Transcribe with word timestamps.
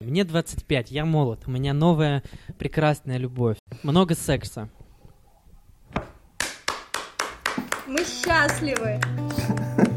Мне 0.00 0.22
25, 0.22 0.92
я 0.92 1.04
молод, 1.04 1.40
у 1.48 1.50
меня 1.50 1.74
новая 1.74 2.22
прекрасная 2.56 3.16
любовь. 3.16 3.56
Много 3.82 4.14
секса. 4.14 4.68
Мы 7.88 8.04
счастливы. 8.04 9.00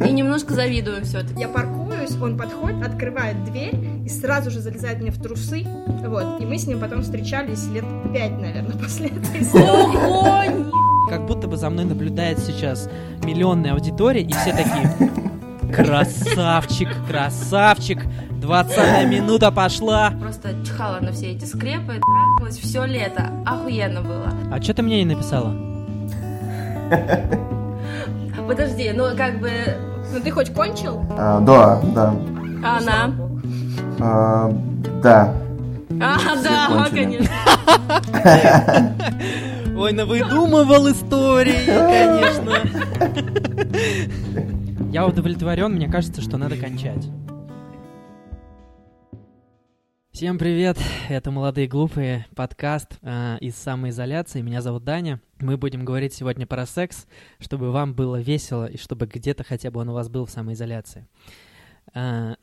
И 0.07 0.11
немножко 0.11 0.55
завидую 0.55 1.05
все-таки. 1.05 1.39
Я 1.39 1.49
паркуюсь, 1.49 2.15
он 2.19 2.35
подходит, 2.35 2.83
открывает 2.83 3.43
дверь 3.43 3.75
и 4.03 4.09
сразу 4.09 4.49
же 4.49 4.59
залезает 4.59 5.01
мне 5.01 5.11
в 5.11 5.21
трусы. 5.21 5.65
Вот. 5.65 6.41
И 6.41 6.47
мы 6.47 6.57
с 6.57 6.65
ним 6.65 6.79
потом 6.79 7.03
встречались 7.03 7.67
лет 7.67 7.85
пять, 8.11 8.31
наверное, 8.31 8.75
после 8.81 9.09
этой 9.09 9.43
истории. 9.43 11.09
Как 11.09 11.27
будто 11.27 11.47
бы 11.47 11.57
за 11.57 11.69
мной 11.69 11.85
наблюдает 11.85 12.39
сейчас 12.39 12.89
миллионная 13.23 13.73
аудитория, 13.73 14.23
и 14.23 14.33
все 14.33 14.51
такие... 14.51 15.21
Красавчик, 15.73 16.89
красавчик, 17.07 18.05
20 18.41 19.07
минута 19.07 19.51
пошла. 19.51 20.11
Просто 20.19 20.49
чихала 20.65 20.99
на 20.99 21.11
все 21.11 21.31
эти 21.31 21.45
скрепы, 21.45 21.99
трахалась 21.99 22.57
все 22.57 22.85
лето. 22.85 23.29
Охуенно 23.45 24.01
было. 24.01 24.33
А 24.51 24.61
что 24.61 24.73
ты 24.73 24.81
мне 24.81 25.03
не 25.03 25.13
написала? 25.15 25.53
Подожди, 28.47 28.91
ну 28.93 29.15
как 29.15 29.39
бы... 29.39 29.51
Ну 30.13 30.19
ты 30.19 30.31
хоть 30.31 30.53
кончил? 30.53 31.05
А, 31.11 31.39
да, 31.39 31.79
да. 31.95 32.13
А 32.63 32.77
она? 32.77 33.11
А, 33.99 34.51
да. 35.01 35.33
А, 36.01 36.17
Все 36.17 36.43
да, 36.43 36.67
кончили. 36.67 37.03
конечно. 37.03 37.35
Ой, 39.77 39.93
навыдумывал 39.93 40.91
истории, 40.91 41.65
конечно. 41.65 42.57
Я 44.91 45.07
удовлетворен, 45.07 45.71
мне 45.71 45.87
кажется, 45.87 46.21
что 46.21 46.37
надо 46.37 46.57
кончать. 46.57 47.07
Всем 50.11 50.37
привет, 50.37 50.77
это 51.07 51.31
«Молодые 51.31 51.67
глупые» 51.69 52.27
подкаст 52.35 52.99
э, 53.01 53.37
из 53.39 53.55
самоизоляции. 53.55 54.41
Меня 54.41 54.61
зовут 54.61 54.83
Даня. 54.83 55.21
Мы 55.39 55.55
будем 55.55 55.85
говорить 55.85 56.13
сегодня 56.13 56.45
про 56.45 56.65
секс, 56.65 57.07
чтобы 57.39 57.71
вам 57.71 57.93
было 57.93 58.19
весело 58.19 58.65
и 58.65 58.75
чтобы 58.75 59.05
где-то 59.05 59.45
хотя 59.45 59.71
бы 59.71 59.79
он 59.79 59.87
у 59.87 59.93
вас 59.93 60.09
был 60.09 60.25
в 60.25 60.29
самоизоляции. 60.29 61.07
А, 61.93 62.35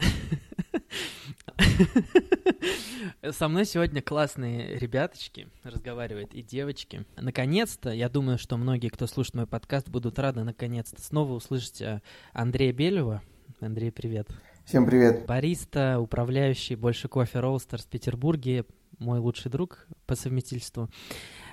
Со 3.31 3.49
мной 3.49 3.65
сегодня 3.65 4.03
классные 4.03 4.79
ребяточки 4.79 5.49
разговаривают 5.63 6.35
и 6.35 6.43
девочки. 6.43 7.05
Наконец-то, 7.17 7.91
я 7.91 8.09
думаю, 8.09 8.39
что 8.39 8.57
многие, 8.57 8.89
кто 8.89 9.07
слушает 9.07 9.35
мой 9.35 9.47
подкаст, 9.47 9.89
будут 9.89 10.19
рады 10.19 10.45
наконец-то 10.45 11.01
снова 11.01 11.33
услышать 11.33 11.81
э, 11.81 12.03
Андрея 12.33 12.73
Белева. 12.73 13.23
Андрей, 13.61 13.91
привет. 13.91 14.29
Всем 14.65 14.87
привет. 14.87 15.27
Бариста, 15.27 15.99
управляющий 15.99 16.77
больше 16.77 17.09
кофе 17.09 17.41
Роустерс 17.41 17.85
в 17.85 17.89
Петербурге, 17.89 18.67
мой 18.99 19.19
лучший 19.19 19.51
друг 19.51 19.87
по 20.07 20.15
совместительству. 20.15 20.91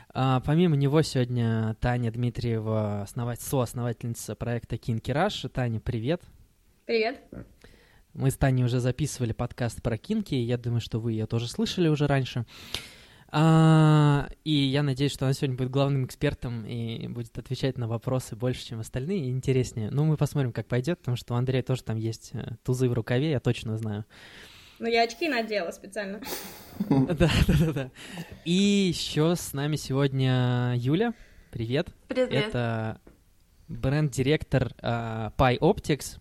А, 0.09 0.41
помимо 0.41 0.75
него 0.75 1.01
сегодня 1.01 1.75
Таня 1.79 2.11
Дмитриева, 2.11 3.01
основать, 3.01 3.41
соосновательница 3.41 4.35
проекта 4.35 4.77
Кинки 4.77 5.11
Rush. 5.11 5.49
Таня, 5.49 5.79
привет. 5.79 6.21
Привет. 6.85 7.19
Мы 8.15 8.31
с 8.31 8.37
Таней 8.37 8.63
уже 8.63 8.79
записывали 8.79 9.33
подкаст 9.33 9.81
про 9.81 9.97
кинки, 9.97 10.35
я 10.35 10.57
думаю, 10.57 10.79
что 10.79 11.01
вы 11.01 11.11
ее 11.11 11.25
тоже 11.25 11.49
слышали 11.49 11.89
уже 11.89 12.07
раньше. 12.07 12.45
А, 13.27 14.29
и 14.45 14.53
я 14.53 14.83
надеюсь, 14.83 15.11
что 15.11 15.25
она 15.25 15.33
сегодня 15.33 15.57
будет 15.57 15.69
главным 15.69 16.05
экспертом 16.05 16.65
и 16.65 17.09
будет 17.09 17.37
отвечать 17.37 17.77
на 17.77 17.89
вопросы 17.89 18.37
больше, 18.37 18.65
чем 18.65 18.79
остальные, 18.79 19.25
и 19.25 19.31
интереснее. 19.31 19.89
Ну, 19.91 20.05
мы 20.05 20.15
посмотрим, 20.15 20.53
как 20.53 20.65
пойдет, 20.65 20.99
потому 20.99 21.17
что 21.17 21.33
у 21.33 21.37
Андрея 21.37 21.61
тоже 21.61 21.83
там 21.83 21.97
есть 21.97 22.29
э, 22.31 22.53
тузы 22.63 22.87
в 22.87 22.93
рукаве, 22.93 23.31
я 23.31 23.41
точно 23.41 23.77
знаю. 23.77 24.05
Ну 24.79 24.87
я 24.87 25.03
очки 25.03 25.27
надела 25.27 25.71
специально. 25.71 26.21
Да, 26.89 27.29
да, 27.47 27.53
да, 27.59 27.73
да. 27.73 27.91
И 28.45 28.51
еще 28.53 29.35
с 29.35 29.51
нами 29.51 29.75
сегодня 29.75 30.73
Юля. 30.77 31.13
Привет. 31.51 31.89
Привет. 32.07 32.31
Это 32.31 33.01
бренд-директор 33.67 34.73
Pi 34.81 35.59
Optics. 35.59 36.19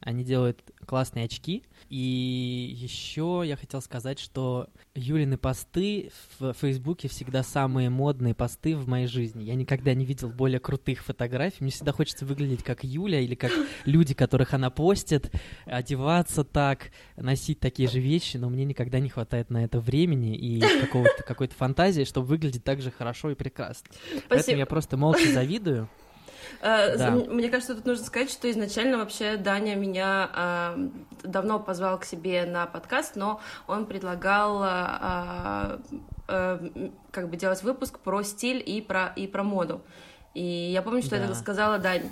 Они 0.00 0.24
делают 0.24 0.60
классные 0.86 1.26
очки. 1.26 1.62
И 1.88 2.74
еще 2.76 3.42
я 3.44 3.56
хотел 3.56 3.80
сказать, 3.82 4.18
что 4.18 4.68
Юлины 4.94 5.36
посты 5.36 6.10
в 6.38 6.52
Фейсбуке 6.54 7.08
всегда 7.08 7.42
самые 7.42 7.90
модные 7.90 8.34
посты 8.34 8.76
в 8.76 8.88
моей 8.88 9.06
жизни. 9.06 9.44
Я 9.44 9.54
никогда 9.54 9.94
не 9.94 10.04
видел 10.04 10.30
более 10.30 10.58
крутых 10.58 11.04
фотографий. 11.04 11.58
Мне 11.60 11.70
всегда 11.70 11.92
хочется 11.92 12.24
выглядеть 12.24 12.62
как 12.62 12.82
Юля 12.84 13.20
или 13.20 13.34
как 13.34 13.52
люди, 13.84 14.14
которых 14.14 14.54
она 14.54 14.70
постит, 14.70 15.30
одеваться 15.64 16.44
так, 16.44 16.90
носить 17.16 17.60
такие 17.60 17.88
же 17.88 18.00
вещи, 18.00 18.36
но 18.36 18.48
мне 18.48 18.64
никогда 18.64 18.98
не 19.00 19.08
хватает 19.08 19.50
на 19.50 19.64
это 19.64 19.80
времени 19.80 20.36
и 20.36 20.60
какой-то 21.26 21.54
фантазии, 21.54 22.04
чтобы 22.04 22.26
выглядеть 22.26 22.64
так 22.64 22.80
же 22.80 22.90
хорошо 22.90 23.30
и 23.30 23.34
прекрасно. 23.34 23.88
Поэтому 24.12 24.40
Спасибо. 24.40 24.58
я 24.58 24.66
просто 24.66 24.96
молча 24.96 25.32
завидую. 25.32 25.88
Э, 26.60 26.96
Да. 26.96 27.10
Мне 27.10 27.48
кажется, 27.48 27.74
тут 27.74 27.84
нужно 27.86 28.04
сказать, 28.04 28.30
что 28.30 28.50
изначально 28.50 28.98
вообще 28.98 29.36
Даня 29.36 29.74
меня 29.76 30.30
а, 30.32 30.78
давно 31.22 31.58
позвал 31.60 31.98
к 31.98 32.04
себе 32.04 32.44
на 32.46 32.66
подкаст, 32.66 33.16
но 33.16 33.40
он 33.66 33.86
предлагал 33.86 34.62
а, 34.62 35.78
а, 36.28 36.58
м, 36.74 36.92
как 37.10 37.28
бы 37.30 37.36
делать 37.36 37.62
выпуск 37.62 37.98
про 37.98 38.22
стиль 38.22 38.62
и 38.64 38.80
про, 38.80 39.12
и 39.16 39.26
про 39.26 39.42
моду. 39.42 39.80
И 40.34 40.42
я 40.42 40.82
помню, 40.82 41.02
что 41.02 41.14
я 41.16 41.22
Да. 41.22 41.28
тогда 41.28 41.40
сказала 41.40 41.78
Дань. 41.78 42.10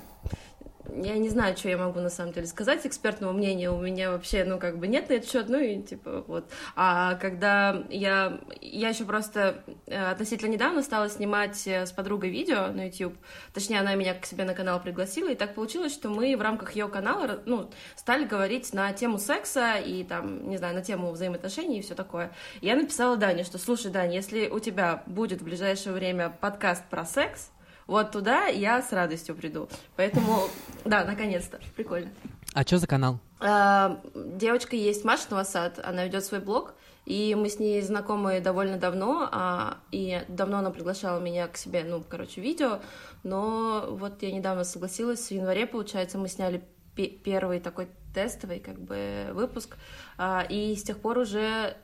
Я 0.92 1.16
не 1.16 1.28
знаю, 1.28 1.56
что 1.56 1.68
я 1.68 1.78
могу 1.78 2.00
на 2.00 2.10
самом 2.10 2.32
деле 2.32 2.46
сказать. 2.46 2.86
Экспертного 2.86 3.32
мнения 3.32 3.70
у 3.70 3.80
меня 3.80 4.10
вообще, 4.10 4.44
ну, 4.44 4.58
как 4.58 4.78
бы 4.78 4.86
нет 4.86 5.08
на 5.08 5.14
этот 5.14 5.30
счет, 5.30 5.48
ну 5.48 5.58
и 5.58 5.82
типа 5.82 6.24
вот. 6.26 6.50
А 6.76 7.14
когда 7.14 7.84
я, 7.88 8.40
я 8.60 8.90
еще 8.90 9.04
просто 9.04 9.64
э, 9.86 10.10
относительно 10.10 10.50
недавно 10.50 10.82
стала 10.82 11.08
снимать 11.08 11.66
э, 11.66 11.86
с 11.86 11.92
подругой 11.92 12.30
видео 12.30 12.68
на 12.68 12.86
YouTube, 12.86 13.16
точнее, 13.52 13.80
она 13.80 13.94
меня 13.94 14.14
к 14.14 14.26
себе 14.26 14.44
на 14.44 14.54
канал 14.54 14.80
пригласила, 14.80 15.30
и 15.30 15.34
так 15.34 15.54
получилось, 15.54 15.92
что 15.92 16.10
мы 16.10 16.36
в 16.36 16.42
рамках 16.42 16.76
ее 16.76 16.88
канала, 16.88 17.40
ну, 17.46 17.70
стали 17.96 18.24
говорить 18.24 18.72
на 18.74 18.92
тему 18.92 19.18
секса 19.18 19.76
и 19.76 20.04
там, 20.04 20.48
не 20.48 20.58
знаю, 20.58 20.74
на 20.74 20.82
тему 20.82 21.10
взаимоотношений 21.10 21.78
и 21.78 21.82
все 21.82 21.94
такое. 21.94 22.30
Я 22.60 22.76
написала 22.76 23.16
Дане, 23.16 23.44
что, 23.44 23.58
слушай, 23.58 23.90
Дань, 23.90 24.12
если 24.12 24.48
у 24.48 24.58
тебя 24.58 25.02
будет 25.06 25.40
в 25.40 25.44
ближайшее 25.44 25.94
время 25.94 26.30
подкаст 26.40 26.84
про 26.90 27.04
секс, 27.04 27.50
вот 27.86 28.12
туда 28.12 28.46
я 28.46 28.82
с 28.82 28.92
радостью 28.92 29.34
приду. 29.34 29.68
Поэтому, 29.96 30.48
да, 30.84 31.04
наконец-то, 31.04 31.60
прикольно. 31.76 32.10
А 32.54 32.62
что 32.62 32.78
за 32.78 32.86
канал? 32.86 33.18
А, 33.40 34.00
Девочка 34.14 34.76
есть 34.76 35.04
Маша 35.04 35.24
Новосад, 35.30 35.80
она 35.84 36.04
ведет 36.04 36.24
свой 36.24 36.40
блог, 36.40 36.74
и 37.04 37.34
мы 37.34 37.48
с 37.50 37.58
ней 37.58 37.82
знакомы 37.82 38.40
довольно 38.40 38.78
давно, 38.78 39.28
а, 39.30 39.78
и 39.90 40.22
давно 40.28 40.58
она 40.58 40.70
приглашала 40.70 41.20
меня 41.20 41.48
к 41.48 41.56
себе, 41.56 41.84
ну, 41.84 42.02
короче, 42.08 42.40
видео, 42.40 42.80
но 43.22 43.86
вот 43.90 44.22
я 44.22 44.32
недавно 44.32 44.64
согласилась, 44.64 45.26
в 45.28 45.30
январе, 45.30 45.66
получается, 45.66 46.16
мы 46.16 46.28
сняли 46.28 46.62
пе- 46.94 47.08
первый 47.10 47.60
такой 47.60 47.88
тестовый, 48.14 48.60
как 48.60 48.80
бы, 48.80 49.30
выпуск, 49.32 49.76
а, 50.16 50.46
и 50.48 50.74
с 50.76 50.82
тех 50.84 50.98
пор 51.00 51.18
уже 51.18 51.76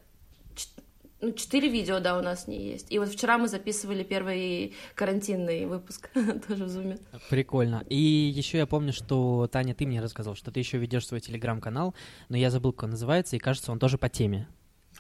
ну, 1.21 1.33
четыре 1.33 1.69
видео, 1.69 2.01
да, 2.01 2.19
у 2.19 2.23
нас 2.23 2.45
с 2.45 2.47
ней 2.47 2.73
есть. 2.73 2.91
И 2.91 2.99
вот 2.99 3.09
вчера 3.09 3.37
мы 3.37 3.49
записывали 3.49 4.03
первый 4.03 4.75
карантинный 4.95 5.67
выпуск, 5.67 6.11
тоже 6.49 6.65
в 6.65 6.69
зуме. 6.69 6.99
Прикольно. 7.29 7.85
И 7.89 7.97
еще 7.97 8.59
я 8.59 8.67
помню, 8.67 8.93
что 8.93 9.49
Таня, 9.51 9.75
ты 9.75 9.87
мне 9.87 10.01
рассказал, 10.01 10.35
что 10.35 10.51
ты 10.51 10.61
еще 10.61 10.79
ведешь 10.79 11.07
свой 11.07 11.21
телеграм-канал, 11.21 11.95
но 12.29 12.37
я 12.37 12.51
забыл, 12.51 12.73
как 12.73 12.85
он 12.85 12.91
называется, 12.91 13.37
и 13.37 13.39
кажется, 13.39 13.73
он 13.73 13.79
тоже 13.79 13.99
по 13.99 14.09
теме. 14.09 14.49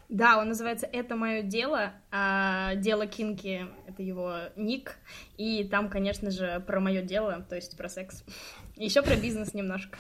Да, 0.08 0.38
он 0.38 0.48
называется 0.48 0.86
«Это 0.86 1.14
мое 1.14 1.42
дело», 1.42 1.92
а 2.10 2.74
«Дело 2.74 3.06
Кинки»— 3.06 3.66
это 3.86 4.02
его 4.02 4.34
ник, 4.56 4.98
и 5.36 5.64
там, 5.64 5.88
конечно 5.88 6.30
же, 6.32 6.62
про 6.66 6.80
мое 6.80 7.02
дело, 7.02 7.46
то 7.48 7.54
есть 7.54 7.76
про 7.76 7.88
секс. 7.88 8.24
Еще 8.76 9.02
про 9.02 9.14
бизнес 9.14 9.54
немножко. 9.54 9.98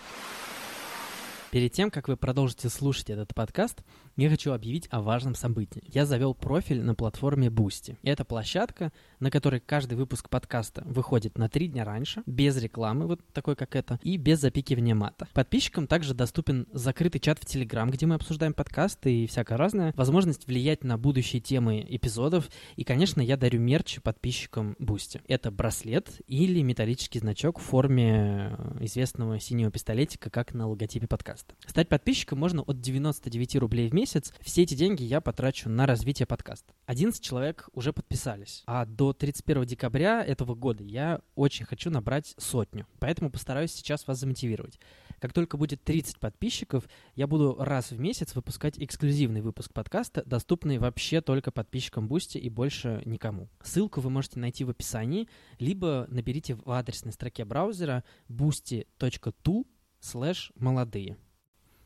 Перед 1.50 1.72
тем, 1.72 1.90
как 1.90 2.06
вы 2.06 2.16
продолжите 2.16 2.68
слушать 2.68 3.10
этот 3.10 3.34
подкаст, 3.34 3.82
я 4.16 4.28
хочу 4.28 4.52
объявить 4.52 4.88
о 4.90 5.00
важном 5.00 5.34
событии. 5.34 5.82
Я 5.86 6.04
завел 6.04 6.34
профиль 6.34 6.82
на 6.82 6.94
платформе 6.94 7.48
Boosty. 7.48 7.96
Это 8.02 8.24
площадка, 8.24 8.92
на 9.18 9.30
которой 9.30 9.60
каждый 9.60 9.94
выпуск 9.94 10.28
подкаста 10.28 10.82
выходит 10.84 11.38
на 11.38 11.48
три 11.48 11.68
дня 11.68 11.84
раньше, 11.84 12.22
без 12.26 12.56
рекламы, 12.56 13.06
вот 13.06 13.20
такой 13.32 13.56
как 13.56 13.76
это, 13.76 13.98
и 14.02 14.16
без 14.16 14.40
запикивания 14.40 14.94
мата. 14.94 15.28
Подписчикам 15.32 15.86
также 15.86 16.14
доступен 16.14 16.66
закрытый 16.72 17.20
чат 17.20 17.38
в 17.38 17.46
Телеграм, 17.46 17.90
где 17.90 18.06
мы 18.06 18.16
обсуждаем 18.16 18.52
подкасты 18.52 19.24
и 19.24 19.26
всякое 19.26 19.56
разное, 19.56 19.92
возможность 19.96 20.46
влиять 20.46 20.84
на 20.84 20.98
будущие 20.98 21.40
темы 21.40 21.86
эпизодов, 21.88 22.48
и, 22.76 22.84
конечно, 22.84 23.20
я 23.20 23.36
дарю 23.36 23.60
мерч 23.60 24.00
подписчикам 24.02 24.76
Boosty. 24.78 25.22
Это 25.28 25.50
браслет 25.50 26.20
или 26.26 26.60
металлический 26.62 27.20
значок 27.20 27.58
в 27.58 27.62
форме 27.62 28.56
э, 28.58 28.84
известного 28.84 29.40
синего 29.40 29.70
пистолетика, 29.70 30.30
как 30.30 30.54
на 30.54 30.68
логотипе 30.68 31.06
подкаста. 31.06 31.54
Стать 31.66 31.88
подписчиком 31.88 32.38
можно 32.38 32.62
от 32.62 32.80
99 32.80 33.56
рублей 33.56 33.88
в 33.88 33.94
месяц. 33.94 33.99
Все 34.06 34.62
эти 34.62 34.74
деньги 34.74 35.02
я 35.02 35.20
потрачу 35.20 35.68
на 35.68 35.86
развитие 35.86 36.26
подкаста. 36.26 36.74
11 36.86 37.22
человек 37.22 37.68
уже 37.72 37.92
подписались. 37.92 38.62
А 38.66 38.86
до 38.86 39.12
31 39.12 39.64
декабря 39.64 40.24
этого 40.24 40.54
года 40.54 40.82
я 40.84 41.20
очень 41.34 41.64
хочу 41.64 41.90
набрать 41.90 42.34
сотню. 42.38 42.86
Поэтому 42.98 43.30
постараюсь 43.30 43.72
сейчас 43.72 44.06
вас 44.06 44.18
замотивировать. 44.18 44.78
Как 45.20 45.32
только 45.32 45.56
будет 45.56 45.82
30 45.84 46.18
подписчиков, 46.18 46.88
я 47.14 47.26
буду 47.26 47.56
раз 47.58 47.90
в 47.90 47.98
месяц 48.00 48.34
выпускать 48.34 48.78
эксклюзивный 48.78 49.42
выпуск 49.42 49.72
подкаста, 49.72 50.22
доступный 50.24 50.78
вообще 50.78 51.20
только 51.20 51.50
подписчикам 51.50 52.08
Boosty 52.08 52.38
и 52.38 52.48
больше 52.48 53.02
никому. 53.04 53.48
Ссылку 53.62 54.00
вы 54.00 54.08
можете 54.08 54.38
найти 54.38 54.64
в 54.64 54.70
описании, 54.70 55.28
либо 55.58 56.06
наберите 56.08 56.54
в 56.54 56.70
адресной 56.70 57.12
строке 57.12 57.44
браузера 57.44 58.02
boosty.to 58.28 59.66
слэш 60.00 60.52
молодые. 60.56 61.18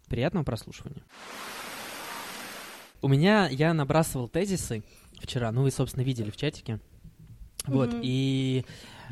Приятного 0.06 0.44
прослушивания. 0.44 1.02
У 3.04 3.08
меня, 3.08 3.48
я 3.50 3.74
набрасывал 3.74 4.28
тезисы 4.28 4.82
вчера, 5.20 5.52
ну 5.52 5.60
вы, 5.60 5.70
собственно, 5.70 6.02
видели 6.02 6.30
в 6.30 6.38
чатике. 6.38 6.80
Вот, 7.66 7.92
Мгм. 7.92 8.00
и 8.02 8.64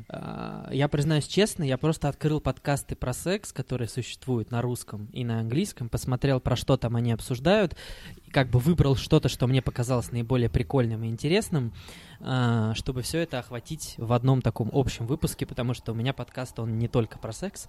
я 0.08 0.88
признаюсь 0.90 1.26
честно, 1.26 1.62
я 1.64 1.78
просто 1.78 2.08
открыл 2.08 2.40
подкасты 2.40 2.96
про 2.96 3.12
секс, 3.12 3.52
которые 3.52 3.88
существуют 3.88 4.50
на 4.50 4.62
русском 4.62 5.08
и 5.12 5.24
на 5.24 5.40
английском, 5.40 5.88
посмотрел, 5.88 6.40
про 6.40 6.56
что 6.56 6.76
там 6.76 6.96
они 6.96 7.12
обсуждают, 7.12 7.76
и 8.24 8.30
как 8.30 8.50
бы 8.50 8.58
выбрал 8.58 8.96
что-то, 8.96 9.28
что 9.28 9.46
мне 9.46 9.62
показалось 9.62 10.12
наиболее 10.12 10.48
прикольным 10.48 11.04
и 11.04 11.08
интересным, 11.08 11.72
а, 12.20 12.72
чтобы 12.74 13.02
все 13.02 13.18
это 13.18 13.40
охватить 13.40 13.94
в 13.98 14.12
одном 14.12 14.42
таком 14.42 14.70
общем 14.72 15.06
выпуске, 15.06 15.44
потому 15.44 15.74
что 15.74 15.92
у 15.92 15.94
меня 15.94 16.12
подкаст, 16.12 16.58
он 16.60 16.78
не 16.78 16.86
только 16.86 17.18
про 17.18 17.32
секс, 17.32 17.66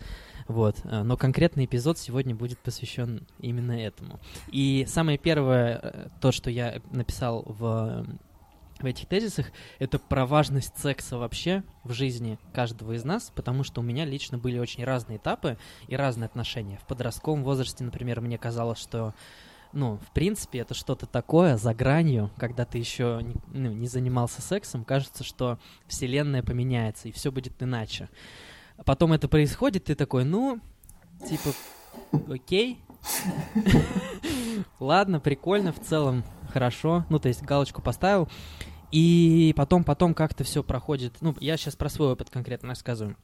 вот, 0.47 0.77
а, 0.83 1.03
но 1.03 1.17
конкретный 1.17 1.65
эпизод 1.65 1.97
сегодня 1.97 2.35
будет 2.35 2.59
посвящен 2.59 3.25
именно 3.39 3.71
этому. 3.71 4.19
И 4.51 4.85
самое 4.87 5.17
первое, 5.17 5.79
э, 5.81 6.07
то, 6.21 6.31
что 6.31 6.51
я 6.51 6.81
написал 6.91 7.43
в 7.47 8.05
в 8.83 8.85
этих 8.85 9.07
тезисах, 9.07 9.47
это 9.79 9.97
про 9.97 10.25
важность 10.25 10.77
секса 10.77 11.17
вообще 11.17 11.63
в 11.83 11.93
жизни 11.93 12.37
каждого 12.53 12.91
из 12.91 13.03
нас, 13.03 13.31
потому 13.33 13.63
что 13.63 13.81
у 13.81 13.83
меня 13.83 14.05
лично 14.05 14.37
были 14.37 14.59
очень 14.59 14.83
разные 14.83 15.17
этапы 15.17 15.57
и 15.87 15.95
разные 15.95 16.25
отношения. 16.25 16.77
В 16.83 16.87
подростковом 16.87 17.43
возрасте, 17.43 17.83
например, 17.83 18.21
мне 18.21 18.37
казалось, 18.37 18.79
что 18.79 19.13
ну, 19.71 19.97
в 19.97 20.11
принципе, 20.11 20.59
это 20.59 20.75
что-то 20.75 21.07
такое 21.07 21.57
за 21.57 21.73
гранью, 21.73 22.29
когда 22.37 22.63
ты 22.63 22.77
еще 22.77 23.21
не, 23.23 23.35
ну, 23.47 23.71
не 23.71 23.87
занимался 23.87 24.41
сексом, 24.41 24.85
кажется, 24.85 25.23
что 25.23 25.57
вселенная 25.87 26.43
поменяется 26.43 27.07
и 27.07 27.11
все 27.11 27.31
будет 27.31 27.63
иначе. 27.63 28.07
Потом 28.85 29.13
это 29.13 29.27
происходит, 29.27 29.85
ты 29.85 29.95
такой, 29.95 30.25
ну, 30.25 30.59
типа, 31.27 31.49
окей, 32.31 32.79
ладно, 34.79 35.19
прикольно, 35.19 35.73
в 35.73 35.79
целом 35.79 36.23
хорошо, 36.51 37.05
ну, 37.09 37.17
то 37.17 37.27
есть 37.27 37.41
галочку 37.41 37.81
поставил, 37.81 38.29
и 38.93 39.53
потом, 39.57 39.83
потом 39.83 40.13
как-то 40.13 40.43
все 40.43 40.61
проходит, 40.61 41.15
ну, 41.19 41.35
я 41.39 41.57
сейчас 41.57 41.75
про 41.75 41.89
свой 41.89 42.11
опыт 42.11 42.29
конкретно 42.29 42.69
рассказываю. 42.69 43.17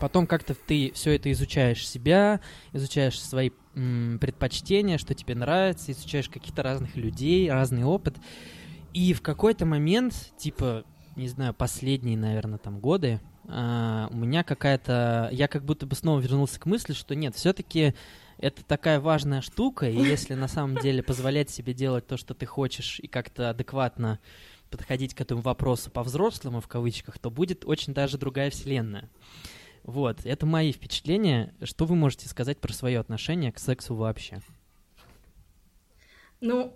Потом 0.00 0.26
как-то 0.26 0.54
ты 0.54 0.90
все 0.96 1.14
это 1.14 1.30
изучаешь 1.30 1.86
себя, 1.86 2.40
изучаешь 2.72 3.20
свои 3.20 3.50
м, 3.76 4.18
предпочтения, 4.20 4.98
что 4.98 5.14
тебе 5.14 5.36
нравится, 5.36 5.92
изучаешь 5.92 6.28
каких-то 6.28 6.64
разных 6.64 6.96
людей, 6.96 7.48
разный 7.48 7.84
опыт. 7.84 8.16
И 8.92 9.12
в 9.12 9.22
какой-то 9.22 9.64
момент, 9.64 10.32
типа, 10.36 10.82
не 11.14 11.28
знаю, 11.28 11.54
последние, 11.54 12.18
наверное, 12.18 12.58
там 12.58 12.80
годы, 12.80 13.20
а, 13.46 14.08
у 14.10 14.16
меня 14.16 14.42
какая-то... 14.42 15.28
Я 15.30 15.46
как 15.46 15.64
будто 15.64 15.86
бы 15.86 15.94
снова 15.94 16.18
вернулся 16.18 16.58
к 16.58 16.66
мысли, 16.66 16.94
что 16.94 17.14
нет, 17.14 17.36
все-таки 17.36 17.94
это 18.38 18.64
такая 18.64 18.98
важная 18.98 19.40
штука, 19.40 19.88
и 19.88 19.96
если 19.96 20.34
на 20.34 20.48
самом 20.48 20.78
деле 20.78 21.02
позволять 21.02 21.50
себе 21.50 21.74
делать 21.74 22.08
то, 22.08 22.16
что 22.16 22.34
ты 22.34 22.46
хочешь, 22.46 22.98
и 22.98 23.06
как-то 23.06 23.50
адекватно 23.50 24.18
подходить 24.70 25.14
к 25.14 25.20
этому 25.20 25.42
вопросу 25.42 25.90
по-взрослому, 25.90 26.60
в 26.60 26.68
кавычках, 26.68 27.18
то 27.18 27.30
будет 27.30 27.64
очень 27.64 27.92
даже 27.92 28.18
другая 28.18 28.50
вселенная. 28.50 29.10
Вот, 29.82 30.24
это 30.24 30.46
мои 30.46 30.72
впечатления. 30.72 31.54
Что 31.62 31.84
вы 31.84 31.96
можете 31.96 32.28
сказать 32.28 32.58
про 32.58 32.72
свое 32.72 32.98
отношение 32.98 33.52
к 33.52 33.58
сексу 33.58 33.94
вообще? 33.94 34.40
Ну, 36.40 36.74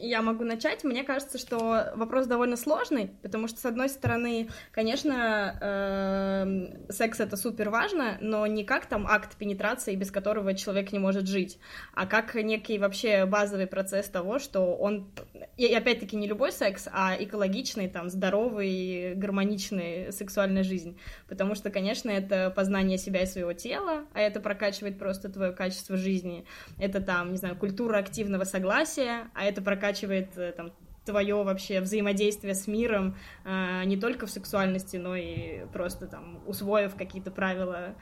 я 0.00 0.22
могу 0.22 0.44
начать. 0.44 0.84
Мне 0.84 1.04
кажется, 1.04 1.38
что 1.38 1.92
вопрос 1.94 2.26
довольно 2.26 2.56
сложный, 2.56 3.10
потому 3.22 3.48
что, 3.48 3.60
с 3.60 3.64
одной 3.64 3.88
стороны, 3.88 4.48
конечно, 4.72 5.58
эм, 5.60 6.90
секс 6.90 7.20
это 7.20 7.36
супер 7.36 7.70
важно, 7.70 8.18
но 8.20 8.46
не 8.46 8.64
как 8.64 8.86
там 8.86 9.06
акт 9.06 9.36
пенетрации, 9.36 9.94
без 9.94 10.10
которого 10.10 10.54
человек 10.54 10.92
не 10.92 10.98
может 10.98 11.26
жить, 11.26 11.58
а 11.94 12.06
как 12.06 12.34
некий 12.34 12.78
вообще 12.78 13.26
базовый 13.26 13.66
процесс 13.66 14.08
того, 14.08 14.38
что 14.38 14.74
он, 14.74 15.10
и 15.56 15.66
опять-таки 15.66 16.16
не 16.16 16.26
любой 16.26 16.52
секс, 16.52 16.88
а 16.92 17.16
экологичный, 17.18 17.88
там, 17.88 18.10
здоровый, 18.10 19.14
гармоничный 19.14 20.12
сексуальная 20.12 20.62
жизнь, 20.62 20.98
потому 21.28 21.54
что, 21.54 21.70
конечно, 21.70 22.10
это 22.10 22.50
познание 22.50 22.98
себя 22.98 23.22
и 23.22 23.26
своего 23.26 23.52
тела, 23.52 24.04
а 24.12 24.20
это 24.20 24.40
прокачивает 24.40 24.98
просто 24.98 25.28
твое 25.28 25.52
качество 25.52 25.96
жизни, 25.96 26.44
это 26.78 27.00
там, 27.00 27.32
не 27.32 27.36
знаю, 27.36 27.56
культура 27.56 27.98
активного 27.98 28.44
согласия, 28.44 29.30
а 29.34 29.44
это 29.44 29.62
прокачивает 29.62 29.79
э, 30.36 30.52
там 30.52 30.72
твое 31.04 31.42
вообще 31.42 31.80
взаимодействие 31.80 32.54
с 32.54 32.66
миром 32.66 33.16
э, 33.44 33.84
не 33.84 33.96
только 33.96 34.26
в 34.26 34.30
сексуальности, 34.30 34.96
но 34.96 35.16
и 35.16 35.64
просто 35.72 36.06
там 36.06 36.40
усвоив 36.46 36.94
какие-то 36.94 37.30
правила 37.30 37.94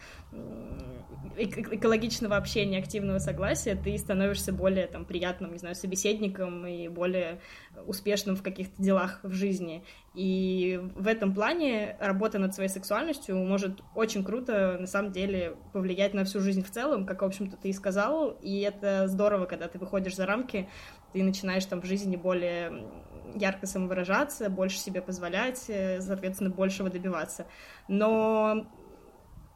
эк- 1.36 1.74
экологичного 1.76 2.36
общения, 2.36 2.78
активного 2.78 3.18
согласия, 3.18 3.76
ты 3.76 3.96
становишься 3.98 4.52
более 4.52 4.86
там 4.86 5.04
приятным, 5.04 5.52
не 5.52 5.58
знаю, 5.58 5.74
собеседником 5.74 6.66
и 6.66 6.88
более 6.88 7.40
успешным 7.86 8.36
в 8.36 8.42
каких-то 8.42 8.80
делах 8.82 9.20
в 9.22 9.32
жизни. 9.32 9.84
И 10.14 10.80
в 10.96 11.06
этом 11.06 11.32
плане 11.32 11.96
работа 12.00 12.38
над 12.38 12.54
своей 12.54 12.68
сексуальностью 12.68 13.36
может 13.36 13.80
очень 13.94 14.24
круто, 14.24 14.76
на 14.80 14.86
самом 14.86 15.12
деле, 15.12 15.54
повлиять 15.72 16.12
на 16.14 16.24
всю 16.24 16.40
жизнь 16.40 16.64
в 16.64 16.70
целом, 16.70 17.06
как, 17.06 17.22
в 17.22 17.24
общем-то, 17.24 17.56
ты 17.56 17.68
и 17.68 17.72
сказал. 17.72 18.30
И 18.42 18.60
это 18.60 19.06
здорово, 19.06 19.46
когда 19.46 19.68
ты 19.68 19.78
выходишь 19.78 20.16
за 20.16 20.26
рамки, 20.26 20.68
ты 21.12 21.22
начинаешь 21.22 21.64
там 21.64 21.80
в 21.80 21.84
жизни 21.84 22.16
более 22.16 22.86
ярко 23.34 23.66
самовыражаться, 23.66 24.48
больше 24.50 24.78
себе 24.78 25.02
позволять, 25.02 25.64
э, 25.68 26.00
соответственно, 26.00 26.50
большего 26.50 26.90
добиваться. 26.90 27.46
Но 27.86 28.66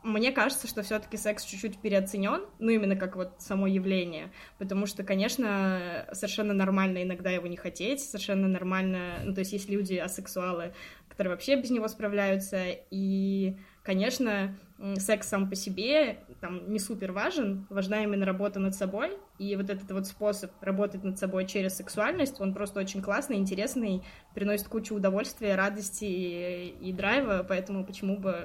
мне 0.02 0.32
кажется, 0.32 0.66
что 0.66 0.82
все-таки 0.82 1.16
секс 1.16 1.44
чуть-чуть 1.44 1.78
переоценен, 1.78 2.43
ну 2.58 2.70
именно 2.70 2.96
как 2.96 3.16
вот 3.16 3.34
само 3.38 3.66
явление, 3.66 4.32
потому 4.58 4.87
что, 4.87 5.04
конечно, 5.04 6.06
совершенно 6.12 6.52
нормально 6.52 7.02
иногда 7.02 7.31
его 7.31 7.46
не 7.46 7.56
хотеть, 7.56 8.00
совершенно 8.00 8.49
нормально, 8.49 9.20
ну 9.25 9.32
то 9.32 9.40
есть 9.40 9.52
есть 9.52 9.69
люди 9.69 9.94
асексуалы, 9.94 10.75
которые 11.08 11.32
вообще 11.32 11.56
без 11.56 11.70
него 11.70 11.87
справляются, 11.88 12.64
и, 12.90 13.56
конечно, 13.84 14.58
секс 14.99 15.28
сам 15.28 15.49
по 15.49 15.54
себе 15.54 16.19
там 16.42 16.72
не 16.72 16.80
супер 16.80 17.12
важен, 17.12 17.66
важна 17.70 18.02
именно 18.02 18.26
работа 18.26 18.58
над 18.58 18.74
собой, 18.74 19.16
и 19.38 19.54
вот 19.54 19.70
этот 19.70 19.88
вот 19.92 20.08
способ 20.08 20.50
работать 20.60 21.04
над 21.04 21.16
собой 21.16 21.46
через 21.46 21.76
сексуальность, 21.76 22.40
он 22.40 22.52
просто 22.52 22.80
очень 22.80 23.00
классный, 23.00 23.36
интересный, 23.36 24.02
приносит 24.34 24.66
кучу 24.66 24.96
удовольствия, 24.96 25.54
радости 25.54 26.04
и, 26.04 26.75
и 26.80 26.92
драйва, 26.92 27.46
поэтому 27.49 27.87
почему 27.87 28.18
бы 28.18 28.37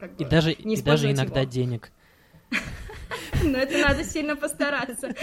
как 0.00 0.16
бы, 0.16 0.24
И 0.24 0.26
даже, 0.26 0.56
не 0.64 0.76
и 0.76 0.82
даже 0.82 1.12
иногда 1.12 1.42
его. 1.42 1.50
денег. 1.50 1.92
Но 3.44 3.58
это 3.58 3.86
надо 3.86 4.02
сильно 4.02 4.34
постараться. 4.34 5.10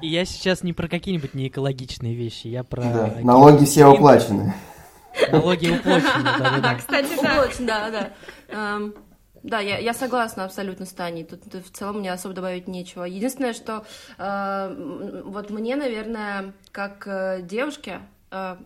И 0.00 0.08
я 0.08 0.24
сейчас 0.24 0.62
не 0.62 0.72
про 0.72 0.86
какие-нибудь 0.86 1.34
неэкологичные 1.34 2.14
вещи, 2.14 2.46
я 2.46 2.62
про 2.62 3.18
налоги 3.22 3.64
все 3.64 3.86
уплачены. 3.86 4.54
Налоги 5.30 5.68
уплочены, 5.70 6.28
А, 6.28 6.38
да-да-да. 6.38 6.74
кстати, 6.78 7.14
да. 7.22 7.48
Да, 7.60 7.90
да. 7.90 8.12
Эм, 8.48 8.94
Да, 9.42 9.60
я, 9.60 9.78
я 9.78 9.94
согласна 9.94 10.44
абсолютно 10.44 10.86
с 10.86 10.92
Таней. 10.92 11.24
Тут, 11.24 11.44
в 11.54 11.70
целом 11.70 12.00
мне 12.00 12.12
особо 12.12 12.34
добавить 12.34 12.66
нечего. 12.68 13.04
Единственное, 13.04 13.52
что 13.52 13.84
э, 14.18 15.22
вот 15.24 15.50
мне, 15.50 15.76
наверное, 15.76 16.52
как 16.72 17.06
э, 17.06 17.42
девушке, 17.42 18.00
э, 18.32 18.56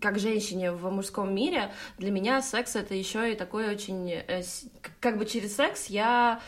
как 0.00 0.18
женщине 0.18 0.72
в 0.72 0.90
мужском 0.90 1.34
мире, 1.34 1.70
для 1.98 2.10
меня 2.10 2.40
секс 2.42 2.76
это 2.76 2.94
еще 2.94 3.32
и 3.32 3.36
такой 3.36 3.68
очень... 3.68 4.10
э, 4.10 4.42
как 5.00 5.18
бы 5.18 5.26
через 5.26 5.54
секс 5.56 5.86
я, 5.86 6.40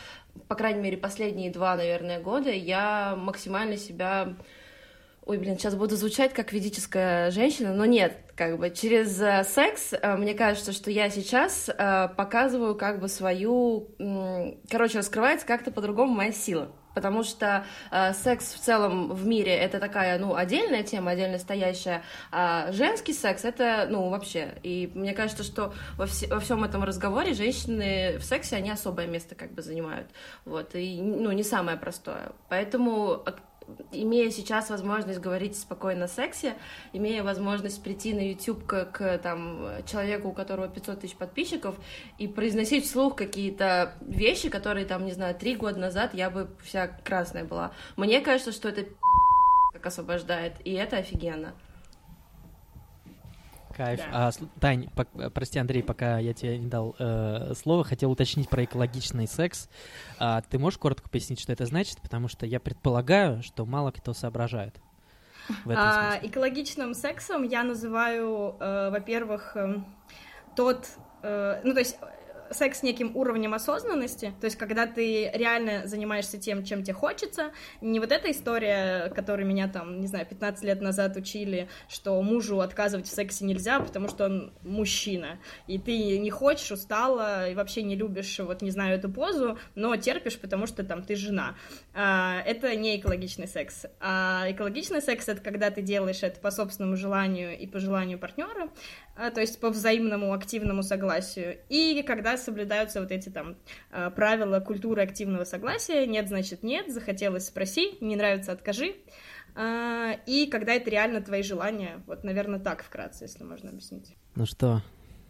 по 0.47 0.55
крайней 0.55 0.81
мере, 0.81 0.97
последние 0.97 1.51
два, 1.51 1.75
наверное, 1.75 2.19
года, 2.19 2.49
я 2.51 3.15
максимально 3.17 3.77
себя 3.77 4.33
Ой, 5.25 5.37
блин, 5.37 5.57
сейчас 5.59 5.75
буду 5.75 5.95
звучать 5.95 6.33
как 6.33 6.53
ведическая 6.53 7.29
женщина, 7.29 7.73
но 7.73 7.85
нет, 7.85 8.17
как 8.35 8.57
бы 8.57 8.71
через 8.71 9.21
э, 9.21 9.43
секс 9.43 9.93
э, 9.93 10.15
мне 10.15 10.33
кажется, 10.33 10.71
что 10.71 10.89
я 10.89 11.09
сейчас 11.11 11.69
э, 11.69 12.07
показываю 12.17 12.73
как 12.75 12.99
бы 12.99 13.07
свою, 13.07 13.89
короче, 14.71 14.97
раскрывается 14.97 15.45
как-то 15.45 15.71
по-другому 15.71 16.13
моя 16.15 16.31
сила. 16.31 16.71
Потому 16.95 17.23
что 17.23 17.65
э, 17.91 18.13
секс 18.13 18.53
в 18.53 18.59
целом 18.59 19.13
в 19.13 19.25
мире 19.27 19.55
это 19.55 19.79
такая, 19.79 20.17
ну, 20.17 20.33
отдельная 20.35 20.81
тема, 20.81 21.11
отдельно 21.11 21.37
стоящая, 21.37 22.01
а 22.31 22.71
женский 22.71 23.13
секс 23.13 23.45
это, 23.45 23.87
ну, 23.89 24.09
вообще. 24.09 24.55
И 24.63 24.91
мне 24.95 25.13
кажется, 25.13 25.43
что 25.43 25.73
во, 25.95 26.07
все- 26.07 26.27
во 26.27 26.39
всем 26.39 26.63
этом 26.63 26.83
разговоре 26.83 27.33
женщины 27.35 28.17
в 28.17 28.23
сексе, 28.23 28.55
они 28.55 28.71
особое 28.71 29.05
место 29.05 29.35
как 29.35 29.53
бы 29.53 29.61
занимают. 29.61 30.07
Вот, 30.45 30.73
и, 30.73 30.99
ну, 30.99 31.31
не 31.31 31.43
самое 31.43 31.77
простое. 31.77 32.31
Поэтому 32.49 33.23
имея 33.91 34.29
сейчас 34.31 34.69
возможность 34.69 35.19
говорить 35.19 35.57
спокойно 35.57 36.05
о 36.05 36.07
сексе, 36.07 36.55
имея 36.93 37.23
возможность 37.23 37.81
прийти 37.83 38.13
на 38.13 38.29
YouTube 38.29 38.65
к, 38.65 38.85
к 38.85 39.17
там, 39.19 39.69
человеку, 39.85 40.29
у 40.29 40.33
которого 40.33 40.67
500 40.67 41.01
тысяч 41.01 41.15
подписчиков, 41.15 41.75
и 42.17 42.27
произносить 42.27 42.85
вслух 42.85 43.15
какие-то 43.15 43.93
вещи, 44.01 44.49
которые, 44.49 44.85
там, 44.85 45.05
не 45.05 45.11
знаю, 45.11 45.35
три 45.35 45.55
года 45.55 45.79
назад 45.79 46.13
я 46.13 46.29
бы 46.29 46.49
вся 46.63 46.87
красная 46.87 47.43
была. 47.43 47.71
Мне 47.97 48.21
кажется, 48.21 48.51
что 48.51 48.69
это 48.69 48.85
как 49.73 49.85
освобождает, 49.85 50.53
и 50.63 50.73
это 50.73 50.97
офигенно. 50.97 51.53
Кайф. 53.79 54.01
Да. 54.11 54.27
А, 54.27 54.31
Тань, 54.59 54.89
по, 54.89 55.05
прости, 55.29 55.57
Андрей, 55.57 55.81
пока 55.81 56.19
я 56.19 56.33
тебе 56.33 56.57
не 56.57 56.67
дал 56.67 56.97
э, 56.99 57.53
слово, 57.55 57.85
хотел 57.85 58.11
уточнить 58.11 58.49
про 58.49 58.65
экологичный 58.65 59.25
секс. 59.25 59.69
А, 60.19 60.41
ты 60.41 60.59
можешь 60.59 60.77
коротко 60.77 61.09
пояснить, 61.09 61.39
что 61.39 61.53
это 61.53 61.65
значит? 61.65 62.01
Потому 62.01 62.27
что 62.27 62.45
я 62.45 62.59
предполагаю, 62.59 63.41
что 63.41 63.65
мало 63.65 63.91
кто 63.91 64.13
соображает. 64.13 64.75
А, 65.65 66.19
экологичным 66.21 66.93
сексом 66.93 67.43
я 67.43 67.63
называю, 67.63 68.57
э, 68.59 68.89
во-первых, 68.89 69.55
э, 69.55 69.77
тот, 70.57 70.85
э, 71.23 71.61
ну 71.63 71.73
то 71.73 71.79
есть 71.79 71.97
секс 72.51 72.83
неким 72.83 73.15
уровнем 73.15 73.53
осознанности, 73.53 74.33
то 74.39 74.45
есть 74.45 74.57
когда 74.57 74.87
ты 74.87 75.29
реально 75.33 75.87
занимаешься 75.87 76.37
тем, 76.37 76.63
чем 76.63 76.83
тебе 76.83 76.93
хочется, 76.93 77.51
не 77.81 77.99
вот 77.99 78.11
эта 78.11 78.31
история, 78.31 79.09
которую 79.09 79.47
меня 79.47 79.67
там, 79.67 80.01
не 80.01 80.07
знаю, 80.07 80.25
15 80.25 80.63
лет 80.63 80.81
назад 80.81 81.15
учили, 81.15 81.69
что 81.87 82.21
мужу 82.21 82.59
отказывать 82.59 83.07
в 83.07 83.11
сексе 83.11 83.45
нельзя, 83.45 83.79
потому 83.79 84.07
что 84.07 84.25
он 84.25 84.53
мужчина, 84.63 85.39
и 85.67 85.77
ты 85.77 86.17
не 86.17 86.29
хочешь, 86.29 86.71
устала, 86.71 87.49
и 87.49 87.55
вообще 87.55 87.83
не 87.83 87.95
любишь, 87.95 88.39
вот 88.39 88.61
не 88.61 88.71
знаю, 88.71 88.97
эту 88.97 89.09
позу, 89.09 89.57
но 89.75 89.95
терпишь, 89.95 90.39
потому 90.39 90.67
что 90.67 90.83
там 90.83 91.03
ты 91.03 91.15
жена. 91.15 91.55
А, 91.93 92.41
это 92.45 92.75
не 92.75 92.97
экологичный 92.97 93.47
секс. 93.47 93.85
А 93.99 94.45
экологичный 94.49 95.01
секс— 95.01 95.27
это 95.27 95.41
когда 95.41 95.69
ты 95.69 95.81
делаешь 95.81 96.23
это 96.23 96.39
по 96.39 96.51
собственному 96.51 96.95
желанию 96.95 97.57
и 97.57 97.67
по 97.67 97.79
желанию 97.79 98.19
партнера, 98.19 98.69
то 99.31 99.41
есть 99.41 99.59
по 99.59 99.69
взаимному 99.69 100.33
активному 100.33 100.81
согласию, 100.81 101.57
и 101.67 102.03
когда 102.03 102.37
соблюдаются 102.37 103.01
вот 103.01 103.11
эти 103.11 103.27
там 103.29 103.57
а, 103.91 104.09
правила 104.11 104.61
культуры 104.61 105.01
активного 105.01 105.43
согласия, 105.43 106.07
нет, 106.07 106.29
значит 106.29 106.63
нет, 106.63 106.91
захотелось 106.91 107.47
спроси, 107.47 107.97
не 107.99 108.15
нравится 108.15 108.53
откажи, 108.53 108.95
а, 109.55 110.13
и 110.25 110.47
когда 110.47 110.73
это 110.73 110.89
реально 110.89 111.21
твои 111.21 111.43
желания, 111.43 112.01
вот, 112.07 112.23
наверное, 112.23 112.59
так 112.59 112.81
вкратце, 112.81 113.25
если 113.25 113.43
можно 113.43 113.71
объяснить. 113.71 114.15
Ну 114.35 114.45
что, 114.45 114.81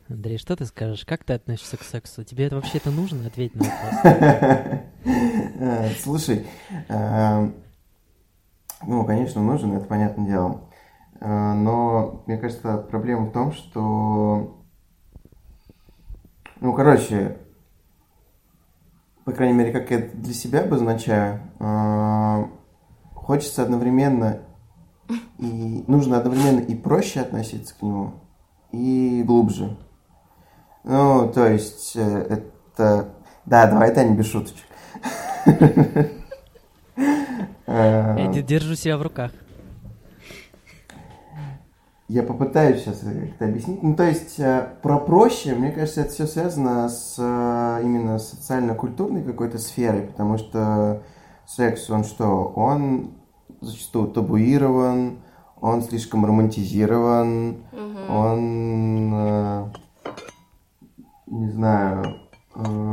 Андрей, 0.07 0.37
что 0.37 0.55
ты 0.55 0.65
скажешь? 0.65 1.03
Как 1.05 1.23
ты 1.23 1.33
относишься 1.33 1.77
к 1.77 1.83
сексу? 1.83 2.23
Тебе 2.23 2.45
это 2.45 2.57
вообще 2.57 2.77
это 2.77 2.91
нужно? 2.91 3.25
Ответь 3.25 3.55
на 3.55 3.65
вопрос. 5.03 5.95
Слушай, 6.03 6.45
ну, 8.87 9.05
конечно, 9.05 9.41
нужен, 9.41 9.75
это 9.75 9.85
понятное 9.85 10.27
дело. 10.27 10.68
А, 11.19 11.53
но 11.53 12.23
мне 12.25 12.37
кажется, 12.37 12.77
проблема 12.77 13.25
в 13.25 13.31
том, 13.31 13.51
что... 13.51 14.55
Ну, 16.61 16.73
короче, 16.73 17.37
по 19.25 19.31
крайней 19.31 19.53
мере, 19.53 19.71
как 19.71 19.91
я 19.91 19.99
для 19.99 20.33
себя 20.33 20.61
обозначаю, 20.61 21.41
а, 21.59 22.49
хочется 23.13 23.63
одновременно 23.63 24.41
и 25.37 25.83
нужно 25.87 26.17
одновременно 26.17 26.59
и 26.59 26.75
проще 26.75 27.21
относиться 27.21 27.73
к 27.75 27.81
нему, 27.81 28.13
и 28.71 29.23
глубже. 29.25 29.77
Ну, 30.83 31.31
то 31.33 31.47
есть, 31.47 31.95
э, 31.95 32.01
это... 32.01 33.09
Да, 33.45 33.67
давай, 33.67 33.93
Таня, 33.93 34.15
без 34.15 34.27
шуточек. 34.27 34.65
Я 37.67 38.27
держу 38.41 38.75
себя 38.75 38.97
в 38.97 39.01
руках. 39.01 39.31
Я 42.09 42.23
попытаюсь 42.23 42.81
сейчас 42.81 43.01
как-то 43.01 43.45
объяснить. 43.45 43.83
Ну, 43.83 43.95
то 43.95 44.03
есть, 44.03 44.39
э, 44.39 44.67
про 44.81 44.97
проще, 44.97 45.53
мне 45.53 45.71
кажется, 45.71 46.01
это 46.01 46.09
все 46.09 46.25
связано 46.25 46.89
с 46.89 47.15
э, 47.19 47.81
именно 47.83 48.17
социально-культурной 48.17 49.21
какой-то 49.21 49.59
сферой, 49.59 50.01
потому 50.01 50.39
что 50.39 51.03
секс, 51.45 51.87
он 51.87 52.03
что? 52.03 52.51
Он 52.55 53.11
зачастую 53.61 54.07
табуирован, 54.07 55.19
он 55.61 55.83
слишком 55.83 56.25
романтизирован, 56.25 57.57
угу. 57.71 58.11
он, 58.11 59.13
э, 59.13 59.65
не 61.27 61.49
знаю, 61.51 62.15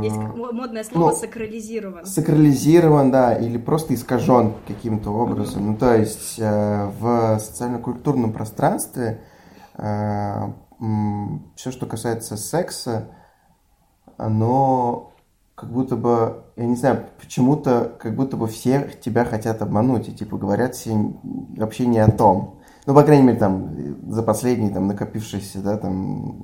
есть 0.01 0.15
модное 0.15 0.83
слово 0.83 1.09
ну, 1.09 1.15
сакрализирован. 1.15 2.05
Сакрализирован, 2.05 3.11
да, 3.11 3.33
или 3.33 3.57
просто 3.57 3.93
искажен 3.93 4.53
каким-то 4.67 5.11
образом. 5.11 5.63
Mm-hmm. 5.63 5.71
Ну, 5.71 5.77
то 5.77 5.95
есть 5.95 6.35
э, 6.39 6.91
в 6.99 7.39
социально-культурном 7.39 8.33
пространстве 8.33 9.21
э, 9.77 10.51
все, 11.55 11.71
что 11.71 11.85
касается 11.85 12.37
секса, 12.37 13.09
оно 14.17 15.13
как 15.55 15.71
будто 15.71 15.95
бы, 15.95 16.43
я 16.55 16.65
не 16.65 16.75
знаю, 16.75 17.05
почему-то, 17.19 17.95
как 17.99 18.15
будто 18.15 18.37
бы 18.37 18.47
все 18.47 18.91
тебя 19.01 19.25
хотят 19.25 19.61
обмануть, 19.61 20.07
и 20.07 20.13
типа 20.13 20.37
говорят 20.37 20.75
все 20.75 20.95
вообще 21.57 21.87
не 21.87 21.97
о 21.97 22.11
том. 22.11 22.59
Ну, 22.85 22.93
по 22.93 23.03
крайней 23.03 23.23
мере, 23.23 23.39
там, 23.39 23.75
за 24.07 24.23
последний, 24.23 24.69
там, 24.69 24.87
накопившийся, 24.87 25.59
да, 25.59 25.77
там, 25.77 26.43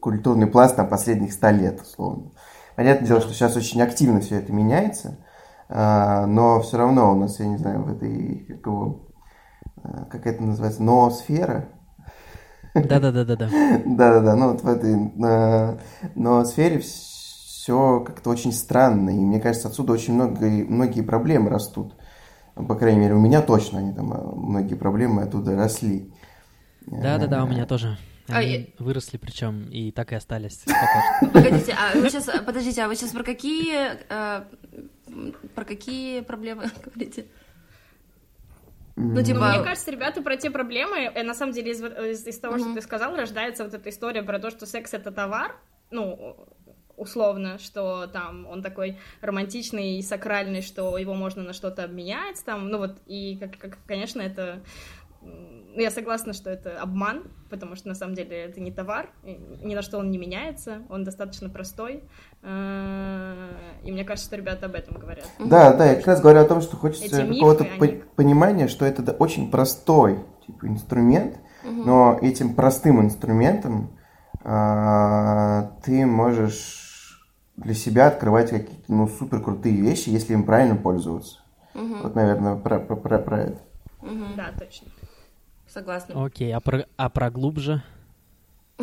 культурный 0.00 0.46
пласт, 0.46 0.74
там, 0.74 0.88
последних 0.88 1.32
ста 1.32 1.52
лет, 1.52 1.80
условно. 1.80 2.32
Понятное 2.76 3.08
дело, 3.08 3.20
что 3.20 3.32
сейчас 3.32 3.56
очень 3.56 3.80
активно 3.80 4.20
все 4.20 4.36
это 4.36 4.52
меняется, 4.52 5.18
а, 5.68 6.26
но 6.26 6.60
все 6.60 6.76
равно 6.76 7.12
у 7.12 7.16
нас, 7.16 7.40
я 7.40 7.46
не 7.46 7.56
знаю, 7.56 7.82
в 7.82 7.92
этой, 7.92 8.44
как 8.48 8.66
его, 8.66 9.08
а, 9.82 10.04
как 10.04 10.26
это 10.26 10.42
называется, 10.42 10.82
ноосфера. 10.82 11.70
Да-да-да-да-да. 12.74 13.48
Да-да-да, 13.86 14.36
ну 14.36 14.52
вот 14.52 14.60
в 14.60 14.68
этой 14.68 14.94
ноосфере 16.14 16.80
все 16.80 18.00
как-то 18.00 18.28
очень 18.28 18.52
странно, 18.52 19.08
и 19.08 19.18
мне 19.18 19.40
кажется, 19.40 19.68
отсюда 19.68 19.94
очень 19.94 20.12
много, 20.12 20.46
многие 20.46 21.00
проблемы 21.00 21.48
растут. 21.48 21.94
По 22.54 22.74
крайней 22.74 23.00
мере, 23.00 23.14
у 23.14 23.20
меня 23.20 23.40
точно 23.40 23.78
они 23.78 23.94
там, 23.94 24.12
а, 24.12 24.18
многие 24.18 24.74
проблемы 24.74 25.22
оттуда 25.22 25.56
росли. 25.56 26.12
Да-да-да, 26.86 27.42
у 27.42 27.48
меня 27.48 27.64
тоже. 27.64 27.96
А 28.28 28.38
Они 28.38 28.74
а, 28.78 28.82
выросли 28.82 29.18
причем 29.18 29.68
и 29.70 29.92
так 29.92 30.12
и 30.12 30.16
остались. 30.16 30.64
Погодите, 31.20 31.76
а 31.78 31.96
вы 31.96 32.08
сейчас, 32.10 32.28
подождите, 32.44 32.82
а 32.82 32.88
вы 32.88 32.96
сейчас 32.96 33.10
про 33.12 33.22
какие, 33.22 33.98
э, 34.08 34.44
про 35.54 35.64
какие 35.64 36.20
проблемы 36.20 36.70
говорите? 36.84 37.26
Ну, 38.96 39.22
типа... 39.22 39.40
ну, 39.40 39.48
мне 39.56 39.62
кажется, 39.62 39.90
ребята, 39.90 40.22
про 40.22 40.36
те 40.36 40.50
проблемы, 40.50 40.98
э, 41.14 41.22
на 41.22 41.34
самом 41.34 41.52
деле, 41.52 41.72
из, 41.72 41.82
из, 41.82 42.26
из 42.26 42.38
того, 42.38 42.56
mm-hmm. 42.56 42.60
что 42.60 42.74
ты 42.74 42.80
сказал, 42.80 43.14
рождается 43.14 43.62
вот 43.64 43.74
эта 43.74 43.90
история 43.90 44.22
про 44.22 44.38
то, 44.38 44.50
что 44.50 44.66
секс— 44.66 44.92
это 44.94 45.12
товар, 45.12 45.54
ну, 45.90 46.36
условно, 46.96 47.58
что 47.58 48.06
там 48.06 48.46
он 48.46 48.62
такой 48.62 48.98
романтичный 49.20 49.98
и 49.98 50.02
сакральный, 50.02 50.62
что 50.62 50.96
его 50.96 51.14
можно 51.14 51.42
на 51.42 51.52
что-то 51.52 51.84
обменять, 51.84 52.42
там, 52.44 52.70
ну 52.70 52.78
вот, 52.78 52.96
и, 53.06 53.36
как, 53.36 53.58
как 53.58 53.78
конечно, 53.86 54.22
это 54.22 54.62
я 55.80 55.90
согласна, 55.90 56.32
что 56.32 56.50
это 56.50 56.80
обман, 56.80 57.24
потому 57.50 57.76
что 57.76 57.88
на 57.88 57.94
самом 57.94 58.14
деле 58.14 58.36
это 58.44 58.60
не 58.60 58.72
товар, 58.72 59.10
ни 59.22 59.74
на 59.74 59.82
что 59.82 59.98
он 59.98 60.10
не 60.10 60.18
меняется, 60.18 60.82
он 60.88 61.04
достаточно 61.04 61.48
простой. 61.48 62.02
Э, 62.42 63.52
и 63.82 63.92
мне 63.92 64.04
кажется, 64.04 64.28
что 64.28 64.36
ребята 64.36 64.66
об 64.66 64.74
этом 64.74 64.98
говорят. 64.98 65.26
Да, 65.38 65.72
да, 65.74 65.90
я 65.90 65.96
как 65.96 66.06
раз 66.06 66.20
говорю 66.20 66.40
о 66.40 66.44
том, 66.44 66.60
что 66.60 66.76
хочется 66.76 67.26
какого-то 67.26 67.64
они... 67.64 68.02
понимания, 68.16 68.68
что 68.68 68.84
это 68.84 69.12
очень 69.12 69.50
простой 69.50 70.20
типа, 70.46 70.66
инструмент, 70.66 71.38
угу. 71.64 71.72
но 71.72 72.18
этим 72.22 72.54
простым 72.54 73.00
инструментом 73.02 73.90
а, 74.42 75.72
ты 75.84 76.06
можешь 76.06 77.26
для 77.56 77.74
себя 77.74 78.08
открывать 78.08 78.50
какие-то 78.50 78.92
ну, 78.92 79.08
супер 79.08 79.42
крутые 79.42 79.76
вещи, 79.76 80.08
если 80.10 80.34
им 80.34 80.44
правильно 80.44 80.76
пользоваться. 80.76 81.40
Угу. 81.74 81.96
Вот, 82.02 82.14
наверное, 82.14 82.56
про, 82.56 82.78
про, 82.80 82.96
про, 82.96 83.18
про 83.18 83.40
это. 83.40 83.58
Угу. 84.02 84.36
Да, 84.36 84.52
точно 84.58 84.88
согласна. 85.76 86.24
Окей, 86.24 86.54
а 86.54 86.60
про, 86.60 86.86
а 86.96 87.08
про 87.08 87.30
глубже? 87.30 87.82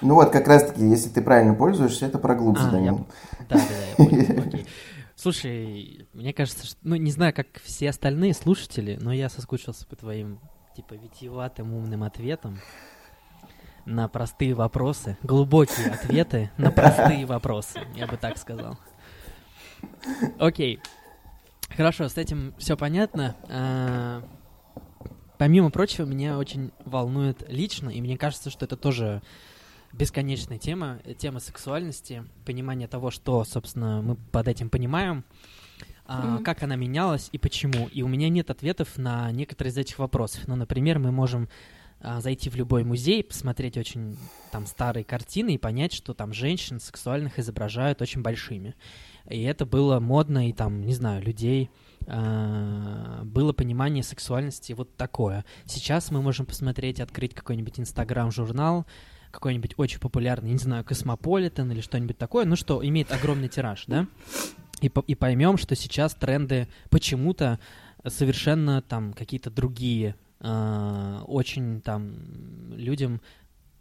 Ну 0.00 0.14
вот, 0.14 0.30
как 0.30 0.46
раз-таки, 0.46 0.80
если 0.88 1.08
ты 1.08 1.20
правильно 1.20 1.54
пользуешься, 1.54 2.06
это 2.06 2.18
про 2.18 2.36
глубже, 2.36 2.68
а, 2.68 2.70
Данил. 2.70 3.08
Да, 3.48 3.56
да, 3.56 3.64
да, 3.68 3.74
я 3.88 3.96
понял, 3.96 4.46
окей. 4.46 4.66
Слушай, 5.16 6.06
мне 6.12 6.32
кажется, 6.32 6.66
что, 6.66 6.76
ну, 6.84 6.94
не 6.94 7.10
знаю, 7.10 7.34
как 7.34 7.48
все 7.64 7.90
остальные 7.90 8.34
слушатели, 8.34 8.96
но 9.00 9.12
я 9.12 9.28
соскучился 9.28 9.84
по 9.88 9.96
твоим, 9.96 10.38
типа, 10.76 10.94
витиеватым 10.94 11.74
умным 11.74 12.04
ответам 12.04 12.60
на 13.86 14.06
простые 14.06 14.54
вопросы, 14.54 15.16
глубокие 15.24 15.90
ответы 15.90 16.52
на 16.58 16.70
простые 16.70 17.26
вопросы, 17.26 17.80
я 17.96 18.06
бы 18.06 18.16
так 18.16 18.38
сказал. 18.38 18.78
Окей. 20.38 20.80
Хорошо, 21.76 22.08
с 22.08 22.16
этим 22.16 22.54
все 22.56 22.76
понятно. 22.76 23.34
Помимо 25.38 25.70
прочего, 25.70 26.04
меня 26.04 26.36
очень 26.36 26.72
волнует 26.84 27.44
лично, 27.48 27.90
и 27.90 28.00
мне 28.00 28.18
кажется, 28.18 28.50
что 28.50 28.64
это 28.64 28.76
тоже 28.76 29.22
бесконечная 29.92 30.58
тема, 30.58 30.98
тема 31.16 31.40
сексуальности, 31.40 32.24
понимание 32.44 32.88
того, 32.88 33.10
что, 33.10 33.44
собственно, 33.44 34.02
мы 34.02 34.16
под 34.16 34.48
этим 34.48 34.68
понимаем. 34.68 35.24
а, 36.10 36.38
как 36.42 36.62
она 36.62 36.74
менялась 36.74 37.28
и 37.32 37.38
почему. 37.38 37.86
И 37.88 38.02
у 38.02 38.08
меня 38.08 38.28
нет 38.30 38.50
ответов 38.50 38.96
на 38.96 39.30
некоторые 39.30 39.72
из 39.72 39.78
этих 39.78 39.98
вопросов. 39.98 40.42
Ну, 40.46 40.56
например, 40.56 40.98
мы 40.98 41.12
можем 41.12 41.48
а, 42.00 42.20
зайти 42.20 42.48
в 42.48 42.56
любой 42.56 42.82
музей, 42.82 43.22
посмотреть 43.22 43.76
очень 43.76 44.16
там 44.50 44.66
старые 44.66 45.04
картины 45.04 45.54
и 45.54 45.58
понять, 45.58 45.92
что 45.92 46.14
там 46.14 46.32
женщин 46.32 46.80
сексуальных 46.80 47.38
изображают 47.38 48.00
очень 48.00 48.22
большими. 48.22 48.74
И 49.28 49.42
это 49.42 49.66
было 49.66 50.00
модно, 50.00 50.48
и 50.48 50.52
там, 50.52 50.80
не 50.82 50.94
знаю, 50.94 51.22
людей 51.22 51.70
а, 52.10 53.22
было 53.24 53.52
понимание 53.52 54.02
сексуальности 54.02 54.72
вот 54.72 54.96
такое. 54.96 55.44
Сейчас 55.66 56.10
мы 56.10 56.22
можем 56.22 56.46
посмотреть, 56.46 57.00
открыть 57.00 57.34
какой-нибудь 57.34 57.80
инстаграм-журнал, 57.80 58.86
какой-нибудь 59.30 59.74
очень 59.76 60.00
популярный, 60.00 60.52
не 60.52 60.58
знаю, 60.58 60.84
Космополитен 60.84 61.70
или 61.70 61.82
что-нибудь 61.82 62.16
такое, 62.16 62.46
ну 62.46 62.56
что, 62.56 62.86
имеет 62.86 63.12
огромный 63.12 63.48
тираж, 63.48 63.84
да? 63.86 64.06
И, 64.80 64.90
и 65.06 65.14
поймем, 65.14 65.58
что 65.58 65.74
сейчас 65.74 66.14
тренды 66.14 66.66
почему-то 66.88 67.58
совершенно 68.06 68.80
там 68.80 69.12
какие-то 69.12 69.50
другие, 69.50 70.14
э, 70.40 71.20
очень 71.26 71.82
там 71.82 72.14
людям 72.74 73.20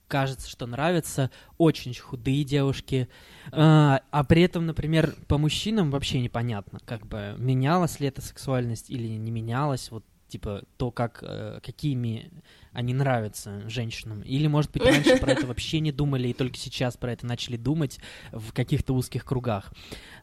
кажется, 0.08 0.50
что 0.50 0.66
нравятся 0.66 1.32
очень 1.58 1.94
худые 1.94 2.44
девушки, 2.44 3.10
э, 3.48 3.52
а 3.52 4.24
при 4.28 4.42
этом, 4.42 4.66
например, 4.66 5.16
по 5.28 5.38
мужчинам 5.38 5.92
вообще 5.92 6.22
непонятно, 6.22 6.80
как 6.86 7.06
бы 7.06 7.36
менялась 7.38 8.00
ли 8.00 8.08
эта 8.08 8.22
сексуальность 8.22 8.90
или 8.90 9.08
не 9.08 9.32
менялась, 9.32 9.92
вот 9.92 10.04
типа 10.28 10.64
то, 10.78 10.92
как, 10.92 11.20
э, 11.22 11.60
какими 11.64 12.32
они 12.74 12.94
нравятся 12.94 13.68
женщинам. 13.70 14.22
Или, 14.22 14.48
может 14.48 14.72
быть, 14.72 14.84
раньше 14.84 15.18
про 15.18 15.32
это 15.32 15.48
вообще 15.48 15.80
не 15.80 15.92
думали, 15.92 16.28
и 16.28 16.34
только 16.34 16.58
сейчас 16.58 16.96
про 16.98 17.12
это 17.12 17.26
начали 17.26 17.58
думать 17.58 18.00
в 18.32 18.54
каких-то 18.54 18.94
узких 18.94 19.26
кругах. 19.26 19.72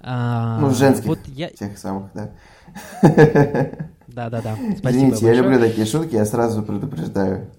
А, 0.01 0.61
ну, 0.61 0.69
в 0.69 0.77
женских 0.77 1.07
вот 1.07 1.19
я... 1.27 1.49
тех 1.49 1.77
самых, 1.79 2.13
да. 2.15 2.31
Да-да-да, 4.07 4.55
спасибо 4.79 4.91
Извините, 4.91 5.11
большое. 5.11 5.35
я 5.35 5.43
люблю 5.43 5.59
такие 5.59 5.87
шутки, 5.87 6.15
я 6.15 6.25
сразу 6.25 6.63
предупреждаю. 6.63 7.51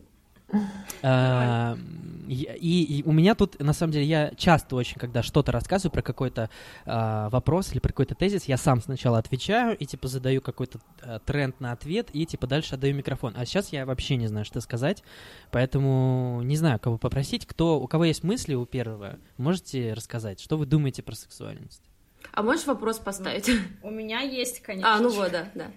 И, 2.28 3.00
и 3.00 3.04
у 3.04 3.12
меня 3.12 3.36
тут, 3.36 3.60
на 3.60 3.74
самом 3.74 3.94
деле, 3.94 4.06
я 4.06 4.32
часто 4.36 4.76
очень, 4.76 4.98
когда 4.98 5.22
что-то 5.22 5.52
рассказываю 5.52 5.92
про 5.92 6.02
какой-то 6.02 6.50
э, 6.86 7.30
вопрос 7.30 7.72
или 7.72 7.80
про 7.80 7.90
какой-то 7.90 8.16
тезис, 8.16 8.46
я 8.46 8.58
сам 8.58 8.82
сначала 8.82 9.20
отвечаю 9.20 9.78
и, 9.78 9.86
типа, 9.86 10.08
задаю 10.08 10.42
какой-то 10.42 10.80
э, 11.02 11.20
тренд 11.26 11.60
на 11.60 11.72
ответ 11.72 12.10
и, 12.14 12.26
типа, 12.26 12.48
дальше 12.48 12.76
отдаю 12.76 12.96
микрофон. 12.96 13.34
А 13.38 13.46
сейчас 13.46 13.70
я 13.70 13.86
вообще 13.86 14.16
не 14.16 14.28
знаю, 14.28 14.46
что 14.46 14.60
сказать, 14.62 15.04
поэтому 15.52 16.42
не 16.44 16.58
знаю, 16.58 16.80
кого 16.80 16.98
попросить. 16.98 17.46
Кто, 17.46 17.80
у 17.80 17.88
кого 17.88 18.06
есть 18.06 18.24
мысли 18.24 18.56
у 18.56 18.66
первого, 18.66 19.20
можете 19.38 19.94
рассказать, 19.94 20.40
что 20.40 20.58
вы 20.58 20.66
думаете 20.66 21.04
про 21.04 21.16
сексуальность? 21.16 21.84
А 22.32 22.44
можешь 22.44 22.66
вопрос 22.66 23.00
поставить? 23.00 23.50
У 23.84 23.90
меня 23.90 24.22
есть, 24.22 24.62
конечно. 24.62 24.96
А, 24.96 25.00
ну 25.00 25.10
вот, 25.10 25.32
да, 25.32 25.50
да. 25.56 25.72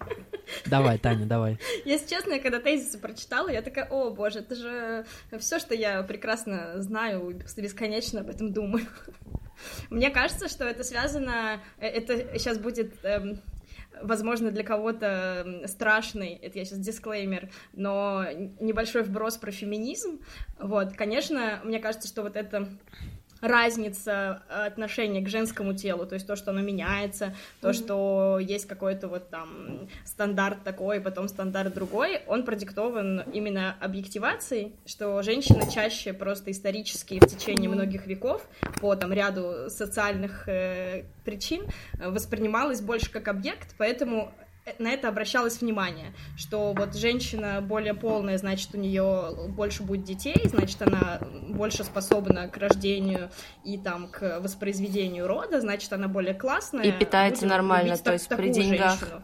Давай, 0.66 0.98
Таня, 0.98 1.26
давай. 1.26 1.58
Если 1.84 2.08
честно, 2.08 2.34
я 2.34 2.40
когда 2.40 2.58
тезисы 2.58 2.98
прочитала, 2.98 3.48
я 3.48 3.62
такая, 3.62 3.86
о 3.88 4.10
боже, 4.10 4.40
это 4.40 4.54
же 4.54 5.06
все, 5.38 5.58
что 5.58 5.74
я 5.74 6.02
прекрасно 6.02 6.80
знаю, 6.80 7.38
бесконечно 7.56 8.20
об 8.20 8.30
этом 8.30 8.52
думаю. 8.52 8.86
Мне 9.90 10.10
кажется, 10.10 10.48
что 10.48 10.64
это 10.64 10.84
связано, 10.84 11.60
э, 11.78 11.88
это 11.88 12.38
сейчас 12.38 12.58
будет 12.58 13.04
эм, 13.04 13.40
возможно, 14.02 14.50
для 14.50 14.62
кого-то 14.62 15.62
страшный, 15.66 16.34
это 16.34 16.58
я 16.58 16.64
сейчас 16.64 16.78
дисклеймер, 16.78 17.50
но 17.72 18.24
небольшой 18.60 19.02
вброс 19.02 19.36
про 19.36 19.50
феминизм. 19.50 20.20
Вот, 20.58 20.94
конечно, 20.94 21.60
мне 21.64 21.78
кажется, 21.80 22.08
что 22.08 22.22
вот 22.22 22.36
это 22.36 22.68
разница 23.40 24.42
э, 24.48 24.66
отношения 24.66 25.20
к 25.20 25.28
женскому 25.28 25.74
телу, 25.74 26.06
то 26.06 26.14
есть 26.14 26.26
то, 26.26 26.36
что 26.36 26.50
оно 26.50 26.60
меняется, 26.60 27.34
то, 27.60 27.70
mm-hmm. 27.70 27.72
что 27.72 28.38
есть 28.40 28.66
какой-то 28.66 29.08
вот 29.08 29.30
там 29.30 29.88
стандарт 30.04 30.62
такой, 30.64 31.00
потом 31.00 31.28
стандарт 31.28 31.74
другой, 31.74 32.22
он 32.26 32.44
продиктован 32.44 33.20
именно 33.32 33.76
объективацией, 33.80 34.74
что 34.86 35.22
женщина 35.22 35.70
чаще 35.70 36.12
просто 36.12 36.50
исторически 36.50 37.18
в 37.20 37.26
течение 37.26 37.68
многих 37.68 38.06
веков 38.06 38.46
по 38.80 38.94
там 38.96 39.12
ряду 39.12 39.68
социальных 39.68 40.48
э, 40.48 41.04
причин 41.24 41.66
воспринималась 41.98 42.80
больше 42.80 43.10
как 43.10 43.28
объект, 43.28 43.74
поэтому 43.78 44.32
на 44.78 44.90
это 44.90 45.08
обращалось 45.08 45.60
внимание, 45.60 46.14
что 46.36 46.72
вот 46.72 46.94
женщина 46.94 47.60
более 47.60 47.94
полная, 47.94 48.38
значит, 48.38 48.70
у 48.74 48.78
нее 48.78 49.48
больше 49.48 49.82
будет 49.82 50.04
детей, 50.04 50.40
значит, 50.44 50.80
она 50.82 51.20
больше 51.48 51.84
способна 51.84 52.48
к 52.48 52.56
рождению 52.56 53.30
и 53.64 53.78
там 53.78 54.08
к 54.08 54.40
воспроизведению 54.40 55.26
рода, 55.26 55.60
значит, 55.60 55.92
она 55.92 56.08
более 56.08 56.34
классная. 56.34 56.84
И 56.84 56.92
питается 56.92 57.46
нормально, 57.46 57.96
то 57.96 58.12
есть 58.12 58.28
при 58.28 58.50
деньгах. 58.50 58.98
Женщину 59.00 59.22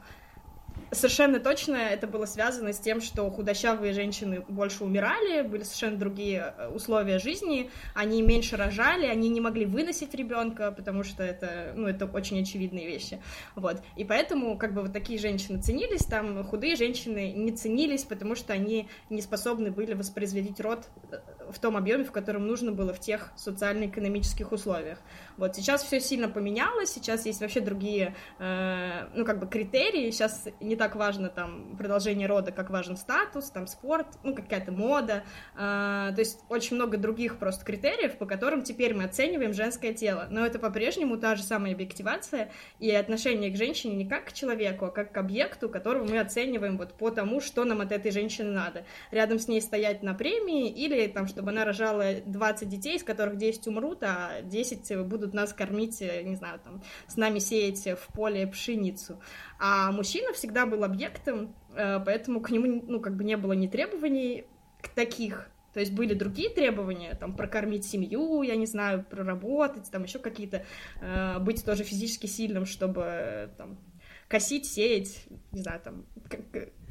совершенно 0.91 1.41
точно 1.41 1.77
это 1.77 2.07
было 2.07 2.27
связано 2.27 2.73
с 2.73 2.79
тем, 2.79 3.01
что 3.01 3.31
худощавые 3.31 3.93
женщины 3.93 4.41
больше 4.49 4.85
умирали, 4.85 5.43
были 5.43 5.63
совершенно 5.63 5.97
другие 5.97 6.55
э, 6.57 6.69
условия 6.69 7.19
жизни, 7.19 7.71
они 7.95 8.23
меньше 8.23 8.57
рожали, 8.57 9.07
они 9.07 9.29
не 9.29 9.41
могли 9.41 9.67
выносить 9.67 10.15
ребенка, 10.15 10.73
потому 10.73 11.05
что 11.05 11.23
это, 11.23 11.73
ну, 11.75 11.89
это 11.89 12.07
очень 12.07 12.41
очевидные 12.41 12.87
вещи. 12.87 13.21
Вот. 13.55 13.83
И 13.97 14.05
поэтому, 14.05 14.57
как 14.59 14.75
бы, 14.75 14.83
вот 14.83 14.93
такие 14.93 15.19
женщины 15.19 15.61
ценились, 15.61 16.05
там 16.05 16.45
худые 16.45 16.77
женщины 16.77 17.33
не 17.33 17.53
ценились, 17.53 18.05
потому 18.05 18.35
что 18.35 18.53
они 18.53 18.89
не 19.11 19.23
способны 19.23 19.71
были 19.71 19.95
воспроизводить 19.95 20.61
род 20.61 20.89
э, 21.11 21.19
в 21.51 21.59
том 21.59 21.77
объеме, 21.77 22.05
в 22.05 22.13
котором 22.13 22.47
нужно 22.47 22.73
было 22.73 22.93
в 22.93 23.01
тех 23.01 23.33
социально-экономических 23.37 24.53
условиях. 24.53 24.99
Вот 25.37 25.57
сейчас 25.57 25.83
все 25.83 26.01
сильно 26.01 26.29
поменялось, 26.29 26.91
сейчас 26.91 27.27
есть 27.27 27.41
вообще 27.41 27.61
другие, 27.61 28.15
э, 28.39 29.09
ну, 29.15 29.25
как 29.25 29.41
бы 29.41 29.47
критерии, 29.47 30.11
сейчас 30.11 30.49
не 30.61 30.77
так 30.77 30.97
важно 30.97 31.29
там 31.29 31.77
продолжение 31.77 32.27
рода, 32.27 32.53
как 32.53 32.71
важен 32.71 32.97
статус, 32.97 33.51
там 33.51 33.67
спорт, 33.67 34.07
ну, 34.23 34.35
какая-то 34.35 34.73
мода, 34.73 35.25
э, 35.55 35.57
то 35.57 36.19
есть 36.19 36.41
очень 36.49 36.77
много 36.77 36.97
других 36.97 37.39
просто 37.39 37.65
критериев, 37.65 38.17
по 38.19 38.27
которым 38.27 38.63
теперь 38.63 38.95
мы 38.95 39.05
оцениваем 39.05 39.53
женское 39.53 39.93
тело, 39.93 40.27
но 40.31 40.45
это 40.45 40.59
по-прежнему 40.59 41.17
та 41.17 41.35
же 41.35 41.43
самая 41.43 41.73
объективация 41.73 42.51
и 42.79 42.91
отношение 42.91 43.51
к 43.51 43.57
женщине 43.57 43.97
не 43.97 44.09
как 44.09 44.27
к 44.27 44.33
человеку, 44.33 44.87
а 44.87 44.91
как 44.91 45.13
к 45.13 45.17
объекту, 45.17 45.69
которого 45.69 46.05
мы 46.05 46.19
оцениваем 46.19 46.79
вот 46.79 46.95
по 46.95 47.11
тому, 47.11 47.41
что 47.41 47.65
нам 47.65 47.81
от 47.81 47.93
этой 47.93 48.11
женщины 48.11 48.51
надо. 48.51 48.85
Рядом 49.11 49.39
с 49.39 49.49
ней 49.49 49.61
стоять 49.61 50.03
на 50.03 50.15
премии 50.15 50.69
или 50.69 51.07
там, 51.09 51.27
чтобы 51.35 51.51
она 51.51 51.65
рожала 51.65 52.15
20 52.25 52.69
детей, 52.69 52.97
из 52.97 53.03
которых 53.03 53.37
10 53.37 53.67
умрут, 53.67 54.03
а 54.03 54.41
10 54.43 55.05
будут 55.05 55.35
нас 55.35 55.53
кормить, 55.53 56.01
э, 56.01 56.23
не 56.23 56.37
знаю, 56.37 56.61
там, 56.61 56.83
с 57.09 57.17
нами 57.17 57.41
сеять 57.41 57.85
в 57.87 58.13
поле 58.15 58.47
пшеницу. 58.47 59.21
А 59.59 59.91
мужчина 59.91 60.33
всегда 60.33 60.65
был 60.65 60.85
объектом, 60.85 61.55
э, 61.75 61.99
поэтому 62.05 62.41
к 62.41 62.51
нему, 62.51 62.85
ну, 62.87 63.01
как 63.01 63.17
бы 63.17 63.25
не 63.25 63.37
было 63.37 63.53
ни 63.53 63.67
требований 63.67 64.45
к 64.81 64.89
таких, 64.89 65.51
то 65.73 65.81
есть 65.81 65.93
были 65.93 66.15
другие 66.15 66.51
требования, 66.51 67.15
там, 67.15 67.35
прокормить 67.35 67.85
семью, 67.85 68.43
я 68.43 68.55
не 68.55 68.67
знаю, 68.67 69.05
проработать, 69.05 69.91
там, 69.91 70.05
еще 70.05 70.21
какие-то, 70.21 70.65
э, 71.01 71.39
быть 71.41 71.65
тоже 71.65 71.83
физически 71.83 72.27
сильным, 72.27 72.65
чтобы, 72.65 73.51
там, 73.59 73.79
косить, 74.29 74.67
сеять, 74.67 75.25
не 75.53 75.63
знаю, 75.63 75.81
там, 75.81 76.07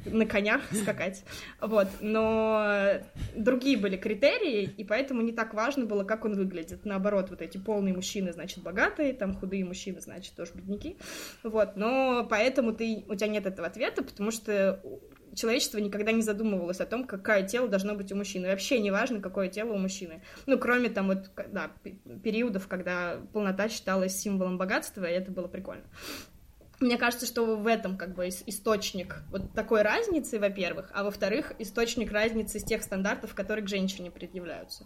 на 0.06 0.26
конях 0.26 0.62
скакать, 0.72 1.24
вот, 1.60 1.88
но 2.00 3.00
другие 3.34 3.76
были 3.76 3.96
критерии, 3.96 4.62
и 4.62 4.84
поэтому 4.84 5.22
не 5.22 5.32
так 5.32 5.54
важно 5.54 5.86
было, 5.86 6.04
как 6.04 6.24
он 6.24 6.34
выглядит, 6.34 6.84
наоборот, 6.84 7.30
вот 7.30 7.42
эти 7.42 7.58
полные 7.58 7.94
мужчины, 7.94 8.32
значит, 8.32 8.62
богатые, 8.62 9.14
там 9.14 9.34
худые 9.34 9.64
мужчины, 9.64 10.00
значит, 10.00 10.34
тоже 10.34 10.52
бедняки, 10.54 10.96
вот, 11.42 11.76
но 11.76 12.26
поэтому 12.28 12.74
ты, 12.74 13.04
у 13.08 13.14
тебя 13.14 13.28
нет 13.28 13.46
этого 13.46 13.66
ответа, 13.66 14.02
потому 14.02 14.30
что 14.30 14.82
человечество 15.34 15.78
никогда 15.78 16.12
не 16.12 16.22
задумывалось 16.22 16.80
о 16.80 16.86
том, 16.86 17.04
какое 17.04 17.42
тело 17.42 17.68
должно 17.68 17.94
быть 17.94 18.12
у 18.12 18.16
мужчины. 18.16 18.48
Вообще 18.48 18.78
не 18.78 18.90
важно, 18.90 19.20
какое 19.20 19.48
тело 19.48 19.72
у 19.72 19.78
мужчины. 19.78 20.22
Ну, 20.46 20.58
кроме 20.58 20.88
там 20.88 21.08
вот, 21.08 21.30
да, 21.48 21.70
периодов, 22.22 22.68
когда 22.68 23.18
полнота 23.32 23.68
считалась 23.68 24.16
символом 24.16 24.58
богатства, 24.58 25.04
и 25.04 25.12
это 25.12 25.30
было 25.30 25.48
прикольно. 25.48 25.84
Мне 26.84 26.98
кажется, 26.98 27.24
что 27.24 27.56
в 27.56 27.66
этом 27.66 27.96
как 27.96 28.14
бы 28.14 28.28
источник 28.28 29.22
вот 29.30 29.54
такой 29.54 29.80
разницы, 29.80 30.38
во-первых, 30.38 30.90
а 30.92 31.02
во-вторых, 31.02 31.54
источник 31.58 32.12
разницы 32.12 32.60
с 32.60 32.62
тех 32.62 32.82
стандартов, 32.82 33.34
которые 33.34 33.64
к 33.64 33.70
женщине 33.70 34.10
предъявляются. 34.10 34.84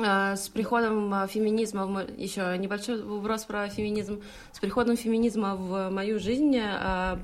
А, 0.00 0.36
с 0.36 0.48
приходом 0.48 1.12
а, 1.12 1.26
феминизма, 1.26 2.04
еще 2.16 2.56
небольшой 2.56 3.02
вопрос 3.02 3.44
про 3.44 3.68
феминизм, 3.68 4.22
с 4.52 4.60
приходом 4.60 4.96
феминизма 4.96 5.56
в 5.56 5.90
мою 5.90 6.20
жизнь, 6.20 6.56
а, 6.56 7.20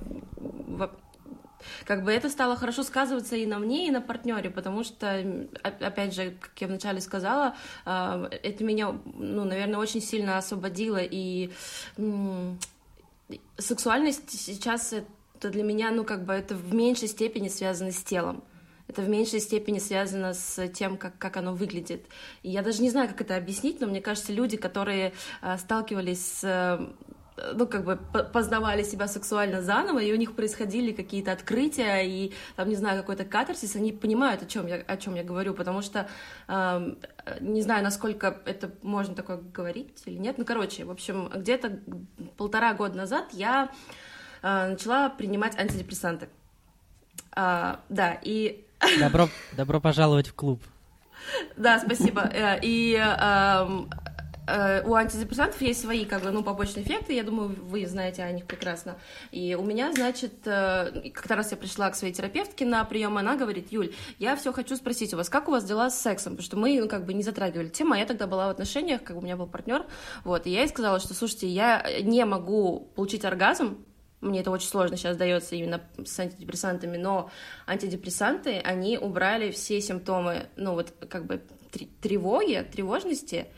как 1.84 2.02
бы 2.02 2.10
это 2.10 2.30
стало 2.30 2.56
хорошо 2.56 2.82
сказываться 2.82 3.36
и 3.36 3.46
на 3.46 3.60
мне, 3.60 3.86
и 3.86 3.92
на 3.92 4.00
партнере, 4.00 4.50
потому 4.50 4.82
что, 4.82 5.48
опять 5.62 6.12
же, 6.12 6.32
как 6.40 6.60
я 6.60 6.66
вначале 6.66 7.00
сказала, 7.00 7.54
это 7.86 8.64
меня, 8.64 8.98
ну, 9.04 9.44
наверное, 9.44 9.78
очень 9.78 10.02
сильно 10.02 10.36
освободило 10.36 10.98
и 11.00 11.52
сексуальность 13.58 14.30
сейчас 14.30 14.92
это 14.92 15.50
для 15.50 15.62
меня, 15.62 15.90
ну, 15.90 16.04
как 16.04 16.24
бы 16.24 16.32
это 16.32 16.54
в 16.54 16.74
меньшей 16.74 17.08
степени 17.08 17.48
связано 17.48 17.92
с 17.92 18.02
телом. 18.02 18.44
Это 18.86 19.00
в 19.00 19.08
меньшей 19.08 19.40
степени 19.40 19.78
связано 19.78 20.34
с 20.34 20.68
тем, 20.68 20.98
как, 20.98 21.16
как 21.18 21.36
оно 21.38 21.54
выглядит. 21.54 22.06
И 22.42 22.50
я 22.50 22.62
даже 22.62 22.82
не 22.82 22.90
знаю, 22.90 23.08
как 23.08 23.20
это 23.20 23.36
объяснить, 23.36 23.80
но 23.80 23.86
мне 23.86 24.02
кажется, 24.02 24.32
люди, 24.32 24.56
которые 24.58 25.14
э, 25.40 25.56
сталкивались 25.56 26.40
с 26.40 26.94
ну, 27.54 27.66
как 27.66 27.84
бы 27.84 27.96
познавали 28.32 28.82
себя 28.82 29.08
сексуально 29.08 29.62
заново, 29.62 29.98
и 29.98 30.12
у 30.12 30.16
них 30.16 30.34
происходили 30.34 30.92
какие-то 30.92 31.32
открытия, 31.32 32.02
и, 32.02 32.32
там, 32.56 32.68
не 32.68 32.76
знаю, 32.76 33.00
какой-то 33.00 33.24
катарсис, 33.24 33.76
они 33.76 33.92
понимают, 33.92 34.42
о 34.42 34.46
чем 34.46 34.66
я, 34.66 34.76
о 34.76 34.96
чем 34.96 35.14
я 35.14 35.24
говорю, 35.24 35.54
потому 35.54 35.82
что, 35.82 36.08
э, 36.48 36.94
не 37.40 37.62
знаю, 37.62 37.82
насколько 37.82 38.40
это 38.44 38.70
можно 38.82 39.14
такое 39.14 39.38
говорить 39.38 40.02
или 40.06 40.16
нет, 40.16 40.38
ну, 40.38 40.44
короче, 40.44 40.84
в 40.84 40.90
общем, 40.90 41.30
где-то 41.34 41.80
полтора 42.36 42.72
года 42.74 42.96
назад 42.96 43.26
я 43.32 43.70
э, 44.42 44.70
начала 44.70 45.08
принимать 45.08 45.58
антидепрессанты. 45.58 46.28
Э, 47.36 47.76
да, 47.88 48.18
и... 48.22 48.64
Добро, 49.00 49.28
добро 49.56 49.80
пожаловать 49.80 50.28
в 50.28 50.34
клуб. 50.34 50.62
Да, 51.56 51.80
спасибо. 51.80 52.20
Э, 52.20 52.58
и 52.60 52.94
эм, 52.94 53.88
Э, 53.88 54.13
у 54.46 54.94
антидепрессантов 54.94 55.60
есть 55.62 55.80
свои, 55.80 56.04
как 56.04 56.22
бы, 56.22 56.30
ну, 56.30 56.42
побочные 56.42 56.84
эффекты, 56.84 57.14
я 57.14 57.22
думаю, 57.22 57.54
вы 57.62 57.86
знаете 57.86 58.22
о 58.22 58.30
них 58.30 58.46
прекрасно. 58.46 58.96
И 59.30 59.54
у 59.54 59.62
меня, 59.62 59.92
значит, 59.92 60.46
э, 60.46 61.10
как-то 61.14 61.36
раз 61.36 61.50
я 61.50 61.56
пришла 61.56 61.90
к 61.90 61.96
своей 61.96 62.12
терапевтке 62.12 62.66
на 62.66 62.84
прием, 62.84 63.16
она 63.16 63.36
говорит, 63.36 63.72
Юль, 63.72 63.94
я 64.18 64.36
все 64.36 64.52
хочу 64.52 64.76
спросить 64.76 65.14
у 65.14 65.16
вас, 65.16 65.28
как 65.28 65.48
у 65.48 65.52
вас 65.52 65.64
дела 65.64 65.90
с 65.90 66.00
сексом, 66.00 66.32
потому 66.34 66.44
что 66.44 66.56
мы, 66.56 66.78
ну, 66.78 66.88
как 66.88 67.06
бы 67.06 67.14
не 67.14 67.22
затрагивали 67.22 67.68
тему, 67.68 67.94
а 67.94 67.98
я 67.98 68.06
тогда 68.06 68.26
была 68.26 68.48
в 68.48 68.50
отношениях, 68.50 69.02
как 69.02 69.16
бы 69.16 69.22
у 69.22 69.24
меня 69.24 69.36
был 69.36 69.46
партнер, 69.46 69.86
вот, 70.24 70.46
и 70.46 70.50
я 70.50 70.60
ей 70.60 70.68
сказала, 70.68 71.00
что, 71.00 71.14
слушайте, 71.14 71.48
я 71.48 71.84
не 72.02 72.24
могу 72.24 72.90
получить 72.94 73.24
оргазм, 73.24 73.84
мне 74.20 74.40
это 74.40 74.50
очень 74.50 74.68
сложно 74.68 74.96
сейчас 74.96 75.16
дается 75.16 75.54
именно 75.54 75.82
с 76.04 76.18
антидепрессантами, 76.18 76.96
но 76.96 77.30
антидепрессанты, 77.66 78.58
они 78.58 78.98
убрали 78.98 79.50
все 79.50 79.80
симптомы, 79.80 80.46
ну 80.56 80.72
вот 80.72 80.92
как 81.08 81.26
бы 81.26 81.42
тревоги, 82.00 82.66
тревожности, 82.72 83.48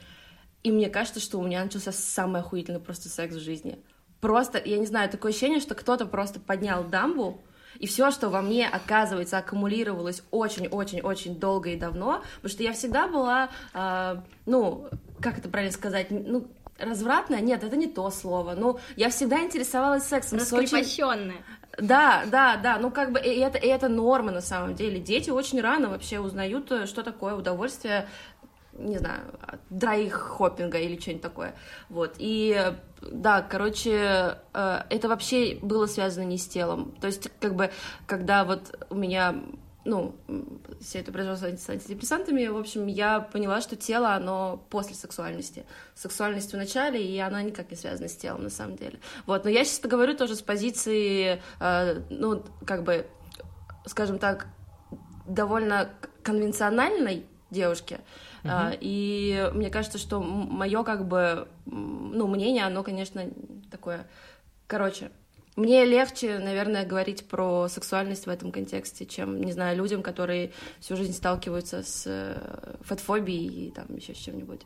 и 0.66 0.72
мне 0.72 0.90
кажется, 0.90 1.20
что 1.20 1.38
у 1.38 1.44
меня 1.44 1.62
начался 1.62 1.92
самый 1.92 2.40
охуительный 2.40 2.80
просто 2.80 3.08
секс 3.08 3.36
в 3.36 3.38
жизни. 3.40 3.78
Просто, 4.20 4.60
я 4.64 4.78
не 4.78 4.86
знаю, 4.86 5.08
такое 5.08 5.30
ощущение, 5.30 5.60
что 5.60 5.76
кто-то 5.76 6.06
просто 6.06 6.40
поднял 6.40 6.82
дамбу, 6.82 7.40
и 7.78 7.86
все, 7.86 8.10
что 8.10 8.30
во 8.30 8.42
мне, 8.42 8.68
оказывается, 8.68 9.38
аккумулировалось 9.38 10.24
очень-очень-очень 10.32 11.38
долго 11.38 11.70
и 11.70 11.76
давно, 11.76 12.24
потому 12.36 12.50
что 12.50 12.64
я 12.64 12.72
всегда 12.72 13.06
была, 13.06 13.50
э, 13.74 14.16
ну, 14.46 14.88
как 15.20 15.38
это 15.38 15.48
правильно 15.48 15.72
сказать, 15.72 16.08
ну, 16.10 16.48
развратная? 16.80 17.40
Нет, 17.40 17.62
это 17.62 17.76
не 17.76 17.86
то 17.86 18.10
слово. 18.10 18.54
Ну, 18.56 18.80
я 18.96 19.10
всегда 19.10 19.44
интересовалась 19.44 20.02
сексом. 20.02 20.40
Раскрепощенная. 20.40 21.26
Очень... 21.26 21.44
Да, 21.78 22.24
да, 22.26 22.56
да, 22.56 22.78
ну 22.78 22.90
как 22.90 23.12
бы 23.12 23.20
и 23.20 23.38
это, 23.38 23.58
и 23.58 23.66
это 23.66 23.88
норма 23.88 24.32
на 24.32 24.40
самом 24.40 24.74
деле. 24.74 24.98
Дети 24.98 25.28
очень 25.28 25.60
рано 25.60 25.90
вообще 25.90 26.20
узнают, 26.20 26.72
э, 26.72 26.86
что 26.86 27.02
такое 27.02 27.34
удовольствие 27.34 28.08
не 28.78 28.98
знаю, 28.98 29.22
драй-хоппинга 29.70 30.78
или 30.78 30.98
что-нибудь 30.98 31.22
такое. 31.22 31.54
Вот. 31.88 32.14
И 32.18 32.72
да, 33.00 33.42
короче, 33.42 34.38
э, 34.54 34.82
это 34.90 35.08
вообще 35.08 35.58
было 35.60 35.86
связано 35.86 36.24
не 36.24 36.38
с 36.38 36.46
телом. 36.46 36.94
То 37.00 37.06
есть, 37.06 37.30
как 37.40 37.54
бы, 37.54 37.70
когда 38.06 38.44
вот 38.44 38.86
у 38.90 38.94
меня 38.94 39.34
ну, 39.86 40.16
все 40.80 40.98
это 40.98 41.12
произошло 41.12 41.48
с 41.48 41.70
антидепрессантами, 41.70 42.46
в 42.48 42.56
общем, 42.56 42.86
я 42.86 43.20
поняла, 43.20 43.60
что 43.60 43.76
тело, 43.76 44.14
оно 44.14 44.62
после 44.68 44.94
сексуальности. 44.94 45.64
Сексуальность 45.94 46.52
в 46.52 46.56
начале, 46.56 47.02
и 47.02 47.16
она 47.18 47.42
никак 47.42 47.70
не 47.70 47.76
связана 47.76 48.08
с 48.08 48.16
телом, 48.16 48.42
на 48.42 48.50
самом 48.50 48.76
деле. 48.76 48.98
Вот, 49.26 49.44
но 49.44 49.50
я 49.50 49.64
сейчас 49.64 49.78
это 49.78 49.88
говорю 49.88 50.16
тоже 50.16 50.34
с 50.34 50.42
позиции, 50.42 51.40
э, 51.60 52.02
ну, 52.10 52.42
как 52.66 52.82
бы, 52.82 53.06
скажем 53.86 54.18
так, 54.18 54.48
довольно 55.26 55.90
конвенциональной 56.22 57.24
девушки, 57.50 58.00
Uh-huh. 58.46 58.78
И 58.80 59.50
мне 59.54 59.70
кажется, 59.70 59.98
что 59.98 60.20
мое 60.20 60.82
как 60.82 61.06
бы, 61.06 61.48
ну, 61.66 62.26
мнение, 62.26 62.64
оно, 62.64 62.82
конечно, 62.82 63.24
такое... 63.70 64.06
Короче, 64.66 65.10
мне 65.56 65.86
легче, 65.86 66.38
наверное, 66.38 66.84
говорить 66.84 67.26
про 67.28 67.66
сексуальность 67.68 68.26
в 68.26 68.28
этом 68.30 68.52
контексте, 68.52 69.06
чем, 69.06 69.40
не 69.40 69.52
знаю, 69.52 69.76
людям, 69.78 70.02
которые 70.02 70.52
всю 70.80 70.96
жизнь 70.96 71.14
сталкиваются 71.14 71.82
с 71.82 72.04
э, 72.06 72.76
фотофобией 72.82 73.68
и 73.68 73.70
там 73.70 73.86
еще 73.94 74.14
с 74.14 74.18
чем-нибудь. 74.18 74.60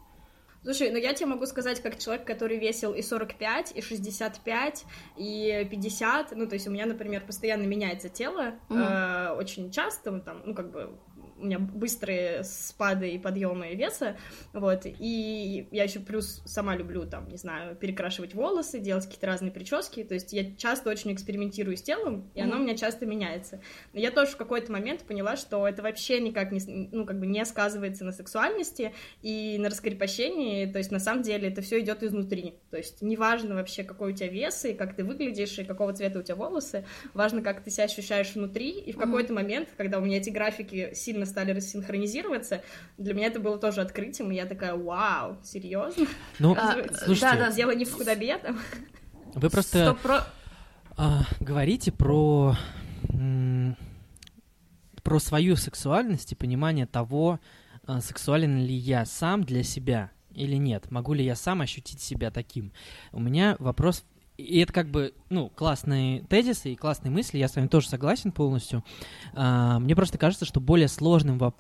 Слушай, 0.63 0.91
ну 0.91 0.99
я 0.99 1.15
тебе 1.15 1.27
могу 1.27 1.47
сказать, 1.47 1.81
как 1.81 1.99
человек, 1.99 2.27
который 2.27 2.59
весил 2.59 2.93
и 2.93 3.01
45, 3.01 3.73
и 3.77 3.81
65, 3.81 4.85
и 5.17 5.67
50, 5.71 6.33
ну 6.37 6.47
то 6.47 6.55
есть 6.55 6.67
у 6.67 6.71
меня, 6.71 6.85
например, 6.85 7.25
постоянно 7.25 7.63
меняется 7.63 8.11
тело, 8.11 8.55
mm-hmm. 8.69 9.31
э, 9.31 9.31
очень 9.39 9.71
часто, 9.71 10.19
там, 10.21 10.43
ну 10.45 10.55
как 10.55 10.71
бы 10.71 10.99
у 11.41 11.45
меня 11.45 11.59
быстрые 11.59 12.45
спады 12.45 13.11
и 13.11 13.19
подъемы 13.19 13.75
веса, 13.75 14.17
вот, 14.53 14.83
и 14.85 15.69
я 15.71 15.85
еще 15.85 16.01
плюс 16.01 16.43
сама 16.45 16.77
люблю, 16.77 17.07
там, 17.07 17.29
не 17.29 17.37
знаю, 17.37 17.77
перекрашивать 17.77 18.35
волосы, 18.35 18.79
делать 18.79 19.05
какие-то 19.05 19.27
разные 19.27 19.51
прически, 19.51 20.05
то 20.05 20.15
есть 20.15 20.33
я 20.33 20.55
часто 20.57 20.91
очень 20.91 21.13
экспериментирую 21.13 21.77
с 21.77 21.83
телом, 21.83 22.31
и 22.35 22.41
оно 22.41 22.57
mm-hmm. 22.57 22.59
у 22.59 22.63
меня 22.63 22.77
часто 22.77 23.07
меняется. 23.07 23.61
Но 23.93 24.01
я 24.01 24.11
тоже 24.11 24.33
в 24.33 24.37
какой-то 24.37 24.71
момент 24.71 25.03
поняла, 25.03 25.37
что 25.37 25.67
это 25.67 25.83
вообще 25.83 26.21
никак 26.21 26.53
не, 26.53 26.61
ну, 26.93 27.07
как 27.07 27.19
бы 27.19 27.27
не 27.27 27.45
сказывается 27.45 28.05
на 28.05 28.13
сексуальности 28.13 28.93
и 29.23 29.57
на 29.59 29.71
раскрепощении, 29.71 30.67
то 30.71 30.79
есть 30.79 30.91
на 30.91 31.01
самом 31.01 31.23
деле 31.23 31.49
это 31.49 31.63
все 31.63 31.81
идет 31.81 32.03
изнутри, 32.03 32.55
то 32.71 32.77
есть 32.77 33.03
неважно 33.03 33.55
вообще, 33.55 33.83
какой 33.83 34.13
у 34.13 34.17
тебя 34.17 34.29
вес, 34.29 34.65
и 34.65 34.75
как 34.75 34.95
ты 34.95 35.05
выглядишь, 35.05 35.59
и 35.59 35.65
какого 35.65 35.93
цвета 35.93 36.19
у 36.19 36.23
тебя 36.23 36.37
волосы, 36.37 36.85
важно, 37.15 37.43
как 37.43 37.65
ты 37.65 37.71
себя 37.71 37.85
ощущаешь 37.85 38.35
внутри, 38.35 38.71
и 38.71 38.93
в 38.93 38.99
какой-то 38.99 39.33
mm-hmm. 39.33 39.37
момент, 39.37 39.69
когда 39.77 39.99
у 39.99 40.03
меня 40.03 40.19
эти 40.19 40.31
графики 40.31 40.91
сильно 40.95 41.27
стали 41.31 41.53
рассинхронизироваться, 41.53 42.63
для 42.99 43.15
меня 43.15 43.29
это 43.29 43.41
было 43.41 43.59
тоже 43.59 43.81
открытием, 43.81 44.31
и 44.31 44.35
я 44.35 44.47
такая, 44.47 44.75
вау, 44.75 45.39
серьезно? 45.43 46.07
Ну, 46.39 46.55
а, 46.55 46.77
слушайте... 47.05 47.21
Да, 47.21 47.47
да, 47.47 47.53
дело 47.53 47.71
не 47.71 47.85
в 47.85 47.93
худобе 47.93 48.37
там. 48.39 48.59
Вы 49.35 49.49
просто 49.49 49.97
про... 50.03 50.27
а, 50.97 51.23
говорите 51.41 51.93
про 51.93 52.57
про 55.03 55.19
свою 55.19 55.57
сексуальность 55.57 56.33
и 56.33 56.37
понимание 56.37 56.87
того, 56.87 57.41
а, 57.87 58.01
сексуален 58.01 58.59
ли 58.59 58.75
я 58.75 59.07
сам 59.07 59.45
для 59.45 59.63
себя 59.63 60.11
или 60.35 60.57
нет, 60.57 60.91
могу 60.91 61.15
ли 61.15 61.25
я 61.25 61.35
сам 61.35 61.61
ощутить 61.61 62.01
себя 62.01 62.31
таким. 62.31 62.73
У 63.13 63.21
меня 63.21 63.57
вопрос 63.59 64.05
и 64.41 64.61
это 64.61 64.73
как 64.73 64.91
бы, 64.91 65.15
ну, 65.29 65.51
классные 65.51 66.23
тезисы 66.23 66.73
и 66.73 66.77
классные 66.77 67.11
мысли, 67.11 67.39
я 67.39 67.49
с 67.49 67.57
вами 67.57 67.69
тоже 67.69 67.89
согласен 67.89 68.33
полностью. 68.33 68.85
А, 69.35 69.79
мне 69.79 69.95
просто 69.95 70.19
кажется, 70.19 70.45
что 70.45 70.61
более 70.61 70.89
сложным 70.89 71.39
воп 71.39 71.57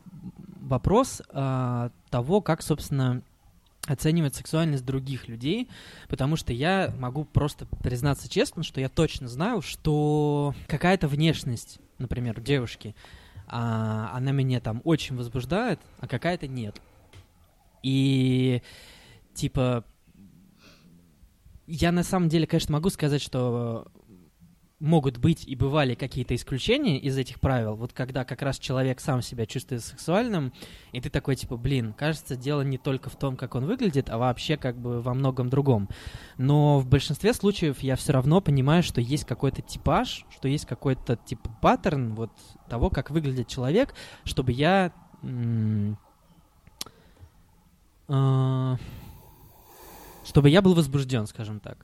вопрос 0.60 1.20
а, 1.30 1.90
того, 2.10 2.40
как, 2.40 2.62
собственно, 2.62 3.22
оценивать 3.86 4.36
сексуальность 4.36 4.84
других 4.84 5.26
людей, 5.26 5.68
потому 6.08 6.36
что 6.36 6.52
я 6.52 6.94
могу 6.98 7.24
просто 7.24 7.66
признаться 7.66 8.28
честно, 8.28 8.62
что 8.62 8.80
я 8.80 8.88
точно 8.88 9.26
знаю, 9.26 9.62
что 9.62 10.54
какая-то 10.68 11.08
внешность, 11.08 11.80
например, 11.98 12.40
девушки, 12.40 12.94
а, 13.48 14.12
она 14.14 14.30
меня 14.30 14.60
там 14.60 14.80
очень 14.84 15.16
возбуждает, 15.16 15.80
а 15.98 16.06
какая-то 16.06 16.46
нет. 16.46 16.80
И 17.82 18.62
типа 19.34 19.84
я 21.70 21.92
на 21.92 22.02
самом 22.02 22.28
деле, 22.28 22.46
конечно, 22.46 22.72
могу 22.72 22.90
сказать, 22.90 23.22
что 23.22 23.86
могут 24.80 25.18
быть 25.18 25.46
и 25.46 25.54
бывали 25.54 25.94
какие-то 25.94 26.34
исключения 26.34 26.98
из 26.98 27.16
этих 27.16 27.38
правил. 27.38 27.76
Вот 27.76 27.92
когда 27.92 28.24
как 28.24 28.40
раз 28.40 28.58
человек 28.58 29.00
сам 29.00 29.20
себя 29.20 29.44
чувствует 29.44 29.84
сексуальным, 29.84 30.54
и 30.92 31.00
ты 31.00 31.10
такой, 31.10 31.36
типа, 31.36 31.58
блин, 31.58 31.92
кажется, 31.92 32.34
дело 32.34 32.62
не 32.62 32.78
только 32.78 33.10
в 33.10 33.16
том, 33.16 33.36
как 33.36 33.54
он 33.54 33.66
выглядит, 33.66 34.08
а 34.08 34.16
вообще 34.16 34.56
как 34.56 34.78
бы 34.78 35.02
во 35.02 35.12
многом 35.12 35.50
другом. 35.50 35.88
Но 36.38 36.80
в 36.80 36.86
большинстве 36.86 37.34
случаев 37.34 37.80
я 37.80 37.94
все 37.94 38.14
равно 38.14 38.40
понимаю, 38.40 38.82
что 38.82 39.02
есть 39.02 39.26
какой-то 39.26 39.60
типаж, 39.60 40.24
что 40.30 40.48
есть 40.48 40.64
какой-то 40.64 41.16
типа 41.16 41.50
паттерн 41.60 42.14
вот 42.14 42.30
того, 42.68 42.88
как 42.88 43.10
выглядит 43.10 43.48
человек, 43.48 43.94
чтобы 44.24 44.52
я... 44.52 44.92
Э 48.08 48.76
чтобы 50.30 50.48
я 50.48 50.62
был 50.62 50.74
возбужден, 50.74 51.26
скажем 51.26 51.58
так. 51.58 51.76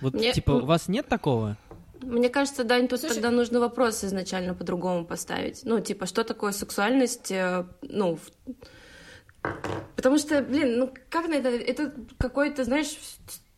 Вот, 0.00 0.14
Мне... 0.14 0.32
типа, 0.32 0.52
у 0.52 0.64
вас 0.64 0.86
нет 0.88 1.08
такого? 1.08 1.56
Мне 2.00 2.30
кажется, 2.30 2.62
Дань, 2.64 2.86
тут 2.86 3.00
Слушай... 3.00 3.14
тогда 3.14 3.30
нужно 3.30 3.58
вопрос 3.60 4.04
изначально 4.04 4.54
по-другому 4.54 5.04
поставить. 5.04 5.62
Ну, 5.64 5.80
типа, 5.80 6.06
что 6.06 6.22
такое 6.22 6.52
сексуальность, 6.52 7.32
э, 7.32 7.66
ну, 7.82 8.18
потому 9.96 10.18
что, 10.18 10.40
блин, 10.40 10.78
ну, 10.78 10.94
как 11.10 11.28
на 11.28 11.34
это, 11.34 11.48
это 11.48 11.92
какой-то, 12.16 12.64
знаешь, 12.64 12.96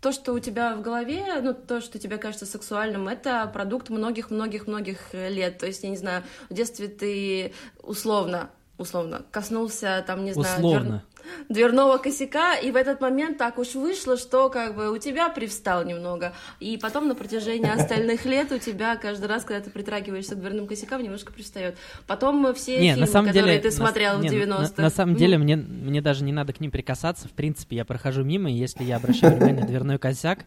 то, 0.01 0.13
что 0.13 0.33
у 0.33 0.39
тебя 0.39 0.75
в 0.75 0.81
голове, 0.81 1.25
ну, 1.43 1.55
то, 1.55 1.83
что 1.83 1.99
тебе 1.99 2.17
кажется 2.17 2.47
сексуальным, 2.47 3.09
это 3.09 3.47
продукт 3.53 3.91
многих-многих-многих 3.91 5.13
лет. 5.13 5.59
То 5.59 5.67
есть, 5.67 5.85
я 5.85 5.91
не 5.91 5.99
знаю, 5.99 6.25
в 6.49 6.55
детстве 6.55 6.89
ты 6.89 7.53
условно 7.83 8.51
условно, 8.79 9.23
коснулся, 9.31 10.03
там, 10.07 10.25
не 10.25 10.33
знаю, 10.33 10.57
Условно. 10.59 10.89
двер- 10.89 11.03
дверного 11.49 11.99
косяка, 11.99 12.55
и 12.57 12.71
в 12.73 12.77
этот 12.77 13.01
момент 13.01 13.39
так 13.39 13.59
уж 13.59 13.75
вышло, 13.75 14.17
что 14.17 14.49
как 14.51 14.75
бы 14.75 14.91
у 14.91 14.99
тебя 14.99 15.29
привстал 15.29 15.85
немного, 15.85 16.33
и 16.59 16.77
потом 16.77 17.07
на 17.07 17.15
протяжении 17.15 17.71
остальных 17.81 18.25
лет 18.25 18.51
у 18.51 18.59
тебя 18.59 18.97
каждый 18.97 19.27
раз, 19.27 19.45
когда 19.45 19.63
ты 19.63 19.71
притрагиваешься 19.71 20.35
к 20.35 20.41
дверным 20.41 20.67
косякам, 20.67 21.03
немножко 21.03 21.33
привстает. 21.33 21.77
Потом 22.07 22.53
все 22.55 22.79
Не, 22.81 22.89
фильмы, 22.95 23.01
на 23.01 23.07
самом 23.07 23.29
которые 23.29 23.59
деле, 23.59 23.63
ты 23.63 23.69
на- 23.69 23.85
смотрел 23.87 24.19
не, 24.19 24.29
в 24.29 24.33
на- 24.33 24.55
90-х. 24.55 24.73
На, 24.79 24.83
на 24.85 24.91
самом 24.91 25.13
ну, 25.13 25.19
деле, 25.19 25.39
мне, 25.39 25.57
мне 25.57 26.01
даже 26.03 26.25
не 26.25 26.33
надо 26.33 26.53
к 26.53 26.61
ним 26.61 26.71
прикасаться. 26.71 27.29
В 27.29 27.33
принципе, 27.33 27.77
я 27.77 27.85
прохожу 27.85 28.25
мимо, 28.25 28.51
и 28.51 28.55
если 28.55 28.83
я 28.83 28.97
обращаю 28.97 29.37
внимание 29.37 29.61
на 29.61 29.67
дверной 29.67 29.99
косяк, 29.99 30.41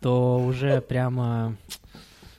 то 0.00 0.38
уже 0.38 0.80
прямо 0.80 1.56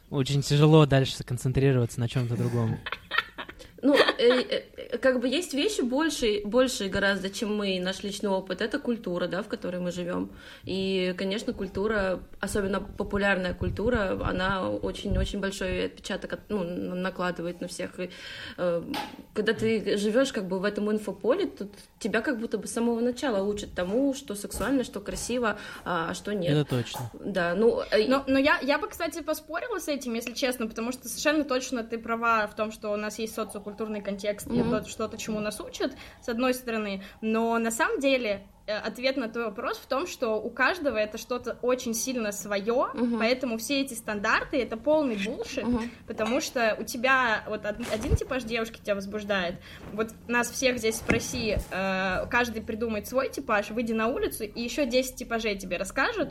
очень 0.10 0.42
тяжело 0.42 0.86
дальше 0.86 1.16
сконцентрироваться 1.18 2.00
на 2.00 2.08
чем-то 2.08 2.36
другом. 2.38 2.78
Ну, 3.82 3.96
э, 3.96 4.02
э, 4.18 4.98
как 4.98 5.20
бы 5.20 5.28
есть 5.28 5.54
вещи 5.54 5.82
больше, 5.82 6.42
больше 6.46 6.88
гораздо, 6.88 7.30
чем 7.30 7.56
мы, 7.56 7.80
наш 7.80 8.04
личный 8.04 8.30
опыт. 8.30 8.62
Это 8.62 8.80
культура, 8.80 9.28
да, 9.28 9.42
в 9.42 9.48
которой 9.48 9.80
мы 9.80 9.92
живем. 9.92 10.30
И, 10.66 11.14
конечно, 11.18 11.54
культура, 11.54 12.20
особенно 12.40 12.80
популярная 12.82 13.54
культура, 13.54 14.20
она 14.24 14.70
очень-очень 14.70 15.40
большой 15.40 15.86
отпечаток 15.86 16.34
от- 16.34 16.50
ну, 16.50 16.64
накладывает 16.64 17.62
на 17.62 17.68
всех. 17.68 18.00
И, 18.00 18.10
э, 18.58 18.84
когда 19.34 19.54
ты 19.54 19.98
живешь 19.98 20.32
как 20.32 20.48
бы 20.48 20.60
в 20.60 20.64
этом 20.66 20.92
инфополе, 20.92 21.48
то 21.48 21.68
тебя 22.00 22.22
как 22.22 22.40
будто 22.40 22.58
бы 22.58 22.68
с 22.68 22.74
самого 22.74 23.00
начала 23.00 23.44
учат 23.44 23.74
тому, 23.74 24.14
что 24.14 24.36
сексуально, 24.36 24.84
что 24.84 25.00
красиво, 25.00 25.58
а 25.86 26.02
а 26.12 26.14
что 26.14 26.34
нет. 26.34 26.52
Это 26.52 26.70
точно. 26.70 27.12
Да, 27.14 27.54
ну, 27.56 27.82
Но, 28.08 28.24
но 28.28 28.40
я, 28.40 28.60
я 28.62 28.78
бы, 28.78 28.88
кстати, 28.90 29.22
поспорила 29.22 29.80
с 29.80 29.88
этим, 29.88 30.14
если 30.16 30.34
честно, 30.34 30.68
потому 30.68 30.92
что 30.92 31.08
совершенно 31.08 31.44
точно 31.44 31.84
ты 31.84 31.98
права 31.98 32.48
в 32.48 32.56
том, 32.56 32.72
что 32.72 32.92
у 32.92 32.96
нас 32.96 33.20
есть 33.20 33.36
социокультурный 33.72 34.02
контекст 34.02 34.48
и 34.48 34.62
Мгм. 34.62 34.70
то, 34.84 34.90
что-то, 34.90 35.18
чему 35.18 35.40
нас 35.40 35.60
учат, 35.60 35.94
с 36.22 36.30
одной 36.30 36.54
стороны, 36.54 37.02
но 37.22 37.58
на 37.58 37.72
самом 37.72 38.00
деле 38.00 38.46
э, 38.68 38.78
ответ 38.78 39.18
на 39.18 39.28
твой 39.28 39.46
вопрос 39.46 39.78
в 39.78 39.88
том, 39.88 40.06
что 40.06 40.36
у 40.40 40.50
каждого 40.52 40.96
это 40.96 41.18
что-то 41.18 41.58
очень 41.64 41.94
сильно 41.96 42.32
свое, 42.32 42.90
Мгм. 42.94 43.18
поэтому 43.18 43.58
все 43.58 43.82
эти 43.82 43.96
стандарты 43.96 44.62
это 44.62 44.78
полный 44.78 45.18
булшит, 45.18 45.64
Мгм. 45.64 45.90
потому 46.08 46.42
что 46.42 46.78
у 46.80 46.84
тебя 46.84 47.44
вот 47.48 47.66
од- 47.66 47.92
один 47.92 48.16
типаж 48.16 48.44
девушки 48.44 48.80
тебя 48.80 48.96
возбуждает. 48.96 49.56
Вот 49.94 50.10
нас 50.28 50.52
всех 50.52 50.78
здесь 50.78 50.98
спроси, 50.98 51.58
э, 51.72 52.26
каждый 52.30 52.62
придумает 52.62 53.08
свой 53.08 53.30
типаж, 53.30 53.72
выйди 53.72 53.94
на 53.94 54.08
улицу, 54.08 54.44
и 54.44 54.62
еще 54.62 54.86
10 54.86 55.16
типажей 55.16 55.58
тебе 55.58 55.78
расскажут. 55.78 56.30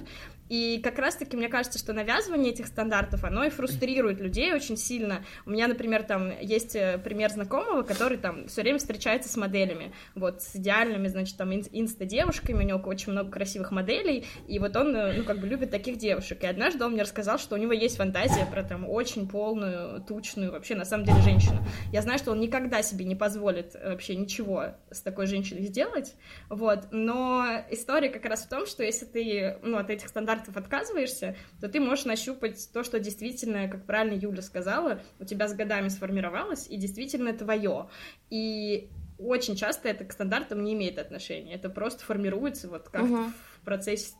И 0.50 0.80
как 0.82 0.98
раз-таки 0.98 1.36
мне 1.36 1.48
кажется, 1.48 1.78
что 1.78 1.92
навязывание 1.92 2.52
этих 2.52 2.66
стандартов, 2.66 3.22
оно 3.22 3.44
и 3.44 3.50
фрустрирует 3.50 4.20
людей 4.20 4.52
очень 4.52 4.76
сильно. 4.76 5.24
У 5.46 5.50
меня, 5.50 5.68
например, 5.68 6.02
там 6.02 6.32
есть 6.40 6.74
э, 6.74 6.98
пример 6.98 7.30
знакомого, 7.30 7.84
который 7.84 8.18
там 8.18 8.48
все 8.48 8.62
время 8.62 8.78
встречается 8.80 9.28
с 9.28 9.36
моделями, 9.36 9.92
вот, 10.16 10.42
с 10.42 10.56
идеальными, 10.56 11.06
значит, 11.06 11.36
там, 11.36 11.54
ин- 11.54 11.68
инста-девушками, 11.70 12.64
у 12.64 12.66
него 12.66 12.80
очень 12.80 13.12
много 13.12 13.30
красивых 13.30 13.70
моделей, 13.70 14.26
и 14.48 14.58
вот 14.58 14.76
он, 14.76 14.94
э, 14.96 15.12
ну, 15.18 15.22
как 15.22 15.38
бы 15.38 15.46
любит 15.46 15.70
таких 15.70 15.98
девушек. 15.98 16.42
И 16.42 16.46
однажды 16.46 16.84
он 16.84 16.94
мне 16.94 17.02
рассказал, 17.02 17.38
что 17.38 17.54
у 17.54 17.58
него 17.58 17.72
есть 17.72 17.96
фантазия 17.96 18.44
про 18.44 18.64
там 18.64 18.90
очень 18.90 19.28
полную, 19.28 20.02
тучную, 20.02 20.50
вообще, 20.50 20.74
на 20.74 20.84
самом 20.84 21.04
деле, 21.04 21.20
женщину. 21.22 21.64
Я 21.92 22.02
знаю, 22.02 22.18
что 22.18 22.32
он 22.32 22.40
никогда 22.40 22.82
себе 22.82 23.04
не 23.04 23.14
позволит 23.14 23.76
э, 23.76 23.90
вообще 23.92 24.16
ничего 24.16 24.74
с 24.90 25.00
такой 25.00 25.28
женщиной 25.28 25.62
сделать, 25.62 26.16
вот, 26.48 26.88
но 26.90 27.46
история 27.70 28.08
как 28.08 28.24
раз 28.24 28.42
в 28.42 28.48
том, 28.48 28.66
что 28.66 28.82
если 28.82 29.04
ты, 29.04 29.56
ну, 29.62 29.76
от 29.76 29.90
этих 29.90 30.08
стандартов 30.08 30.39
отказываешься, 30.48 31.36
то 31.60 31.68
ты 31.68 31.80
можешь 31.80 32.04
нащупать 32.04 32.70
то, 32.72 32.82
что 32.82 32.98
действительно, 32.98 33.68
как 33.68 33.86
правильно 33.86 34.14
Юля 34.14 34.42
сказала, 34.42 35.00
у 35.18 35.24
тебя 35.24 35.48
с 35.48 35.54
годами 35.54 35.88
сформировалось 35.88 36.66
и 36.68 36.76
действительно 36.76 37.32
твое. 37.32 37.88
И 38.30 38.90
очень 39.18 39.56
часто 39.56 39.88
это 39.88 40.04
к 40.04 40.12
стандартам 40.12 40.64
не 40.64 40.74
имеет 40.74 40.98
отношения, 40.98 41.54
это 41.54 41.68
просто 41.68 42.04
формируется 42.04 42.68
вот 42.68 42.88
как 42.88 43.04
Мгм. 43.04 43.34
в 43.60 43.64
процессе 43.64 44.14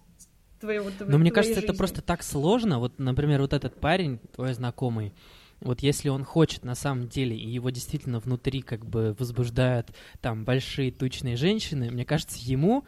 твоего, 0.60 0.90
Но 1.08 1.18
мне 1.18 1.30
кажется, 1.32 1.58
это 1.60 1.68
жизни. 1.68 1.78
просто 1.78 2.02
так 2.02 2.22
сложно. 2.22 2.78
Вот, 2.78 2.98
например, 2.98 3.40
вот 3.40 3.54
этот 3.54 3.80
парень, 3.80 4.18
твой 4.34 4.52
знакомый, 4.52 5.14
вот 5.60 5.80
если 5.80 6.08
он 6.08 6.24
хочет 6.24 6.64
на 6.64 6.74
самом 6.74 7.08
деле, 7.08 7.36
и 7.36 7.48
его 7.48 7.70
действительно 7.70 8.18
внутри 8.18 8.62
как 8.62 8.84
бы 8.84 9.14
возбуждают 9.18 9.88
там 10.20 10.44
большие 10.44 10.90
тучные 10.90 11.36
женщины, 11.36 11.90
мне 11.90 12.04
кажется, 12.04 12.38
ему 12.40 12.84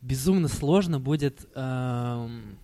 безумно 0.00 0.48
сложно 0.48 1.00
будет, 1.00 1.46
эм, 1.54 2.58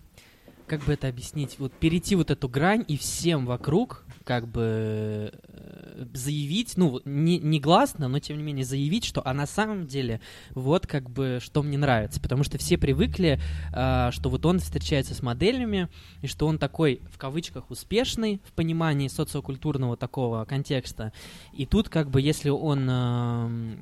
как 0.67 0.83
бы 0.83 0.93
это 0.93 1.07
объяснить, 1.07 1.57
вот 1.59 1.73
перейти 1.73 2.15
вот 2.15 2.31
эту 2.31 2.47
грань 2.47 2.85
и 2.87 2.97
всем 2.97 3.45
вокруг 3.45 4.05
как 4.23 4.47
бы 4.47 5.31
э, 5.33 6.05
заявить, 6.13 6.77
ну, 6.77 7.01
не, 7.05 7.39
не 7.39 7.59
гласно, 7.59 8.07
но 8.07 8.19
тем 8.19 8.37
не 8.37 8.43
менее 8.43 8.65
заявить, 8.65 9.05
что 9.05 9.21
а 9.25 9.33
на 9.33 9.45
самом 9.45 9.87
деле 9.87 10.21
вот 10.51 10.87
как 10.87 11.09
бы 11.09 11.39
что 11.41 11.63
мне 11.63 11.77
нравится, 11.77 12.19
потому 12.19 12.43
что 12.43 12.57
все 12.57 12.77
привыкли, 12.77 13.39
а, 13.73 14.11
что 14.11 14.29
вот 14.29 14.45
он 14.45 14.59
встречается 14.59 15.13
с 15.13 15.21
моделями, 15.21 15.89
и 16.21 16.27
что 16.27 16.47
он 16.47 16.57
такой, 16.57 17.01
в 17.11 17.17
кавычках, 17.17 17.69
успешный 17.71 18.41
в 18.45 18.53
понимании 18.53 19.07
социокультурного 19.07 19.97
такого 19.97 20.45
контекста. 20.45 21.13
И 21.53 21.65
тут, 21.65 21.89
как 21.89 22.09
бы, 22.09 22.21
если 22.21 22.49
он 22.49 22.87
эм, 22.89 23.77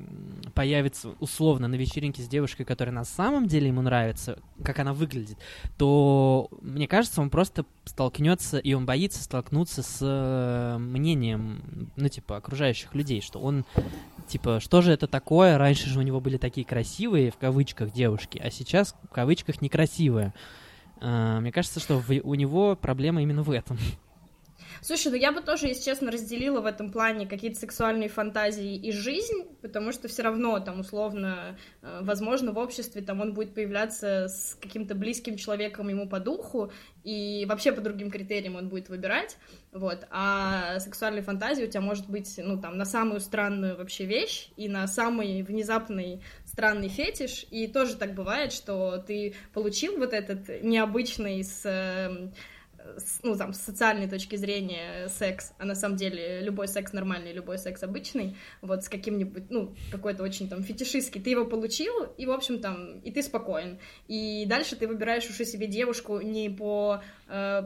появится 0.54 1.10
условно 1.20 1.68
на 1.68 1.74
вечеринке 1.74 2.22
с 2.22 2.28
девушкой, 2.28 2.64
которая 2.64 2.94
на 2.94 3.04
самом 3.04 3.46
деле 3.46 3.68
ему 3.68 3.82
нравится, 3.82 4.38
как 4.64 4.78
она 4.78 4.92
выглядит, 4.92 5.38
то, 5.76 6.48
мне 6.62 6.86
кажется, 6.86 7.20
он 7.20 7.30
просто 7.30 7.64
столкнется, 7.84 8.58
и 8.58 8.72
он 8.72 8.86
боится 8.86 9.22
столкнуться 9.22 9.82
с 9.82 9.98
э, 10.40 10.78
мнением, 10.78 11.90
ну, 11.96 12.08
типа, 12.08 12.36
окружающих 12.36 12.94
людей, 12.94 13.20
что 13.20 13.38
он 13.40 13.64
типа, 14.28 14.60
что 14.60 14.80
же 14.80 14.92
это 14.92 15.06
такое? 15.06 15.58
Раньше 15.58 15.88
же 15.88 15.98
у 15.98 16.02
него 16.02 16.20
были 16.20 16.36
такие 16.36 16.64
красивые, 16.66 17.30
в 17.30 17.36
кавычках, 17.36 17.92
девушки, 17.92 18.40
а 18.42 18.50
сейчас, 18.50 18.94
в 19.02 19.08
кавычках, 19.12 19.60
некрасивые. 19.60 20.32
А, 21.00 21.40
Мне 21.40 21.50
кажется, 21.52 21.80
что 21.80 21.98
в- 21.98 22.10
у 22.22 22.34
него 22.34 22.76
проблема 22.76 23.22
именно 23.22 23.42
в 23.42 23.50
этом. 23.50 23.78
Слушай, 24.82 25.12
ну 25.12 25.16
я 25.16 25.30
бы 25.30 25.42
тоже, 25.42 25.66
если 25.66 25.84
честно, 25.84 26.10
разделила 26.10 26.60
в 26.60 26.66
этом 26.66 26.90
плане 26.90 27.26
какие-то 27.26 27.58
сексуальные 27.58 28.08
фантазии 28.08 28.76
и 28.76 28.92
жизнь, 28.92 29.44
потому 29.60 29.92
что 29.92 30.08
все 30.08 30.22
равно 30.22 30.58
там 30.60 30.80
условно, 30.80 31.58
э, 31.82 31.98
возможно, 32.02 32.52
в 32.52 32.58
обществе 32.58 33.02
там 33.02 33.20
он 33.20 33.34
будет 33.34 33.54
появляться 33.54 34.28
с 34.28 34.56
каким-то 34.60 34.94
близким 34.94 35.36
человеком 35.36 35.88
ему 35.88 36.08
по 36.08 36.18
духу, 36.18 36.72
и 37.04 37.44
вообще 37.46 37.72
по 37.72 37.82
другим 37.82 38.10
критериям 38.10 38.56
он 38.56 38.68
будет 38.68 38.88
выбирать, 38.88 39.36
вот, 39.72 40.06
а 40.10 40.80
сексуальные 40.80 41.22
фантазии 41.22 41.64
у 41.64 41.68
тебя 41.70 41.82
может 41.82 42.08
быть, 42.08 42.34
ну, 42.42 42.58
там, 42.58 42.78
на 42.78 42.86
самую 42.86 43.20
странную 43.20 43.76
вообще 43.76 44.06
вещь 44.06 44.50
и 44.56 44.68
на 44.68 44.86
самый 44.86 45.42
внезапный 45.42 46.22
странный 46.46 46.88
фетиш, 46.88 47.46
и 47.50 47.68
тоже 47.68 47.96
так 47.96 48.14
бывает, 48.14 48.52
что 48.52 48.98
ты 49.06 49.34
получил 49.52 49.98
вот 49.98 50.14
этот 50.14 50.62
необычный 50.62 51.44
с 51.44 51.62
эм, 51.64 52.32
ну, 53.22 53.36
там, 53.36 53.52
с 53.52 53.60
социальной 53.60 54.08
точки 54.08 54.36
зрения 54.36 55.08
секс, 55.08 55.52
а 55.58 55.64
на 55.64 55.74
самом 55.74 55.96
деле 55.96 56.40
любой 56.40 56.68
секс 56.68 56.92
нормальный, 56.92 57.32
любой 57.32 57.58
секс 57.58 57.82
обычный, 57.82 58.36
вот 58.62 58.84
с 58.84 58.88
каким-нибудь, 58.88 59.50
ну, 59.50 59.74
какой-то 59.90 60.22
очень 60.22 60.48
там 60.48 60.62
фетишистский, 60.62 61.20
ты 61.20 61.30
его 61.30 61.44
получил, 61.44 62.04
и, 62.16 62.26
в 62.26 62.30
общем, 62.30 62.60
там, 62.60 63.00
и 63.00 63.10
ты 63.10 63.22
спокоен. 63.22 63.78
И 64.08 64.44
дальше 64.46 64.76
ты 64.76 64.86
выбираешь 64.86 65.28
уже 65.28 65.44
себе 65.44 65.66
девушку 65.66 66.20
не 66.20 66.50
по, 66.50 67.02
э, 67.28 67.62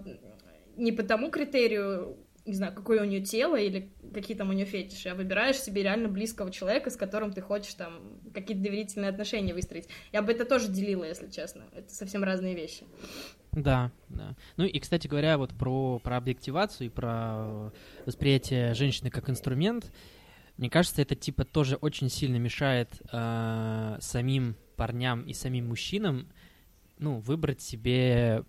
не 0.76 0.92
по 0.92 1.02
тому 1.02 1.30
критерию, 1.30 2.16
не 2.46 2.54
знаю, 2.54 2.74
какое 2.74 3.02
у 3.02 3.06
нее 3.06 3.20
тело 3.20 3.56
или 3.56 3.90
какие 4.12 4.36
там 4.36 4.50
у 4.50 4.52
нее 4.52 4.66
фетиши, 4.66 5.08
а 5.08 5.14
выбираешь 5.14 5.58
себе 5.60 5.82
реально 5.82 6.08
близкого 6.08 6.50
человека, 6.50 6.90
с 6.90 6.96
которым 6.96 7.32
ты 7.32 7.40
хочешь 7.40 7.74
там 7.74 8.20
какие-то 8.34 8.62
доверительные 8.62 9.08
отношения 9.08 9.54
выстроить. 9.54 9.88
Я 10.12 10.20
бы 10.20 10.32
это 10.32 10.44
тоже 10.44 10.68
делила, 10.68 11.04
если 11.04 11.30
честно. 11.30 11.64
Это 11.74 11.92
совсем 11.92 12.22
разные 12.22 12.54
вещи. 12.54 12.84
Да, 13.52 13.92
да. 14.08 14.36
Ну 14.56 14.64
и, 14.64 14.78
кстати 14.78 15.06
говоря, 15.06 15.38
вот 15.38 15.54
про, 15.54 15.98
про 16.00 16.16
объективацию 16.16 16.88
и 16.88 16.90
про 16.90 17.72
восприятие 18.04 18.74
женщины 18.74 19.10
как 19.10 19.30
инструмент, 19.30 19.90
мне 20.56 20.68
кажется, 20.68 21.02
это 21.02 21.14
типа 21.14 21.44
тоже 21.44 21.76
очень 21.76 22.10
сильно 22.10 22.36
мешает 22.36 23.00
э, 23.10 23.96
самим 24.00 24.56
парням 24.76 25.22
и 25.22 25.32
самим 25.32 25.68
мужчинам, 25.68 26.28
ну, 26.98 27.18
выбрать 27.20 27.60
себе 27.60 28.44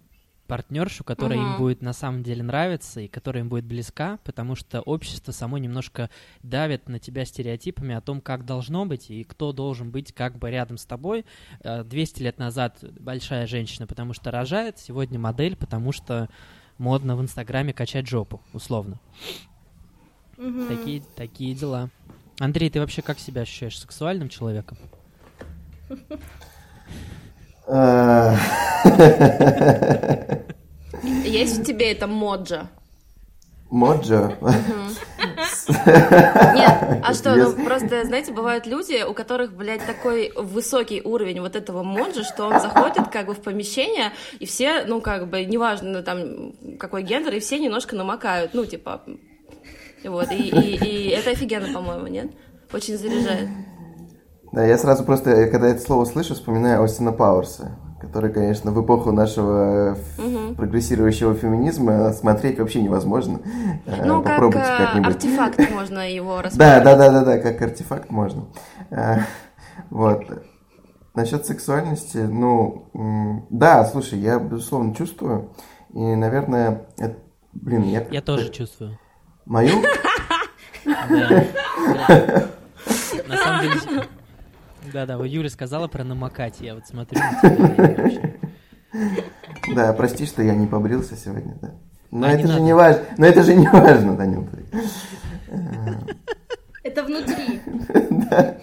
партнершу, 0.47 1.03
которая 1.03 1.39
им 1.39 1.49
Мгм. 1.49 1.57
будет 1.57 1.81
на 1.81 1.93
самом 1.93 2.23
деле 2.23 2.43
нравиться 2.43 3.01
и 3.01 3.07
которая 3.07 3.43
им 3.43 3.49
будет 3.49 3.65
близка, 3.65 4.19
потому 4.23 4.55
что 4.55 4.81
общество 4.81 5.31
само 5.31 5.57
немножко 5.57 6.09
давит 6.43 6.87
на 6.87 6.99
тебя 6.99 7.25
стереотипами 7.25 7.95
о 7.95 8.01
том, 8.01 8.21
как 8.21 8.45
должно 8.45 8.85
быть 8.85 9.09
и 9.09 9.23
кто 9.23 9.51
должен 9.51 9.91
быть 9.91 10.13
как 10.13 10.37
бы 10.37 10.49
рядом 10.51 10.77
с 10.77 10.85
тобой. 10.85 11.25
Э, 11.61 11.83
200 11.83 12.21
лет 12.21 12.37
назад 12.39 12.83
большая 12.99 13.47
женщина, 13.47 13.87
потому 13.87 14.13
что 14.13 14.31
рожает, 14.31 14.77
сегодня 14.77 15.19
модель, 15.19 15.55
потому 15.55 15.91
что 15.91 16.29
модно 16.77 17.15
в 17.15 17.21
Инстаграме 17.21 17.73
качать 17.73 18.07
жопу, 18.07 18.41
условно. 18.53 18.99
Мгм. 20.37 20.67
Такие, 20.67 21.01
такие 21.15 21.55
дела. 21.55 21.89
Андрей, 22.39 22.69
ты 22.69 22.79
вообще 22.79 23.01
как 23.01 23.17
себя 23.19 23.41
ощущаешь? 23.43 23.79
Сексуальным 23.79 24.29
человеком? 24.29 24.77
Э, 27.67 28.35
Есть 31.23 31.59
в 31.59 31.63
тебе 31.65 31.91
это 31.91 32.07
моджа? 32.07 32.69
Моджо. 33.69 34.37
Нет, 35.67 37.01
а 37.03 37.13
что, 37.13 37.35
ну 37.35 37.65
просто, 37.65 38.05
знаете, 38.05 38.31
бывают 38.31 38.67
люди, 38.67 39.03
у 39.03 39.13
которых, 39.13 39.53
блядь, 39.53 39.85
такой 39.85 40.31
высокий 40.35 41.01
уровень 41.01 41.41
вот 41.41 41.55
этого 41.55 41.83
монжа, 41.83 42.23
что 42.23 42.45
он 42.45 42.59
заходит 42.59 43.09
как 43.11 43.25
бы 43.25 43.33
в 43.33 43.41
помещение, 43.41 44.11
и 44.39 44.45
все, 44.45 44.85
ну 44.85 45.01
как 45.01 45.27
бы, 45.29 45.43
неважно 45.45 46.03
там 46.03 46.53
какой 46.77 47.03
гендер, 47.03 47.33
и 47.33 47.39
все 47.39 47.59
немножко 47.59 47.95
намокают, 47.95 48.53
ну 48.53 48.65
типа, 48.65 49.01
вот, 50.03 50.31
и, 50.31 50.35
и, 50.35 50.75
и 50.85 51.09
это 51.09 51.31
офигенно, 51.31 51.73
по-моему, 51.73 52.07
нет? 52.07 52.31
Очень 52.71 52.97
заряжает. 52.97 53.49
Да, 54.55 54.65
я 54.65 54.77
сразу 54.77 55.03
просто, 55.03 55.47
когда 55.47 55.67
это 55.67 55.81
слово 55.81 56.05
слышу, 56.05 56.33
вспоминаю 56.33 56.81
Остина 56.81 57.11
Пауэрса, 57.11 57.77
который, 57.99 58.31
конечно, 58.31 58.71
в 58.71 58.81
эпоху 58.81 59.11
нашего 59.11 59.97
угу. 60.17 60.55
прогрессирующего 60.55 61.33
феминизма 61.33 62.13
смотреть 62.13 62.57
вообще 62.57 62.81
невозможно. 62.81 63.41
Э, 63.85 64.05
ну, 64.05 64.23
Попробуйте 64.23 64.65
как 64.65 64.77
как-нибудь. 64.77 65.13
артефакт 65.13 65.71
можно 65.71 66.09
его 66.09 66.41
рассмотреть. 66.41 66.83
Да, 66.85 66.95
да, 66.95 66.95
да, 66.95 67.11
да, 67.11 67.25
да, 67.25 67.37
как 67.39 67.61
артефакт 67.61 68.09
можно. 68.09 68.45
Э, 68.91 69.17
вот. 69.89 70.23
Насчет 71.15 71.45
сексуальности, 71.45 72.19
ну, 72.19 72.87
да, 73.49 73.83
слушай, 73.83 74.19
я, 74.19 74.39
безусловно, 74.39 74.95
чувствую. 74.95 75.51
И, 75.93 75.99
наверное, 75.99 76.87
это, 76.97 77.17
блин, 77.51 77.83
я... 77.83 78.05
Я 78.09 78.21
тоже 78.21 78.47
чувствую. 78.47 78.97
Мою? 79.45 79.83
На 83.27 83.37
самом 83.37 83.61
деле, 83.61 84.05
да-да, 84.91 85.17
вот 85.17 85.25
Юля 85.25 85.49
сказала 85.49 85.87
про 85.87 86.03
намокать, 86.03 86.61
я 86.61 86.75
вот 86.75 86.87
смотрю 86.87 87.21
Да, 89.75 89.93
прости, 89.93 90.25
что 90.25 90.41
я 90.41 90.55
не 90.55 90.67
побрился 90.67 91.15
сегодня, 91.15 91.57
да. 91.61 91.71
Но 92.11 92.27
а 92.27 92.31
это 92.31 92.47
же 92.47 92.61
не 92.61 92.73
важно, 92.73 93.03
но 93.17 93.25
это 93.25 93.43
же 93.43 93.55
не 93.55 93.67
важно, 93.67 94.15
Данил. 94.15 94.47
Это 96.83 97.03
внутри. 97.03 97.61
Да. 98.29 98.57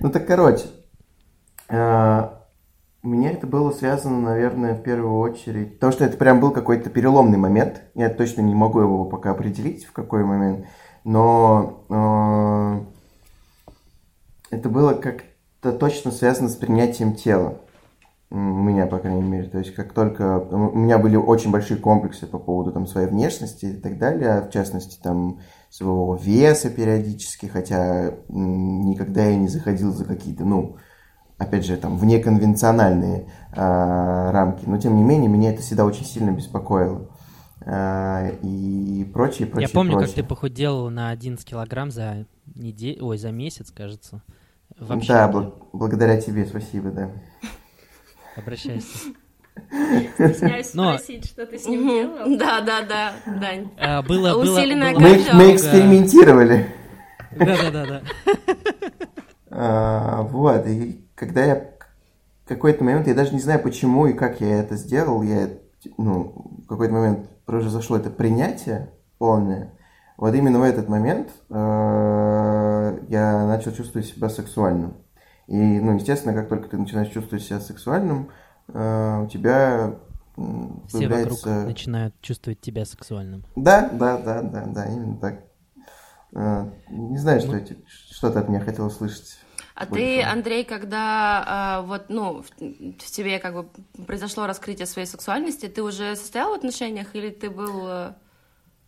Ну 0.00 0.10
так, 0.10 0.26
короче, 0.26 0.64
а, 1.68 2.46
у 3.02 3.08
меня 3.08 3.32
это 3.32 3.46
было 3.46 3.72
связано, 3.72 4.20
наверное, 4.20 4.74
в 4.74 4.82
первую 4.82 5.18
очередь, 5.18 5.74
потому 5.74 5.92
что 5.92 6.04
это 6.04 6.16
прям 6.16 6.40
был 6.40 6.50
какой-то 6.50 6.88
переломный 6.88 7.38
момент. 7.38 7.82
Я 7.94 8.08
точно 8.08 8.42
не 8.42 8.54
могу 8.54 8.80
его 8.80 9.04
пока 9.04 9.32
определить, 9.32 9.84
в 9.84 9.92
какой 9.92 10.24
момент, 10.24 10.66
но 11.04 11.84
а, 11.88 12.86
это 14.52 14.68
было 14.68 14.92
как-то 14.92 15.72
точно 15.72 16.10
связано 16.10 16.50
с 16.50 16.56
принятием 16.56 17.14
тела. 17.14 17.58
У 18.30 18.36
меня, 18.36 18.86
по 18.86 18.98
крайней 18.98 19.22
мере. 19.22 19.48
То 19.48 19.58
есть, 19.58 19.74
как 19.74 19.92
только... 19.92 20.38
У 20.38 20.76
меня 20.76 20.98
были 20.98 21.16
очень 21.16 21.50
большие 21.50 21.78
комплексы 21.78 22.26
по 22.26 22.38
поводу 22.38 22.70
там, 22.72 22.86
своей 22.86 23.08
внешности 23.08 23.66
и 23.66 23.76
так 23.76 23.98
далее. 23.98 24.42
В 24.42 24.50
частности, 24.50 25.00
там, 25.02 25.40
своего 25.70 26.16
веса 26.16 26.70
периодически. 26.70 27.46
Хотя 27.46 28.14
никогда 28.28 29.24
я 29.24 29.36
не 29.36 29.48
заходил 29.48 29.92
за 29.92 30.04
какие-то, 30.04 30.44
ну, 30.44 30.76
опять 31.38 31.64
же, 31.64 31.76
там, 31.76 31.96
внеконвенциональные 31.98 33.28
а, 33.54 34.32
рамки. 34.32 34.64
Но, 34.66 34.78
тем 34.78 34.96
не 34.96 35.02
менее, 35.02 35.28
меня 35.28 35.52
это 35.52 35.62
всегда 35.62 35.84
очень 35.84 36.04
сильно 36.04 36.30
беспокоило. 36.30 37.08
А, 37.64 38.28
и 38.42 39.04
прочее, 39.12 39.46
прочее, 39.46 39.68
Я 39.70 39.74
помню, 39.74 39.92
прочее. 39.92 40.08
как 40.08 40.16
ты 40.16 40.28
похудел 40.28 40.90
на 40.90 41.10
11 41.10 41.44
килограмм 41.44 41.90
за 41.90 42.26
неделю, 42.54 43.06
ой, 43.06 43.18
за 43.18 43.30
месяц, 43.30 43.70
кажется. 43.70 44.22
Вообще. 44.78 45.12
Да, 45.12 45.30
бл- 45.30 45.68
благодаря 45.72 46.20
тебе, 46.20 46.46
спасибо, 46.46 46.90
да. 46.90 47.10
Обращайся. 48.36 49.08
Стесняюсь 50.14 50.74
Но... 50.74 50.94
спросить, 50.94 51.26
что 51.26 51.46
ты 51.46 51.58
с 51.58 51.66
ним 51.66 51.88
делал. 51.88 52.38
Да, 52.38 52.60
да, 52.60 52.82
да, 52.82 53.12
Дань. 53.26 53.70
А, 53.78 54.02
было, 54.02 54.32
было, 54.32 54.58
Усиленная 54.58 54.94
было... 54.94 55.00
Мы, 55.00 55.24
мы 55.34 55.54
экспериментировали. 55.54 56.66
Да, 57.32 57.46
да, 57.46 57.70
да, 57.70 57.86
да. 57.86 58.02
А, 59.50 60.22
вот, 60.22 60.66
и 60.66 61.06
когда 61.14 61.44
я 61.44 61.54
в 62.44 62.48
какой-то 62.48 62.82
момент, 62.84 63.06
я 63.06 63.14
даже 63.14 63.34
не 63.34 63.40
знаю, 63.40 63.60
почему 63.62 64.06
и 64.06 64.14
как 64.14 64.40
я 64.40 64.60
это 64.60 64.76
сделал, 64.76 65.22
я, 65.22 65.50
ну, 65.98 66.32
в 66.64 66.66
какой-то 66.66 66.94
момент 66.94 67.30
произошло 67.44 67.98
это 67.98 68.10
принятие 68.10 68.90
полное, 69.18 69.72
вот 70.16 70.34
именно 70.34 70.58
в 70.58 70.62
этот 70.62 70.88
момент 70.88 71.28
э, 71.50 71.54
я 73.08 73.46
начал 73.46 73.72
чувствовать 73.72 74.06
себя 74.06 74.28
сексуальным. 74.28 74.94
И, 75.48 75.56
ну, 75.56 75.94
естественно, 75.96 76.34
как 76.34 76.48
только 76.48 76.68
ты 76.68 76.78
начинаешь 76.78 77.12
чувствовать 77.12 77.44
себя 77.44 77.60
сексуальным, 77.60 78.30
э, 78.68 79.22
у 79.24 79.28
тебя 79.28 79.96
все 80.88 80.98
появляется... 80.98 81.48
вокруг 81.48 81.66
начинают 81.66 82.14
чувствовать 82.20 82.60
тебя 82.60 82.84
сексуальным. 82.84 83.44
Да, 83.56 83.88
да, 83.92 84.18
да, 84.18 84.42
да, 84.42 84.64
да, 84.66 84.86
именно 84.86 85.16
так. 85.16 85.44
Э, 86.34 86.70
не 86.88 87.18
знаю, 87.18 87.40
что, 87.40 87.52
ну... 87.52 87.58
эти, 87.58 87.76
что 87.86 88.30
ты 88.30 88.38
от 88.38 88.48
меня 88.48 88.60
хотел 88.60 88.86
услышать. 88.86 89.38
А 89.74 89.86
ты, 89.86 90.22
Андрей, 90.22 90.64
когда 90.64 91.44
а, 91.46 91.82
вот, 91.82 92.04
ну, 92.08 92.42
в, 92.42 92.48
в 92.58 93.10
тебе 93.10 93.38
как 93.38 93.54
бы 93.54 93.68
произошло 94.06 94.46
раскрытие 94.46 94.86
своей 94.86 95.08
сексуальности, 95.08 95.66
ты 95.66 95.82
уже 95.82 96.14
состоял 96.14 96.50
в 96.50 96.54
отношениях 96.54 97.14
или 97.14 97.30
ты 97.30 97.50
был... 97.50 98.14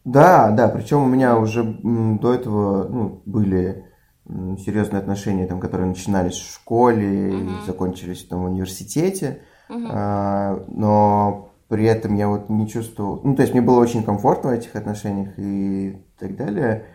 Да, 0.04 0.50
да, 0.50 0.68
причем 0.68 1.02
у 1.02 1.06
меня 1.06 1.38
уже 1.38 1.64
до 1.64 2.34
этого 2.34 2.88
ну, 2.88 3.22
были 3.24 3.86
серьезные 4.26 5.00
отношения, 5.00 5.46
там, 5.46 5.60
которые 5.60 5.88
начинались 5.88 6.34
в 6.34 6.54
школе 6.54 7.30
uh-huh. 7.30 7.62
и 7.62 7.66
закончились 7.66 8.24
там, 8.24 8.42
в 8.42 8.46
университете, 8.46 9.42
uh-huh. 9.68 9.86
а, 9.90 10.64
но 10.68 11.52
при 11.68 11.84
этом 11.84 12.14
я 12.14 12.28
вот 12.28 12.48
не 12.48 12.68
чувствовал, 12.68 13.20
ну, 13.22 13.34
то 13.34 13.42
есть 13.42 13.52
мне 13.54 13.62
было 13.62 13.80
очень 13.80 14.02
комфортно 14.02 14.50
в 14.50 14.54
этих 14.54 14.76
отношениях 14.76 15.38
и 15.38 16.02
так 16.18 16.36
далее, 16.36 16.86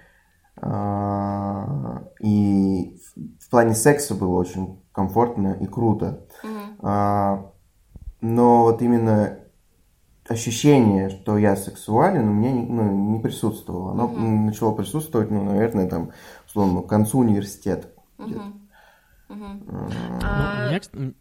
а, 0.62 2.04
и 2.19 3.00
в 3.39 3.50
плане 3.50 3.76
секса 3.76 4.15
было 4.15 4.36
очень 4.36 4.82
комфортно 4.91 5.56
и 5.60 5.67
круто, 5.67 6.26
uh-huh. 6.43 6.80
а, 6.82 7.52
но 8.22 8.63
вот 8.63 8.82
именно 8.82 9.39
ощущение, 10.30 11.10
что 11.10 11.38
я 11.38 11.56
сексуален, 11.56 12.28
у 12.28 12.34
меня 12.34 12.52
не, 12.52 12.65
ну, 12.65 13.13
не 13.13 13.20
присутствовало. 13.20 13.92
Оно 13.92 14.06
угу. 14.06 14.20
начало 14.20 14.76
присутствовать, 14.76 15.32
ну, 15.32 15.44
наверное, 15.44 15.89
там, 15.89 16.12
условно, 16.48 16.82
к 16.82 16.88
концу 16.88 17.20
университета. 17.20 17.89
Угу. 18.18 18.42
Угу. 19.30 19.46
А... 20.24 20.72
Ну, 20.94 21.13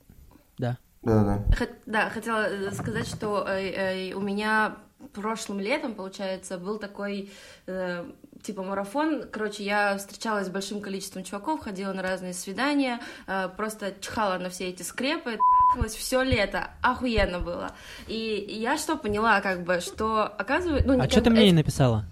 да. 0.59 0.79
Да, 1.03 1.25
да. 1.25 1.68
Да, 1.87 2.11
хотела 2.11 2.49
э, 2.49 2.71
сказать, 2.73 3.07
что 3.07 3.47
э, 3.49 4.11
э, 4.11 4.14
у 4.14 4.21
меня 4.21 4.77
прошлым 5.14 5.61
летом, 5.61 5.94
получается, 5.94 6.59
был 6.59 6.79
такой 6.79 7.31
э, 7.66 8.05
типа 8.42 8.62
марафон. 8.62 9.25
Короче, 9.31 9.62
я 9.64 9.97
встречалась 9.97 10.47
с 10.47 10.51
большим 10.51 10.81
количеством 10.81 11.25
чуваков, 11.25 11.61
ходила 11.61 11.92
на 11.92 12.03
разные 12.03 12.35
свидания, 12.35 13.01
э, 13.27 13.49
просто 13.57 13.94
чихала 14.01 14.38
на 14.38 14.51
все 14.51 14.68
эти 14.68 14.83
скрепы, 14.83 15.38
трахалась 15.68 15.94
все 15.94 16.22
лето, 16.22 16.70
охуенно 16.83 17.40
было. 17.40 17.72
И 18.07 18.46
я 18.48 18.78
что 18.78 18.96
поняла, 18.96 19.40
как 19.40 19.62
бы, 19.64 19.81
что 19.81 20.24
оказывается... 20.24 20.88
Ну, 20.88 21.00
а 21.00 21.09
что 21.09 21.20
ты 21.20 21.31
мне 21.31 21.46
не 21.46 21.52
написала? 21.52 22.04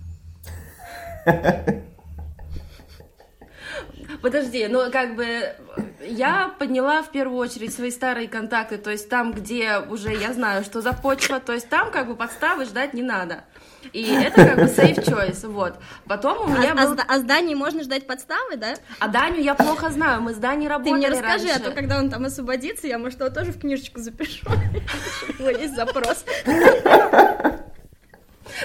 Подожди, 4.22 4.66
ну 4.68 4.90
как 4.90 5.14
бы 5.14 5.54
я 6.00 6.54
подняла 6.58 7.02
в 7.02 7.10
первую 7.10 7.38
очередь 7.38 7.74
свои 7.74 7.90
старые 7.90 8.28
контакты, 8.28 8.78
то 8.78 8.90
есть 8.90 9.08
там, 9.08 9.32
где 9.32 9.78
уже 9.78 10.14
я 10.14 10.32
знаю, 10.32 10.64
что 10.64 10.80
за 10.80 10.92
почва, 10.92 11.38
то 11.38 11.52
есть 11.52 11.68
там 11.68 11.90
как 11.90 12.06
бы 12.06 12.16
подставы 12.16 12.64
ждать 12.64 12.94
не 12.94 13.02
надо. 13.02 13.44
И 13.92 14.12
это 14.12 14.44
как 14.44 14.56
бы 14.56 14.62
safe 14.62 15.04
choice, 15.04 15.46
вот. 15.48 15.74
Потом 16.06 16.42
у 16.42 16.48
меня 16.48 16.72
а, 16.72 16.86
был... 16.86 16.92
а, 16.98 17.04
а 17.08 17.18
с 17.18 17.22
Даней 17.22 17.54
можно 17.54 17.82
ждать 17.82 18.06
подставы, 18.06 18.56
да? 18.56 18.74
А 18.98 19.08
Даню 19.08 19.40
я 19.40 19.54
плохо 19.54 19.90
знаю, 19.90 20.22
мы 20.22 20.34
с 20.34 20.38
Даней 20.38 20.68
работали 20.68 20.92
Ты 20.92 20.98
мне 20.98 21.08
расскажи, 21.08 21.48
раньше. 21.48 21.62
а 21.62 21.70
то 21.70 21.72
когда 21.72 21.98
он 21.98 22.10
там 22.10 22.24
освободится, 22.24 22.86
я, 22.86 22.98
может, 22.98 23.20
его 23.20 23.30
тоже 23.30 23.52
в 23.52 23.60
книжечку 23.60 24.00
запишу. 24.00 24.46
У 25.38 25.42
него 25.42 25.50
есть 25.50 25.74
запрос. 25.74 26.24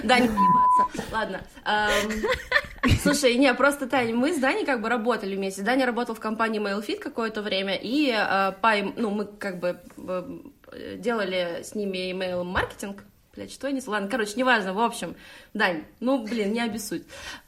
Да, 0.03 0.19
не. 0.19 0.29
Ладно. 1.11 1.41
Слушай, 3.03 3.35
не, 3.35 3.53
просто, 3.53 3.87
Таня, 3.87 4.15
мы 4.15 4.33
с 4.33 4.39
Даней 4.39 4.65
как 4.65 4.81
бы 4.81 4.89
работали 4.89 5.35
вместе. 5.35 5.61
Даня 5.61 5.85
работал 5.85 6.15
в 6.15 6.19
компании 6.19 6.61
MailFit 6.61 6.99
какое-то 6.99 7.41
время, 7.41 7.75
и 7.75 8.11
э, 8.11 8.53
по, 8.59 8.73
ну, 8.95 9.11
мы 9.11 9.25
как 9.25 9.59
бы 9.59 9.79
э, 9.97 10.97
делали 10.97 11.61
с 11.63 11.75
ними 11.75 12.11
email-маркетинг, 12.11 13.03
Блять, 13.33 13.51
что 13.51 13.67
я 13.67 13.73
не... 13.73 13.81
Ладно, 13.85 14.09
короче, 14.09 14.33
неважно, 14.35 14.73
в 14.73 14.79
общем. 14.79 15.15
Дань, 15.53 15.85
ну, 16.01 16.23
блин, 16.23 16.51
не 16.51 16.59
обессудь. 16.59 17.03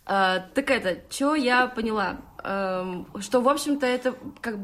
А, 0.05 0.39
так 0.53 0.71
это, 0.71 0.99
что 1.09 1.35
я 1.35 1.67
поняла? 1.67 2.21
А, 2.37 3.05
что, 3.19 3.41
в 3.41 3.49
общем-то, 3.49 3.85
это 3.85 4.15
как... 4.39 4.55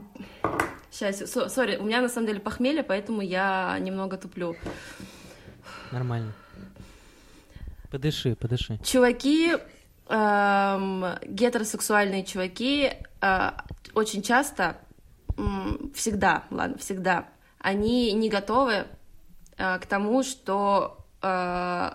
Сейчас, 0.91 1.29
сори, 1.53 1.77
у 1.77 1.83
меня 1.83 2.01
на 2.01 2.09
самом 2.09 2.27
деле 2.27 2.39
похмелье, 2.39 2.83
поэтому 2.83 3.21
я 3.21 3.77
немного 3.79 4.17
туплю. 4.17 4.55
Нормально. 5.91 6.33
Подыши, 7.91 8.35
подыши. 8.35 8.79
Чуваки, 8.83 9.57
эм, 10.07 11.05
гетеросексуальные 11.23 12.23
чуваки 12.23 12.91
э, 13.21 13.51
очень 13.93 14.21
часто, 14.21 14.77
э, 15.37 15.41
всегда, 15.95 16.45
ладно, 16.49 16.77
всегда, 16.77 17.27
они 17.59 18.11
не 18.13 18.29
готовы 18.29 18.85
э, 19.57 19.79
к 19.79 19.85
тому, 19.85 20.23
что 20.23 20.98
э, 21.21 21.91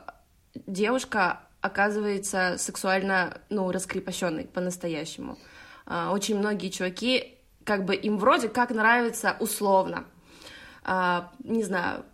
девушка 0.66 1.40
оказывается 1.60 2.56
сексуально, 2.58 3.38
ну, 3.48 3.70
раскрепощенный 3.70 4.44
по-настоящему. 4.44 5.38
А, 5.86 6.12
очень 6.12 6.38
многие 6.38 6.68
чуваки, 6.68 7.38
как 7.64 7.84
бы 7.86 7.94
им 7.94 8.18
вроде 8.18 8.48
как 8.48 8.70
нравится 8.70 9.36
условно. 9.40 10.04
А, 10.82 11.32
не 11.42 11.62
знаю, 11.62 12.04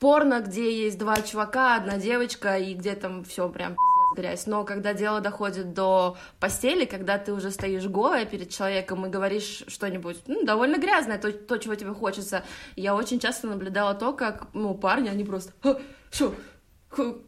порно, 0.00 0.40
где 0.40 0.84
есть 0.84 0.98
два 0.98 1.16
чувака, 1.22 1.76
одна 1.76 1.96
девочка, 1.96 2.58
и 2.58 2.74
где 2.74 2.94
там 2.94 3.24
все 3.24 3.48
прям 3.48 3.76
грязь. 4.16 4.46
Но 4.46 4.64
когда 4.64 4.94
дело 4.94 5.20
доходит 5.20 5.72
до 5.72 6.16
постели, 6.40 6.84
когда 6.86 7.18
ты 7.18 7.32
уже 7.32 7.50
стоишь 7.50 7.86
голая 7.86 8.24
перед 8.24 8.50
человеком 8.50 9.06
и 9.06 9.10
говоришь 9.10 9.64
что-нибудь 9.68 10.18
ну, 10.26 10.44
довольно 10.44 10.78
грязное, 10.78 11.18
то, 11.18 11.32
то, 11.32 11.58
чего 11.58 11.74
тебе 11.74 11.92
хочется, 11.92 12.42
я 12.74 12.96
очень 12.96 13.20
часто 13.20 13.46
наблюдала 13.46 13.94
то, 13.94 14.12
как 14.12 14.48
ну, 14.54 14.74
парни, 14.74 15.08
они 15.08 15.24
просто 15.24 15.52
что, 16.10 16.34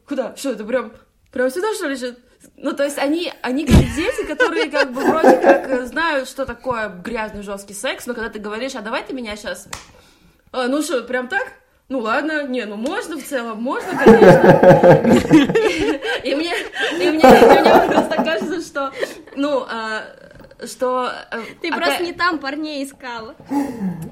куда, 0.07 0.37
что 0.37 0.51
это 0.51 0.65
прям, 0.65 0.93
прям 1.33 1.51
сюда 1.51 1.75
что 1.75 1.89
ли? 1.89 2.17
Ну, 2.57 2.73
то 2.73 2.85
есть 2.85 2.99
они, 2.99 3.33
они 3.43 3.67
как 3.67 3.77
дети, 3.95 4.27
которые 4.27 4.71
как 4.71 4.93
бы 4.93 5.01
вроде 5.01 5.37
как 5.37 5.87
знают, 5.87 6.29
что 6.29 6.47
такое 6.47 6.89
грязный 6.89 7.43
жесткий 7.43 7.75
секс, 7.75 8.07
но 8.07 8.15
когда 8.15 8.31
ты 8.31 8.39
говоришь, 8.39 8.75
а 8.75 8.83
давай 8.83 9.05
ты 9.05 9.13
меня 9.13 9.37
сейчас... 9.37 9.69
А, 10.53 10.67
ну 10.69 10.83
что, 10.83 11.03
прям 11.03 11.29
так? 11.29 11.53
ну 11.89 12.01
ладно, 12.01 12.47
не, 12.47 12.65
ну 12.67 12.77
можно 12.77 13.17
в 13.19 13.25
целом, 13.25 13.63
можно, 13.63 13.97
конечно. 13.97 14.61
И 16.23 16.35
мне, 16.35 16.53
и 16.93 17.11
мне, 17.11 17.19
и 17.19 17.61
мне 17.61 17.93
просто 17.93 18.17
кажется, 18.23 18.61
что, 18.61 18.93
ну, 19.37 19.65
а, 19.69 20.05
что... 20.67 21.11
Э, 21.31 21.41
Ты 21.61 21.69
опять... 21.69 21.83
просто 21.83 22.03
не 22.05 22.13
там 22.13 22.39
парней 22.39 22.85
искала. 22.85 23.35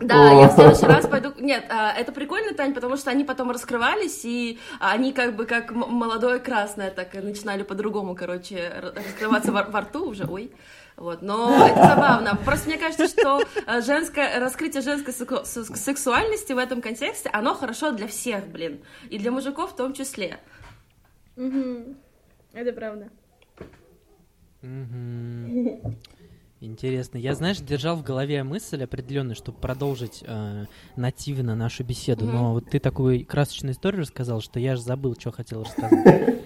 Да, 0.00 0.32
я 0.32 0.48
в 0.48 0.54
следующий 0.54 0.86
раз 0.86 1.06
пойду... 1.06 1.32
Нет, 1.38 1.64
а, 1.68 1.92
это 1.92 2.12
прикольно, 2.12 2.54
Тань, 2.54 2.74
потому 2.74 2.96
что 2.96 3.10
они 3.10 3.24
потом 3.24 3.50
раскрывались, 3.50 4.24
и 4.24 4.58
они 4.78 5.12
как 5.12 5.36
бы 5.36 5.46
как 5.46 5.72
молодое 5.72 6.38
красное 6.38 6.90
так 6.90 7.14
начинали 7.14 7.62
по-другому, 7.62 8.14
короче, 8.14 8.92
раскрываться 8.94 9.52
во, 9.52 9.64
во 9.64 9.80
рту 9.80 10.08
уже, 10.08 10.24
ой. 10.24 10.52
Вот, 10.96 11.20
но 11.20 11.66
это 11.66 11.88
забавно. 11.88 12.36
Просто 12.36 12.68
мне 12.68 12.78
кажется, 12.78 13.06
что 13.06 13.42
э, 13.66 13.80
женское 13.82 14.40
раскрытие 14.40 14.82
женской 14.82 15.12
сексуальности 15.12 16.52
в 16.54 16.58
этом 16.58 16.80
контексте, 16.80 17.28
оно 17.32 17.54
хорошо 17.54 17.90
для 17.92 18.06
всех, 18.06 18.46
блин, 18.46 18.80
и 19.10 19.18
для 19.18 19.30
мужиков 19.30 19.72
в 19.72 19.76
том 19.76 19.92
числе. 19.92 20.38
Угу. 21.36 21.96
Это 22.54 22.72
правда. 22.72 23.10
Угу. 24.62 25.94
Интересно. 26.60 27.18
Я, 27.18 27.34
знаешь, 27.34 27.58
держал 27.58 27.96
в 27.96 28.02
голове 28.02 28.42
мысль 28.42 28.82
определенную, 28.82 29.36
чтобы 29.36 29.58
продолжить 29.58 30.24
э, 30.26 30.64
нативно 30.96 31.54
нашу 31.54 31.84
беседу, 31.84 32.24
mm-hmm. 32.24 32.32
но 32.32 32.52
вот 32.54 32.70
ты 32.70 32.78
такую 32.78 33.26
красочную 33.26 33.74
историю 33.74 34.02
рассказал, 34.02 34.40
что 34.40 34.58
я 34.58 34.74
же 34.74 34.80
забыл, 34.80 35.14
что 35.18 35.32
хотел 35.32 35.64
рассказать. 35.64 36.42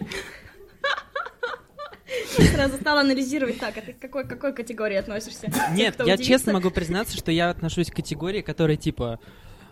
Сразу 2.53 2.77
стал 2.77 2.99
анализировать, 2.99 3.59
так, 3.59 3.79
а 3.79 3.81
ты 3.83 3.93
к 3.93 3.99
какой, 4.01 4.27
какой 4.27 4.53
категории 4.53 4.97
относишься? 4.97 5.51
Нет, 5.75 6.01
я 6.05 6.17
честно 6.19 6.55
могу 6.55 6.71
признаться, 6.71 7.17
что 7.17 7.31
я 7.31 7.51
отношусь 7.51 7.91
к 7.91 7.95
категории, 7.95 8.41
которая 8.41 8.77
типа, 8.77 9.21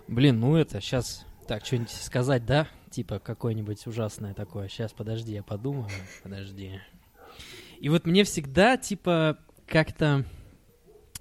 блин, 0.06 0.38
ну 0.38 0.56
это 0.56 0.80
сейчас, 0.80 1.26
так, 1.48 1.64
что-нибудь 1.64 1.90
сказать, 1.90 2.46
да? 2.46 2.68
Типа 2.90 3.18
какое-нибудь 3.18 3.86
ужасное 3.86 4.34
такое. 4.34 4.68
Сейчас, 4.68 4.92
подожди, 4.92 5.32
я 5.32 5.42
подумаю, 5.42 5.88
подожди. 6.22 6.80
И 7.80 7.88
вот 7.88 8.06
мне 8.06 8.24
всегда, 8.24 8.76
типа, 8.76 9.38
как-то, 9.68 10.24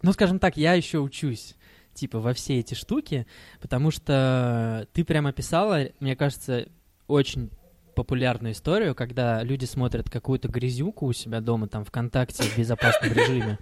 ну, 0.01 0.13
скажем 0.13 0.39
так, 0.39 0.57
я 0.57 0.73
еще 0.73 0.99
учусь 0.99 1.55
типа 1.93 2.19
во 2.19 2.33
все 2.33 2.59
эти 2.59 2.75
штуки, 2.75 3.25
потому 3.59 3.89
что 3.91 4.87
ты 4.93 5.03
прямо 5.03 5.29
описала, 5.29 5.87
мне 5.99 6.15
кажется, 6.15 6.67
очень 7.07 7.49
популярную 7.95 8.53
историю, 8.53 8.93
когда 8.93 9.41
люди 9.41 9.65
смотрят 9.65 10.07
какую-то 10.07 10.47
грязюку 10.47 11.07
у 11.07 11.13
себя 11.13 11.41
дома, 11.41 11.67
там, 11.67 11.83
ВКонтакте 11.83 12.43
в 12.43 12.55
безопасном 12.57 13.11
режиме. 13.11 13.57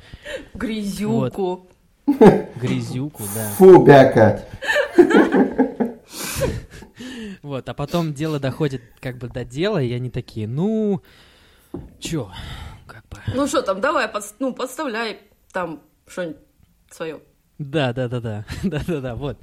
Грязюку. 0.54 1.68
Грязюку, 2.06 3.24
да. 3.34 3.50
Фу, 3.52 3.84
бяка. 3.84 4.44
Вот, 7.42 7.70
а 7.70 7.74
потом 7.74 8.14
дело 8.14 8.40
доходит 8.40 8.82
как 9.00 9.18
бы 9.18 9.30
до 9.30 9.46
дела, 9.46 9.82
и 9.82 9.94
они 9.94 10.10
такие, 10.10 10.48
ну, 10.48 11.02
чё, 12.00 12.32
как 12.86 13.08
бы... 13.10 13.18
Ну 13.34 13.48
что 13.48 13.62
там, 13.62 13.82
давай, 13.82 14.08
под, 14.08 14.24
ну, 14.40 14.54
подставляй 14.54 15.20
там 15.52 15.82
что-нибудь 16.08 16.38
свое. 16.90 17.22
Да, 17.58 17.94
да, 17.94 18.08
да, 18.08 18.20
да, 18.20 18.46
да, 18.64 18.82
да, 18.86 19.02
да, 19.02 19.16
вот. 19.16 19.38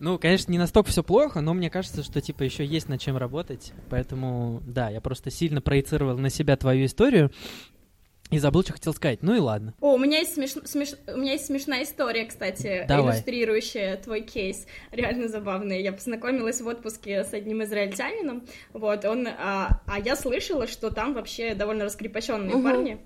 Ну, 0.00 0.18
конечно, 0.18 0.52
не 0.52 0.58
настолько 0.58 0.90
все 0.90 1.02
плохо, 1.02 1.40
но 1.40 1.54
мне 1.54 1.70
кажется, 1.70 2.02
что 2.02 2.20
типа 2.20 2.44
еще 2.44 2.64
есть 2.64 2.88
над 2.88 3.00
чем 3.00 3.16
работать. 3.16 3.72
Поэтому, 3.90 4.62
да, 4.64 4.90
я 4.90 5.00
просто 5.00 5.30
сильно 5.30 5.60
проецировал 5.60 6.16
на 6.16 6.30
себя 6.30 6.56
твою 6.56 6.86
историю. 6.86 7.32
И 8.30 8.38
забыл, 8.38 8.62
что 8.62 8.74
хотел 8.74 8.92
сказать. 8.92 9.22
Ну 9.22 9.34
и 9.34 9.38
ладно. 9.38 9.74
О, 9.80 9.94
у 9.94 9.98
меня 9.98 10.18
есть, 10.18 10.34
смеш... 10.34 10.50
Смеш... 10.64 10.90
у 11.06 11.16
меня 11.16 11.32
есть 11.32 11.46
смешная 11.46 11.84
история, 11.84 12.26
кстати, 12.26 12.84
Давай. 12.86 13.14
иллюстрирующая 13.14 13.96
твой 13.96 14.20
кейс. 14.20 14.66
Реально 14.90 15.28
забавная. 15.28 15.80
Я 15.80 15.92
познакомилась 15.92 16.60
в 16.60 16.66
отпуске 16.66 17.24
с 17.24 17.32
одним 17.32 17.62
израильтянином. 17.64 18.46
Вот, 18.72 19.04
он... 19.04 19.28
А, 19.28 19.80
а 19.86 19.98
я 19.98 20.14
слышала, 20.14 20.66
что 20.66 20.90
там 20.90 21.14
вообще 21.14 21.54
довольно 21.54 21.84
раскрепощенные 21.84 22.56
угу. 22.56 22.64
парни. 22.64 22.98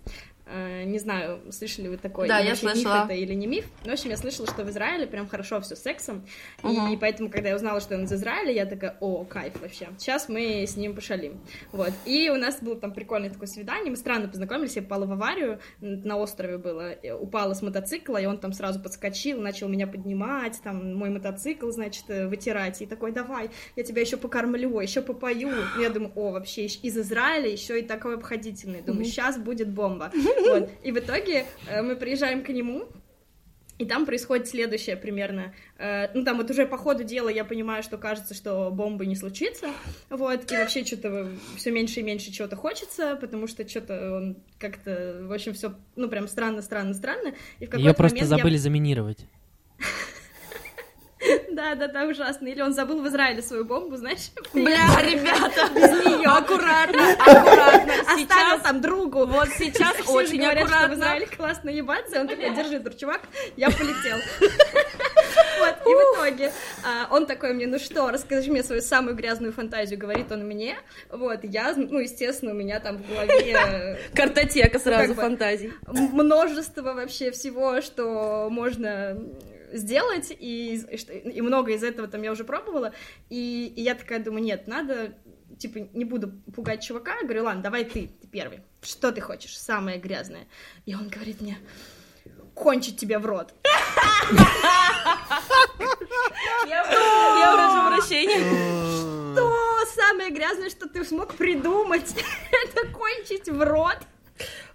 Э, 0.52 0.84
не 0.84 0.98
знаю, 0.98 1.40
слышали 1.50 1.88
вы 1.88 1.96
такое, 1.96 2.28
да, 2.28 2.38
я 2.38 2.54
слышала. 2.54 2.94
миф 2.94 3.04
это 3.04 3.14
или 3.14 3.32
не 3.32 3.46
миф. 3.46 3.64
Но, 3.84 3.90
в 3.90 3.92
общем, 3.94 4.10
я 4.10 4.16
слышала, 4.18 4.46
что 4.46 4.64
в 4.64 4.70
Израиле 4.70 5.06
прям 5.06 5.26
хорошо 5.26 5.60
все 5.62 5.74
с 5.74 5.82
сексом. 5.82 6.26
Uh-huh. 6.62 6.92
И 6.92 6.96
поэтому, 6.98 7.30
когда 7.30 7.48
я 7.48 7.56
узнала, 7.56 7.80
что 7.80 7.94
он 7.94 8.04
из 8.04 8.12
Израиля, 8.12 8.52
я 8.52 8.66
такая, 8.66 8.96
о, 9.00 9.24
кайф 9.24 9.60
вообще. 9.60 9.88
Сейчас 9.98 10.28
мы 10.28 10.64
с 10.64 10.76
ним 10.76 10.94
пошалим. 10.94 11.40
Вот. 11.72 11.92
И 12.04 12.28
у 12.28 12.36
нас 12.36 12.60
было 12.60 12.76
там 12.76 12.92
прикольное 12.92 13.30
такое 13.30 13.48
свидание. 13.48 13.90
Мы 13.90 13.96
странно 13.96 14.28
познакомились, 14.28 14.76
я 14.76 14.82
попала 14.82 15.06
в 15.06 15.12
аварию, 15.12 15.58
на 15.80 16.18
острове 16.18 16.58
было. 16.58 16.94
Упала 17.18 17.54
с 17.54 17.62
мотоцикла, 17.62 18.18
и 18.18 18.26
он 18.26 18.38
там 18.38 18.52
сразу 18.52 18.80
подскочил, 18.80 19.40
начал 19.40 19.68
меня 19.68 19.86
поднимать, 19.86 20.60
там, 20.62 20.94
мой 20.94 21.08
мотоцикл, 21.08 21.70
значит, 21.70 22.04
э, 22.08 22.26
вытирать. 22.26 22.82
И 22.82 22.86
такой, 22.86 23.12
давай, 23.12 23.50
я 23.76 23.84
тебя 23.84 24.02
еще 24.02 24.18
покормлю, 24.18 24.80
еще 24.80 25.00
попою. 25.00 25.50
И 25.78 25.82
я 25.82 25.88
думаю, 25.88 26.12
о, 26.14 26.32
вообще 26.32 26.66
из 26.66 26.98
Израиля 26.98 27.48
еще 27.48 27.80
и 27.80 27.82
такой 27.82 28.16
обходительный. 28.16 28.82
Думаю, 28.82 29.06
сейчас 29.06 29.38
будет 29.38 29.70
бомба. 29.70 30.10
Вот. 30.48 30.70
И 30.82 30.92
в 30.92 30.98
итоге 30.98 31.46
э, 31.68 31.82
мы 31.82 31.96
приезжаем 31.96 32.42
к 32.42 32.48
нему, 32.48 32.88
и 33.78 33.84
там 33.84 34.06
происходит 34.06 34.48
следующее 34.48 34.96
примерно. 34.96 35.54
Э, 35.78 36.06
ну, 36.14 36.24
там 36.24 36.36
вот 36.36 36.50
уже 36.50 36.66
по 36.66 36.76
ходу 36.76 37.02
дела 37.04 37.28
я 37.28 37.44
понимаю, 37.44 37.82
что 37.82 37.98
кажется, 37.98 38.34
что 38.34 38.70
бомбы 38.70 39.06
не 39.06 39.16
случится. 39.16 39.68
Вот, 40.08 40.50
и 40.52 40.56
вообще 40.56 40.84
что-то 40.84 41.28
все 41.56 41.70
меньше 41.70 42.00
и 42.00 42.02
меньше 42.02 42.30
чего-то 42.30 42.54
хочется, 42.54 43.16
потому 43.16 43.46
что 43.46 43.68
что-то 43.68 44.14
он 44.14 44.36
как-то, 44.58 45.22
в 45.22 45.32
общем, 45.32 45.54
все, 45.54 45.74
ну, 45.96 46.08
прям 46.08 46.28
странно, 46.28 46.62
странно, 46.62 46.94
странно. 46.94 47.34
И 47.58 47.66
в 47.66 47.74
Ее 47.76 47.94
просто 47.94 48.24
забыли 48.24 48.54
я... 48.54 48.60
заминировать. 48.60 49.26
Да, 51.52 51.74
да, 51.74 51.88
да, 51.88 52.04
ужасно. 52.04 52.48
Или 52.48 52.62
он 52.62 52.72
забыл 52.72 53.02
в 53.02 53.08
Израиле 53.08 53.42
свою 53.42 53.64
бомбу, 53.64 53.96
знаешь? 53.96 54.30
Бля, 54.52 54.86
ребята, 55.02 55.68
без 55.74 55.90
нее. 56.06 56.26
Аккуратно, 56.26 57.12
аккуратно. 57.18 57.92
Оставил 58.08 58.60
там 58.62 58.80
другу. 58.80 59.26
Вот 59.26 59.48
сейчас 59.58 59.96
очень 60.08 60.44
аккуратно. 60.44 60.94
в 60.94 60.98
Израиле 60.98 61.26
классно 61.26 61.70
ебаться. 61.70 62.20
Он 62.20 62.28
такой, 62.28 62.54
держи, 62.54 62.82
чувак, 62.98 63.20
я 63.56 63.70
полетел. 63.70 64.18
Вот, 65.58 65.76
и 65.86 65.94
в 65.94 66.14
итоге 66.14 66.52
а, 66.84 67.14
он 67.14 67.26
такой 67.26 67.52
мне, 67.52 67.66
ну 67.66 67.78
что, 67.78 68.10
расскажи 68.10 68.50
мне 68.50 68.62
свою 68.62 68.82
самую 68.82 69.14
грязную 69.14 69.52
фантазию, 69.52 69.98
говорит 69.98 70.32
он 70.32 70.44
мне. 70.46 70.76
Вот, 71.10 71.40
я, 71.44 71.72
ну, 71.76 71.98
естественно, 71.98 72.52
у 72.52 72.54
меня 72.54 72.80
там 72.80 72.98
в 72.98 73.08
голове... 73.08 73.52
Э, 73.52 73.96
Картотека 74.14 74.78
сразу 74.78 75.14
фантазий. 75.14 75.72
Множество 75.86 76.92
вообще 76.92 77.30
всего, 77.30 77.80
что 77.80 78.48
можно 78.50 79.16
сделать, 79.72 80.30
и, 80.30 80.76
и 80.76 81.40
много 81.40 81.72
из 81.72 81.82
этого 81.82 82.08
там 82.08 82.22
я 82.22 82.32
уже 82.32 82.44
пробовала, 82.44 82.92
и, 83.30 83.72
и 83.74 83.82
я 83.82 83.94
такая 83.94 84.18
думаю, 84.22 84.42
нет, 84.42 84.66
надо, 84.66 85.14
типа, 85.58 85.78
не 85.92 86.04
буду 86.04 86.30
пугать 86.54 86.82
чувака, 86.82 87.16
я 87.16 87.22
говорю, 87.22 87.44
ладно, 87.44 87.62
давай 87.62 87.84
ты, 87.84 88.08
ты 88.20 88.26
первый, 88.28 88.60
что 88.82 89.12
ты 89.12 89.20
хочешь, 89.20 89.56
самое 89.58 89.98
грязное, 89.98 90.46
и 90.86 90.94
он 90.94 91.08
говорит 91.08 91.40
мне, 91.40 91.58
кончить 92.54 92.98
тебе 92.98 93.18
в 93.18 93.26
рот. 93.26 93.54
Я 96.66 96.84
прошу 97.54 97.96
прощения. 97.96 98.38
Что 99.32 99.72
самое 99.94 100.30
грязное, 100.30 100.70
что 100.70 100.88
ты 100.88 101.04
смог 101.04 101.34
придумать, 101.34 102.14
это 102.50 102.88
кончить 102.88 103.48
в 103.48 103.62
рот? 103.62 103.98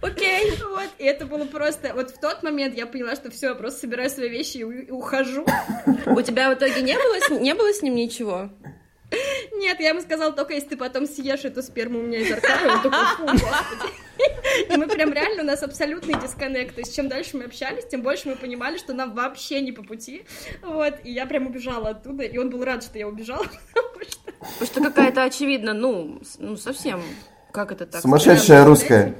Окей, 0.00 0.52
вот, 0.70 0.88
и 0.98 1.04
это 1.04 1.26
было 1.26 1.44
просто, 1.44 1.92
вот 1.94 2.10
в 2.10 2.20
тот 2.20 2.42
момент 2.42 2.76
я 2.76 2.86
поняла, 2.86 3.16
что 3.16 3.30
все, 3.30 3.48
я 3.48 3.54
просто 3.54 3.80
собираю 3.80 4.10
свои 4.10 4.28
вещи 4.28 4.58
и 4.58 4.90
ухожу. 4.90 5.44
У 6.06 6.22
тебя 6.22 6.50
в 6.50 6.54
итоге 6.54 6.82
не 6.82 6.94
было, 6.94 7.40
не 7.40 7.54
было 7.54 7.72
с 7.72 7.82
ним 7.82 7.96
ничего? 7.96 8.50
Нет, 9.52 9.80
я 9.80 9.88
ему 9.90 10.00
сказала, 10.00 10.32
только 10.32 10.54
если 10.54 10.68
ты 10.68 10.76
потом 10.76 11.06
съешь 11.06 11.44
эту 11.44 11.62
сперму 11.62 12.00
у 12.00 12.02
меня 12.02 12.18
изо 12.18 12.36
рта, 12.36 12.60
и 12.62 12.66
он 12.68 12.82
такой, 12.82 13.04
фу, 13.16 13.22
господи. 13.24 13.92
И 14.70 14.76
мы 14.76 14.86
прям 14.86 15.12
реально, 15.12 15.42
у 15.42 15.46
нас 15.46 15.62
абсолютный 15.62 16.14
дисконнект. 16.20 16.74
То 16.74 16.80
есть, 16.80 16.94
чем 16.94 17.08
дальше 17.08 17.36
мы 17.36 17.44
общались, 17.44 17.86
тем 17.86 18.02
больше 18.02 18.28
мы 18.28 18.36
понимали, 18.36 18.76
что 18.76 18.92
нам 18.92 19.14
вообще 19.14 19.60
не 19.60 19.72
по 19.72 19.82
пути. 19.82 20.24
Вот, 20.62 20.94
и 21.04 21.12
я 21.12 21.26
прям 21.26 21.46
убежала 21.46 21.90
оттуда, 21.90 22.24
и 22.24 22.36
он 22.36 22.50
был 22.50 22.64
рад, 22.64 22.82
что 22.82 22.98
я 22.98 23.08
убежала, 23.08 23.44
потому 23.74 24.04
что... 24.04 24.32
Потому 24.38 24.66
что 24.66 24.80
какая-то, 24.82 25.22
очевидно, 25.24 25.72
ну, 25.72 26.20
ну, 26.38 26.56
совсем 26.56 27.02
Как 27.52 27.72
это 27.72 27.86
так? 27.86 28.02
Сумасшедшая 28.02 28.64
русская. 28.64 29.14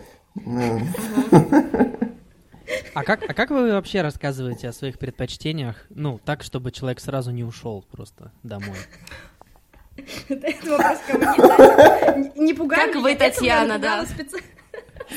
А 2.94 3.02
как, 3.04 3.22
а 3.28 3.34
как 3.34 3.50
вы 3.50 3.72
вообще 3.72 4.02
рассказываете 4.02 4.68
о 4.68 4.72
своих 4.72 4.98
предпочтениях, 4.98 5.86
ну, 5.90 6.18
так, 6.18 6.42
чтобы 6.42 6.70
человек 6.70 7.00
сразу 7.00 7.30
не 7.30 7.44
ушел 7.44 7.82
просто 7.90 8.32
домой? 8.42 8.76
Это 10.28 10.70
вопрос 10.70 10.98
ко 11.06 11.16
мне? 11.18 12.32
Не 12.36 12.54
пугай 12.54 12.86
Как 12.92 13.02
вы, 13.02 13.14
Татьяна, 13.14 13.78
да. 13.78 14.04
специ- 14.04 14.42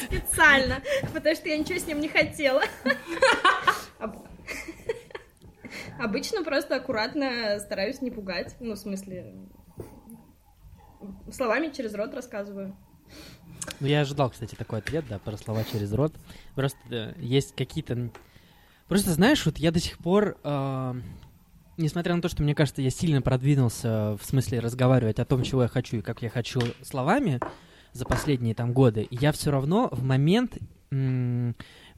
Специально, 0.05 0.82
потому 1.14 1.36
что 1.36 1.49
я 1.49 1.57
ничего 1.57 1.78
с 1.78 1.86
ним 1.86 1.99
не 1.99 2.07
хотела. 2.07 2.64
Об- 3.99 4.26
Обычно 5.99 6.43
просто 6.43 6.78
аккуратно 6.78 7.59
стараюсь 7.59 8.01
не 8.01 8.09
пугать. 8.09 8.55
Ну, 8.59 8.74
в 8.74 8.78
смысле, 8.78 9.36
словами 11.32 11.68
через 11.72 11.93
рот 11.93 12.14
рассказываю. 12.16 12.76
Ну, 13.80 13.88
я 13.88 14.01
ожидал, 14.01 14.30
кстати, 14.30 14.55
такой 14.55 14.80
ответ, 14.80 15.05
да, 15.09 15.20
про 15.20 15.38
слова 15.38 15.64
через 15.64 15.91
рот. 15.93 16.14
Просто 16.55 16.78
э, 16.89 17.14
есть 17.20 17.55
какие-то... 17.55 18.09
Просто, 18.88 19.12
знаешь, 19.12 19.45
вот 19.45 19.57
я 19.57 19.72
до 19.72 19.80
сих 19.80 19.97
пор, 19.97 20.38
э, 20.43 20.93
несмотря 21.78 22.16
на 22.16 22.22
то, 22.22 22.30
что, 22.30 22.43
мне 22.43 22.55
кажется, 22.55 22.82
я 22.82 22.89
сильно 22.89 23.22
продвинулся 23.22 24.18
в 24.22 24.26
смысле 24.26 24.59
разговаривать 24.59 25.20
о 25.20 25.26
том, 25.26 25.43
чего 25.43 25.64
я 25.64 25.68
хочу 25.68 25.97
и 25.97 26.01
как 26.01 26.22
я 26.22 26.30
хочу 26.30 26.62
словами 26.84 27.39
за 27.93 28.05
последние 28.05 28.55
там 28.55 28.74
годы, 28.74 29.07
я 29.12 29.32
все 29.32 29.51
равно 29.51 29.89
в 29.91 30.03
момент 30.03 30.57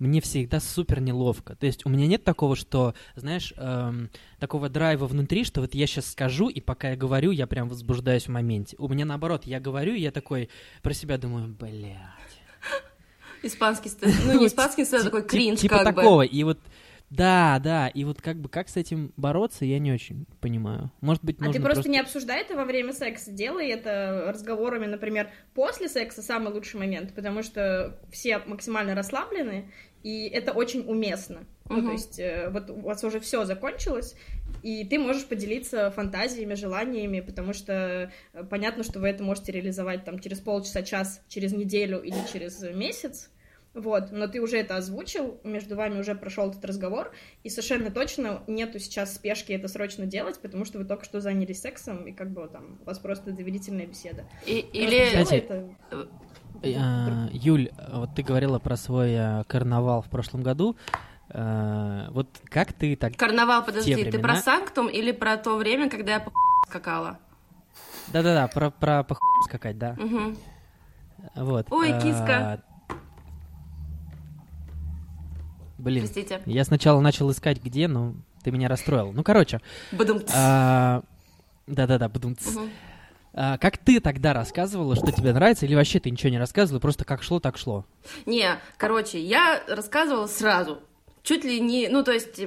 мне 0.04 0.20
всегда 0.20 0.60
супер 0.60 1.00
неловко. 1.00 1.56
То 1.56 1.66
есть 1.66 1.86
у 1.86 1.90
меня 1.90 2.08
нет 2.08 2.26
такого, 2.26 2.58
что, 2.58 2.94
знаешь, 3.16 3.54
эм, 3.56 4.10
такого 4.38 4.68
драйва 4.68 5.08
внутри, 5.08 5.46
что 5.46 5.62
вот 5.62 5.74
я 5.74 5.88
сейчас 5.88 6.12
скажу, 6.12 6.50
и 6.50 6.60
пока 6.60 6.90
я 6.90 6.98
говорю, 6.98 7.32
я 7.32 7.48
прям 7.48 7.70
возбуждаюсь 7.70 8.26
в 8.26 8.30
моменте. 8.30 8.76
У 8.80 8.90
меня 8.90 9.06
наоборот, 9.06 9.46
я 9.46 9.62
говорю, 9.62 9.94
и 9.94 10.02
я 10.02 10.12
такой 10.12 10.50
про 10.82 10.94
себя 10.94 11.18
думаю, 11.18 11.48
блядь. 11.48 11.98
Испанский 13.44 13.90
стыд. 13.90 14.14
Ну, 14.26 14.40
не 14.40 14.48
испанский 14.48 14.84
стыд, 14.84 15.02
а 15.02 15.04
такой 15.06 15.24
кринж, 15.24 15.62
Типа 15.62 15.80
как 15.80 15.96
бы. 15.96 16.02
такого. 16.02 16.22
И 16.24 16.44
вот, 16.44 16.60
да, 17.10 17.60
да, 17.64 17.88
и 17.88 18.04
вот 18.06 18.22
как 18.22 18.38
бы 18.38 18.50
как 18.50 18.70
с 18.70 18.76
этим 18.76 19.14
бороться, 19.18 19.66
я 19.66 19.80
не 19.80 19.92
очень 19.92 20.26
понимаю. 20.42 20.92
Может 21.00 21.24
быть, 21.24 21.38
А 21.42 21.52
ты 21.52 21.62
просто, 21.62 21.88
не 21.88 22.00
обсуждай 22.00 22.42
это 22.42 22.56
во 22.56 22.66
время 22.66 22.92
секса, 22.92 23.32
делай 23.32 23.68
это 23.70 24.32
разговорами, 24.34 24.86
например, 24.88 25.30
после 25.54 25.90
секса 25.90 26.22
самый 26.22 26.52
лучший 26.52 26.80
момент, 26.80 27.14
потому 27.14 27.44
что 27.44 28.00
все 28.12 28.40
максимально 28.40 28.96
расслаблены, 28.96 29.72
и 30.04 30.28
это 30.28 30.52
очень 30.52 30.82
уместно. 30.88 31.46
Ну, 31.70 31.78
Мгм. 31.78 31.86
то 31.88 31.92
есть, 31.94 32.20
э, 32.20 32.50
вот 32.50 32.70
у 32.70 32.82
вас 32.82 33.04
уже 33.04 33.20
все 33.20 33.46
закончилось, 33.46 34.16
и 34.62 34.86
ты 34.86 35.00
можешь 35.00 35.26
поделиться 35.26 35.90
фантазиями, 35.92 36.56
желаниями, 36.56 37.22
потому 37.22 37.54
что 37.54 38.12
э, 38.34 38.44
понятно, 38.50 38.84
что 38.84 39.00
вы 39.00 39.08
это 39.10 39.24
можете 39.24 39.52
реализовать 39.54 40.04
там 40.04 40.20
через 40.20 40.40
полчаса, 40.40 40.84
час, 40.84 41.22
через 41.30 41.54
неделю 41.54 42.02
или 42.02 42.18
через 42.32 42.62
месяц. 42.62 43.30
Вот, 43.74 44.12
но 44.12 44.28
ты 44.28 44.40
уже 44.40 44.58
это 44.58 44.76
озвучил, 44.78 45.40
между 45.44 45.76
вами 45.76 46.00
уже 46.00 46.14
прошел 46.14 46.52
этот 46.52 46.64
разговор, 46.64 47.12
и 47.42 47.50
совершенно 47.50 47.90
точно 47.90 48.44
нету 48.46 48.78
сейчас 48.78 49.16
спешки 49.16 49.52
это 49.52 49.68
срочно 49.68 50.06
делать, 50.06 50.38
потому 50.40 50.64
что 50.66 50.78
вы 50.78 50.86
только 50.86 51.04
что 51.06 51.22
занялись 51.22 51.62
сексом, 51.62 52.06
и 52.06 52.12
как 52.12 52.30
бы 52.30 52.48
там 52.50 52.78
у 52.82 52.86
вас 52.86 53.00
просто 53.00 53.32
доверительная 53.32 53.88
беседа. 53.88 54.26
И- 54.46 54.60
Или... 54.60 55.06
Кстати, 55.08 55.36
это. 55.36 55.70
А, 56.64 57.28
Юль, 57.32 57.70
вот 57.92 58.16
ты 58.16 58.24
говорила 58.24 58.60
про 58.60 58.78
свой 58.78 59.16
а, 59.18 59.44
карнавал 59.46 60.02
в 60.02 60.10
прошлом 60.10 60.44
году. 60.44 60.76
А, 61.30 62.10
Вот 62.12 62.28
как 62.46 62.74
ты 62.74 62.96
так... 62.96 63.16
Карнавал, 63.16 63.64
подожди, 63.66 63.96
ты 64.06 64.20
про 64.20 64.38
Санктум 64.38 64.88
или 64.88 65.12
про 65.12 65.38
то 65.38 65.58
время, 65.58 65.90
когда 65.90 66.14
я 66.14 66.20
по 66.20 66.32
скакала? 66.68 67.20
Да-да-да, 68.08 68.48
про, 68.48 68.70
про 68.70 69.04
похуй 69.04 69.28
скакать, 69.46 69.78
да. 69.78 69.94
Мгм. 69.94 70.38
Вот. 71.36 71.68
Ой, 71.72 71.92
а, 71.92 72.02
киска. 72.02 72.64
Блин, 75.78 76.04
Простите. 76.04 76.42
я 76.46 76.64
сначала 76.64 77.02
начал 77.02 77.30
искать 77.32 77.62
где, 77.62 77.88
но 77.88 78.14
ты 78.44 78.52
меня 78.52 78.70
расстроил. 78.70 79.12
Ну, 79.12 79.24
короче, 79.24 79.60
Бадум. 79.92 80.22
а, 80.34 81.02
да-да-да, 81.68 82.08
будем... 82.10 82.38
Мгм. 82.46 82.70
А, 83.34 83.58
Как 83.58 83.78
ты 83.78 84.00
тогда 84.00 84.34
рассказывала, 84.34 84.96
что 84.96 85.12
тебе 85.12 85.34
нравится, 85.34 85.66
или 85.66 85.76
вообще 85.76 86.00
ты 86.00 86.10
ничего 86.12 86.30
не 86.30 86.38
рассказывала, 86.40 86.80
просто 86.80 87.04
как 87.06 87.24
шло, 87.24 87.40
так 87.40 87.58
шло? 87.58 87.86
Не, 88.26 88.60
короче, 88.78 89.20
я 89.20 89.64
рассказывала 89.68 90.28
сразу. 90.28 90.82
Чуть 91.24 91.46
ли 91.46 91.60
не... 91.60 91.88
Ну, 91.88 92.04
то 92.04 92.12
есть, 92.12 92.40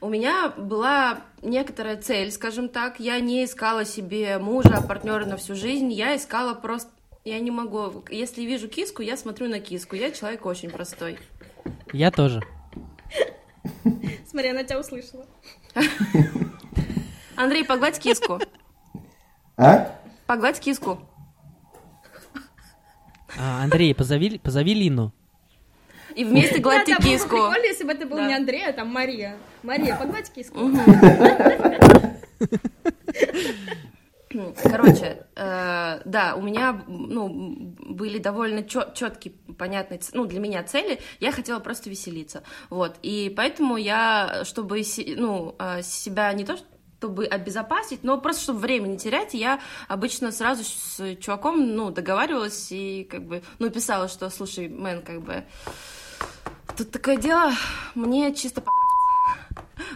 у 0.00 0.08
меня 0.08 0.48
была 0.56 1.20
некоторая 1.42 2.00
цель, 2.00 2.32
скажем 2.32 2.70
так. 2.70 2.98
Я 2.98 3.20
не 3.20 3.44
искала 3.44 3.84
себе 3.84 4.38
мужа, 4.38 4.82
партнера 4.88 5.26
на 5.26 5.36
всю 5.36 5.54
жизнь. 5.54 5.92
Я 5.92 6.16
искала 6.16 6.54
просто... 6.54 6.90
Я 7.24 7.38
не 7.40 7.50
могу... 7.50 8.02
Если 8.10 8.42
вижу 8.42 8.68
киску, 8.68 9.02
я 9.02 9.18
смотрю 9.18 9.48
на 9.48 9.60
киску. 9.60 9.96
Я 9.96 10.10
человек 10.10 10.46
очень 10.46 10.70
простой. 10.70 11.18
Я 11.92 12.10
тоже. 12.10 12.40
Смотри, 14.26 14.48
она 14.48 14.64
тебя 14.64 14.80
услышала. 14.80 15.26
Андрей, 17.36 17.64
погладь 17.64 17.98
киску. 17.98 18.40
А? 19.58 19.94
Погладь 20.26 20.60
киску. 20.60 20.98
А, 23.38 23.62
Андрей, 23.64 23.94
позови, 23.94 24.38
позови 24.38 24.74
Лину. 24.74 25.12
И 26.14 26.24
вместе 26.24 26.58
гладьте 26.58 26.92
Да, 26.92 26.98
да, 26.98 27.04
было 27.04 27.12
бы 27.12 27.18
киску. 27.18 27.28
прикольно, 27.36 27.64
если 27.66 27.84
бы 27.84 27.92
это 27.92 28.06
был 28.06 28.16
Да. 28.18 28.26
не 28.28 28.34
Андрей, 28.34 28.66
а 28.66 28.72
там 28.72 28.88
Мария. 28.88 29.36
Мария, 29.62 29.96
погладь 29.96 30.30
киску. 30.30 30.70
Короче, 34.62 35.26
э, 35.36 36.00
да, 36.06 36.34
у 36.36 36.42
меня 36.42 36.82
ну, 36.86 37.74
были 37.80 38.18
довольно 38.18 38.62
четкие, 38.62 39.34
понятные, 39.58 40.00
ну, 40.14 40.24
для 40.24 40.40
меня 40.40 40.62
цели. 40.62 41.00
Я 41.20 41.32
хотела 41.32 41.60
просто 41.60 41.90
веселиться. 41.90 42.42
Вот. 42.70 42.96
И 43.02 43.32
поэтому 43.36 43.76
я, 43.76 44.42
чтобы 44.44 44.82
ну, 45.16 45.54
э, 45.58 45.82
себя 45.82 46.32
не 46.32 46.44
то, 46.46 46.56
чтобы 47.02 47.26
обезопасить, 47.26 48.04
но 48.04 48.16
просто 48.16 48.42
чтобы 48.42 48.60
время 48.60 48.86
не 48.86 48.96
терять, 48.96 49.34
я 49.34 49.58
обычно 49.88 50.30
сразу 50.30 50.62
с 50.62 51.16
чуваком, 51.16 51.74
ну, 51.74 51.90
договаривалась 51.90 52.68
и 52.70 53.08
как 53.10 53.24
бы, 53.24 53.42
ну, 53.58 53.70
писала, 53.70 54.06
что, 54.06 54.30
слушай, 54.30 54.68
мэн, 54.68 55.02
как 55.02 55.20
бы, 55.20 55.42
тут 56.76 56.92
такое 56.92 57.16
дело, 57.16 57.50
мне 57.96 58.32
чисто 58.32 58.60
по 58.60 58.70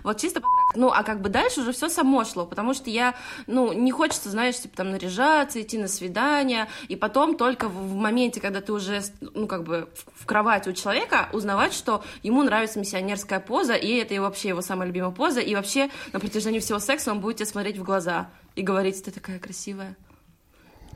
вот 0.03 0.20
чисто 0.20 0.41
потрахать. 0.41 0.76
Ну, 0.76 0.91
а 0.91 1.03
как 1.03 1.20
бы 1.20 1.28
дальше 1.28 1.61
уже 1.61 1.72
все 1.72 1.89
само 1.89 2.24
шло, 2.24 2.47
потому 2.47 2.74
что 2.74 2.91
я, 2.91 3.14
ну, 3.47 3.72
не 3.72 3.93
хочется, 3.93 4.30
знаешь, 4.30 4.59
типа 4.59 4.76
там 4.76 4.91
наряжаться, 4.91 5.61
идти 5.61 5.78
на 5.78 5.89
свидание, 5.89 6.68
и 6.89 6.97
потом 6.97 7.37
только 7.37 7.68
в, 7.68 7.95
моменте, 7.95 8.41
когда 8.41 8.61
ты 8.61 8.72
уже, 8.72 9.03
ну, 9.20 9.47
как 9.47 9.64
бы 9.64 9.89
в, 9.95 10.22
в 10.22 10.26
кровати 10.26 10.68
у 10.68 10.72
человека, 10.72 11.28
узнавать, 11.32 11.72
что 11.72 12.05
ему 12.22 12.43
нравится 12.43 12.78
миссионерская 12.78 13.41
поза, 13.41 13.74
и 13.74 13.95
это 13.97 14.14
и 14.14 14.18
вообще 14.18 14.49
его 14.49 14.62
самая 14.62 14.89
любимая 14.89 15.11
поза, 15.11 15.41
и 15.41 15.55
вообще 15.55 15.91
на 16.12 16.20
протяжении 16.20 16.61
всего 16.61 16.78
секса 16.78 17.11
он 17.11 17.20
будет 17.20 17.37
тебе 17.37 17.47
смотреть 17.47 17.78
в 17.78 17.82
глаза 17.82 18.28
и 18.55 18.62
говорить, 18.62 19.03
ты 19.03 19.11
такая 19.11 19.39
красивая. 19.39 19.97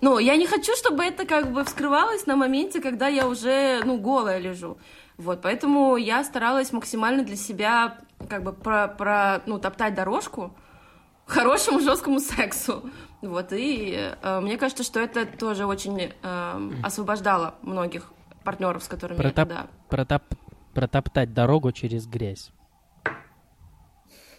Ну, 0.00 0.18
я 0.18 0.36
не 0.36 0.46
хочу, 0.46 0.74
чтобы 0.76 1.04
это 1.04 1.26
как 1.26 1.52
бы 1.52 1.62
вскрывалось 1.64 2.26
на 2.26 2.34
моменте, 2.34 2.80
когда 2.80 3.08
я 3.08 3.28
уже, 3.28 3.82
ну, 3.84 3.98
голая 3.98 4.38
лежу. 4.38 4.78
Вот, 5.18 5.42
поэтому 5.42 5.96
я 5.96 6.24
старалась 6.24 6.72
максимально 6.72 7.22
для 7.22 7.36
себя 7.36 7.98
как 8.28 8.42
бы 8.42 8.52
про, 8.52 8.88
про 8.88 9.42
ну, 9.46 9.58
топтать 9.58 9.94
дорожку 9.94 10.54
хорошему 11.26 11.80
жесткому 11.80 12.20
сексу. 12.20 12.90
Вот, 13.22 13.52
и 13.52 14.14
э, 14.22 14.40
мне 14.40 14.56
кажется, 14.56 14.82
что 14.82 14.98
это 15.00 15.26
тоже 15.26 15.66
очень 15.66 16.12
э, 16.22 16.70
освобождало 16.82 17.54
многих 17.62 18.12
партнеров, 18.44 18.82
с 18.82 18.88
которыми 18.88 19.18
я 19.22 19.28
Протоп- 19.30 19.34
тогда... 19.34 19.66
протоп- 19.90 20.36
протоптать 20.72 21.34
дорогу 21.34 21.72
через 21.72 22.06
грязь. 22.06 22.50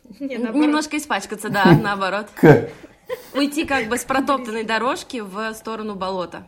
Не, 0.19 0.37
наоборот. 0.37 0.63
Немножко 0.63 0.97
испачкаться, 0.97 1.49
да, 1.49 1.77
наоборот. 1.79 2.27
Уйти 3.33 3.65
как 3.65 3.87
бы 3.87 3.97
с 3.97 4.03
протоптанной 4.03 4.63
дорожки 4.63 5.19
в 5.19 5.53
сторону 5.53 5.95
болота. 5.95 6.47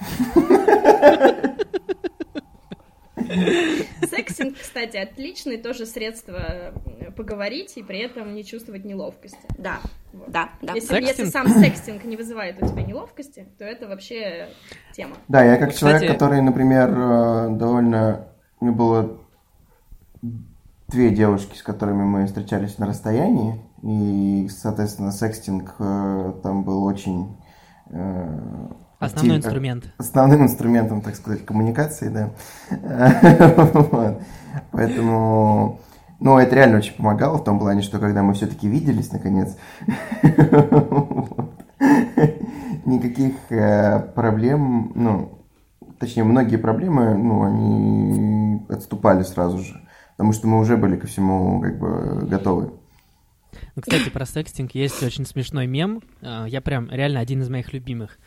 Сексинг, 4.10 4.56
кстати, 4.60 4.96
отличный 4.96 5.58
тоже 5.58 5.86
средство 5.86 6.36
э, 6.36 7.10
поговорить 7.16 7.76
и 7.76 7.82
при 7.82 7.98
этом 8.00 8.34
не 8.34 8.44
чувствовать 8.44 8.84
неловкости. 8.84 9.38
Да, 9.58 9.80
Вот. 10.12 10.30
да, 10.30 10.50
да. 10.62 10.74
Если, 10.74 11.24
сам 11.26 11.48
секстинг 11.48 12.04
не 12.04 12.16
вызывает 12.16 12.62
у 12.62 12.66
тебя 12.66 12.82
неловкости, 12.82 13.46
то 13.58 13.64
это 13.64 13.88
вообще 13.88 14.48
тема. 14.92 15.16
Да, 15.28 15.44
я 15.44 15.56
как 15.56 15.74
человек, 15.74 16.10
который, 16.10 16.40
например, 16.42 16.90
э, 16.90 17.48
довольно... 17.56 18.28
У 18.60 18.66
меня 18.66 18.76
было 18.76 19.20
две 20.88 21.10
девушки, 21.10 21.56
с 21.56 21.62
которыми 21.62 22.02
мы 22.04 22.26
встречались 22.26 22.78
на 22.78 22.86
расстоянии, 22.86 23.60
и, 23.82 24.48
соответственно, 24.48 25.12
секстинг 25.12 25.74
э, 25.78 26.32
там 26.42 26.64
был 26.64 26.84
очень... 26.84 27.36
э, 29.04 29.06
Основной 29.06 29.36
актив- 29.36 29.46
инструмент. 29.46 29.84
основным 29.98 30.42
инструментом, 30.44 31.00
так 31.02 31.14
сказать, 31.16 31.44
коммуникации, 31.44 32.08
да. 32.08 32.30
Поэтому, 34.72 35.80
ну, 36.20 36.38
это 36.38 36.54
реально 36.54 36.78
очень 36.78 36.94
помогало 36.94 37.38
в 37.38 37.44
том 37.44 37.58
плане, 37.58 37.82
что 37.82 37.98
когда 37.98 38.22
мы 38.22 38.34
все-таки 38.34 38.68
виделись, 38.68 39.12
наконец, 39.12 39.56
никаких 42.84 43.34
э, 43.50 44.00
проблем, 44.14 44.92
ну, 44.94 45.38
точнее, 45.98 46.24
многие 46.24 46.56
проблемы, 46.56 47.16
ну, 47.16 47.44
они 47.44 48.62
отступали 48.68 49.22
сразу 49.22 49.58
же, 49.58 49.80
потому 50.16 50.32
что 50.32 50.46
мы 50.46 50.58
уже 50.60 50.76
были 50.76 50.96
ко 50.96 51.06
всему 51.06 51.60
как 51.60 51.78
бы 51.78 52.26
готовы. 52.28 52.72
Ну, 53.76 53.82
кстати, 53.82 54.08
про 54.10 54.26
секстинг 54.26 54.72
есть 54.74 55.02
очень 55.02 55.26
смешной 55.26 55.66
мем. 55.66 56.02
А, 56.22 56.44
Я 56.46 56.60
прям 56.60 56.88
реально 56.90 57.20
один 57.20 57.40
из 57.40 57.48
моих 57.48 57.72
любимых. 57.72 58.18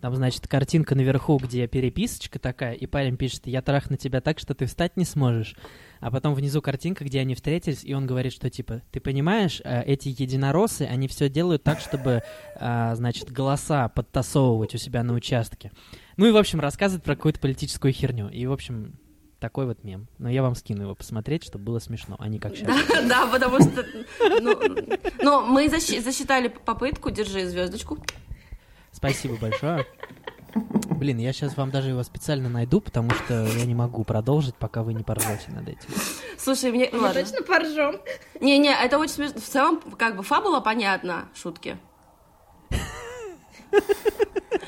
Там, 0.00 0.14
значит, 0.14 0.46
картинка 0.46 0.94
наверху, 0.94 1.38
где 1.38 1.66
переписочка 1.66 2.38
такая, 2.38 2.74
и 2.74 2.86
парень 2.86 3.16
пишет, 3.16 3.46
я 3.46 3.62
трахну 3.62 3.96
тебя 3.96 4.20
так, 4.20 4.38
что 4.38 4.54
ты 4.54 4.66
встать 4.66 4.96
не 4.96 5.04
сможешь. 5.04 5.56
А 6.00 6.10
потом 6.10 6.34
внизу 6.34 6.60
картинка, 6.60 7.04
где 7.04 7.20
они 7.20 7.34
встретились, 7.34 7.84
и 7.84 7.94
он 7.94 8.06
говорит, 8.06 8.32
что 8.32 8.50
типа, 8.50 8.82
ты 8.90 9.00
понимаешь, 9.00 9.62
э, 9.64 9.82
эти 9.84 10.08
единороссы, 10.08 10.82
они 10.82 11.08
все 11.08 11.30
делают 11.30 11.62
так, 11.62 11.80
чтобы, 11.80 12.22
а, 12.56 12.94
значит, 12.94 13.32
голоса 13.32 13.88
подтасовывать 13.88 14.74
у 14.74 14.78
себя 14.78 15.02
на 15.02 15.14
участке. 15.14 15.72
Ну 16.18 16.26
и, 16.26 16.32
в 16.32 16.36
общем, 16.36 16.60
рассказывает 16.60 17.02
про 17.02 17.16
какую-то 17.16 17.40
политическую 17.40 17.92
херню. 17.92 18.28
И, 18.28 18.44
в 18.46 18.52
общем, 18.52 18.98
такой 19.44 19.66
вот 19.66 19.84
мем. 19.84 20.08
Но 20.18 20.30
я 20.30 20.42
вам 20.42 20.54
скину 20.54 20.82
его 20.82 20.94
посмотреть, 20.94 21.44
чтобы 21.44 21.64
было 21.64 21.78
смешно, 21.78 22.16
а 22.18 22.28
не 22.28 22.38
как 22.38 22.56
сейчас. 22.56 22.74
Да, 22.88 23.02
да, 23.02 23.26
потому 23.26 23.60
что... 23.60 23.84
Ну, 24.40 24.58
ну, 25.22 25.46
мы 25.46 25.68
засчитали 25.68 26.48
попытку, 26.48 27.10
держи 27.10 27.46
звездочку. 27.46 27.98
Спасибо 28.94 29.36
большое. 29.36 29.84
Блин, 30.54 31.18
я 31.18 31.32
сейчас 31.32 31.56
вам 31.56 31.70
даже 31.70 31.90
его 31.90 32.02
специально 32.04 32.48
найду, 32.48 32.80
потому 32.80 33.10
что 33.10 33.44
я 33.44 33.64
не 33.64 33.74
могу 33.74 34.04
продолжить, 34.04 34.54
пока 34.54 34.84
вы 34.84 34.94
не 34.94 35.02
поржете 35.02 35.50
над 35.50 35.68
этим. 35.68 35.88
Слушай, 36.38 36.70
мне... 36.70 36.88
Мы 36.92 37.00
Ладно. 37.00 37.20
точно 37.20 37.42
поржем. 37.42 38.00
Не-не, 38.40 38.72
это 38.72 38.98
очень 38.98 39.14
смешно. 39.14 39.40
В 39.40 39.44
целом, 39.44 39.80
как 39.98 40.16
бы, 40.16 40.22
фабула 40.22 40.60
понятна, 40.60 41.28
шутки. 41.34 41.76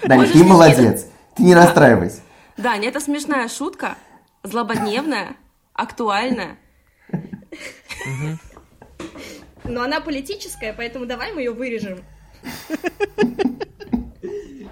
Даня, 0.03 0.27
ты 0.27 0.43
молодец. 0.43 1.07
Ты 1.37 1.45
не 1.45 1.55
расстраивайся. 1.55 2.21
Да, 2.57 2.77
не, 2.79 2.89
это 2.89 2.99
смешная 2.99 3.49
шутка, 3.49 3.97
злободневная, 4.43 5.37
актуальная. 5.73 6.59
Но 9.65 9.83
она 9.83 10.01
политическая, 10.01 10.73
поэтому 10.73 11.07
давай 11.07 11.33
мы 11.33 11.43
ее 11.43 11.53
вырежем. 11.53 12.01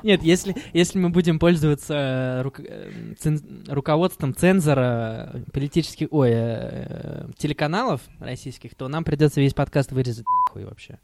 Нет, 0.05 0.23
если, 0.23 0.55
если 0.75 0.99
мы 0.99 1.09
будем 1.09 1.39
пользоваться 1.39 1.95
э, 1.95 2.43
рук- 2.43 2.61
э, 2.61 3.15
цен- 3.19 3.65
руководством 3.67 4.35
цензора 4.35 5.43
политических, 5.51 6.09
ой, 6.11 6.31
э, 6.31 7.27
телеканалов 7.39 8.03
российских, 8.21 8.75
то 8.75 8.87
нам 8.89 9.03
придется 9.03 9.41
весь 9.41 9.55
подкаст 9.55 9.93
вырезать 9.93 10.27
нахуй 10.47 10.67
вообще. 10.67 10.99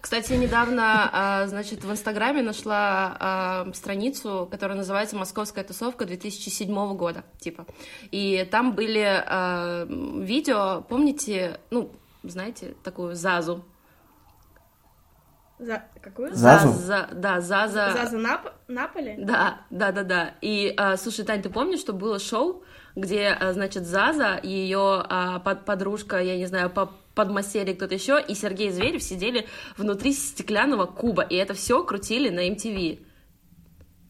Кстати, 0.00 0.32
недавно, 0.34 1.10
а, 1.12 1.46
значит, 1.48 1.82
в 1.82 1.90
Инстаграме 1.90 2.40
нашла 2.40 3.16
а, 3.18 3.72
страницу, 3.74 4.46
которая 4.48 4.78
называется 4.78 5.16
«Московская 5.16 5.64
тусовка 5.64 6.04
2007 6.04 6.96
года», 6.96 7.24
типа. 7.40 7.66
И 8.12 8.46
там 8.48 8.76
были 8.76 9.02
а, 9.04 9.86
видео, 9.86 10.82
помните, 10.88 11.58
ну, 11.72 11.90
знаете, 12.22 12.74
такую 12.84 13.16
Зазу? 13.16 13.64
За... 15.58 15.82
Какую? 16.00 16.34
Зазу? 16.34 16.68
Заза, 16.72 17.08
да, 17.12 17.40
Заза. 17.40 17.92
Заза 17.92 18.16
Нап... 18.16 18.52
Наполи? 18.68 19.16
Да, 19.18 19.60
да, 19.70 19.92
да, 19.92 20.02
да. 20.04 20.34
И, 20.40 20.72
а, 20.76 20.96
слушай, 20.96 21.24
Тань, 21.24 21.42
ты 21.42 21.50
помнишь, 21.50 21.80
что 21.80 21.92
было 21.92 22.18
шоу, 22.18 22.62
где, 22.94 23.28
а, 23.38 23.52
значит, 23.52 23.84
Заза 23.86 24.36
и 24.36 24.48
ее 24.48 24.78
а, 25.08 25.40
под- 25.40 25.64
подружка, 25.64 26.18
я 26.18 26.36
не 26.36 26.46
знаю, 26.46 26.70
по 26.70 26.92
подмастерье 27.14 27.74
кто-то 27.74 27.94
еще, 27.94 28.20
и 28.20 28.34
Сергей 28.34 28.70
Зверев 28.70 29.02
сидели 29.02 29.46
внутри 29.76 30.12
стеклянного 30.12 30.86
куба, 30.86 31.22
и 31.22 31.34
это 31.34 31.54
все 31.54 31.82
крутили 31.82 32.28
на 32.28 32.48
MTV. 32.48 33.00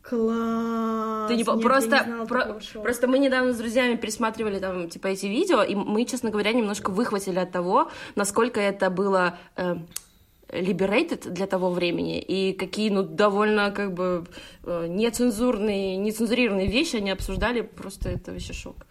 Класс! 0.03 1.29
Ты 1.29 1.35
не, 1.35 1.43
Нет, 1.43 1.47
я 1.49 1.55
просто, 1.63 1.97
не 1.99 2.03
знала 2.05 2.25
про- 2.27 2.61
шоу. 2.61 2.83
просто 2.83 3.07
мы 3.09 3.19
недавно 3.19 3.53
с 3.53 3.59
друзьями 3.59 3.97
пересматривали 3.97 4.59
там 4.59 4.89
типа 4.89 5.09
эти 5.09 5.27
видео, 5.27 5.63
и 5.63 5.75
мы, 5.75 6.05
честно 6.07 6.31
говоря, 6.31 6.53
немножко 6.53 6.91
выхватили 6.91 7.39
от 7.39 7.53
того, 7.53 7.91
насколько 8.15 8.59
это 8.61 8.89
было 8.89 9.39
э, 9.57 9.77
liberated 10.49 11.29
для 11.31 11.47
того 11.47 11.71
времени, 11.71 12.19
и 12.21 12.53
какие, 12.53 12.91
ну, 12.91 13.03
довольно, 13.03 13.71
как 13.71 13.93
бы, 13.95 14.27
э, 14.65 14.87
нецензурные, 14.89 15.97
нецензурированные 15.97 16.67
вещи 16.69 16.97
они 16.97 17.11
обсуждали, 17.11 17.61
просто 17.63 18.09
это 18.11 18.33
вообще 18.33 18.53
шок. 18.53 18.87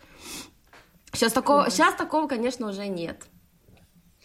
Сейчас 1.14 1.34
такого, 1.34 1.70
сейчас 1.70 1.96
такого, 1.96 2.28
конечно, 2.28 2.68
уже 2.70 2.88
нет. 2.88 3.26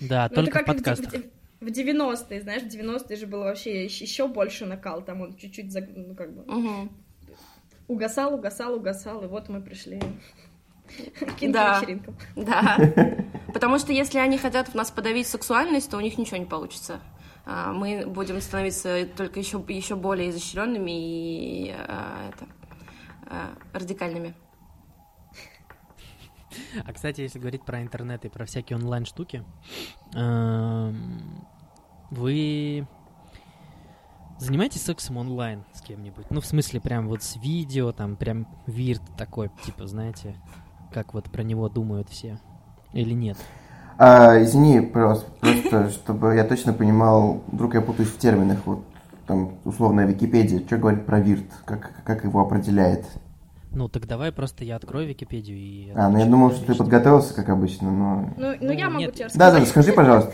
Да, 0.00 0.28
Ну, 0.30 0.42
это 0.42 0.50
только 0.50 0.58
в 0.60 0.64
подкастах. 0.66 1.12
в, 1.60 1.64
в 1.64 1.68
90-е, 1.68 2.42
знаешь, 2.42 2.62
в 2.62 2.66
90-е 2.66 3.16
же 3.16 3.26
было 3.26 3.44
вообще 3.44 3.84
еще, 3.84 4.26
больше 4.28 4.66
накал, 4.66 5.02
там 5.02 5.20
он 5.22 5.34
чуть-чуть, 5.36 5.70
заг- 5.74 5.92
ну, 5.94 6.14
как 6.14 6.34
бы, 6.34 6.44
Мгм. 6.52 6.90
угасал, 7.88 8.34
угасал, 8.34 8.74
угасал, 8.74 9.24
и 9.24 9.26
вот 9.26 9.48
мы 9.48 9.62
пришли 9.62 10.00
к 11.18 11.50
Да. 11.50 11.80
Да. 12.36 12.76
Потому 13.54 13.78
что 13.78 13.92
если 13.92 14.18
они 14.18 14.38
хотят 14.38 14.68
в 14.68 14.74
нас 14.74 14.90
подавить 14.90 15.26
сексуальность, 15.26 15.90
то 15.90 15.96
у 15.96 16.00
них 16.00 16.18
ничего 16.18 16.36
не 16.38 16.46
получится. 16.46 17.00
А, 17.44 17.72
Мы 17.72 18.06
будем 18.06 18.40
становиться 18.40 19.06
только 19.16 19.40
еще, 19.40 19.62
еще 19.68 19.96
более 19.96 20.30
изощренными 20.30 20.90
и 20.90 21.70
а, 21.70 22.28
это, 22.28 22.46
а, 23.26 23.50
радикальными. 23.72 24.34
А, 26.84 26.92
кстати, 26.92 27.22
если 27.22 27.38
говорить 27.38 27.64
про 27.64 27.82
интернет 27.82 28.24
и 28.24 28.28
про 28.28 28.44
всякие 28.44 28.76
онлайн-штуки, 28.76 29.44
эм, 30.14 31.46
вы 32.10 32.86
занимаетесь 34.38 34.82
сексом 34.82 35.16
онлайн 35.16 35.64
с 35.72 35.80
кем-нибудь? 35.80 36.26
Ну, 36.30 36.40
в 36.40 36.46
смысле, 36.46 36.80
прям 36.80 37.08
вот 37.08 37.22
с 37.22 37.36
видео, 37.36 37.92
там, 37.92 38.16
прям 38.16 38.46
вирт 38.66 39.02
такой, 39.16 39.50
типа, 39.64 39.86
знаете, 39.86 40.36
как 40.92 41.14
вот 41.14 41.30
про 41.30 41.42
него 41.42 41.68
думают 41.68 42.08
все? 42.10 42.38
Или 42.92 43.14
нет? 43.14 43.38
А, 44.04 44.42
извини, 44.42 44.80
просто, 44.80 45.30
просто, 45.40 45.90
чтобы 45.94 46.34
я 46.34 46.42
точно 46.42 46.72
понимал, 46.72 47.44
вдруг 47.46 47.74
я 47.74 47.80
путаюсь 47.80 48.08
в 48.10 48.18
терминах, 48.18 48.58
вот 48.64 48.80
там 49.28 49.52
условная 49.64 50.06
Википедия, 50.06 50.58
что 50.58 50.76
говорит 50.76 51.06
про 51.06 51.20
вирт, 51.20 51.44
как, 51.64 51.92
как 52.04 52.24
его 52.24 52.40
определяет? 52.40 53.04
Ну, 53.70 53.88
так 53.88 54.08
давай 54.08 54.32
просто 54.32 54.64
я 54.64 54.74
открою 54.74 55.06
Википедию 55.06 55.56
и... 55.56 55.92
А, 55.94 56.08
ну 56.08 56.18
я 56.18 56.26
думал, 56.26 56.50
что 56.50 56.66
ты 56.66 56.74
подготовился, 56.74 57.32
как 57.32 57.48
обычно, 57.48 57.92
но... 57.92 58.34
Ну, 58.36 58.50
ну, 58.50 58.56
Ну, 58.60 58.72
я 58.72 58.88
могу 58.90 58.98
нет. 59.04 59.14
тебе 59.14 59.28
Да, 59.34 59.52
рассказать. 59.52 59.60
да, 59.60 59.66
скажи, 59.66 59.92
пожалуйста. 59.92 60.32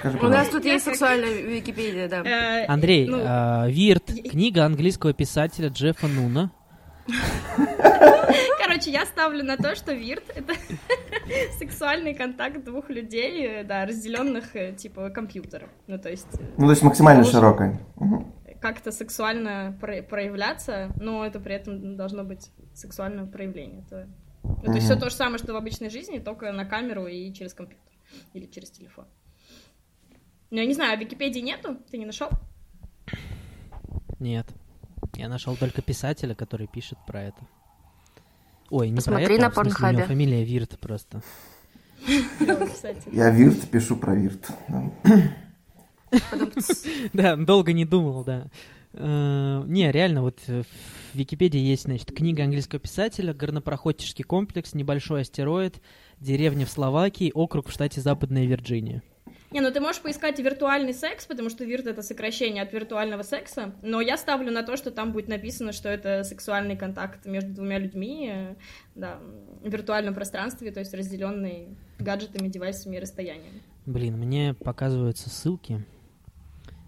Скажи, 0.00 0.18
У 0.18 0.20
нас 0.20 0.28
пожалуйста. 0.28 0.52
тут 0.52 0.64
есть 0.66 0.84
сексуальная 0.84 1.32
Википедия, 1.32 2.08
да. 2.10 2.22
Андрей, 2.70 3.08
ну, 3.08 3.20
а, 3.24 3.66
Вирт, 3.68 4.04
книга 4.30 4.66
английского 4.66 5.14
писателя 5.14 5.70
Джеффа 5.70 6.08
Нуна. 6.08 6.50
Короче, 8.58 8.90
я 8.90 9.06
ставлю 9.06 9.44
на 9.44 9.56
то, 9.56 9.74
что 9.74 9.92
вирт— 9.92 10.24
это 10.34 10.54
сексуальный 11.58 12.14
контакт 12.14 12.64
двух 12.64 12.90
людей, 12.90 13.64
да, 13.64 13.86
разделенных 13.86 14.54
э, 14.54 14.72
типа 14.74 15.10
компьютером. 15.10 15.70
Ну, 15.86 15.98
то 15.98 16.10
есть 16.10 16.28
э, 16.38 16.44
Ну, 16.58 16.64
то 16.66 16.70
есть 16.70 16.82
максимально. 16.82 17.24
Мгм. 17.96 18.32
как-то 18.60 18.92
сексуально 18.92 19.76
про- 19.80 20.02
проявляться, 20.02 20.90
но 21.00 21.24
это 21.24 21.40
при 21.40 21.54
этом 21.54 21.96
должно 21.96 22.24
быть 22.24 22.50
сексуальное 22.74 23.24
проявление. 23.26 23.84
То, 23.88 24.06
ну, 24.42 24.74
есть 24.74 24.86
все 24.86 24.96
то 24.96 25.10
же 25.10 25.16
самое, 25.16 25.38
что 25.38 25.52
в 25.52 25.56
обычной 25.56 25.90
жизни, 25.90 26.18
только 26.18 26.52
на 26.52 26.64
камеру 26.64 27.06
и 27.06 27.32
через 27.32 27.54
компьютер 27.54 27.84
или 28.34 28.46
через 28.46 28.70
телефон. 28.70 29.06
Ну, 30.50 30.58
я 30.58 30.66
не 30.66 30.74
знаю, 30.74 30.92
а 30.92 30.96
Википедии 30.96 31.40
нету? 31.40 31.76
Ты 31.90 31.98
не 31.98 32.06
нашел? 32.06 32.28
Нет. 34.18 34.46
Я 35.18 35.28
нашел 35.28 35.56
только 35.56 35.82
писателя, 35.82 36.36
который 36.36 36.68
пишет 36.68 36.96
про 37.04 37.24
это. 37.24 37.40
Ой, 38.70 38.88
не 38.88 38.96
Посмотри 38.96 39.26
про 39.26 39.32
это, 39.34 39.42
на 39.42 39.46
а 39.48 39.50
в 39.50 39.54
смысле, 39.54 39.70
у 39.70 39.74
него 39.74 39.80
Порнхабе. 39.80 40.04
фамилия 40.06 40.44
Вирт 40.44 40.78
просто. 40.78 41.22
Я 43.10 43.30
вирт 43.30 43.68
пишу 43.68 43.96
про 43.96 44.14
вирт. 44.14 44.48
да. 47.12 47.34
Долго 47.34 47.72
не 47.72 47.84
думал, 47.84 48.22
да. 48.22 48.46
Э, 48.92 49.64
Не, 49.66 49.90
реально, 49.90 50.22
вот 50.22 50.38
в 50.46 50.64
Википедии 51.14 51.58
есть, 51.58 51.82
значит, 51.82 52.12
книга 52.12 52.44
английского 52.44 52.78
писателя, 52.78 53.34
горнопроходческий 53.34 54.22
комплекс, 54.22 54.72
небольшой 54.72 55.22
астероид, 55.22 55.82
деревня 56.20 56.64
в 56.64 56.70
Словакии, 56.70 57.32
округ 57.34 57.68
в 57.68 57.72
штате 57.72 58.00
Западная 58.00 58.44
Вирджиния. 58.46 59.02
Не, 59.50 59.60
ну 59.60 59.70
ты 59.70 59.80
можешь 59.80 60.02
поискать 60.02 60.38
виртуальный 60.38 60.92
секс, 60.92 61.24
потому 61.24 61.48
что 61.48 61.64
вирт 61.64 61.86
это 61.86 62.02
сокращение 62.02 62.62
от 62.62 62.72
виртуального 62.72 63.22
секса, 63.22 63.72
но 63.82 64.00
я 64.00 64.18
ставлю 64.18 64.52
на 64.52 64.62
то, 64.62 64.76
что 64.76 64.90
там 64.90 65.12
будет 65.12 65.28
написано, 65.28 65.72
что 65.72 65.88
это 65.88 66.22
сексуальный 66.22 66.76
контакт 66.76 67.24
между 67.24 67.54
двумя 67.54 67.78
людьми, 67.78 68.30
э, 68.30 68.54
да, 68.94 69.18
в 69.62 69.68
виртуальном 69.68 70.14
пространстве, 70.14 70.70
то 70.70 70.80
есть 70.80 70.92
разделенный 70.92 71.68
гаджетами, 71.98 72.48
девайсами 72.48 72.96
и 72.96 73.00
расстояниями. 73.00 73.62
Блин, 73.86 74.18
мне 74.18 74.52
показываются 74.52 75.30
ссылки 75.30 75.82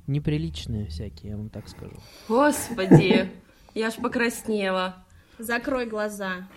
неприличные 0.06 0.88
всякие, 0.88 1.30
я 1.30 1.36
вам 1.38 1.48
так 1.48 1.68
скажу. 1.68 1.96
Господи, 2.28 3.30
я 3.74 3.86
аж 3.86 3.96
покраснела. 3.96 4.96
Закрой 5.38 5.86
глаза. 5.86 6.48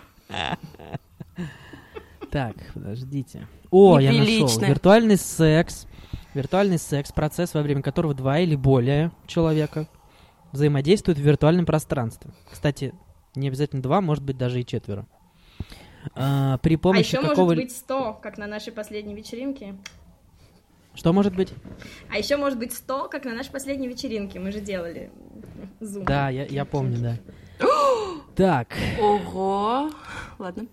Так, 2.30 2.56
подождите. 2.74 3.46
О, 3.70 3.98
я 3.98 4.12
нашел. 4.12 4.60
Виртуальный 4.60 5.16
секс. 5.16 5.86
Виртуальный 6.34 6.78
секс, 6.78 7.12
процесс, 7.12 7.54
во 7.54 7.62
время 7.62 7.82
которого 7.82 8.12
два 8.12 8.40
или 8.40 8.56
более 8.56 9.12
человека 9.26 9.88
взаимодействуют 10.52 11.18
в 11.18 11.22
виртуальном 11.22 11.64
пространстве. 11.66 12.32
Кстати, 12.50 12.92
Не 13.36 13.48
обязательно 13.48 13.82
два, 13.82 14.00
может 14.00 14.22
быть, 14.22 14.38
даже 14.38 14.60
и 14.60 14.66
четверо. 14.66 15.06
А, 16.14 16.58
при 16.58 16.76
А 16.76 16.78
помощи 16.78 17.16
еще 17.16 17.20
какого... 17.20 17.46
может 17.46 17.64
быть 17.64 17.72
100, 17.72 18.20
как 18.22 18.38
на 18.38 18.46
нашей 18.46 18.72
последней 18.72 19.14
вечеринке. 19.14 19.74
Что 20.94 21.12
может 21.12 21.34
быть? 21.34 21.52
А 22.10 22.18
еще 22.18 22.36
может 22.36 22.58
быть 22.58 22.72
100, 22.72 23.08
как 23.08 23.24
на 23.24 23.34
нашей 23.34 23.50
последней 23.50 23.88
вечеринке. 23.88 24.38
Мы 24.38 24.52
же 24.52 24.60
делали 24.60 25.10
зум. 25.80 26.04
Да, 26.04 26.28
я, 26.28 26.44
я 26.44 26.64
помню, 26.64 26.98
да. 26.98 27.18
Так, 28.36 28.68
Ого. 29.00 29.90
Ладно. 30.38 30.66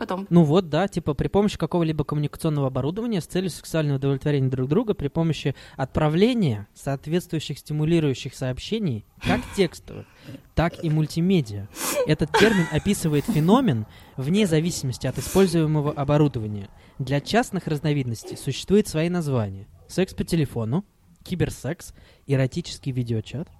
Потом. 0.00 0.26
ну 0.30 0.44
вот, 0.44 0.70
да, 0.70 0.88
типа 0.88 1.12
при 1.12 1.28
помощи 1.28 1.58
какого-либо 1.58 2.04
коммуникационного 2.04 2.68
оборудования 2.68 3.20
с 3.20 3.26
целью 3.26 3.50
сексуального 3.50 3.98
удовлетворения 3.98 4.48
друг 4.48 4.66
друга, 4.66 4.94
при 4.94 5.08
помощи 5.08 5.54
отправления 5.76 6.66
соответствующих 6.74 7.58
стимулирующих 7.58 8.34
сообщений, 8.34 9.04
как 9.20 9.42
текстовых, 9.54 10.06
так 10.54 10.82
и 10.82 10.88
мультимедиа. 10.88 11.68
Этот 12.06 12.32
термин 12.32 12.66
описывает 12.72 13.26
феномен 13.26 13.84
вне 14.16 14.46
зависимости 14.46 15.06
от 15.06 15.18
используемого 15.18 15.92
оборудования. 15.92 16.70
Для 16.98 17.20
частных 17.20 17.66
разновидностей 17.66 18.38
существуют 18.38 18.88
свои 18.88 19.10
названия. 19.10 19.68
Секс 19.86 20.14
по 20.14 20.24
телефону, 20.24 20.82
киберсекс, 21.24 21.92
эротический 22.26 22.92
видеочат 22.92 23.50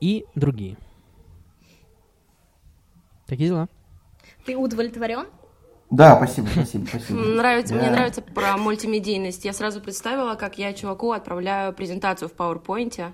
и 0.00 0.24
другие. 0.34 0.78
Такие 3.26 3.50
дела. 3.50 3.68
Ты 4.48 4.56
удовлетворен? 4.56 5.26
Да, 5.90 6.16
спасибо, 6.16 6.46
спасибо, 6.46 6.86
спасибо. 6.86 7.18
Нравится, 7.18 7.74
мне 7.74 7.84
Я- 7.84 7.90
нравится 7.92 8.22
про 8.22 8.56
мультимедийность. 8.56 9.44
Я 9.44 9.52
сразу 9.52 9.82
представила, 9.82 10.36
как 10.36 10.56
я 10.56 10.72
чуваку 10.72 11.12
отправляю 11.12 11.74
презентацию 11.74 12.30
в 12.30 12.32
PowerPoint 12.32 13.12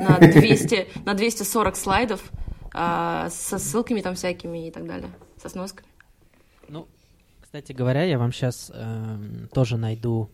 на 0.00 0.18
200, 0.18 0.88
на 1.04 1.14
240 1.14 1.76
слайдов 1.76 2.32
а, 2.74 3.28
со 3.30 3.58
ссылками 3.60 4.00
там 4.00 4.16
всякими 4.16 4.66
и 4.66 4.70
так 4.72 4.88
далее, 4.88 5.08
со 5.40 5.48
сносками. 5.48 5.86
Ну, 6.68 6.88
кстати 7.40 7.70
говоря, 7.70 8.02
я 8.02 8.18
вам 8.18 8.32
сейчас 8.32 8.72
тоже 9.52 9.76
найду 9.76 10.32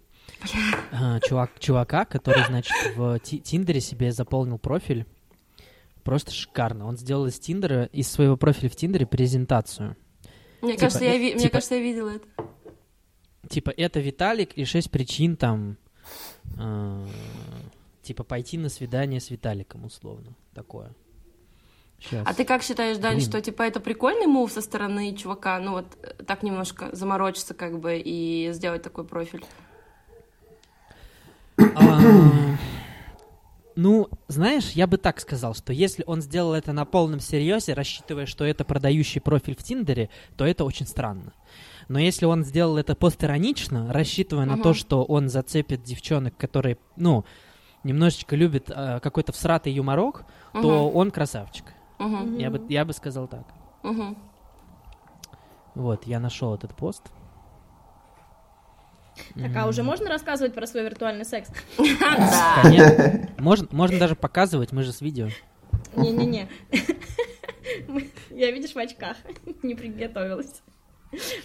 э, 0.93 1.21
чувак, 1.29 1.51
чувака, 1.59 2.07
который, 2.07 2.43
значит, 2.47 2.73
в 2.97 3.19
Ти- 3.19 3.41
Тиндере 3.41 3.83
себе 3.83 4.13
заполнил 4.13 4.57
профиль. 4.57 5.05
Просто 6.05 6.31
шикарно. 6.33 6.87
Он 6.87 6.97
сделал 6.97 7.27
из 7.27 7.39
Тиндера, 7.39 7.85
из 7.85 8.11
своего 8.11 8.39
профиля 8.39 8.71
в 8.71 8.77
Тиндере 8.77 9.05
презентацию. 9.05 9.95
Мне 10.63 10.73
Типа, 10.73 10.81
кажется, 10.83 11.05
я 11.05 11.19
ви- 11.19 11.35
мне 11.35 11.43
типа- 11.43 11.53
кажется, 11.53 11.75
я 11.75 11.81
видела 11.83 12.09
это. 12.11 12.27
Типа, 13.49 13.71
это 13.77 14.01
Виталик 14.01 14.53
и 14.55 14.65
шесть 14.65 14.91
причин 14.91 15.37
там, 15.37 15.77
э, 16.59 17.07
типа, 18.03 18.23
пойти 18.25 18.57
на 18.59 18.69
свидание 18.69 19.21
с 19.21 19.31
Виталиком, 19.31 19.85
условно. 19.85 20.33
Такое. 20.55 20.93
Сейчас. 22.01 22.27
А 22.27 22.35
ты 22.35 22.45
как 22.45 22.63
считаешь, 22.63 22.97
Дань, 22.99 23.17
Блин. 23.17 23.29
что 23.29 23.41
типа 23.41 23.63
это 23.63 23.79
прикольный 23.79 24.27
мув 24.27 24.51
со 24.51 24.61
стороны 24.61 25.15
чувака, 25.15 25.59
ну 25.61 25.73
вот 25.73 25.87
э, 26.03 26.23
так 26.25 26.43
немножко 26.43 26.89
заморочиться 26.93 27.55
как 27.55 27.79
бы 27.79 28.01
и 28.05 28.51
сделать 28.53 28.83
такой 28.83 29.05
профиль? 29.05 29.45
Ну, 33.75 34.09
знаешь, 34.29 34.71
я 34.71 34.87
бы 34.87 34.99
так 34.99 35.21
сказал, 35.21 35.55
что 35.55 35.73
если 35.73 36.05
он 36.07 36.21
сделал 36.21 36.53
это 36.55 36.73
на 36.73 36.85
полном 36.85 37.21
серьезе, 37.21 37.73
рассчитывая, 37.73 38.27
что 38.27 38.45
это 38.45 38.65
продающий 38.65 39.21
профиль 39.21 39.57
в 39.57 39.63
Тиндере, 39.63 40.11
то 40.37 40.47
это 40.47 40.65
очень 40.65 40.87
странно. 40.87 41.33
Но 41.89 41.99
если 41.99 42.27
он 42.27 42.45
сделал 42.45 42.77
это 42.77 42.95
постиронично, 42.95 43.93
рассчитывая 43.93 44.47
на 44.47 44.59
то, 44.59 44.75
что 44.75 45.05
он 45.05 45.29
зацепит 45.29 45.83
девчонок, 45.83 46.37
которые, 46.37 46.79
ну, 46.97 47.25
немножечко 47.85 48.37
любят 48.37 48.71
э, 48.71 49.01
какой-то 49.01 49.33
всратый 49.33 49.73
юморок, 49.73 50.25
то 50.53 50.91
он 50.91 51.11
красавчик. 51.11 51.65
Мгм. 51.99 52.39
Я 52.39 52.51
бы, 52.51 52.65
я 52.69 52.85
бы 52.85 52.93
сказал 52.93 53.27
так. 53.27 53.47
Мгм. 53.83 54.17
Вот, 55.75 56.07
я 56.07 56.21
нашел 56.21 56.55
этот 56.55 56.75
пост. 56.75 57.03
Так, 59.35 59.57
а 59.57 59.67
уже 59.67 59.83
можно 59.83 60.09
рассказывать 60.09 60.55
про 60.55 60.67
свой 60.67 60.85
виртуальный 60.85 61.25
секс? 61.25 61.51
Да. 61.79 63.29
Можно, 63.39 63.69
можно 63.71 63.99
даже 63.99 64.15
показывать, 64.17 64.73
мы 64.73 64.83
же 64.83 64.93
с 64.93 65.01
видео. 65.01 65.29
Не-не-не. 65.97 66.49
Я, 68.31 68.51
видишь, 68.51 68.75
в 68.75 68.79
очках. 68.79 69.17
Не 69.63 69.75
приготовилась. 69.75 70.63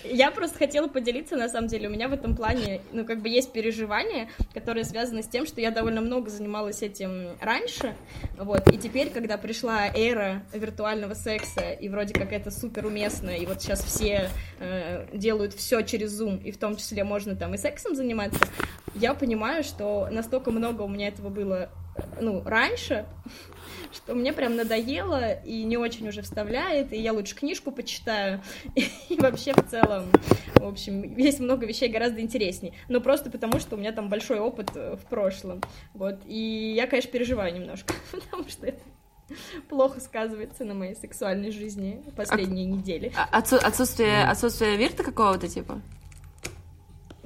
Я 0.03 0.31
просто 0.31 0.57
хотела 0.57 0.87
поделиться, 0.87 1.35
на 1.35 1.49
самом 1.49 1.67
деле, 1.67 1.89
у 1.89 1.91
меня 1.91 2.07
в 2.07 2.13
этом 2.13 2.35
плане, 2.35 2.81
ну, 2.93 3.05
как 3.05 3.21
бы 3.21 3.29
есть 3.29 3.51
переживания, 3.51 4.29
которые 4.53 4.85
связаны 4.85 5.23
с 5.23 5.27
тем, 5.27 5.45
что 5.45 5.59
я 5.59 5.71
довольно 5.71 6.01
много 6.01 6.29
занималась 6.29 6.81
этим 6.81 7.37
раньше, 7.41 7.95
вот, 8.37 8.71
и 8.71 8.77
теперь, 8.77 9.09
когда 9.09 9.37
пришла 9.37 9.87
эра 9.87 10.43
виртуального 10.53 11.13
секса, 11.13 11.71
и 11.71 11.89
вроде 11.89 12.13
как 12.13 12.31
это 12.31 12.49
супер 12.49 12.85
уместно, 12.85 13.29
и 13.29 13.45
вот 13.45 13.61
сейчас 13.61 13.83
все 13.83 14.29
э, 14.59 15.07
делают 15.13 15.53
все 15.53 15.81
через 15.81 16.19
Zoom, 16.19 16.41
и 16.43 16.51
в 16.51 16.57
том 16.57 16.77
числе 16.77 17.03
можно 17.03 17.35
там 17.35 17.53
и 17.53 17.57
сексом 17.57 17.95
заниматься, 17.95 18.39
я 18.95 19.13
понимаю, 19.13 19.63
что 19.63 20.07
настолько 20.09 20.51
много 20.51 20.83
у 20.83 20.87
меня 20.87 21.09
этого 21.09 21.29
было, 21.29 21.69
э, 21.95 22.01
ну, 22.21 22.41
раньше, 22.45 23.05
что 23.93 24.13
мне 24.15 24.33
прям 24.33 24.55
надоело 24.55 25.33
и 25.33 25.63
не 25.63 25.77
очень 25.77 26.07
уже 26.07 26.21
вставляет, 26.21 26.93
и 26.93 26.97
я 26.97 27.13
лучше 27.13 27.35
книжку 27.35 27.71
почитаю, 27.71 28.41
и 28.75 29.15
вообще 29.17 29.53
в 29.53 29.67
целом, 29.69 30.05
в 30.55 30.65
общем, 30.65 31.17
есть 31.17 31.39
много 31.39 31.65
вещей 31.65 31.89
гораздо 31.89 32.21
интересней, 32.21 32.73
но 32.89 33.01
просто 33.01 33.29
потому, 33.29 33.59
что 33.59 33.75
у 33.75 33.79
меня 33.79 33.91
там 33.91 34.09
большой 34.09 34.39
опыт 34.39 34.71
э, 34.75 34.95
в 34.95 35.05
прошлом, 35.05 35.61
вот, 35.93 36.19
и 36.25 36.73
я, 36.75 36.87
конечно, 36.87 37.11
переживаю 37.11 37.53
немножко, 37.53 37.93
потому 38.11 38.47
что 38.49 38.67
это 38.67 38.79
плохо 39.67 39.99
сказывается 39.99 40.63
на 40.63 40.73
моей 40.73 40.95
сексуальной 40.95 41.51
жизни 41.51 42.01
последние 42.15 42.65
недели. 42.65 43.11
А- 43.15 43.39
отсу- 43.41 43.57
Отсутствие, 43.57 44.23
отсутствие 44.23 44.77
вирта 44.77 45.03
какого-то 45.03 45.49
типа? 45.49 45.81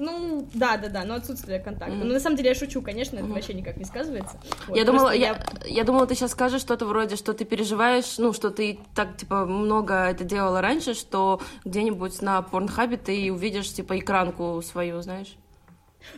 Ну, 0.01 0.47
да, 0.55 0.77
да, 0.77 0.89
да, 0.89 1.05
но 1.05 1.13
отсутствие 1.13 1.59
контакта. 1.59 1.93
Мгм. 1.93 2.07
Ну, 2.07 2.13
на 2.15 2.19
самом 2.19 2.35
деле, 2.35 2.49
я 2.49 2.55
шучу, 2.55 2.81
конечно, 2.81 3.17
это 3.17 3.25
Мгм. 3.25 3.35
вообще 3.35 3.53
никак 3.53 3.77
не 3.77 3.85
сказывается. 3.85 4.39
Вот, 4.65 4.75
я 4.75 4.83
думала, 4.83 5.09
просто 5.09 5.19
я, 5.19 5.39
я 5.67 5.83
думала, 5.83 6.07
ты 6.07 6.15
сейчас 6.15 6.31
скажешь 6.31 6.61
что-то 6.61 6.87
вроде, 6.87 7.15
что 7.15 7.33
ты 7.35 7.45
переживаешь, 7.45 8.17
ну, 8.17 8.33
что 8.33 8.49
ты 8.49 8.79
так, 8.95 9.15
типа, 9.15 9.45
много 9.45 9.93
это 9.93 10.23
делала 10.23 10.59
раньше, 10.59 10.95
что 10.95 11.39
где-нибудь 11.65 12.19
на 12.23 12.41
порнхабе 12.41 12.97
ты 12.97 13.31
увидишь, 13.31 13.71
типа, 13.71 13.99
экранку 13.99 14.59
свою, 14.63 15.01
знаешь? 15.01 15.35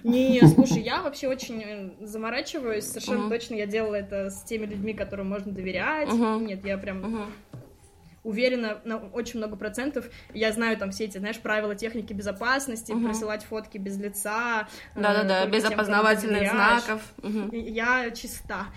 Не, 0.05 0.47
слушай, 0.47 0.81
я 0.81 1.01
вообще 1.01 1.27
очень 1.27 1.61
э, 1.61 2.05
заморачиваюсь. 2.05 2.85
Совершенно 2.85 3.23
Мгм. 3.23 3.29
точно 3.31 3.55
я 3.55 3.65
делала 3.65 3.95
это 3.95 4.29
с 4.29 4.43
теми 4.43 4.65
людьми, 4.65 4.93
которым 4.93 5.27
можно 5.27 5.51
доверять. 5.51 6.07
Мгм. 6.07 6.47
Нет, 6.47 6.63
я 6.65 6.77
прям 6.77 7.01
Мгм. 7.01 7.33
Уверена 8.23 8.79
на 8.85 8.97
очень 8.97 9.39
много 9.39 9.55
процентов. 9.55 10.05
Я 10.33 10.51
знаю 10.51 10.77
там 10.77 10.91
все 10.91 11.05
эти, 11.05 11.17
знаешь, 11.17 11.39
правила 11.39 11.75
техники 11.75 12.13
безопасности, 12.13 12.91
Мгм. 12.93 13.07
присылать 13.09 13.43
фотки 13.43 13.77
без 13.77 13.97
лица. 13.99 14.67
э, 14.95 15.01
Да-да-да, 15.01 15.45
без 15.47 15.63
тем, 15.63 15.73
опознавательных 15.73 16.49
знаков. 16.49 17.01
И 17.51 17.57
Я 17.59 18.11
чиста. 18.11 18.67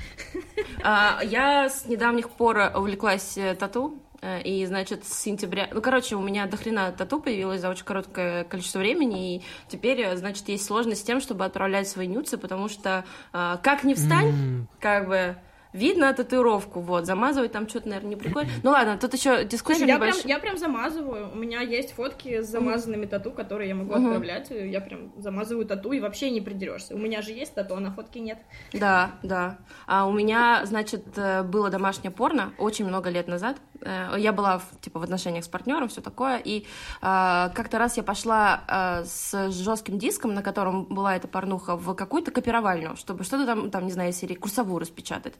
А, 0.82 1.20
Я 1.24 1.68
с 1.68 1.86
недавних 1.86 2.30
пор 2.30 2.72
увлеклась 2.74 3.36
э, 3.38 3.54
тату, 3.54 4.02
э, 4.22 4.42
и, 4.42 4.64
значит, 4.66 5.04
с 5.04 5.12
сентября... 5.18 5.68
Ну, 5.72 5.80
короче, 5.80 6.16
у 6.16 6.22
меня 6.22 6.46
дохрена 6.46 6.90
тату 6.92 7.20
появилось 7.20 7.60
за 7.60 7.68
очень 7.70 7.84
короткое 7.84 8.44
количество 8.44 8.78
времени, 8.78 9.36
и 9.36 9.42
теперь, 9.68 10.00
э, 10.00 10.16
значит, 10.16 10.48
есть 10.48 10.64
сложность 10.64 11.02
с 11.02 11.04
тем, 11.04 11.20
чтобы 11.20 11.44
отправлять 11.44 11.88
свои 11.88 12.06
нюцы, 12.06 12.36
потому 12.38 12.68
что 12.68 13.04
а, 13.32 13.58
как 13.58 13.84
ни 13.84 13.94
встань, 13.94 14.28
М, 14.28 14.68
как 14.80 15.06
бы 15.08 15.36
видно 15.76 16.12
татуировку, 16.12 16.80
вот, 16.80 17.06
замазывать 17.06 17.52
там 17.52 17.68
что-то, 17.68 17.88
наверное, 17.88 18.10
не 18.10 18.16
прикольно. 18.16 18.50
Ну 18.62 18.70
ладно, 18.70 18.98
тут 18.98 19.14
еще 19.14 19.44
дискуссия 19.44 19.78
Слушай, 19.80 19.88
я 19.90 19.98
прям, 19.98 20.08
небольшая. 20.08 20.28
я 20.28 20.38
прям 20.38 20.56
замазываю. 20.58 21.30
У 21.32 21.36
меня 21.36 21.60
есть 21.60 21.92
фотки 21.92 22.42
с 22.42 22.48
замазанными 22.48 23.06
тату, 23.06 23.30
которые 23.30 23.68
я 23.68 23.74
могу 23.74 23.94
Мгм. 23.94 24.06
отправлять. 24.06 24.50
Я 24.50 24.80
прям 24.80 25.12
замазываю 25.18 25.66
тату 25.66 25.92
и 25.92 26.00
вообще 26.00 26.30
не 26.30 26.40
придерешься. 26.40 26.94
У 26.94 26.98
меня 26.98 27.22
же 27.22 27.32
есть 27.32 27.54
тату, 27.54 27.76
а 27.76 27.80
на 27.80 27.92
фотке 27.92 28.20
нет. 28.20 28.38
Да, 28.72 29.12
да. 29.22 29.58
А 29.86 30.06
у 30.06 30.12
меня, 30.12 30.62
значит, 30.64 31.04
э, 31.16 31.42
было 31.42 31.70
домашнее 31.70 32.10
порно 32.10 32.52
очень 32.58 32.86
много 32.86 33.10
лет 33.10 33.28
назад. 33.28 33.56
Э, 33.82 34.14
Я 34.18 34.32
была 34.32 34.58
в, 34.58 34.80
типа 34.80 34.98
в 34.98 35.02
отношениях 35.02 35.44
с 35.44 35.48
партнером, 35.48 35.88
все 35.88 36.00
такое. 36.00 36.38
И 36.38 36.66
а, 37.02 37.50
как-то 37.54 37.78
раз 37.78 37.96
я 37.96 38.02
пошла 38.02 38.62
с 39.04 39.50
жестким 39.50 39.98
диском, 39.98 40.34
на 40.34 40.42
котором 40.42 40.84
была 40.84 41.14
эта 41.16 41.28
порнуха, 41.28 41.76
в 41.76 41.94
какую-то 41.94 42.30
копировальню, 42.30 42.96
чтобы 42.96 43.24
что-то 43.24 43.46
там, 43.46 43.70
там, 43.70 43.84
не 43.86 43.92
знаю, 43.92 44.12
серии 44.12 44.34
курсовую 44.34 44.78
распечатать. 44.78 45.34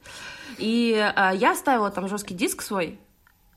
И 0.59 0.95
а, 1.14 1.33
я 1.33 1.55
ставила 1.55 1.91
там 1.91 2.09
жесткий 2.09 2.35
диск 2.35 2.62
свой. 2.62 2.99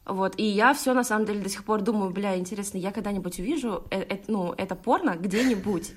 Вот, 0.05 0.33
и 0.37 0.43
я 0.43 0.73
все 0.73 0.93
на 0.93 1.03
самом 1.03 1.25
деле 1.25 1.41
до 1.41 1.49
сих 1.49 1.63
пор 1.63 1.81
думаю, 1.81 2.09
бля, 2.09 2.37
интересно, 2.37 2.79
я 2.79 2.91
когда-нибудь 2.91 3.39
увижу, 3.39 3.83
э- 3.91 4.01
э- 4.01 4.23
ну, 4.27 4.53
это 4.57 4.75
порно 4.75 5.15
где-нибудь. 5.15 5.91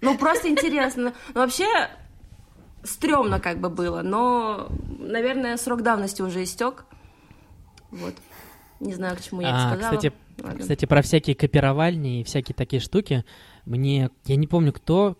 Ну, 0.00 0.16
просто 0.16 0.48
интересно. 0.48 1.12
Ну, 1.34 1.40
вообще, 1.40 1.66
стрёмно 2.82 3.40
как 3.40 3.58
бы 3.60 3.68
было, 3.68 4.00
но, 4.02 4.68
наверное, 4.98 5.56
срок 5.58 5.82
давности 5.82 6.22
уже 6.22 6.42
истек. 6.44 6.86
Вот. 7.90 8.14
Не 8.80 8.94
знаю, 8.94 9.16
к 9.16 9.20
чему 9.20 9.40
я 9.42 9.48
это 9.48 9.58
А, 9.58 9.68
сказала. 9.74 9.96
кстати, 9.96 10.12
Ладно. 10.42 10.60
Кстати, 10.60 10.84
про 10.84 11.02
всякие 11.02 11.34
копировальни 11.34 12.20
и 12.20 12.24
всякие 12.24 12.54
такие 12.54 12.80
штуки, 12.80 13.24
мне, 13.64 14.10
я 14.24 14.36
не 14.36 14.46
помню 14.46 14.72
кто, 14.72 15.16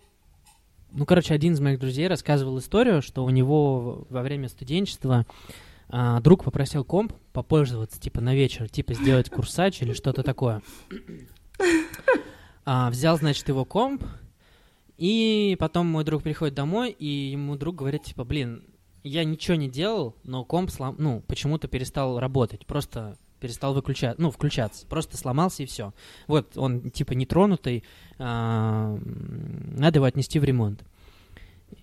ну, 0.91 1.05
короче, 1.05 1.33
один 1.33 1.53
из 1.53 1.59
моих 1.59 1.79
друзей 1.79 2.07
рассказывал 2.07 2.59
историю, 2.59 3.01
что 3.01 3.23
у 3.23 3.29
него 3.29 4.05
во 4.09 4.21
время 4.21 4.49
студенчества 4.49 5.25
А, 5.91 6.19
друг 6.21 6.43
попросил 6.43 6.83
комп 6.83 7.13
попользоваться, 7.33 7.99
типа, 7.99 8.21
на 8.21 8.35
вечер, 8.35 8.69
типа, 8.69 8.93
сделать 8.93 9.29
курсач 9.29 9.81
или 9.81 9.93
что-то 9.93 10.21
такое. 10.21 10.61
А, 12.63 12.91
взял, 12.91 13.17
значит, 13.17 13.47
его 13.47 13.65
комп, 13.65 14.03
и 14.97 15.57
потом 15.59 15.87
мой 15.87 16.03
друг 16.03 16.21
приходит 16.21 16.53
домой, 16.53 16.91
и 16.91 17.31
ему 17.31 17.55
друг 17.55 17.77
говорит, 17.77 18.03
типа, 18.03 18.23
блин, 18.23 18.63
я 19.01 19.23
ничего 19.23 19.55
не 19.55 19.67
делал, 19.67 20.15
но 20.23 20.45
комп 20.45 20.69
слом... 20.69 20.95
ну, 20.99 21.23
почему-то 21.25 21.67
перестал 21.67 22.19
работать, 22.19 22.67
просто 22.67 23.17
перестал 23.39 23.73
выключать, 23.73 24.19
ну, 24.19 24.31
включаться, 24.31 24.85
просто 24.87 25.17
сломался 25.17 25.63
и 25.63 25.65
все. 25.65 25.93
Вот, 26.27 26.57
он, 26.57 26.91
типа, 26.91 27.13
нетронутый, 27.13 27.83
а, 28.17 28.97
надо 29.01 29.97
его 29.97 30.05
отнести 30.05 30.39
в 30.39 30.43
ремонт. 30.43 30.83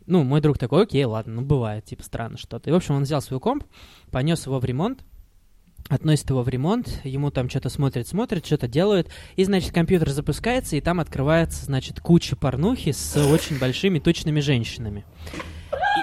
Ну, 0.07 0.25
мой 0.25 0.41
друг 0.41 0.59
такой, 0.59 0.85
окей, 0.85 1.05
ладно, 1.05 1.35
ну, 1.35 1.43
бывает, 1.43 1.85
типа, 1.85 2.03
странно 2.03 2.39
что-то. 2.39 2.71
И, 2.71 2.73
в 2.73 2.77
общем, 2.77 2.95
он 2.95 3.05
взял 3.05 3.21
свой 3.21 3.41
комп, 3.41 3.65
понес 4.11 4.47
его 4.47 4.59
в 4.59 4.65
ремонт, 4.65 5.05
относит 5.89 6.31
его 6.31 6.43
в 6.43 6.49
ремонт, 6.49 7.01
ему 7.05 7.31
там 7.31 7.49
что-то 7.49 7.69
смотрит, 7.69 8.09
смотрит, 8.09 8.45
что-то 8.45 8.69
делают, 8.69 9.09
и, 9.37 9.45
значит, 9.45 9.73
компьютер 9.73 10.11
запускается, 10.11 10.77
и 10.77 10.81
там 10.81 11.01
открывается, 11.01 11.65
значит, 11.65 12.01
куча 12.01 12.37
порнухи 12.37 12.93
с 12.93 13.17
очень 13.17 13.59
большими 13.59 13.99
точными 13.99 14.41
женщинами. 14.41 15.05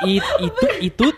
И, 0.06 0.18
и, 0.18 0.20
и, 0.20 0.86
и 0.86 0.90
тут... 0.90 1.16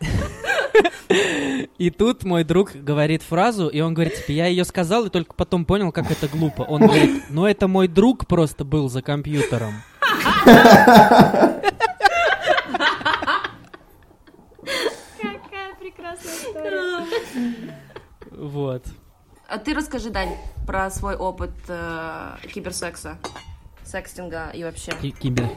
И 1.78 1.90
тут 1.90 2.24
мой 2.24 2.44
друг 2.44 2.72
говорит 2.72 3.22
фразу, 3.22 3.68
и 3.68 3.80
он 3.80 3.94
говорит, 3.94 4.16
типа, 4.16 4.32
я 4.32 4.46
ее 4.46 4.64
сказал, 4.64 5.06
и 5.06 5.10
только 5.10 5.32
потом 5.34 5.64
понял, 5.64 5.92
как 5.92 6.10
это 6.10 6.28
глупо. 6.28 6.62
Он 6.62 6.82
говорит, 6.82 7.24
ну 7.30 7.46
это 7.46 7.68
мой 7.68 7.88
друг 7.88 8.26
просто 8.26 8.64
был 8.64 8.88
за 8.88 9.02
компьютером. 9.02 9.74
Какая 15.20 15.74
прекрасная 15.78 16.32
история. 16.32 17.06
Вот. 18.38 18.84
А 19.48 19.56
ты 19.56 19.72
расскажи, 19.72 20.10
Дань, 20.10 20.36
про 20.66 20.90
свой 20.90 21.16
опыт 21.16 21.52
э, 21.68 22.34
киберсекса, 22.52 23.16
секстинга 23.82 24.50
и 24.50 24.62
вообще. 24.62 24.92
Ки- 25.00 25.10
Кибер... 25.10 25.48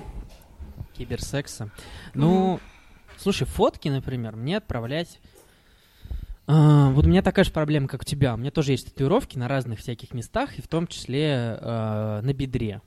Киберсекса. 0.93 1.71
Ну, 2.13 2.61
слушай, 3.19 3.45
фотки, 3.45 3.89
например, 3.89 4.35
мне 4.35 4.57
отправлять... 4.57 5.19
А, 6.47 6.89
вот 6.89 7.05
у 7.05 7.09
меня 7.09 7.21
такая 7.21 7.45
же 7.45 7.51
проблема, 7.51 7.87
как 7.87 8.01
у 8.01 8.05
тебя. 8.05 8.33
У 8.33 8.37
меня 8.37 8.49
тоже 8.49 8.71
есть 8.71 8.87
татуировки 8.87 9.37
на 9.37 9.47
разных 9.47 9.79
всяких 9.79 10.13
местах, 10.15 10.57
и 10.57 10.63
в 10.63 10.67
том 10.67 10.87
числе 10.87 11.57
э, 11.61 12.21
на 12.23 12.33
бедре. 12.33 12.81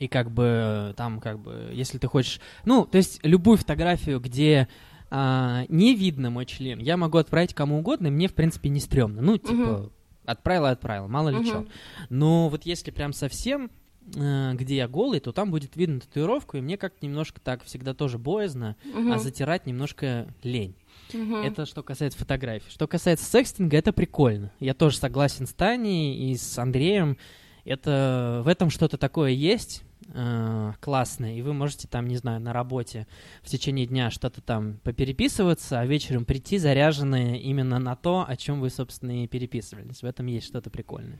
И 0.00 0.08
как 0.08 0.32
бы 0.32 0.94
там, 0.96 1.20
как 1.20 1.38
бы, 1.38 1.70
если 1.72 1.98
ты 1.98 2.08
хочешь... 2.08 2.40
Ну, 2.64 2.86
то 2.86 2.98
есть 2.98 3.20
любую 3.22 3.56
фотографию, 3.58 4.18
где 4.18 4.66
а, 5.10 5.64
не 5.68 5.94
видно 5.94 6.30
мой 6.30 6.44
член, 6.44 6.80
я 6.80 6.96
могу 6.96 7.18
отправить 7.18 7.54
кому 7.54 7.78
угодно, 7.78 8.08
и 8.08 8.10
мне, 8.10 8.26
в 8.26 8.34
принципе, 8.34 8.68
не 8.68 8.80
стрёмно. 8.80 9.22
Ну, 9.22 9.38
типа, 9.38 9.52
Мгм. 9.52 9.92
отправила, 10.24 10.70
отправила, 10.70 11.06
мало 11.06 11.28
ли 11.28 11.36
Мгм. 11.36 11.46
что. 11.46 11.66
Но 12.08 12.48
вот 12.48 12.66
если 12.66 12.90
прям 12.90 13.12
совсем, 13.12 13.70
где 14.06 14.76
я 14.76 14.86
голый, 14.88 15.20
то 15.20 15.32
там 15.32 15.50
будет 15.50 15.76
видно 15.76 16.00
татуировку, 16.00 16.56
и 16.56 16.60
мне 16.60 16.76
как-то 16.76 17.04
немножко 17.06 17.40
так 17.40 17.64
всегда 17.64 17.94
тоже 17.94 18.18
боязно, 18.18 18.76
Мгм. 18.84 19.12
а 19.12 19.18
затирать 19.18 19.66
немножко 19.66 20.28
лень. 20.42 20.74
Мгм. 21.12 21.36
Это 21.36 21.66
что 21.66 21.82
касается 21.82 22.18
фотографий. 22.18 22.70
Что 22.70 22.86
касается 22.86 23.24
секстинга, 23.24 23.76
это 23.76 23.92
прикольно. 23.92 24.52
Я 24.60 24.74
тоже 24.74 24.98
согласен 24.98 25.46
с 25.46 25.52
Таней 25.52 26.30
и 26.30 26.36
с 26.36 26.58
Андреем. 26.58 27.16
Это 27.64 28.42
в 28.44 28.48
этом 28.48 28.68
что-то 28.70 28.98
такое 28.98 29.30
есть 29.30 29.82
э, 30.08 30.72
классное, 30.80 31.34
и 31.34 31.42
вы 31.42 31.54
можете 31.54 31.88
там, 31.88 32.06
не 32.06 32.16
знаю, 32.16 32.40
на 32.40 32.52
работе 32.52 33.06
в 33.42 33.48
течение 33.48 33.86
дня 33.86 34.10
что-то 34.10 34.40
там 34.40 34.78
попереписываться, 34.82 35.80
а 35.80 35.86
вечером 35.86 36.24
прийти 36.24 36.58
заряженные 36.58 37.40
именно 37.40 37.78
на 37.78 37.96
то, 37.96 38.24
о 38.26 38.36
чем 38.36 38.60
вы, 38.60 38.70
собственно, 38.70 39.24
и 39.24 39.26
переписывались. 39.26 40.02
В 40.02 40.06
этом 40.06 40.26
есть 40.26 40.46
что-то 40.46 40.70
прикольное. 40.70 41.18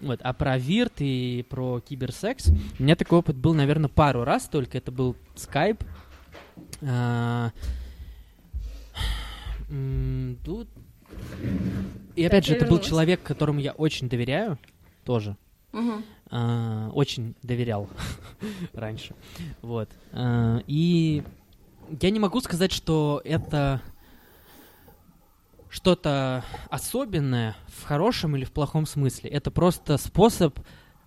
Вот. 0.00 0.20
А 0.22 0.32
про 0.32 0.58
вирт 0.58 0.94
и 1.00 1.44
про 1.48 1.80
киберсекс, 1.80 2.48
у 2.78 2.82
меня 2.82 2.96
такой 2.96 3.18
опыт 3.18 3.36
был, 3.36 3.54
наверное, 3.54 3.88
пару 3.88 4.24
раз 4.24 4.48
только. 4.48 4.78
Это 4.78 4.92
был 4.92 5.16
скайп. 5.34 5.82
М, 6.80 7.52
Тут... 10.44 10.68
И 12.14 12.24
опять 12.24 12.46
же, 12.46 12.54
это 12.54 12.66
был 12.66 12.78
человек, 12.78 13.22
которому 13.22 13.58
я 13.60 13.72
очень 13.72 14.08
доверяю, 14.08 14.58
тоже. 15.04 15.36
А, 16.30 16.90
очень 16.94 17.34
доверял 17.42 17.88
раньше. 18.72 19.14
Вот. 19.62 19.88
А, 20.12 20.60
и 20.66 21.22
я 22.00 22.10
не 22.10 22.20
могу 22.20 22.40
сказать, 22.40 22.72
что 22.72 23.20
это 23.24 23.80
что-то 25.68 26.44
особенное 26.68 27.56
в 27.68 27.84
хорошем 27.84 28.36
или 28.36 28.44
в 28.44 28.52
плохом 28.52 28.84
смысле. 28.86 29.30
Это 29.30 29.50
просто 29.50 29.96
способ 29.96 30.58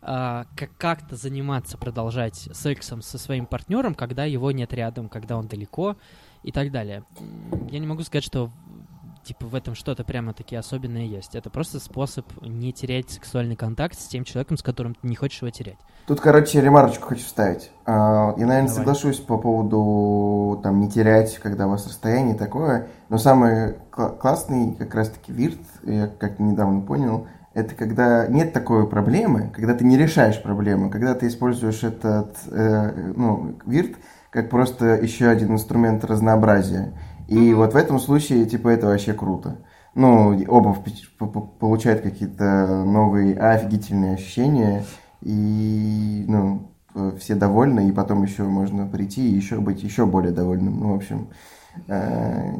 а, 0.02 0.46
как- 0.56 0.76
как-то 0.78 1.16
заниматься, 1.16 1.78
продолжать 1.78 2.36
сексом 2.54 3.02
со 3.02 3.18
своим 3.18 3.46
партнером, 3.46 3.94
когда 3.96 4.26
его 4.26 4.52
нет 4.52 4.74
рядом, 4.74 5.10
когда 5.10 5.38
он 5.38 5.48
далеко 5.48 5.98
и 6.44 6.52
так 6.52 6.72
далее. 6.72 7.04
Я 7.72 7.80
не 7.80 7.88
могу 7.88 8.04
сказать, 8.04 8.24
что 8.24 8.52
типа 9.26 9.46
в 9.48 9.56
этом 9.56 9.76
что-то 9.76 10.04
прямо 10.04 10.34
таки 10.34 10.56
особенное 10.56 11.04
есть. 11.06 11.36
Это 11.36 11.50
просто 11.50 11.80
способ 11.80 12.26
не 12.42 12.72
терять 12.72 13.10
сексуальный 13.10 13.56
контакт 13.56 14.00
с 14.00 14.08
тем 14.08 14.24
человеком, 14.24 14.58
с 14.58 14.64
которым 14.64 14.96
ты 14.96 15.08
не 15.08 15.16
хочешь 15.16 15.42
его 15.42 15.50
терять. 15.50 15.78
Тут, 16.08 16.22
короче, 16.22 16.62
ремарочку 16.62 17.08
хочу 17.08 17.24
вставить. 17.24 17.72
А, 17.86 18.36
Я, 18.38 18.46
наверное, 18.46 18.68
Давай. 18.70 18.76
соглашусь 18.76 19.20
по 19.20 19.38
поводу 19.38 20.60
там 20.62 20.80
не 20.80 20.90
терять, 20.90 21.38
когда 21.40 21.66
у 21.68 21.72
вас 21.72 21.88
расстояние 21.88 22.36
такое. 22.36 22.88
Но 23.10 23.18
самый 23.18 23.76
кла- 23.92 24.16
классный 24.16 24.76
как 24.76 24.94
раз-таки 24.94 25.32
вирт, 25.32 25.60
я 25.84 26.08
как 26.08 26.40
недавно 26.40 26.82
понял, 26.82 27.28
это 27.56 27.74
когда 27.74 28.28
нет 28.28 28.54
такой 28.54 28.88
проблемы, 28.88 29.50
когда 29.54 29.74
ты 29.74 29.86
не 29.86 29.98
решаешь 29.98 30.42
проблему, 30.42 30.90
когда 30.92 31.16
ты 31.16 31.28
используешь 31.28 31.84
этот 31.84 32.38
э, 32.52 33.14
ну, 33.16 33.56
вирт 33.66 33.96
как 34.30 34.50
просто 34.50 34.96
еще 34.96 35.30
один 35.30 35.54
инструмент 35.54 36.04
разнообразия. 36.04 36.92
И 37.28 37.54
вот 37.54 37.74
в 37.74 37.76
этом 37.78 38.00
случае, 38.00 38.46
типа, 38.46 38.70
это 38.70 38.88
вообще 38.88 39.14
круто. 39.14 39.58
Ну, 39.96 40.38
оба 40.48 40.78
получают 41.60 42.02
какие-то 42.02 42.84
новые 42.84 43.38
офигительные 43.38 44.16
ощущения, 44.16 44.84
и, 45.22 46.26
ну, 46.28 46.72
э, 46.94 47.14
все 47.20 47.36
довольны, 47.36 47.88
и 47.88 47.92
потом 47.94 48.24
еще 48.24 48.44
можно 48.44 48.86
прийти 48.88 49.28
и 49.28 49.36
еще 49.36 49.60
быть 49.60 49.84
еще 49.84 50.06
более 50.06 50.34
довольным. 50.34 50.80
Ну, 50.80 50.94
в 50.94 50.96
общем, 50.98 51.30
э, 51.88 52.56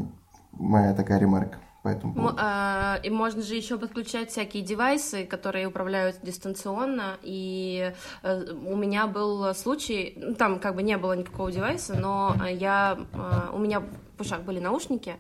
моя 0.54 0.94
такая 0.94 1.20
ремарка 1.20 1.58
по 1.86 1.90
этому 1.90 2.30
М- 2.30 2.36
а, 2.40 3.00
И 3.04 3.10
можно 3.12 3.44
же 3.44 3.56
еще 3.56 3.78
подключать 3.78 4.32
всякие 4.32 4.64
девайсы, 4.64 5.26
которые 5.26 5.68
управляют 5.68 6.18
дистанционно. 6.24 7.18
И 7.22 7.94
э, 8.24 8.54
у 8.66 8.76
меня 8.76 9.06
был 9.06 9.54
случай, 9.54 10.14
ну, 10.18 10.34
там 10.34 10.60
как 10.60 10.76
бы 10.76 10.82
не 10.84 10.98
было 10.98 11.14
никакого 11.14 11.52
девайса, 11.52 11.94
но 11.94 12.36
э, 12.44 12.54
я, 12.56 12.98
э, 13.14 13.54
у 13.54 13.60
меня 13.60 13.82
в 14.18 14.22
ушах 14.22 14.42
были 14.42 14.60
наушники, 14.60 15.16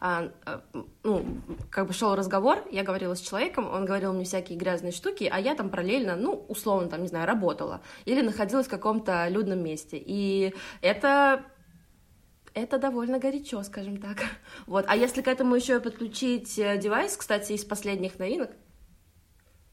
а, 0.00 0.28
э, 0.44 0.82
ну, 1.04 1.24
как 1.70 1.86
бы 1.86 1.94
шел 1.94 2.14
разговор, 2.14 2.58
я 2.70 2.82
говорила 2.82 3.14
с 3.14 3.20
человеком, 3.20 3.72
он 3.72 3.86
говорил 3.86 4.12
мне 4.12 4.24
всякие 4.24 4.58
грязные 4.58 4.92
штуки, 4.92 5.30
а 5.32 5.40
я 5.40 5.54
там 5.54 5.70
параллельно, 5.70 6.16
ну, 6.16 6.44
условно, 6.48 6.88
там, 6.88 7.00
не 7.02 7.08
знаю, 7.08 7.26
работала 7.26 7.80
или 8.04 8.20
находилась 8.20 8.66
в 8.66 8.70
каком-то 8.70 9.26
людном 9.28 9.60
месте. 9.64 9.96
И 10.04 10.52
это 10.82 11.42
это 12.54 12.78
довольно 12.78 13.18
горячо, 13.18 13.62
скажем 13.62 13.98
так. 13.98 14.18
Вот. 14.66 14.84
А 14.88 14.96
если 14.96 15.22
к 15.22 15.28
этому 15.28 15.54
еще 15.54 15.80
подключить 15.80 16.58
э, 16.58 16.76
девайс, 16.78 17.16
кстати, 17.16 17.52
из 17.52 17.64
последних 17.64 18.18
новинок, 18.18 18.50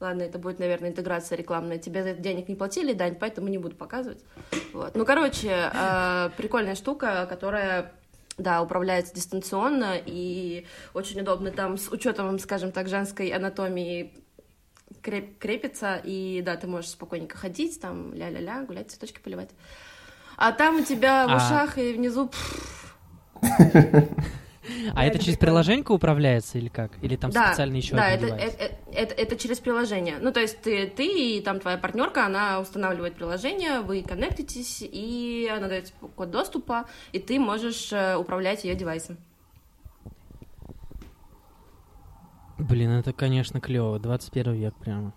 ладно, 0.00 0.22
это 0.22 0.38
будет, 0.38 0.58
наверное, 0.58 0.90
интеграция 0.90 1.36
рекламная, 1.36 1.78
тебе 1.78 2.02
за 2.02 2.10
это 2.10 2.20
денег 2.20 2.48
не 2.48 2.54
платили, 2.54 2.92
Дань, 2.92 3.16
поэтому 3.16 3.48
не 3.48 3.58
буду 3.58 3.76
показывать. 3.76 4.24
Вот. 4.72 4.94
Ну, 4.94 5.04
короче, 5.04 5.70
э, 5.72 6.30
прикольная 6.36 6.74
штука, 6.74 7.26
которая 7.28 7.92
да, 8.38 8.62
управляется 8.62 9.14
дистанционно 9.14 9.94
и 10.04 10.66
очень 10.94 11.20
удобно 11.20 11.50
там 11.50 11.76
с 11.76 11.88
учетом, 11.90 12.38
скажем 12.38 12.70
так, 12.72 12.88
женской 12.88 13.28
анатомии 13.30 14.14
креп- 15.02 15.36
крепится, 15.38 16.00
и 16.02 16.42
да, 16.44 16.56
ты 16.56 16.66
можешь 16.66 16.90
спокойненько 16.90 17.36
ходить, 17.36 17.80
там 17.80 18.14
ля-ля-ля, 18.14 18.62
гулять, 18.62 18.90
цветочки 18.90 19.20
поливать. 19.20 19.50
А 20.38 20.52
там 20.52 20.76
у 20.76 20.84
тебя 20.84 21.26
в 21.26 21.32
А- 21.32 21.36
ушах 21.36 21.78
и 21.78 21.92
внизу 21.92 22.30
А 24.94 25.04
это 25.04 25.18
через 25.18 25.36
приложеньку 25.36 25.94
управляется 25.94 26.58
или 26.58 26.68
как? 26.68 26.92
Или 27.02 27.16
там 27.16 27.30
да, 27.30 27.48
специальный 27.48 27.78
еще 27.78 27.96
да, 27.96 28.08
это, 28.10 28.26
девайс? 28.26 28.54
это, 28.92 29.36
через 29.36 29.58
приложение. 29.58 30.18
Ну, 30.20 30.30
то 30.32 30.40
есть 30.40 30.60
ты, 30.60 30.86
и 30.96 31.40
там 31.40 31.58
твоя 31.58 31.78
партнерка, 31.78 32.26
она 32.26 32.60
устанавливает 32.60 33.14
приложение, 33.14 33.80
вы 33.80 34.02
коннектитесь, 34.02 34.82
и 34.82 35.50
она 35.54 35.68
дает 35.68 35.92
код 36.14 36.30
доступа, 36.30 36.86
и 37.12 37.18
ты 37.18 37.40
можешь 37.40 37.92
э, 37.92 38.16
управлять 38.16 38.64
ее 38.64 38.74
девайсом. 38.74 39.16
Блин, 42.58 42.90
это, 42.90 43.12
конечно, 43.12 43.60
клево. 43.60 43.98
21 43.98 44.52
век 44.54 44.74
прямо. 44.76 45.14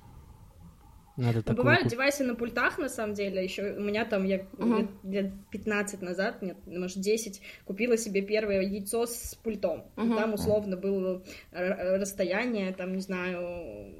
Надо 1.17 1.37
Ну, 1.37 1.43
такую 1.43 1.57
Бывают 1.57 1.87
девайсы 1.87 2.23
на 2.23 2.35
пультах, 2.35 2.77
на 2.77 2.89
самом 2.89 3.13
деле. 3.13 3.43
Еще 3.43 3.73
у 3.73 3.81
меня 3.81 4.05
там, 4.05 4.25
я 4.25 4.45
Мгм. 4.57 4.77
лет, 4.77 4.89
лет 5.03 5.31
15 5.51 6.01
назад, 6.01 6.41
нет, 6.41 6.57
может, 6.65 6.99
10, 6.99 7.41
купила 7.65 7.97
себе 7.97 8.21
первое 8.21 8.61
яйцо 8.61 9.05
с 9.05 9.35
пультом. 9.35 9.85
Мгм. 9.97 10.15
Там 10.15 10.33
условно 10.33 10.77
было 10.77 11.23
расстояние, 11.51 12.73
там, 12.73 12.95
не 12.95 13.01
знаю, 13.01 13.93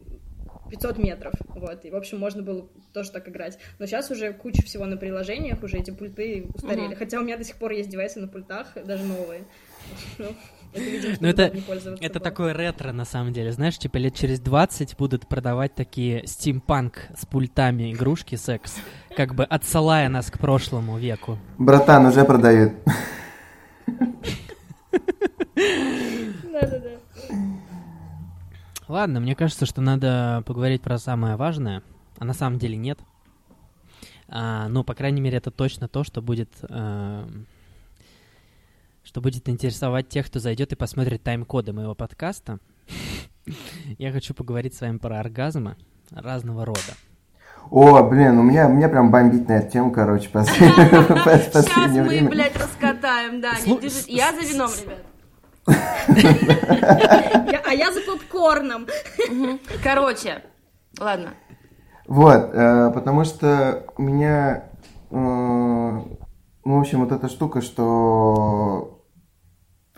500 0.69 0.97
метров, 0.99 1.33
вот, 1.49 1.83
и, 1.83 1.91
в 1.91 1.95
общем, 1.95 2.17
можно 2.17 2.41
было 2.43 2.69
тоже 2.93 3.11
так 3.11 3.27
играть. 3.27 3.59
Но 3.77 3.85
сейчас 3.85 4.09
уже 4.09 4.31
куча 4.31 4.63
всего 4.63 4.85
на 4.85 4.95
приложениях, 4.95 5.61
уже 5.63 5.77
эти 5.77 5.91
пульты 5.91 6.47
устарели. 6.53 6.87
Мгм. 6.87 6.95
Хотя 6.95 7.19
у 7.19 7.23
меня 7.23 7.37
до 7.37 7.43
сих 7.43 7.57
пор 7.57 7.71
есть 7.71 7.89
девайсы 7.89 8.21
на 8.21 8.29
пультах, 8.29 8.73
даже 8.85 9.03
новые. 9.03 9.43
Ну, 10.73 11.27
это, 11.27 11.51
это- 11.99 12.19
такое 12.19 12.53
ретро, 12.53 12.91
на 12.91 13.05
самом 13.05 13.33
деле. 13.33 13.51
Знаешь, 13.51 13.77
типа 13.77 13.97
лет 13.97 14.15
через 14.15 14.39
20 14.39 14.95
будут 14.97 15.27
продавать 15.27 15.75
такие 15.75 16.25
стимпанк 16.25 17.07
с 17.17 17.25
пультами 17.25 17.91
игрушки 17.93 18.35
секс, 18.35 18.75
как 19.15 19.35
бы 19.35 19.43
отсылая 19.43 20.07
нас 20.09 20.31
к 20.31 20.37
прошлому 20.39 20.97
веку. 20.97 21.37
Братан, 21.57 22.05
уже 22.05 22.23
продают. 22.23 22.73
Да-да-да. 26.51 27.35
Ладно, 28.87 29.19
мне 29.19 29.35
кажется, 29.35 29.65
что 29.65 29.81
надо 29.81 30.43
поговорить 30.45 30.81
про 30.81 30.97
самое 30.97 31.35
важное, 31.35 31.81
а 32.17 32.25
на 32.25 32.33
самом 32.33 32.59
деле 32.59 32.75
нет. 32.77 32.99
А, 34.27 34.67
ну, 34.69 34.83
по 34.83 34.93
крайней 34.93 35.21
мере, 35.21 35.37
это 35.37 35.51
точно 35.51 35.87
то, 35.87 36.03
что 36.03 36.21
будет, 36.21 36.49
э, 36.63 37.25
что 39.11 39.19
будет 39.19 39.49
интересовать 39.49 40.07
тех, 40.07 40.27
кто 40.27 40.39
зайдет 40.39 40.71
и 40.71 40.77
посмотрит 40.77 41.21
тайм-коды 41.21 41.73
моего 41.73 41.93
подкаста. 41.93 42.59
Я 43.97 44.13
хочу 44.13 44.33
поговорить 44.33 44.73
с 44.73 44.79
вами 44.79 44.99
про 44.99 45.19
оргазмы 45.19 45.75
разного 46.11 46.65
рода. 46.65 46.79
О, 47.69 48.01
блин, 48.03 48.39
у 48.39 48.43
меня, 48.43 48.67
у 48.67 48.71
меня 48.71 48.87
прям 48.87 49.11
бомбит 49.11 49.49
на 49.49 49.57
эту 49.57 49.69
тему, 49.69 49.91
короче, 49.91 50.29
Сейчас 50.33 51.67
мы, 51.93 52.29
блядь, 52.29 52.55
раскатаем, 52.55 53.41
да, 53.41 53.51
не 53.65 53.81
Я 54.07 54.31
за 54.31 54.39
вином, 54.47 54.71
ребят. 54.79 55.03
А 57.65 57.73
я 57.73 57.91
за 57.91 57.99
попкорном. 57.99 58.87
Короче, 59.83 60.41
ладно. 60.97 61.31
Вот, 62.07 62.49
э, 62.53 62.91
потому 62.93 63.25
что 63.25 63.85
у 63.97 64.01
меня, 64.01 64.69
э, 65.09 65.15
ну, 65.15 66.17
в 66.63 66.79
общем, 66.79 67.01
вот 67.01 67.11
эта 67.11 67.27
штука, 67.27 67.59
что 67.61 69.00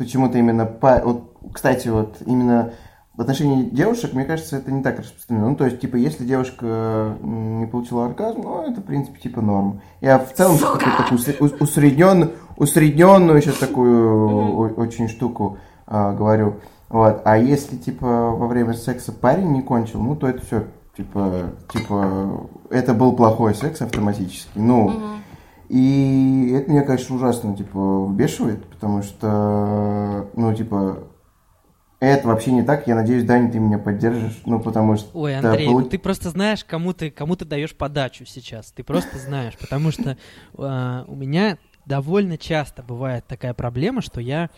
почему-то 0.03 0.37
именно, 0.37 0.65
по, 0.65 1.01
вот, 1.03 1.31
кстати, 1.53 1.87
вот 1.87 2.17
именно 2.25 2.71
в 3.15 3.21
отношении 3.21 3.63
девушек, 3.69 4.13
мне 4.13 4.25
кажется, 4.25 4.57
это 4.57 4.71
не 4.71 4.81
так 4.81 4.99
распространено. 4.99 5.49
Ну, 5.49 5.55
то 5.55 5.65
есть, 5.65 5.79
типа, 5.79 5.95
если 5.97 6.25
девушка 6.25 7.15
не 7.21 7.67
получила 7.67 8.05
оргазм, 8.05 8.41
ну, 8.43 8.63
это, 8.63 8.81
в 8.81 8.83
принципе, 8.83 9.19
типа 9.19 9.41
норм. 9.41 9.81
Я 10.01 10.17
в 10.19 10.33
целом 10.33 10.57
такую 10.57 11.19
усре- 11.19 11.37
ус- 11.39 11.53
усреднен- 11.59 12.31
усредненную 12.57 13.41
сейчас 13.41 13.57
такую 13.57 14.55
очень 14.77 15.07
штуку 15.09 15.57
а, 15.85 16.13
говорю. 16.13 16.55
Вот. 16.89 17.21
А 17.25 17.37
если, 17.37 17.75
типа, 17.75 18.31
во 18.31 18.47
время 18.47 18.73
секса 18.73 19.11
парень 19.11 19.51
не 19.51 19.61
кончил, 19.61 20.01
ну, 20.01 20.15
то 20.15 20.27
это 20.27 20.43
все, 20.45 20.63
типа, 20.97 21.51
типа, 21.71 22.47
это 22.71 22.93
был 22.93 23.13
плохой 23.13 23.53
секс 23.53 23.81
автоматически. 23.81 24.51
Ну, 24.55 24.89
Мгм. 24.89 25.22
И 25.73 26.51
это 26.55 26.69
меня, 26.69 26.83
конечно, 26.83 27.15
ужасно, 27.15 27.57
типа, 27.57 27.79
выбешивает, 27.79 28.63
потому 28.67 29.01
что, 29.01 30.29
ну, 30.35 30.53
типа, 30.53 30.99
это 31.99 32.27
вообще 32.27 32.51
не 32.51 32.61
так. 32.61 32.85
Я 32.85 32.93
надеюсь, 32.93 33.23
Даня, 33.23 33.51
ты 33.51 33.57
меня 33.57 33.79
поддержишь, 33.79 34.39
ну, 34.45 34.59
потому 34.59 34.97
что... 34.97 35.09
Ой, 35.17 35.35
Андрей, 35.35 35.65
полу- 35.65 35.79
ну 35.79 35.89
ты 35.89 35.97
просто 35.97 36.29
знаешь, 36.29 36.63
кому 36.63 36.93
ты, 36.93 37.09
кому 37.09 37.35
ты 37.35 37.45
даешь 37.45 37.75
подачу 37.75 38.23
сейчас. 38.23 38.71
Ты 38.71 38.83
просто 38.83 39.17
знаешь, 39.17 39.57
потому 39.57 39.89
что 39.89 40.11
э, 40.11 41.03
у 41.07 41.15
меня 41.15 41.57
довольно 41.87 42.37
часто 42.37 42.83
бывает 42.83 43.25
такая 43.25 43.55
проблема, 43.55 44.03
что 44.03 44.21
я 44.21 44.51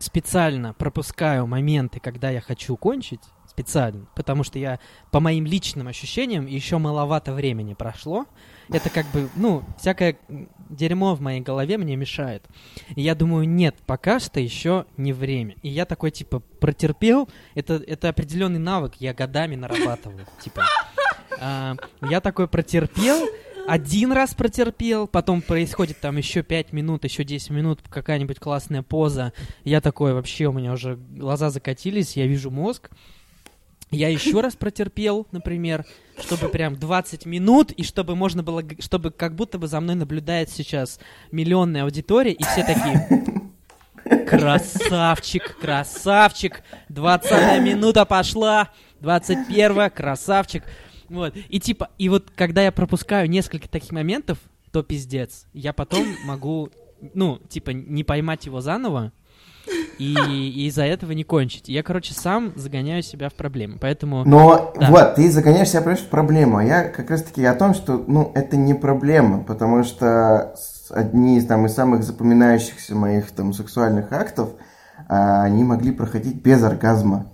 специально 0.00 0.74
пропускаю 0.74 1.46
моменты, 1.46 2.00
когда 2.00 2.30
я 2.30 2.40
хочу 2.40 2.76
кончить, 2.76 3.20
специально, 3.46 4.06
потому 4.16 4.42
что 4.42 4.58
я, 4.58 4.80
по 5.12 5.20
моим 5.20 5.46
личным 5.46 5.86
ощущениям, 5.86 6.46
еще 6.46 6.78
маловато 6.78 7.32
времени 7.32 7.74
прошло. 7.74 8.26
Это 8.72 8.90
как 8.90 9.06
бы, 9.06 9.28
ну, 9.34 9.64
всякое 9.78 10.16
дерьмо 10.68 11.14
в 11.14 11.20
моей 11.20 11.40
голове 11.40 11.76
мне 11.76 11.96
мешает. 11.96 12.44
И 12.94 13.02
я 13.02 13.14
думаю, 13.14 13.48
нет, 13.48 13.76
пока 13.86 14.20
что 14.20 14.40
еще 14.40 14.86
не 14.96 15.12
время. 15.12 15.56
И 15.62 15.68
я 15.68 15.84
такой, 15.84 16.10
типа, 16.10 16.40
протерпел. 16.60 17.28
Это, 17.54 17.74
это 17.74 18.08
определенный 18.08 18.60
навык, 18.60 18.94
я 18.98 19.12
годами 19.12 19.56
нарабатываю. 19.56 20.26
Типа, 20.40 20.64
а, 21.40 21.74
я 22.02 22.20
такой 22.20 22.48
протерпел, 22.48 23.26
один 23.66 24.12
раз 24.12 24.34
протерпел, 24.34 25.06
потом 25.06 25.42
происходит 25.42 26.00
там 26.00 26.16
еще 26.16 26.42
5 26.42 26.72
минут, 26.72 27.04
еще 27.04 27.24
10 27.24 27.50
минут, 27.50 27.80
какая-нибудь 27.88 28.38
классная 28.38 28.82
поза. 28.82 29.32
Я 29.64 29.80
такой, 29.80 30.12
вообще, 30.12 30.46
у 30.46 30.52
меня 30.52 30.72
уже 30.72 30.96
глаза 30.96 31.50
закатились, 31.50 32.16
я 32.16 32.26
вижу 32.26 32.50
мозг. 32.50 32.90
Я 33.90 34.08
еще 34.08 34.40
раз 34.40 34.54
протерпел, 34.54 35.26
например, 35.32 35.84
чтобы 36.20 36.48
прям 36.48 36.76
20 36.76 37.26
минут, 37.26 37.72
и 37.72 37.82
чтобы 37.82 38.14
можно 38.14 38.42
было, 38.42 38.62
чтобы 38.78 39.10
как 39.10 39.34
будто 39.34 39.58
бы 39.58 39.66
за 39.66 39.80
мной 39.80 39.96
наблюдает 39.96 40.48
сейчас 40.48 41.00
миллионная 41.32 41.82
аудитория, 41.82 42.32
и 42.32 42.42
все 42.44 42.62
такие, 42.62 43.08
красавчик, 44.28 45.58
красавчик, 45.58 46.62
20 46.88 47.62
минута 47.62 48.04
пошла, 48.04 48.70
21 49.00 49.90
красавчик. 49.90 50.62
Вот, 51.08 51.34
и 51.48 51.58
типа, 51.58 51.90
и 51.98 52.08
вот 52.08 52.30
когда 52.36 52.62
я 52.62 52.70
пропускаю 52.70 53.28
несколько 53.28 53.68
таких 53.68 53.90
моментов, 53.90 54.38
то 54.70 54.84
пиздец. 54.84 55.46
Я 55.52 55.72
потом 55.72 56.06
могу, 56.24 56.70
ну, 57.14 57.40
типа, 57.48 57.70
не 57.70 58.04
поймать 58.04 58.46
его 58.46 58.60
заново, 58.60 59.12
и, 60.00 60.14
и 60.48 60.66
из-за 60.68 60.84
этого 60.84 61.12
не 61.12 61.24
кончить. 61.24 61.68
Я, 61.68 61.82
короче, 61.82 62.14
сам 62.14 62.52
загоняю 62.56 63.02
себя 63.02 63.28
в 63.28 63.34
проблемы. 63.34 63.76
Поэтому... 63.80 64.24
Но 64.24 64.72
Да. 64.80 64.90
вот, 64.90 65.14
ты 65.16 65.30
загоняешь 65.30 65.68
себя, 65.68 65.80
понимаешь, 65.82 66.02
в 66.04 66.08
проблему. 66.08 66.56
А 66.56 66.64
я 66.64 66.84
как 66.84 67.10
раз-таки 67.10 67.44
о 67.44 67.54
том, 67.54 67.74
что, 67.74 68.02
ну, 68.06 68.32
это 68.34 68.56
не 68.56 68.72
проблема, 68.74 69.44
потому 69.44 69.84
что 69.84 70.54
одни 70.90 71.36
из, 71.36 71.46
там, 71.46 71.66
из 71.66 71.74
самых 71.74 72.02
запоминающихся 72.02 72.94
моих, 72.94 73.30
там, 73.30 73.52
сексуальных 73.52 74.10
актов, 74.12 74.50
а, 75.08 75.42
они 75.42 75.64
могли 75.64 75.92
проходить 75.92 76.42
без 76.42 76.62
оргазма. 76.62 77.26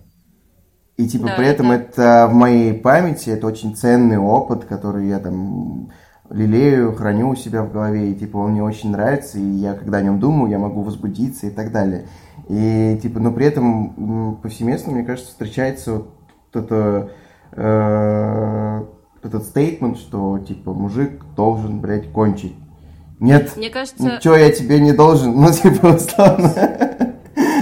И, 0.97 1.07
типа, 1.07 1.29
Да, 1.29 1.35
при 1.37 1.47
этом 1.47 1.71
это- 1.71 2.03
это 2.03 2.29
в 2.31 2.35
моей 2.35 2.73
памяти, 2.73 3.31
это 3.31 3.47
очень 3.47 3.77
ценный 3.77 4.19
опыт, 4.19 4.65
который 4.65 5.09
я, 5.09 5.19
там, 5.19 5.91
лелею, 6.31 6.95
храню 6.95 7.29
у 7.29 7.37
себя 7.37 7.63
в 7.63 7.71
голове, 7.71 8.11
и, 8.11 8.15
типа, 8.15 8.39
он 8.39 8.53
мне 8.53 8.63
очень 8.63 8.91
нравится, 8.91 9.39
и 9.39 9.43
я, 9.43 9.75
когда 9.75 9.99
о 9.99 10.03
нем 10.03 10.19
думаю, 10.19 10.51
я 10.51 10.59
могу 10.59 10.83
возбудиться 10.83 11.47
и 11.47 11.51
так 11.51 11.71
далее. 11.71 12.09
И, 12.49 12.99
типа, 13.03 13.19
но 13.19 13.33
при 13.33 13.47
этом 13.47 14.37
повсеместно, 14.37 14.93
мне 14.93 15.05
кажется, 15.05 15.31
встречается 15.31 15.93
вот 15.95 16.07
это, 16.53 17.11
э, 17.53 18.85
этот 19.23 19.45
стейтмент, 19.45 19.99
что, 19.99 20.39
типа, 20.39 20.73
мужик 20.73 21.25
должен, 21.35 21.81
блядь, 21.81 22.13
кончить. 22.13 22.55
Нет, 23.19 23.57
Мне 23.57 23.71
кажется, 23.71 24.03
ничего 24.03 24.37
я 24.37 24.53
тебе 24.53 24.79
не 24.79 24.93
должен, 24.93 25.35
ну, 25.35 25.53
типа, 25.53 25.87
условно. 25.87 26.53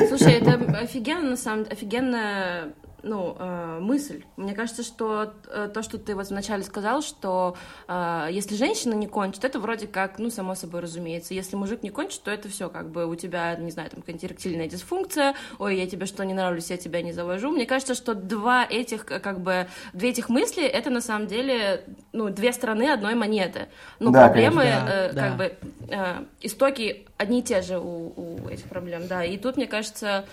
Слушай, 0.08 0.34
это 0.34 0.54
офигенно, 0.78 1.30
на 1.30 1.36
самом 1.36 1.64
деле, 1.64 1.72
офигенная 1.72 2.74
ну, 3.04 3.36
э, 3.38 3.78
мысль. 3.80 4.24
Мне 4.36 4.54
кажется, 4.54 4.82
что 4.82 5.34
э, 5.48 5.70
то, 5.72 5.82
что 5.82 5.98
ты 5.98 6.14
вот 6.14 6.28
вначале 6.28 6.62
сказал, 6.62 7.02
что 7.02 7.56
э, 7.86 8.28
если 8.30 8.56
женщина 8.56 8.94
не 8.94 9.06
кончит, 9.06 9.44
это 9.44 9.58
вроде 9.60 9.86
как, 9.86 10.18
ну, 10.18 10.30
само 10.30 10.54
собой 10.54 10.80
разумеется. 10.80 11.34
Если 11.34 11.56
мужик 11.56 11.82
не 11.82 11.90
кончит, 11.90 12.22
то 12.22 12.30
это 12.30 12.48
все 12.48 12.68
как 12.68 12.90
бы 12.90 13.06
у 13.06 13.14
тебя, 13.14 13.54
не 13.56 13.70
знаю, 13.70 13.90
там 13.90 14.00
какая-нибудь 14.00 14.24
эректильная 14.24 14.66
дисфункция, 14.66 15.34
ой, 15.58 15.76
я 15.76 15.86
тебе 15.86 16.06
что, 16.06 16.24
не 16.24 16.34
нравлюсь, 16.34 16.70
я 16.70 16.76
тебя 16.76 17.02
не 17.02 17.12
завожу. 17.12 17.50
Мне 17.50 17.66
кажется, 17.66 17.94
что 17.94 18.14
два 18.14 18.64
этих, 18.68 19.10
э, 19.10 19.20
как 19.20 19.40
бы, 19.40 19.68
две 19.92 20.10
этих 20.10 20.28
мысли, 20.28 20.64
это 20.64 20.90
на 20.90 21.00
самом 21.00 21.26
деле, 21.26 21.84
ну, 22.12 22.30
две 22.30 22.52
стороны 22.52 22.90
одной 22.90 23.14
монеты. 23.14 23.68
Ну, 24.00 24.10
Да, 24.10 24.26
проблемы, 24.26 24.62
конечно. 24.62 24.88
э, 24.88 25.12
Да, 25.12 25.20
как 25.22 25.30
да. 25.30 25.36
бы, 25.36 25.56
э, 25.90 26.24
истоки 26.40 27.06
одни 27.16 27.40
и 27.40 27.42
те 27.42 27.62
же 27.62 27.78
у, 27.78 28.12
у 28.16 28.48
этих 28.48 28.64
проблем, 28.64 29.06
да. 29.06 29.24
И 29.24 29.36
тут, 29.36 29.56
мне 29.56 29.66
кажется, 29.66 30.24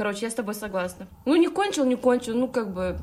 короче, 0.00 0.24
я 0.24 0.30
с 0.30 0.34
тобой 0.34 0.54
согласна. 0.54 1.08
Ну, 1.26 1.36
не 1.36 1.48
кончил, 1.48 1.84
не 1.84 1.94
кончил, 1.94 2.34
ну, 2.34 2.48
как 2.48 2.72
бы... 2.72 2.96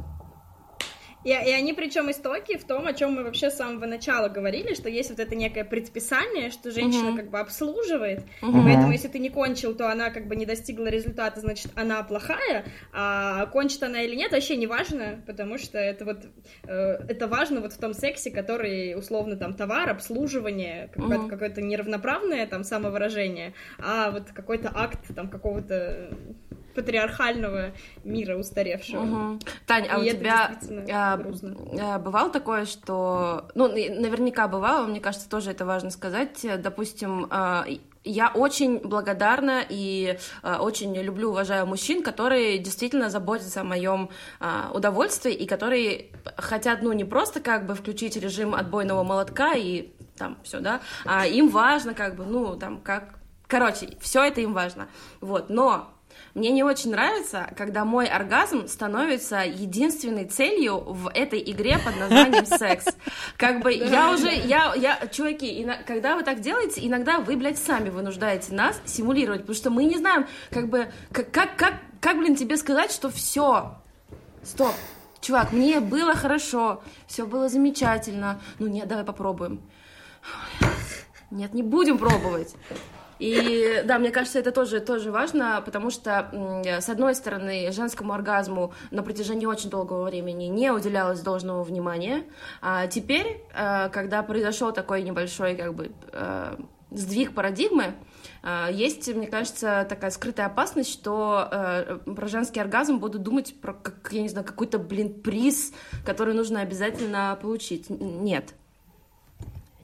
И, 1.24 1.30
и 1.30 1.34
они 1.34 1.74
причем 1.74 2.10
истоки 2.10 2.58
в 2.58 2.64
том, 2.64 2.88
о 2.88 2.94
чем 2.94 3.14
мы 3.14 3.24
вообще 3.24 3.50
с 3.52 3.58
самого 3.58 3.86
начала 3.86 4.30
говорили, 4.30 4.74
что 4.74 4.88
есть 4.88 5.10
вот 5.10 5.20
это 5.20 5.36
некое 5.36 5.66
предписание, 5.66 6.52
что 6.52 6.72
женщина 6.72 7.10
Мгм. 7.10 7.18
как 7.18 7.30
бы 7.30 7.40
обслуживает, 7.40 8.22
и 8.42 8.60
поэтому 8.64 8.94
если 8.94 9.10
ты 9.10 9.20
не 9.20 9.30
кончил, 9.30 9.76
то 9.76 9.92
она 9.92 10.10
как 10.10 10.28
бы 10.28 10.36
не 10.38 10.46
достигла 10.46 10.88
результата, 10.88 11.40
значит, 11.42 11.72
она 11.76 12.02
плохая, 12.04 12.66
а 12.94 13.46
кончит 13.48 13.84
она 13.84 14.04
или 14.04 14.16
нет, 14.16 14.32
вообще 14.32 14.56
не 14.56 14.68
важно, 14.68 15.22
потому 15.28 15.58
что 15.58 15.78
это 15.78 16.06
вот, 16.06 16.20
э, 16.64 16.98
это 17.10 17.28
важно 17.28 17.60
вот 17.60 17.74
в 17.74 17.78
том 17.78 17.94
сексе, 17.94 18.32
который 18.32 18.98
условно 18.98 19.36
там 19.36 19.54
товар, 19.54 19.90
обслуживание, 19.90 20.90
какое-то, 20.94 21.24
Мгм. 21.26 21.30
какое-то 21.30 21.62
неравноправное 21.62 22.48
там 22.48 22.64
самовыражение, 22.64 23.54
а 23.80 24.12
вот 24.12 24.32
какой-то 24.34 24.72
акт 24.74 25.14
там 25.14 25.30
какого-то 25.30 26.10
патриархального 26.78 27.72
мира 28.04 28.38
устаревшего. 28.38 29.02
Угу. 29.02 29.40
Тань, 29.66 29.88
а 29.90 29.98
И 29.98 30.14
у 30.14 30.16
тебя 30.16 30.60
а, 30.92 31.20
а, 31.80 32.00
бывало 32.00 32.30
такое, 32.30 32.66
что... 32.66 33.50
Ну, 33.56 33.68
наверняка 33.68 34.48
бывало, 34.48 34.86
мне 34.86 35.00
кажется, 35.00 35.28
тоже 35.28 35.52
это 35.52 35.66
важно 35.66 35.90
сказать. 35.90 36.46
Допустим, 36.62 37.26
а, 37.32 37.66
я 38.04 38.30
очень 38.30 38.80
благодарна 38.80 39.64
и 39.68 40.20
а, 40.44 40.62
очень 40.62 40.96
люблю, 40.96 41.32
уважаю 41.32 41.66
мужчин, 41.66 42.04
которые 42.04 42.60
действительно 42.60 43.10
заботятся 43.10 43.62
о 43.62 43.64
моем 43.64 44.10
а, 44.40 44.72
удовольствии 44.72 45.34
и 45.34 45.48
которые 45.48 46.12
хотят, 46.38 46.84
ну, 46.84 46.94
не 46.94 47.06
просто 47.06 47.40
как 47.40 47.66
бы 47.66 47.74
включить 47.74 48.16
режим 48.18 48.54
отбойного 48.54 49.04
молотка 49.04 49.54
и 49.54 49.90
там 50.16 50.38
все, 50.44 50.60
да, 50.60 50.82
а 51.06 51.26
им 51.26 51.50
важно 51.50 51.96
как 51.96 52.16
бы, 52.16 52.24
ну, 52.24 52.56
там, 52.56 52.80
как... 52.82 53.16
Короче, 53.48 53.98
все 54.00 54.24
это 54.24 54.42
им 54.42 54.54
важно. 54.54 54.90
Вот, 55.22 55.50
но 55.50 55.97
мне 56.38 56.52
не 56.52 56.64
очень 56.64 56.92
нравится, 56.92 57.50
когда 57.58 57.84
мой 57.84 58.06
оргазм 58.06 58.68
становится 58.68 59.40
единственной 59.40 60.26
целью 60.26 60.78
в 60.78 61.10
этой 61.10 61.42
игре 61.52 61.80
под 61.80 61.98
названием 61.98 62.46
секс. 62.46 62.86
Как 63.38 63.62
бы 63.62 63.74
я 63.74 64.12
уже, 64.12 64.32
я, 64.32 64.76
я, 64.76 65.08
чуваки, 65.08 65.68
когда 65.88 66.16
вы 66.16 66.24
так 66.24 66.40
делаете, 66.40 66.86
иногда 66.86 67.20
вы, 67.20 67.36
блядь, 67.38 67.58
сами 67.58 67.90
вынуждаете 67.90 68.54
нас 68.54 68.80
симулировать, 68.86 69.42
потому 69.42 69.56
что 69.56 69.72
мы 69.72 69.86
не 69.86 69.98
знаем, 69.98 70.28
как 70.52 70.70
бы, 70.70 70.92
как, 71.12 71.32
как, 71.32 71.58
как, 71.58 71.74
как 72.00 72.18
блин, 72.20 72.36
тебе 72.36 72.56
сказать, 72.58 72.92
что 72.92 73.10
все, 73.10 73.76
стоп, 74.44 74.76
чувак, 75.22 75.52
мне 75.52 75.80
было 75.80 76.14
хорошо, 76.14 76.84
все 77.08 77.26
было 77.26 77.50
замечательно, 77.50 78.40
ну 78.60 78.68
нет, 78.68 78.88
давай 78.88 79.04
попробуем. 79.04 79.60
Нет, 81.32 81.56
не 81.56 81.64
будем 81.64 81.98
пробовать. 81.98 82.54
И 83.20 83.84
да, 83.86 83.98
мне 84.00 84.12
кажется, 84.12 84.40
это 84.40 84.52
тоже, 84.52 84.80
тоже 84.80 85.12
важно, 85.12 85.62
потому 85.66 85.90
что, 85.90 86.30
м, 86.32 86.64
с 86.64 86.90
одной 86.90 87.16
стороны, 87.16 87.72
женскому 87.72 88.14
оргазму 88.14 88.74
на 88.92 89.04
протяжении 89.04 89.46
очень 89.46 89.70
долгого 89.70 90.06
времени 90.06 90.46
не 90.46 90.72
уделялось 90.72 91.22
должного 91.22 91.64
внимания, 91.64 92.24
а 92.62 92.88
теперь, 92.88 93.42
э, 93.54 93.90
когда 93.90 94.22
произошел 94.24 94.72
такой 94.72 95.02
небольшой, 95.02 95.56
как 95.56 95.74
бы, 95.74 95.92
э, 96.12 96.56
сдвиг 96.92 97.34
парадигмы, 97.34 97.96
э, 98.44 98.68
есть, 98.72 99.14
мне 99.14 99.28
кажется, 99.28 99.86
такая 99.90 100.12
скрытая 100.12 100.46
опасность, 100.48 100.92
что 100.92 101.48
э, 101.52 102.00
про 102.06 102.28
женский 102.28 102.60
оргазм 102.60 103.00
будут 103.00 103.24
думать 103.24 103.60
про, 103.60 103.74
как, 103.74 104.10
я 104.12 104.22
не 104.22 104.30
знаю, 104.30 104.46
какой-то, 104.46 104.80
блин, 104.80 105.22
приз, 105.22 105.74
который 106.06 106.34
нужно 106.34 106.62
обязательно 106.62 107.38
получить. 107.42 107.90
Нет. 107.90 108.54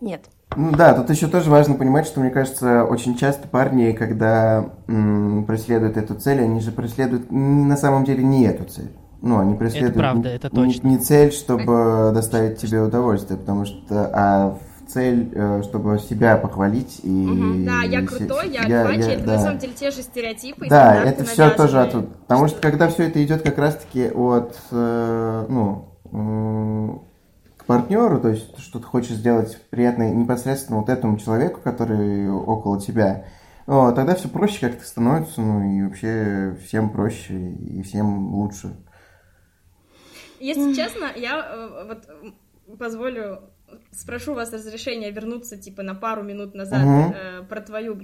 Нет. 0.01 0.29
Ну 0.55 0.71
да, 0.71 0.93
тут 0.93 1.09
еще 1.09 1.27
тоже 1.27 1.49
важно 1.49 1.75
понимать, 1.75 2.05
что, 2.05 2.19
мне 2.19 2.29
кажется, 2.29 2.83
очень 2.83 3.15
часто 3.15 3.47
парни, 3.47 3.91
когда 3.91 4.69
м, 4.87 5.45
преследуют 5.45 5.97
эту 5.97 6.15
цель, 6.15 6.41
они 6.41 6.59
же 6.59 6.71
преследуют 6.71 7.31
на 7.31 7.77
самом 7.77 8.03
деле 8.03 8.23
не 8.23 8.45
эту 8.45 8.65
цель. 8.65 8.91
Ну, 9.21 9.39
они 9.39 9.55
преследуют 9.55 9.95
правда, 9.95 10.29
не- 10.29 10.35
это 10.35 10.49
точно. 10.49 10.87
Не, 10.87 10.97
цель, 10.97 11.31
чтобы 11.31 12.11
доставить 12.13 12.57
тебе 12.57 12.81
удовольствие, 12.81 13.39
потому 13.39 13.65
что, 13.65 14.09
а 14.13 14.57
цель, 14.87 15.31
э, 15.33 15.61
чтобы 15.63 15.97
себя 15.97 16.37
похвалить 16.37 16.99
и... 17.03 17.09
Мгм. 17.09 17.65
Да, 17.65 17.83
я 17.83 18.05
крутой, 18.05 18.47
се- 18.49 18.67
я 18.67 18.81
альфачи, 18.85 19.09
это 19.09 19.25
да. 19.25 19.31
на 19.33 19.39
самом 19.39 19.57
деле 19.59 19.73
те 19.73 19.91
же 19.91 20.01
стереотипы. 20.01 20.65
и 20.65 20.69
Да, 20.69 21.03
это 21.03 21.23
все 21.23 21.49
тоже 21.51 21.81
оттуда. 21.81 22.07
Потому 22.27 22.47
что 22.47 22.61
когда 22.61 22.89
все 22.89 23.07
это 23.07 23.23
идет 23.23 23.41
как 23.43 23.57
раз-таки 23.57 24.09
от, 24.09 24.57
э, 24.71 25.45
ну, 25.47 27.05
партнеру, 27.65 28.19
то 28.19 28.29
есть 28.29 28.59
что 28.59 28.79
ты 28.79 28.85
хочешь 28.85 29.15
сделать 29.15 29.61
приятно 29.69 30.11
непосредственно 30.11 30.79
вот 30.79 30.89
этому 30.89 31.17
человеку, 31.17 31.59
который 31.61 32.29
около 32.29 32.79
тебя, 32.79 33.25
о, 33.65 33.91
тогда 33.91 34.15
все 34.15 34.27
проще 34.27 34.67
как-то 34.67 34.85
становится, 34.85 35.41
ну 35.41 35.63
и 35.63 35.83
вообще 35.83 36.57
всем 36.65 36.89
проще 36.89 37.51
и 37.51 37.81
всем 37.81 38.33
лучше. 38.33 38.75
Если 40.39 40.73
честно, 40.73 41.09
я 41.15 41.39
э, 41.39 41.87
вот 41.87 42.77
позволю, 42.77 43.41
спрошу 43.91 44.33
вас 44.33 44.51
разрешения 44.53 45.11
вернуться 45.11 45.57
типа 45.57 45.83
на 45.83 45.95
пару 45.95 46.23
минут 46.23 46.53
назад 46.55 46.81
Мгм. 46.81 47.13
э, 47.15 47.43
про 47.43 47.61
твою 47.61 47.95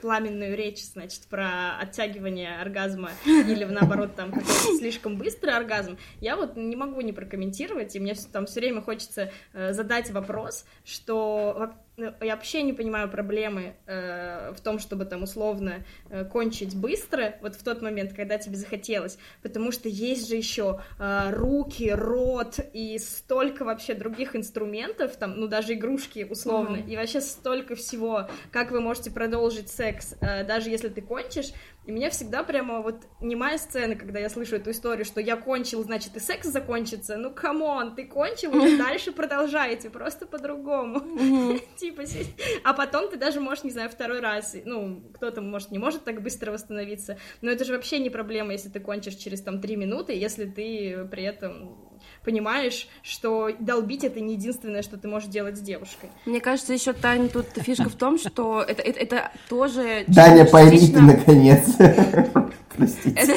пламенную 0.00 0.56
речь, 0.56 0.84
значит, 0.84 1.22
про 1.28 1.78
оттягивание 1.80 2.60
оргазма 2.60 3.10
или 3.26 3.64
наоборот 3.64 4.14
там 4.14 4.30
какой-то 4.32 4.78
слишком 4.78 5.16
быстрый 5.16 5.54
оргазм. 5.54 5.98
Я 6.20 6.36
вот 6.36 6.56
не 6.56 6.76
могу 6.76 7.00
не 7.00 7.12
прокомментировать, 7.12 7.94
и 7.96 8.00
мне 8.00 8.14
там 8.32 8.46
все 8.46 8.60
время 8.60 8.82
хочется 8.82 9.30
э, 9.52 9.72
задать 9.72 10.10
вопрос, 10.10 10.64
что 10.84 11.72
ну, 12.00 12.12
я 12.24 12.34
вообще 12.36 12.62
не 12.62 12.72
понимаю 12.72 13.08
проблемы 13.10 13.74
э, 13.86 14.52
в 14.56 14.60
том, 14.60 14.78
чтобы 14.78 15.04
там 15.04 15.22
условно 15.22 15.84
э, 16.08 16.24
кончить 16.24 16.74
быстро, 16.74 17.34
вот 17.42 17.54
в 17.54 17.62
тот 17.62 17.82
момент, 17.82 18.12
когда 18.14 18.38
тебе 18.38 18.56
захотелось, 18.56 19.18
потому 19.42 19.70
что 19.72 19.88
есть 19.88 20.28
же 20.28 20.36
еще 20.36 20.80
э, 20.98 21.30
руки, 21.30 21.90
рот 21.90 22.56
и 22.72 22.98
столько 22.98 23.64
вообще 23.64 23.94
других 23.94 24.34
инструментов, 24.34 25.16
там, 25.16 25.38
ну 25.38 25.46
даже 25.46 25.74
игрушки 25.74 26.26
условно, 26.28 26.78
Мгм. 26.78 26.88
и 26.88 26.96
вообще 26.96 27.20
столько 27.20 27.74
всего, 27.74 28.28
как 28.50 28.70
вы 28.70 28.80
можете 28.80 29.10
продолжить 29.10 29.68
секс, 29.68 30.14
э, 30.20 30.44
даже 30.44 30.70
если 30.70 30.88
ты 30.88 31.02
кончишь. 31.02 31.52
И 31.86 31.92
меня 31.92 32.10
всегда 32.10 32.44
прямо 32.44 32.80
вот 32.82 32.96
немая 33.20 33.56
сцена, 33.58 33.96
когда 33.96 34.18
я 34.20 34.28
слышу 34.28 34.56
эту 34.56 34.70
историю, 34.70 35.04
что 35.04 35.20
я 35.20 35.36
кончил, 35.36 35.82
значит 35.82 36.14
и 36.16 36.20
секс 36.20 36.46
закончится. 36.46 37.16
Ну 37.16 37.30
come 37.32 37.67
on, 37.67 37.94
ты 37.96 38.04
кончил, 38.04 38.50
и 38.64 38.76
дальше 38.78 39.12
продолжайте, 39.12 39.90
просто 39.90 40.26
по-другому. 40.26 41.00
Типа, 41.90 42.06
си- 42.06 42.26
а 42.64 42.72
потом 42.72 43.10
ты 43.10 43.16
даже 43.16 43.40
можешь, 43.40 43.64
не 43.64 43.70
знаю, 43.70 43.90
второй 43.90 44.20
раз, 44.20 44.54
ну, 44.64 45.02
кто-то, 45.14 45.40
может, 45.40 45.72
не 45.72 45.78
может 45.78 46.04
так 46.04 46.22
быстро 46.22 46.52
восстановиться, 46.52 47.16
но 47.42 47.50
это 47.50 47.64
же 47.64 47.72
вообще 47.72 47.98
не 47.98 48.10
проблема, 48.10 48.52
если 48.52 48.68
ты 48.68 48.78
кончишь 48.78 49.14
через, 49.16 49.40
там, 49.40 49.60
три 49.60 49.74
минуты, 49.74 50.12
если 50.12 50.44
ты 50.44 51.08
при 51.10 51.24
этом 51.24 51.76
понимаешь, 52.24 52.86
что 53.02 53.50
долбить 53.58 54.04
это 54.04 54.20
не 54.20 54.34
единственное, 54.34 54.82
что 54.82 54.98
ты 54.98 55.08
можешь 55.08 55.28
делать 55.28 55.56
с 55.56 55.60
девушкой. 55.60 56.10
Мне 56.26 56.40
кажется, 56.40 56.72
еще, 56.72 56.92
Тань, 56.92 57.28
тут 57.28 57.46
фишка 57.56 57.88
в 57.88 57.96
том, 57.96 58.18
что 58.18 58.62
это, 58.62 58.82
это, 58.82 59.00
это 59.00 59.30
тоже... 59.48 60.04
Даня, 60.06 60.44
частично- 60.44 60.50
пойми 60.52 60.78
ты 60.92 61.00
наконец. 61.00 61.68
Простите. 62.76 63.36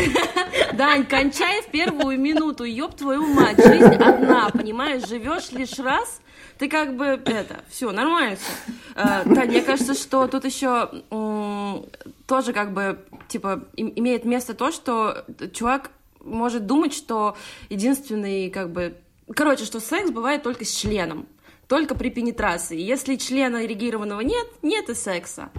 Дань, 0.74 1.06
кончай 1.06 1.62
в 1.64 1.68
первую 1.72 2.20
минуту, 2.20 2.66
ёб 2.66 2.96
твою 2.96 3.26
мать, 3.26 3.58
жизнь 3.58 3.96
одна, 3.96 4.50
понимаешь, 4.50 5.08
живешь 5.08 5.52
лишь 5.52 5.80
раз, 5.80 6.22
ты 6.64 6.70
как 6.70 6.96
бы, 6.96 7.22
это, 7.26 7.62
все, 7.68 7.92
нормально 7.92 8.38
все. 8.38 8.74
Тань, 8.96 9.50
мне 9.50 9.62
кажется, 9.62 9.94
что 9.96 10.28
тут 10.28 10.46
еще 10.46 10.90
тоже 12.26 12.54
как 12.54 12.74
бы, 12.74 13.04
типа, 13.28 13.66
им- 13.76 13.92
имеет 13.98 14.24
место 14.24 14.54
то, 14.54 14.72
что 14.72 15.26
чувак 15.52 15.92
может 16.24 16.66
думать, 16.66 16.94
что 16.94 17.36
единственный, 17.70 18.50
как 18.50 18.72
бы, 18.72 18.96
короче, 19.36 19.66
что 19.66 19.82
секс 19.82 20.10
бывает 20.10 20.42
только 20.44 20.64
с 20.64 20.74
членом, 20.74 21.28
только 21.68 21.96
при 21.96 22.08
пенетрации. 22.10 22.80
Если 22.80 23.18
члена 23.18 23.66
эрегированного 23.66 24.22
нет, 24.22 24.48
нет 24.62 24.88
и 24.88 24.94
секса. 24.94 25.50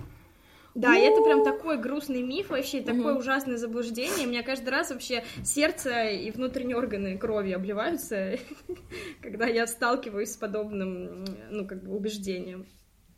Да, 0.74 0.96
и 0.96 1.02
это 1.02 1.22
прям 1.22 1.44
такой 1.44 1.78
грустный 1.78 2.22
миф 2.22 2.50
вообще, 2.50 2.80
такое 2.80 3.14
ужасное 3.14 3.56
заблуждение. 3.56 4.26
У 4.26 4.30
меня 4.30 4.42
каждый 4.42 4.70
раз 4.70 4.90
вообще 4.90 5.24
сердце 5.44 6.10
и 6.10 6.30
внутренние 6.32 6.76
органы 6.76 7.16
крови 7.16 7.52
обливаются, 7.52 8.36
когда 9.22 9.46
я 9.46 9.66
сталкиваюсь 9.68 10.32
с 10.32 10.36
подобным, 10.36 11.24
ну, 11.50 11.66
как 11.66 11.84
бы, 11.84 11.94
убеждением. 11.94 12.66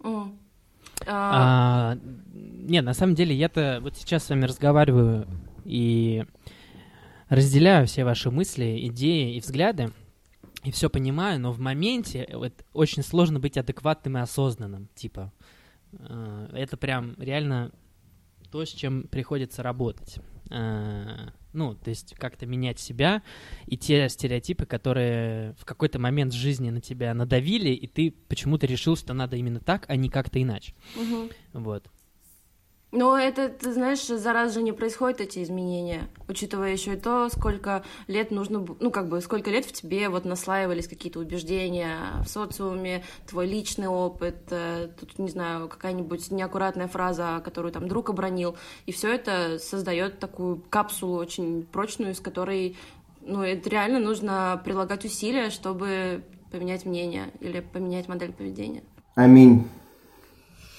М. 0.05 0.39
А, 1.07 1.93
А, 1.93 1.99
нет, 2.35 2.85
на 2.85 2.95
самом 2.95 3.15
деле 3.15 3.35
я-то 3.35 3.79
вот 3.83 3.97
сейчас 3.97 4.25
с 4.25 4.31
вами 4.31 4.45
разговариваю 4.45 5.27
и 5.65 6.25
разделяю 7.29 7.87
все 7.87 8.05
ваши 8.05 8.31
мысли, 8.31 8.87
идеи 8.87 9.35
и 9.35 9.41
взгляды, 9.41 9.93
и 10.63 10.71
все 10.71 10.91
понимаю, 10.91 11.41
но 11.41 11.53
в 11.53 11.59
моменте 11.59 12.29
вот, 12.33 12.53
очень 12.73 13.03
сложно 13.03 13.41
быть 13.41 13.57
адекватным 13.57 14.19
и 14.19 14.21
осознанным, 14.21 14.89
типа. 14.95 15.33
Э, 15.93 16.49
Это 16.55 16.77
прям 16.77 17.15
реально 17.19 17.73
то, 18.51 18.65
с 18.65 18.69
чем 18.69 19.05
приходится 19.05 19.63
работать. 19.63 20.19
Э, 20.51 21.31
Ну, 21.53 21.75
то 21.75 21.89
есть 21.91 22.15
как-то 22.17 22.45
менять 22.47 22.79
себя 22.79 23.23
и 23.67 23.79
те 23.79 24.09
стереотипы, 24.11 24.67
которые 24.67 25.55
в 25.59 25.65
какой-то 25.65 25.99
момент 25.99 26.35
жизни 26.35 26.69
на 26.71 26.81
тебя 26.83 27.15
надавили, 27.15 27.71
и 27.71 27.87
ты 27.87 28.11
почему-то 28.29 28.67
решил, 28.67 28.95
что 28.97 29.15
надо 29.15 29.37
именно 29.37 29.61
так, 29.61 29.87
а 29.89 29.97
не 29.97 30.11
как-то 30.11 30.41
иначе. 30.43 30.75
мгм. 30.95 31.31
Вот. 31.55 31.89
Но 32.93 33.19
это, 33.19 33.49
ты 33.49 33.73
знаешь, 33.73 34.07
за 34.07 34.33
раз 34.33 34.55
же 34.55 34.63
не 34.63 34.73
происходят 34.73 35.21
эти 35.21 35.43
изменения, 35.43 36.09
учитывая 36.29 36.73
еще 36.73 36.95
и 36.95 36.97
то, 36.97 37.29
сколько 37.29 37.85
лет 38.07 38.31
нужно, 38.31 38.65
ну, 38.79 38.91
как 38.93 39.09
бы, 39.09 39.21
сколько 39.21 39.51
лет 39.51 39.65
в 39.65 39.73
тебе 39.73 40.09
вот 40.09 40.25
наслаивались 40.25 40.87
какие-то 40.87 41.19
убеждения 41.19 41.99
в 42.25 42.29
социуме, 42.29 43.03
твой 43.27 43.47
личный 43.47 43.89
опыт, 43.89 44.37
э, 44.51 44.89
тут, 44.99 45.19
не 45.19 45.29
знаю, 45.29 45.69
какая-нибудь 45.69 46.31
неаккуратная 46.31 46.87
фраза, 46.87 47.43
которую 47.45 47.73
там 47.73 47.89
друг 47.89 48.09
обронил, 48.11 48.57
и 48.87 48.93
все 48.93 49.13
это 49.13 49.59
создает 49.59 50.21
такую 50.21 50.63
капсулу 50.71 51.17
очень 51.17 51.65
прочную, 51.65 52.13
из 52.13 52.21
которой, 52.21 52.77
ну, 53.21 53.43
это 53.43 53.69
реально 53.69 53.99
нужно 53.99 54.61
прилагать 54.65 55.05
усилия, 55.05 55.51
чтобы 55.51 56.23
поменять 56.53 56.87
мнение 56.87 57.33
или 57.41 57.59
поменять 57.59 58.07
модель 58.07 58.33
поведения. 58.33 58.85
Аминь. 59.17 59.69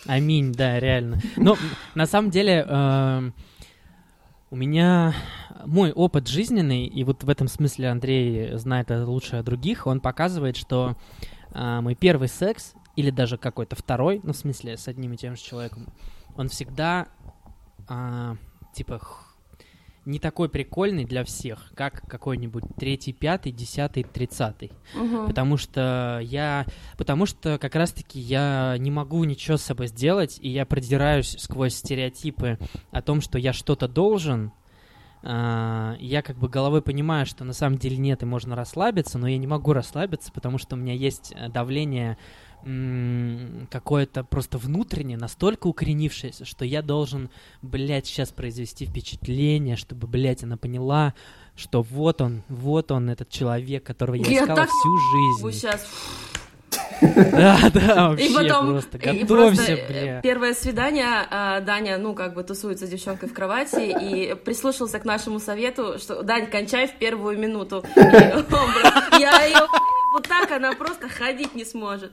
Аминь, 0.07 0.53
да, 0.53 0.79
реально. 0.79 1.19
Но 1.35 1.57
на 1.95 2.05
самом 2.05 2.29
деле, 2.31 2.65
эм, 2.67 3.34
У 4.49 4.55
меня 4.55 5.13
мой 5.65 5.91
опыт 5.91 6.29
жизненный, 6.29 6.85
и 6.85 7.03
вот 7.03 7.21
в 7.25 7.29
этом 7.29 7.49
смысле 7.49 7.89
Андрей 7.89 8.57
знает 8.57 8.91
это 8.91 9.05
лучше 9.05 9.43
других, 9.43 9.88
он 9.88 9.99
показывает, 9.99 10.55
что 10.55 10.95
а, 11.51 11.81
мой 11.81 11.95
первый 11.95 12.29
секс, 12.29 12.73
или 12.95 13.09
даже 13.09 13.38
какой-то 13.38 13.75
второй, 13.75 14.21
ну, 14.23 14.31
в 14.31 14.38
смысле, 14.38 14.77
с 14.77 14.88
одним 14.88 15.11
и 15.11 15.17
тем 15.17 15.35
же 15.35 15.41
человеком, 15.41 15.88
он 16.38 16.47
всегда, 16.47 17.09
а, 17.89 18.38
типа, 18.73 19.01
не 20.07 20.19
такой 20.19 20.49
прикольный 20.49 21.05
для 21.05 21.23
всех, 21.23 21.71
как 21.75 22.01
какой-нибудь 22.07 22.63
третий, 22.77 23.11
пятый, 23.13 23.51
десятый, 23.51 24.03
тридцатый. 24.03 24.71
Мгм. 24.95 25.27
Потому 25.27 25.57
что 25.57 26.19
я... 26.23 26.65
Потому 26.97 27.25
что 27.25 27.57
как 27.57 27.75
раз-таки 27.75 28.19
я 28.19 28.75
не 28.79 28.89
могу 28.89 29.23
ничего 29.25 29.57
с 29.57 29.63
собой 29.63 29.88
сделать, 29.88 30.39
и 30.41 30.49
я 30.49 30.65
продираюсь 30.65 31.35
сквозь 31.39 31.75
стереотипы 31.75 32.57
о 32.91 33.01
том, 33.01 33.21
что 33.21 33.38
я 33.38 33.51
что-то 33.53 33.88
должен. 33.88 34.51
А, 35.23 35.95
Я 35.99 36.21
как 36.21 36.38
бы 36.38 36.47
головой 36.47 36.81
понимаю, 36.81 37.25
что 37.25 37.43
на 37.43 37.53
самом 37.53 37.77
деле 37.77 37.97
нет, 37.97 38.23
и 38.23 38.25
можно 38.25 38.55
расслабиться, 38.55 39.17
но 39.17 39.27
я 39.27 39.38
не 39.38 39.47
могу 39.47 39.73
расслабиться, 39.73 40.31
потому 40.31 40.57
что 40.57 40.75
у 40.75 40.79
меня 40.79 40.93
есть 40.93 41.34
э, 41.35 41.49
давление 41.49 42.17
какое-то 43.69 44.23
просто 44.23 44.57
внутреннее, 44.57 45.17
настолько 45.17 45.67
укоренившееся, 45.67 46.45
что 46.45 46.65
я 46.65 46.81
должен, 46.81 47.29
блядь, 47.61 48.07
сейчас 48.07 48.31
произвести 48.31 48.85
впечатление, 48.85 49.75
чтобы, 49.75 50.07
блядь, 50.07 50.43
она 50.43 50.57
поняла, 50.57 51.13
что 51.55 51.81
вот 51.81 52.21
он, 52.21 52.43
вот 52.49 52.91
он, 52.91 53.09
этот 53.09 53.29
человек, 53.29 53.84
которого 53.84 54.15
я, 54.15 54.25
Я 54.25 54.41
искала 54.41 54.55
так 54.57 54.69
всю 54.69 54.97
жизнь. 54.97 55.59
сейчас. 55.59 55.88
Да, 57.01 57.59
да, 57.73 58.09
вообще 58.09 58.27
И 58.27 58.34
потом, 58.34 58.67
просто 58.69 58.97
и 58.97 58.99
готовься, 58.99 59.27
просто, 59.27 59.71
э, 59.71 59.88
бля. 59.88 60.21
первое 60.21 60.53
свидание, 60.55 61.27
а, 61.29 61.61
Даня, 61.61 61.99
ну, 61.99 62.15
как 62.15 62.34
бы 62.34 62.43
тусуется 62.43 62.88
с 62.88 62.89
девчонкой 62.89 63.29
в 63.29 63.34
кровати 63.34 63.95
и 64.01 64.34
прислушался 64.34 64.99
к 64.99 65.05
нашему 65.05 65.39
совету, 65.39 65.99
что, 65.99 66.23
Дань, 66.23 66.47
кончай 66.47 66.88
в 66.88 66.97
первую 66.97 67.38
минуту. 67.38 67.85
И, 67.95 67.99
я 69.19 69.45
ее 69.45 69.67
вот 70.11 70.27
так, 70.27 70.51
она 70.51 70.73
просто 70.73 71.07
ходить 71.07 71.53
не 71.53 71.65
сможет. 71.65 72.11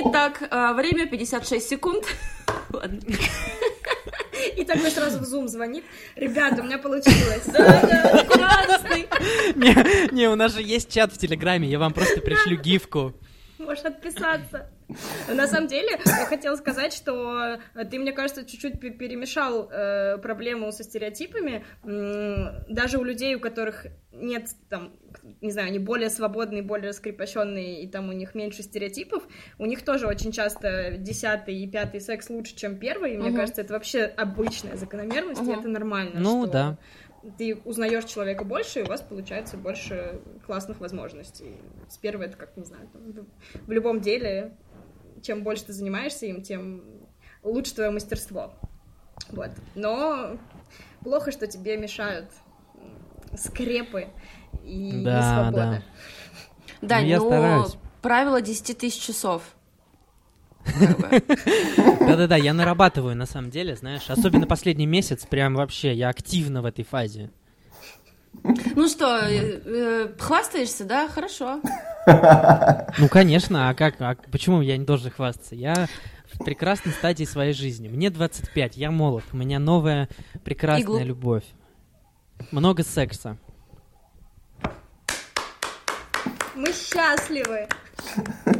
Итак, 0.00 0.42
а, 0.50 0.72
время 0.74 1.06
56 1.06 1.68
секунд. 1.68 2.04
Ладно. 2.72 3.00
И 4.56 4.64
такой 4.64 4.90
сразу 4.90 5.18
в 5.18 5.22
Zoom 5.22 5.48
звонит. 5.48 5.84
Ребята, 6.14 6.62
у 6.62 6.64
меня 6.64 6.78
получилось. 6.78 7.44
Да-да, 7.46 8.24
классный. 8.24 9.08
Не, 9.54 10.12
не, 10.14 10.28
у 10.28 10.36
нас 10.36 10.54
же 10.54 10.62
есть 10.62 10.92
чат 10.92 11.12
в 11.12 11.18
Телеграме, 11.18 11.68
я 11.68 11.78
вам 11.78 11.92
просто 11.92 12.20
пришлю 12.20 12.56
гифку. 12.56 13.14
Можешь 13.58 13.84
отписаться. 13.84 14.70
На 15.28 15.48
самом 15.48 15.66
деле, 15.66 15.98
я 16.04 16.26
хотела 16.26 16.54
сказать, 16.56 16.92
что 16.92 17.58
ты, 17.90 17.98
мне 17.98 18.12
кажется, 18.12 18.44
чуть-чуть 18.44 18.78
пе- 18.78 18.90
перемешал 18.90 19.68
э, 19.70 20.18
проблему 20.18 20.70
со 20.70 20.84
стереотипами. 20.84 21.64
Даже 21.82 22.98
у 22.98 23.04
людей, 23.04 23.34
у 23.34 23.40
которых 23.40 23.86
нет, 24.12 24.46
там, 24.68 24.92
не 25.40 25.50
знаю, 25.50 25.68
они 25.68 25.78
более 25.78 26.10
свободные, 26.10 26.62
более 26.62 26.90
раскрепощенные, 26.90 27.82
и 27.82 27.88
там 27.88 28.08
у 28.08 28.12
них 28.12 28.34
меньше 28.34 28.62
стереотипов, 28.62 29.26
у 29.58 29.66
них 29.66 29.84
тоже 29.84 30.06
очень 30.06 30.32
часто 30.32 30.96
десятый 30.98 31.56
и 31.56 31.68
пятый 31.68 32.00
секс 32.00 32.30
лучше, 32.30 32.54
чем 32.56 32.78
первый. 32.78 33.14
И 33.14 33.16
мне 33.16 33.28
Мгм. 33.30 33.36
кажется, 33.36 33.60
это 33.62 33.74
вообще 33.74 34.04
обычная 34.04 34.76
закономерность, 34.76 35.40
и 35.42 35.44
Мгм. 35.44 35.60
это 35.60 35.68
нормально. 35.68 36.20
Ну, 36.20 36.42
что 36.44 36.52
да. 36.52 36.78
Ты 37.38 37.56
узнаешь 37.64 38.04
человека 38.04 38.44
больше, 38.44 38.80
и 38.80 38.82
у 38.82 38.86
вас 38.86 39.00
получается 39.00 39.56
больше 39.56 40.20
классных 40.46 40.78
возможностей. 40.80 41.56
С 41.88 41.96
первого 41.98 42.24
это 42.24 42.36
как, 42.36 42.56
не 42.56 42.64
знаю, 42.64 42.86
там, 42.92 43.26
в- 43.66 43.70
любом 43.72 44.00
деле, 44.00 44.56
чем 45.22 45.42
больше 45.42 45.64
ты 45.64 45.72
занимаешься 45.72 46.26
им, 46.26 46.42
тем 46.42 46.84
лучше 47.42 47.74
твое 47.74 47.90
мастерство. 47.90 48.54
Вот. 49.32 49.50
Но 49.74 50.38
плохо, 51.02 51.32
что 51.32 51.46
тебе 51.48 51.76
мешают 51.76 52.30
скрепы 53.36 54.08
и 54.64 55.02
Да, 55.04 55.18
несвобода. 55.20 55.82
Дань, 56.82 57.06
я 57.06 57.18
ну, 57.18 57.26
стараюсь. 57.26 57.76
правило 58.02 58.40
10 58.40 58.78
тысяч 58.78 59.00
часов. 59.00 59.42
Да-да-да, 62.00 62.36
я 62.36 62.52
нарабатываю, 62.52 63.16
на 63.16 63.26
самом 63.26 63.50
деле, 63.50 63.76
знаешь. 63.76 64.08
Особенно 64.08 64.46
последний 64.46 64.86
месяц, 64.86 65.24
прям 65.26 65.54
вообще, 65.54 65.92
я 65.94 66.08
активно 66.08 66.62
в 66.62 66.66
этой 66.66 66.84
фазе. 66.84 67.30
Ну 68.74 68.88
что, 68.88 69.18
э, 69.18 69.60
э, 69.64 70.08
хвастаешься, 70.18 70.84
да? 70.84 71.08
Хорошо. 71.08 71.60
Ну, 72.98 73.08
конечно, 73.08 73.68
а 73.68 73.74
как, 73.74 74.00
а 74.00 74.16
почему 74.30 74.62
я 74.62 74.76
не 74.76 74.84
должен 74.84 75.10
хвастаться? 75.10 75.56
Я 75.56 75.88
в 76.32 76.44
прекрасной 76.44 76.92
стадии 76.92 77.24
своей 77.24 77.52
жизни. 77.52 77.88
Мне 77.88 78.10
25, 78.10 78.76
я 78.76 78.92
молод, 78.92 79.24
у 79.32 79.36
меня 79.36 79.58
новая 79.58 80.08
прекрасная 80.44 80.84
Иглу. 80.84 81.00
любовь. 81.00 81.42
Много 82.52 82.84
секса. 82.84 83.38
Мы 86.56 86.72
счастливы. 86.72 87.68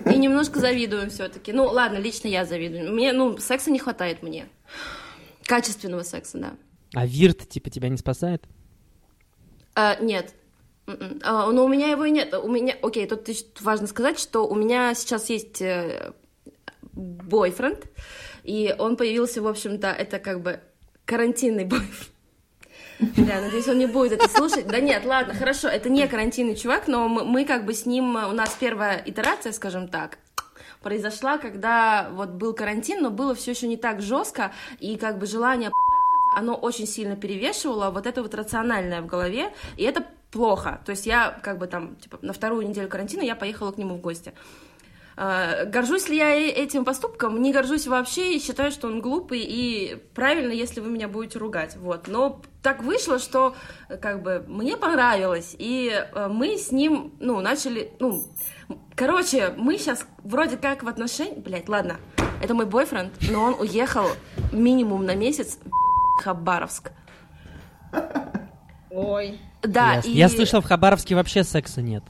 И 0.05 0.19
немножко 0.19 0.61
завидуем 0.61 1.09
все-таки. 1.09 1.53
Ну, 1.53 1.65
ладно, 1.65 1.97
лично 1.97 2.29
я 2.29 2.45
завидую. 2.45 2.93
Мне, 2.93 3.13
ну, 3.13 3.39
секса 3.39 3.71
не 3.71 3.79
хватает 3.79 4.23
мне. 4.23 4.49
Качественного 5.45 6.03
секса, 6.03 6.39
да. 6.39 6.55
А 6.95 7.07
Вирт, 7.07 7.49
типа, 7.49 7.71
тебя 7.71 7.89
не 7.89 7.97
спасает? 7.97 8.45
А, 9.75 9.97
нет. 10.01 10.35
М-м. 10.87 11.21
А, 11.23 11.51
но 11.51 11.65
у 11.65 11.69
меня 11.69 11.89
его 11.89 12.05
и 12.05 12.11
нет. 12.11 12.35
У 12.35 12.49
меня, 12.49 12.77
окей, 12.83 13.07
тут 13.07 13.29
важно 13.61 13.87
сказать, 13.87 14.19
что 14.19 14.47
у 14.47 14.55
меня 14.55 14.95
сейчас 14.95 15.31
есть 15.31 15.63
э, 15.63 16.13
бойфренд, 16.93 17.87
и 18.45 18.75
он 18.79 18.97
появился, 18.97 19.41
в 19.41 19.47
общем-то, 19.47 19.89
это 19.89 20.19
как 20.19 20.43
бы 20.43 20.61
карантинный 21.05 21.65
бойфренд. 21.67 22.16
Бля, 22.99 23.41
надеюсь, 23.41 23.69
он 23.69 23.79
не 23.79 23.87
будет 23.87 24.13
это 24.13 24.29
слушать. 24.29 24.67
Да 24.67 24.81
нет, 24.81 25.05
ладно, 25.05 25.35
хорошо, 25.35 25.69
это 25.69 25.89
не 25.89 26.07
карантинный 26.07 26.57
чувак, 26.57 26.89
но 26.89 27.09
мы, 27.09 27.25
мы 27.25 27.45
как 27.45 27.65
бы 27.65 27.75
с 27.75 27.87
ним, 27.87 28.17
у 28.17 28.33
нас 28.33 28.57
первая 28.59 29.03
итерация, 29.05 29.53
скажем 29.53 29.89
так, 29.89 30.19
произошла, 30.83 31.39
когда 31.39 32.09
вот 32.13 32.31
был 32.31 32.55
карантин, 32.55 33.03
но 33.03 33.11
было 33.11 33.35
все 33.35 33.51
еще 33.51 33.67
не 33.67 33.77
так 33.77 34.01
жестко, 34.01 34.53
и 34.79 34.97
как 34.97 35.19
бы 35.19 35.27
желание 35.27 35.71
оно 36.35 36.55
очень 36.55 36.87
сильно 36.87 37.17
перевешивало 37.17 37.91
вот 37.91 38.07
это 38.07 38.23
вот 38.23 38.35
рациональное 38.35 39.01
в 39.03 39.07
голове, 39.07 39.53
и 39.77 39.85
это 39.85 40.05
плохо. 40.31 40.81
То 40.85 40.91
есть 40.91 41.07
я 41.07 41.39
как 41.43 41.59
бы 41.59 41.67
там, 41.67 41.97
типа, 41.97 42.19
на 42.23 42.33
вторую 42.33 42.69
неделю 42.69 42.89
карантина 42.89 43.23
я 43.23 43.37
поехала 43.37 43.73
к 43.73 43.79
нему 43.79 43.97
в 43.97 44.01
гости. 44.01 44.33
А, 45.19 45.65
Горжусь 45.65 46.09
ли 46.11 46.17
я 46.17 46.35
э- 46.35 46.51
этим 46.51 46.85
поступком? 46.85 47.41
Не 47.41 47.51
горжусь 47.53 47.87
вообще 47.87 48.35
и 48.35 48.41
считаю, 48.41 48.71
что 48.71 48.89
он 48.89 49.01
глупый 49.01 49.41
и 49.41 49.97
правильно, 50.15 50.53
если 50.53 50.81
вы 50.81 50.91
меня 50.91 51.09
будете 51.09 51.39
ругать. 51.39 51.75
Вот. 51.77 52.07
Но 52.07 52.43
так 52.63 52.83
вышло, 52.83 53.19
что 53.19 53.55
э, 53.89 53.97
как 53.97 54.23
бы 54.23 54.45
мне 54.47 54.77
понравилось, 54.77 55.57
и 55.59 55.91
э, 55.91 56.29
мы 56.29 56.59
с 56.59 56.71
ним, 56.71 57.15
ну, 57.19 57.41
начали, 57.41 57.93
ну, 57.99 58.25
короче, 58.95 59.55
мы 59.57 59.79
сейчас 59.79 60.07
вроде 60.23 60.59
как 60.59 60.83
в 60.83 60.89
отношениях, 60.89 61.39
блять, 61.39 61.69
ладно, 61.69 61.97
это 62.43 62.53
мой 62.53 62.67
бойфренд, 62.67 63.13
но 63.31 63.43
он 63.43 63.57
уехал 63.59 64.09
минимум 64.53 65.07
на 65.07 65.15
месяц 65.15 65.59
в 65.65 66.23
Хабаровск. 66.23 66.93
Ой. 68.91 69.41
Да, 69.63 69.95
Ясно. 69.95 70.09
и 70.09 70.13
Я 70.13 70.29
слышал, 70.29 70.61
в 70.61 70.67
Хабаровске 70.67 71.15
вообще 71.15 71.43
секса 71.43 71.81
нет. 71.81 72.05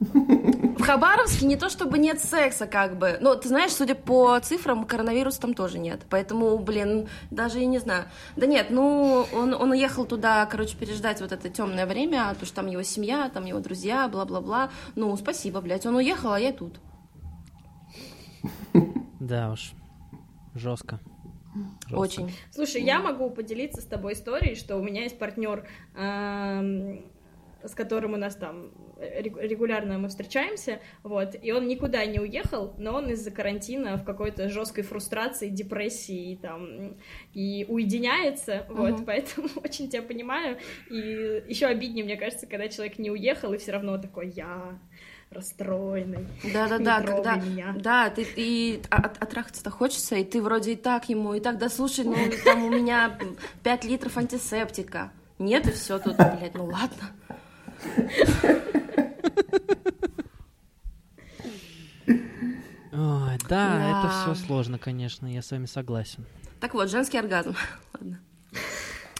в 0.82 0.84
Хабаровске 0.84 1.46
не 1.46 1.56
то 1.56 1.68
чтобы 1.68 1.98
нет 1.98 2.20
секса, 2.20 2.66
как 2.66 2.98
бы. 2.98 3.16
Но 3.20 3.36
ты 3.36 3.48
знаешь, 3.48 3.72
судя 3.72 3.94
по 3.94 4.38
цифрам, 4.40 4.84
коронавирус 4.84 5.38
там 5.38 5.54
тоже 5.54 5.78
нет. 5.78 6.00
Поэтому, 6.10 6.58
блин, 6.58 7.08
даже 7.30 7.60
я 7.60 7.66
не 7.66 7.78
знаю. 7.78 8.06
Да 8.34 8.46
нет, 8.46 8.66
ну, 8.70 9.24
он, 9.32 9.54
он 9.54 9.70
уехал 9.70 10.04
туда, 10.04 10.44
короче, 10.46 10.76
переждать 10.76 11.20
вот 11.20 11.30
это 11.30 11.48
темное 11.48 11.86
время, 11.86 12.28
потому 12.30 12.46
что 12.46 12.56
там 12.56 12.66
его 12.66 12.82
семья, 12.82 13.30
там 13.32 13.44
его 13.44 13.60
друзья, 13.60 14.08
бла-бла-бла. 14.08 14.70
Ну, 14.96 15.16
спасибо, 15.16 15.60
блядь, 15.60 15.86
он 15.86 15.94
уехал, 15.94 16.32
а 16.32 16.40
я 16.40 16.52
тут. 16.52 16.80
Да 19.20 19.52
уж. 19.52 19.74
Жестко. 20.56 20.98
Жестко. 21.86 21.96
Очень. 21.96 22.34
Слушай, 22.50 22.82
я 22.82 22.98
могу 22.98 23.30
поделиться 23.30 23.80
с 23.80 23.84
тобой 23.84 24.14
историей, 24.14 24.56
что 24.56 24.76
у 24.78 24.82
меня 24.82 25.04
есть 25.04 25.16
партнер, 25.16 25.64
эм, 25.94 27.04
с 27.64 27.74
которым 27.74 28.14
у 28.14 28.16
нас 28.16 28.34
там 28.36 28.70
регу- 28.98 29.40
регулярно 29.40 29.98
мы 29.98 30.08
встречаемся, 30.08 30.80
вот, 31.02 31.34
и 31.40 31.52
он 31.52 31.66
никуда 31.68 32.04
не 32.06 32.20
уехал, 32.20 32.74
но 32.78 32.94
он 32.94 33.10
из-за 33.10 33.30
карантина 33.30 33.96
в 33.96 34.04
какой-то 34.04 34.48
жесткой 34.48 34.84
фрустрации, 34.84 35.48
депрессии 35.48 36.38
там 36.40 36.96
и 37.34 37.64
уединяется, 37.68 38.66
вот, 38.68 38.92
Мгм. 38.92 39.04
поэтому 39.04 39.48
очень 39.64 39.88
тебя 39.88 40.02
понимаю, 40.02 40.58
и 40.90 41.42
еще 41.48 41.66
обиднее, 41.66 42.04
мне 42.04 42.16
кажется, 42.16 42.46
когда 42.46 42.68
человек 42.68 42.98
не 42.98 43.10
уехал 43.10 43.52
и 43.52 43.58
все 43.58 43.72
равно 43.72 43.98
такой 43.98 44.28
я 44.30 44.78
расстроенный. 45.30 46.26
Да-да-да, 46.44 47.00
Не 47.00 47.06
когда... 47.06 47.32
трогай 47.32 47.50
меня. 47.50 47.74
Да, 47.78 48.10
ты, 48.10 48.26
и 48.36 48.82
от, 48.90 49.22
отрахаться-то 49.22 49.70
хочется, 49.70 50.16
и 50.16 50.24
ты 50.24 50.42
вроде 50.42 50.72
и 50.72 50.76
так 50.76 51.08
ему, 51.08 51.34
и 51.34 51.40
так, 51.40 51.58
да 51.58 51.68
слушай, 51.68 52.04
ну, 52.04 52.16
там 52.44 52.64
у 52.64 52.70
меня 52.70 53.18
5 53.62 53.84
литров 53.84 54.16
антисептика. 54.18 55.10
Нет, 55.38 55.66
и 55.66 55.72
все 55.72 55.98
тут, 55.98 56.16
блядь, 56.16 56.54
ну 56.54 56.66
ладно. 56.66 57.10
Ой, 62.94 63.38
да, 63.48 63.48
Да. 63.48 64.00
это 64.00 64.34
все 64.34 64.46
сложно, 64.46 64.78
конечно, 64.78 65.26
я 65.26 65.42
с 65.42 65.50
вами 65.50 65.66
согласен. 65.66 66.24
Так 66.60 66.74
вот, 66.74 66.90
женский 66.90 67.18
оргазм. 67.18 67.56
Ладно. 67.94 68.20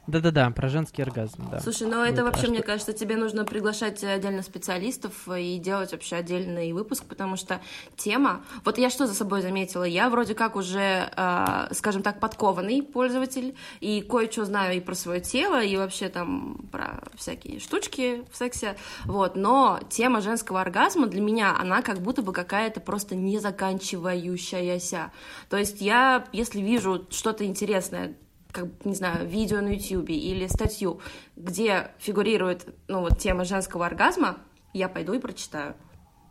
Да-да-да, 0.07 0.51
про 0.51 0.69
женский 0.69 1.03
оргазм, 1.03 1.49
да. 1.51 1.61
Слушай, 1.61 1.87
ну 1.87 2.03
это 2.03 2.25
вообще, 2.25 2.49
мне 2.49 2.61
кажется, 2.63 2.93
тебе 2.93 3.17
нужно 3.17 3.45
приглашать 3.45 4.03
отдельно 4.03 4.43
специалистов 4.43 5.29
и 5.29 5.59
делать 5.59 5.93
вообще 5.93 6.17
отдельный 6.17 6.73
выпуск, 6.73 7.05
потому 7.05 7.37
что 7.37 7.61
тема... 7.97 8.43
Вот 8.65 8.79
я 8.79 8.91
что 8.91 9.07
за 9.07 9.15
собой 9.15 9.43
заметила? 9.43 9.85
Я 9.85 10.11
вроде 10.11 10.35
как 10.35 10.57
уже, 10.57 11.09
э, 11.17 11.69
скажем 11.71 12.03
так, 12.03 12.19
подкованный 12.19 12.83
пользователь, 12.83 13.55
и 13.81 14.01
кое-что 14.03 14.45
знаю 14.45 14.77
и 14.77 14.81
про 14.81 14.95
свое 14.95 15.21
тело, 15.21 15.63
и 15.63 15.77
вообще 15.77 16.09
там 16.09 16.67
про 16.73 17.05
всякие 17.15 17.61
штучки 17.61 18.25
в 18.33 18.37
сексе, 18.37 18.77
вот, 19.05 19.37
но 19.37 19.79
тема 19.89 20.21
женского 20.21 20.61
оргазма 20.61 21.07
для 21.07 21.21
меня, 21.21 21.57
она 21.57 21.81
как 21.83 22.01
будто 22.01 22.23
бы 22.23 22.33
какая-то 22.33 22.81
просто 22.81 23.15
незаканчивающаяся. 23.15 25.13
То 25.49 25.57
есть 25.57 25.81
я, 25.81 26.27
если 26.33 26.61
вижу 26.61 27.07
что-то 27.11 27.45
интересное, 27.45 28.17
как, 28.53 28.85
не 28.85 28.95
знаю, 28.95 29.27
видео 29.27 29.61
на 29.61 29.69
YouTube 29.69 30.11
или 30.11 30.47
статью, 30.47 31.01
где 31.37 31.91
фигурирует, 31.99 32.67
ну, 32.89 33.01
вот 33.01 33.19
тема 33.19 33.45
женского 33.45 33.87
оргазма, 33.87 34.39
я 34.73 34.89
пойду 34.89 35.15
и 35.15 35.19
прочитаю. 35.19 35.75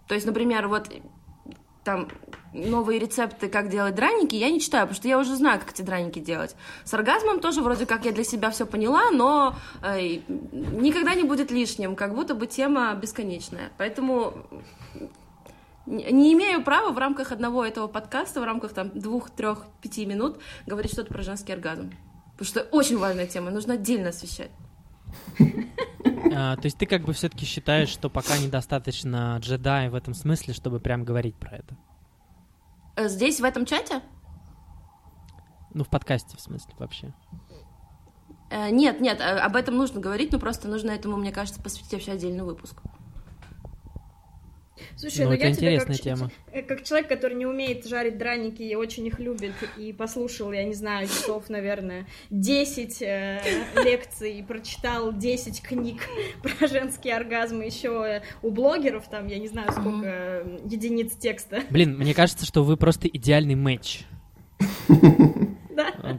То 0.07 0.15
есть, 0.15 0.25
например, 0.25 0.67
вот 0.67 0.89
там 1.83 2.09
новые 2.53 2.99
рецепты, 2.99 3.49
как 3.49 3.69
делать 3.69 3.95
драники, 3.95 4.35
я 4.35 4.51
не 4.51 4.59
читаю, 4.59 4.83
потому 4.83 4.95
что 4.95 5.07
я 5.07 5.17
уже 5.17 5.35
знаю, 5.35 5.59
как 5.59 5.71
эти 5.71 5.81
драники 5.81 6.19
делать. 6.19 6.55
С 6.83 6.93
оргазмом 6.93 7.39
тоже 7.39 7.61
вроде 7.61 7.85
как 7.85 8.05
я 8.05 8.11
для 8.11 8.23
себя 8.23 8.51
все 8.51 8.65
поняла, 8.65 9.09
но 9.09 9.55
э, 9.81 10.19
никогда 10.27 11.15
не 11.15 11.23
будет 11.23 11.49
лишним, 11.49 11.95
как 11.95 12.13
будто 12.13 12.35
бы 12.35 12.45
тема 12.45 12.93
бесконечная. 12.93 13.71
Поэтому 13.77 14.33
не 15.85 16.33
имею 16.33 16.63
права 16.63 16.91
в 16.91 16.97
рамках 16.97 17.31
одного 17.31 17.65
этого 17.65 17.87
подкаста, 17.87 18.41
в 18.41 18.43
рамках 18.43 18.73
там 18.73 18.91
двух, 18.93 19.31
трех, 19.31 19.65
пяти 19.81 20.05
минут 20.05 20.39
говорить 20.67 20.91
что-то 20.91 21.11
про 21.11 21.23
женский 21.23 21.53
оргазм. 21.53 21.91
Потому 22.41 22.63
что 22.63 22.75
очень 22.75 22.97
важная 22.97 23.27
тема, 23.27 23.51
нужно 23.51 23.75
отдельно 23.75 24.09
освещать. 24.09 24.49
А, 26.33 26.55
то 26.55 26.65
есть 26.65 26.75
ты 26.75 26.87
как 26.87 27.03
бы 27.03 27.13
все-таки 27.13 27.45
считаешь, 27.45 27.89
что 27.89 28.09
пока 28.09 28.35
недостаточно 28.39 29.37
джедай 29.39 29.89
в 29.89 29.95
этом 29.95 30.15
смысле, 30.15 30.55
чтобы 30.55 30.79
прям 30.79 31.03
говорить 31.03 31.35
про 31.35 31.57
это? 31.57 31.77
Э, 32.95 33.09
здесь, 33.09 33.39
в 33.41 33.43
этом 33.43 33.65
чате? 33.65 34.01
Ну, 35.73 35.83
в 35.83 35.89
подкасте, 35.89 36.35
в 36.35 36.41
смысле, 36.41 36.73
вообще. 36.79 37.13
Э, 38.49 38.71
нет, 38.71 39.01
нет, 39.01 39.19
э, 39.19 39.37
об 39.37 39.55
этом 39.55 39.75
нужно 39.75 39.99
говорить, 39.99 40.31
но 40.31 40.39
просто 40.39 40.67
нужно 40.67 40.89
этому, 40.89 41.17
мне 41.17 41.31
кажется, 41.31 41.61
посвятить 41.61 41.93
вообще 41.93 42.13
отдельный 42.13 42.43
выпуск. 42.43 42.81
Слушай, 44.95 45.25
ну, 45.25 45.31
ну 45.31 45.37
я 45.37 45.53
тебе 45.53 45.79
как, 45.79 45.99
тема. 45.99 46.31
Э, 46.51 46.61
как 46.61 46.83
человек, 46.83 47.07
который 47.07 47.35
не 47.35 47.45
умеет 47.45 47.85
жарить 47.85 48.17
драники 48.17 48.61
и 48.61 48.75
очень 48.75 49.07
их 49.07 49.19
любит, 49.19 49.53
и 49.77 49.93
послушал, 49.93 50.51
я 50.51 50.63
не 50.63 50.73
знаю, 50.73 51.07
часов, 51.07 51.49
наверное, 51.49 52.07
10 52.29 53.01
э, 53.01 53.41
лекций, 53.83 54.39
и 54.39 54.43
прочитал 54.43 55.13
10 55.13 55.61
книг 55.61 56.01
про 56.43 56.67
женские 56.67 57.15
оргазмы 57.15 57.65
еще 57.65 58.21
у 58.41 58.51
блогеров, 58.51 59.07
там, 59.09 59.27
я 59.27 59.39
не 59.39 59.47
знаю, 59.47 59.71
сколько 59.71 60.01
э, 60.03 60.59
единиц 60.65 61.15
текста. 61.15 61.61
Блин, 61.69 61.97
мне 61.97 62.13
кажется, 62.13 62.45
что 62.45 62.63
вы 62.63 62.77
просто 62.77 63.07
идеальный 63.07 63.55
матч. 63.55 64.01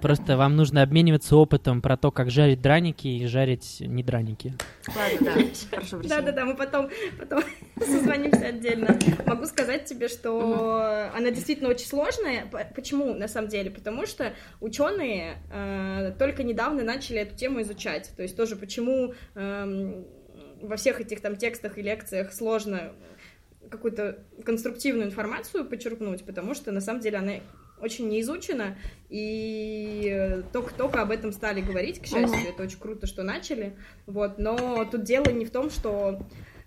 Просто 0.02 0.36
вам 0.36 0.56
нужно 0.56 0.82
обмениваться 0.82 1.36
опытом 1.36 1.80
про 1.80 1.96
то, 1.96 2.10
как 2.10 2.28
жарить 2.28 2.60
драники 2.60 3.06
и 3.06 3.26
жарить 3.26 3.76
не 3.78 4.02
драники. 4.02 4.54
Ладно, 4.88 5.32
да, 5.36 5.42
хорошо, 5.70 6.00
Да-да-да, 6.02 6.44
мы 6.44 6.56
потом, 6.56 6.90
потом 7.20 7.44
созвонимся 7.78 8.48
отдельно. 8.48 8.98
Могу 9.26 9.46
сказать 9.46 9.84
тебе, 9.84 10.08
что 10.08 11.08
она 11.14 11.30
действительно 11.30 11.68
очень 11.68 11.86
сложная. 11.86 12.50
Почему, 12.74 13.14
на 13.14 13.28
самом 13.28 13.48
деле? 13.48 13.70
Потому 13.70 14.04
что 14.06 14.32
ученые 14.60 15.36
э, 15.52 16.12
только 16.18 16.42
недавно 16.42 16.82
начали 16.82 17.20
эту 17.20 17.36
тему 17.36 17.62
изучать. 17.62 18.12
То 18.16 18.24
есть 18.24 18.36
тоже 18.36 18.56
почему 18.56 19.14
э, 19.36 20.04
во 20.62 20.76
всех 20.76 21.00
этих 21.00 21.20
там 21.20 21.36
текстах 21.36 21.78
и 21.78 21.82
лекциях 21.82 22.32
сложно 22.32 22.92
какую-то 23.70 24.18
конструктивную 24.44 25.06
информацию 25.06 25.64
подчеркнуть, 25.64 26.24
потому 26.24 26.54
что 26.54 26.72
на 26.72 26.80
самом 26.80 27.00
деле 27.00 27.18
она 27.18 27.34
очень 27.82 28.08
не 28.08 28.20
изучена, 28.20 28.76
и 29.10 30.42
только-только 30.52 31.02
об 31.02 31.10
этом 31.10 31.32
стали 31.32 31.60
говорить, 31.60 32.00
к 32.00 32.06
счастью, 32.06 32.48
это 32.48 32.62
очень 32.62 32.78
круто, 32.78 33.06
что 33.06 33.22
начали, 33.22 33.76
вот, 34.06 34.38
но 34.38 34.84
тут 34.84 35.02
дело 35.02 35.28
не 35.30 35.44
в 35.44 35.50
том, 35.50 35.68
что 35.68 36.20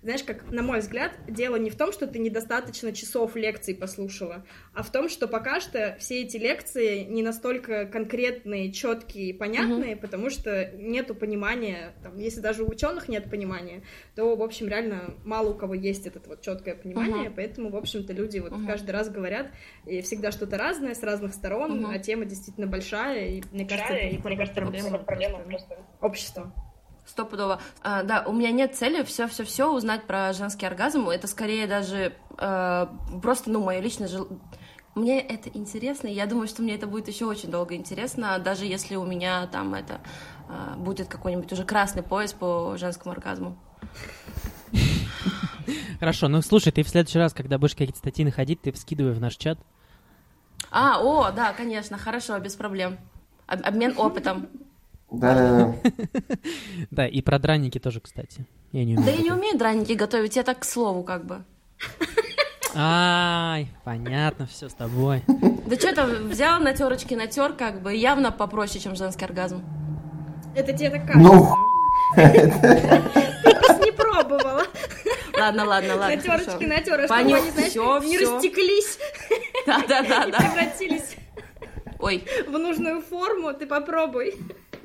знаешь, 0.06 0.24
как, 0.24 0.52
на 0.52 0.62
мой 0.62 0.82
взгляд, 0.82 1.14
дело 1.28 1.56
не 1.56 1.72
в 1.72 1.76
том, 1.76 1.92
что 1.92 2.06
ты 2.06 2.20
недостаточно 2.20 2.94
часов 2.94 3.36
лекций 3.36 3.74
послушала, 3.74 4.46
а 4.76 4.84
в 4.84 4.92
том, 4.92 5.10
что 5.10 5.28
пока 5.28 5.60
что 5.60 5.98
все 6.00 6.22
эти 6.22 6.38
лекции 6.38 7.06
не 7.06 7.24
настолько 7.24 7.88
конкретные, 7.88 8.72
четкие 8.72 9.30
и 9.30 9.34
понятные, 9.34 9.96
mm-hmm. 9.96 10.00
потому 10.00 10.30
что 10.30 10.70
нету 10.76 11.16
понимания, 11.16 11.96
там, 12.04 12.20
если 12.20 12.40
даже 12.40 12.64
у 12.64 12.70
ученых 12.70 13.10
нет 13.10 13.32
понимания, 13.32 13.82
то, 14.16 14.36
в 14.36 14.44
общем, 14.44 14.68
реально 14.68 15.16
мало 15.24 15.50
у 15.50 15.54
кого 15.56 15.74
есть 15.74 16.06
это 16.06 16.22
вот 16.28 16.42
четкое 16.42 16.76
понимание, 16.76 17.30
mm-hmm. 17.30 17.36
поэтому, 17.36 17.70
в 17.72 17.76
общем-то, 17.76 18.14
люди 18.14 18.38
вот 18.38 18.52
mm-hmm. 18.52 18.68
каждый 18.68 18.92
раз 18.92 19.10
говорят, 19.10 19.48
и 19.88 20.02
всегда 20.02 20.30
что-то 20.32 20.60
разное, 20.60 20.94
с 20.94 21.02
разных 21.02 21.34
сторон, 21.34 21.84
mm-hmm. 21.84 21.96
а 21.96 21.98
тема 21.98 22.26
действительно 22.26 22.68
большая, 22.68 23.30
и 23.30 23.44
мне 23.52 23.66
кажется, 23.66 23.94
это 23.94 24.16
не 24.16 24.22
только 24.22 24.46
проблема, 24.54 25.00
проблема 25.00 25.40
просто 25.40 25.78
общества. 26.00 26.54
Стопудово. 27.06 27.62
А, 27.84 28.04
да, 28.04 28.24
у 28.26 28.34
меня 28.34 28.52
нет 28.52 28.76
цели 28.76 29.04
все-все-все 29.04 29.72
узнать 29.72 30.04
про 30.06 30.34
женский 30.34 30.66
оргазм. 30.66 31.10
Это 31.10 31.28
скорее 31.28 31.68
даже 31.68 32.14
э, 32.38 32.88
просто, 33.22 33.50
ну, 33.52 33.64
мое 33.64 33.80
личное 33.80 34.08
желание. 34.08 34.40
Мне 34.96 35.20
это 35.20 35.50
интересно, 35.50 36.08
и 36.08 36.14
я 36.14 36.26
думаю, 36.26 36.48
что 36.48 36.62
мне 36.62 36.76
это 36.76 36.88
будет 36.88 37.10
еще 37.10 37.26
очень 37.26 37.52
долго 37.52 37.76
интересно, 37.76 38.40
даже 38.40 38.66
если 38.66 38.96
у 38.96 39.06
меня 39.06 39.46
там 39.48 39.76
это 39.76 40.00
э, 40.48 40.76
будет 40.78 41.10
какой-нибудь 41.10 41.52
уже 41.52 41.66
красный 41.66 42.02
пояс 42.02 42.32
по 42.32 42.78
женскому 42.78 43.12
оргазму. 43.12 43.58
Хорошо, 46.00 46.30
ну 46.30 46.42
слушай, 46.42 46.72
ты 46.72 46.84
в 46.84 46.88
следующий 46.88 47.20
раз, 47.20 47.34
когда 47.34 47.58
будешь 47.58 47.74
какие-то 47.74 47.98
статьи 47.98 48.24
находить, 48.24 48.62
ты 48.62 48.72
вскидывай 48.72 49.12
в 49.12 49.20
наш 49.20 49.36
чат. 49.36 49.60
А, 50.72 51.02
о, 51.02 51.32
да, 51.32 51.52
конечно, 51.54 51.98
хорошо, 51.98 52.40
без 52.40 52.56
проблем. 52.56 52.98
Обмен 53.48 53.96
опытом. 53.98 54.48
Да. 55.20 55.76
Да, 56.92 57.08
и 57.08 57.22
про 57.22 57.40
драники 57.40 57.80
тоже, 57.80 58.00
кстати. 58.00 58.46
Я 58.72 58.86
не 58.86 58.96
умею. 58.96 59.06
Да 59.06 59.12
я 59.12 59.24
не 59.24 59.32
умею 59.32 59.58
драники 59.58 59.94
готовить, 59.94 60.36
я 60.36 60.44
так 60.44 60.60
к 60.60 60.66
слову 60.66 61.04
как 61.04 61.26
бы. 61.26 61.44
Ай, 62.76 63.70
понятно, 63.86 64.48
все 64.48 64.70
с 64.70 64.74
тобой. 64.74 65.24
Да 65.66 65.76
что 65.78 65.96
там, 65.96 66.30
взял 66.30 66.60
на 66.60 66.74
терочке 66.74 67.16
натер, 67.16 67.54
как 67.54 67.82
бы, 67.82 67.96
явно 67.96 68.32
попроще, 68.32 68.80
чем 68.80 68.96
женский 68.96 69.26
оргазм. 69.26 69.64
Это 70.56 70.74
тебе 70.74 70.92
так 70.92 71.08
кажется. 71.08 71.34
Ну, 71.34 71.56
ты 72.16 73.56
просто 73.60 73.84
не 73.84 73.92
пробовала. 73.92 74.64
Ладно, 75.38 75.66
ладно, 75.66 75.96
ладно. 75.96 76.16
На 76.16 76.18
терочке 76.18 76.68
натер, 76.68 77.06
чтобы 77.06 77.16
они, 77.16 77.36
знаешь, 77.52 78.06
не 78.06 78.18
растеклись. 78.20 79.00
Да-да-да. 79.66 80.28
И 80.28 80.32
превратились 80.32 81.16
Ой. 82.00 82.24
в 82.48 82.52
нужную 82.52 83.02
форму, 83.02 83.54
ты 83.54 83.66
попробуй. 83.66 84.36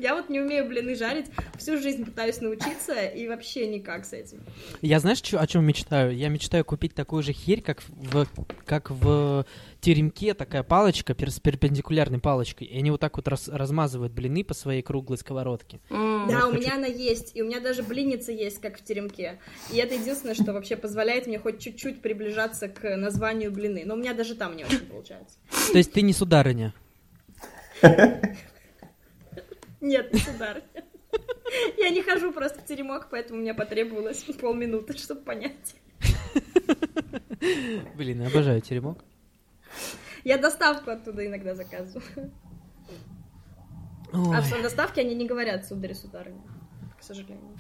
Я 0.01 0.15
вот 0.15 0.31
не 0.31 0.41
умею 0.41 0.67
блины 0.67 0.95
жарить, 0.95 1.27
всю 1.59 1.79
жизнь 1.79 2.05
пытаюсь 2.05 2.41
научиться, 2.41 3.05
и 3.05 3.29
вообще 3.29 3.67
никак 3.67 4.07
с 4.07 4.15
этим. 4.15 4.41
Я 4.81 4.99
знаешь, 4.99 5.21
чё, 5.21 5.39
о 5.39 5.47
чем 5.47 5.65
мечтаю? 5.65 6.17
Я 6.17 6.29
мечтаю 6.29 6.65
купить 6.65 6.95
такую 6.95 7.23
же 7.23 7.33
херь, 7.33 7.61
как 7.61 7.83
в, 7.89 8.27
как 8.65 8.91
в 8.91 9.45
теремке, 9.81 10.33
такая 10.35 10.63
палочка 10.63 11.15
с 11.19 11.39
перпендикулярной 11.39 12.19
палочкой, 12.19 12.67
и 12.67 12.79
они 12.79 12.91
вот 12.91 13.01
так 13.01 13.17
вот 13.17 13.29
раз, 13.29 13.49
размазывают 13.49 14.13
блины 14.13 14.43
по 14.43 14.55
своей 14.55 14.81
круглой 14.83 15.19
сковородке. 15.19 15.81
Mm. 15.91 16.31
Да, 16.31 16.47
у 16.47 16.53
меня 16.53 16.77
она 16.77 16.87
есть, 16.87 17.33
и 17.35 17.43
у 17.43 17.47
меня 17.47 17.61
даже 17.61 17.83
блинница 17.83 18.33
есть, 18.33 18.61
как 18.61 18.79
в 18.79 18.85
теремке. 18.85 19.39
И 19.71 19.77
это 19.77 19.95
единственное, 19.95 20.35
что 20.35 20.53
вообще 20.53 20.77
позволяет 20.77 21.27
мне 21.27 21.39
хоть 21.39 21.61
чуть-чуть 21.61 22.01
приближаться 22.01 22.69
к 22.69 22.97
названию 22.97 23.53
блины. 23.53 23.83
Но 23.85 23.95
у 23.95 23.97
меня 23.99 24.15
даже 24.15 24.35
там 24.35 24.57
не 24.57 24.65
очень 24.65 24.87
получается. 24.87 25.37
То 25.73 25.79
есть 25.79 25.93
ты 25.93 26.03
не 26.03 26.13
сударыня? 26.13 26.73
Нет, 29.81 30.15
сударь. 30.17 30.63
Я 31.77 31.91
не 31.91 32.03
хожу 32.03 32.33
просто 32.33 32.61
в 32.61 32.67
теремок, 32.67 33.09
поэтому 33.11 33.41
мне 33.41 33.55
потребовалось 33.55 34.23
полминуты, 34.41 34.97
чтобы 34.97 35.23
понять. 35.23 35.75
Блин, 37.95 38.23
я 38.23 38.29
обожаю 38.29 38.61
теремок. 38.61 39.05
Я 40.25 40.39
доставку 40.39 40.91
оттуда 40.91 41.27
иногда 41.27 41.55
заказываю. 41.55 42.33
Ой. 44.13 44.37
А 44.37 44.43
в 44.43 44.63
доставке 44.63 45.01
они 45.01 45.15
не 45.15 45.27
говорят 45.27 45.67
сударь, 45.67 45.95
сударыня, 45.95 46.43
к 46.99 47.03
сожалению. 47.03 47.57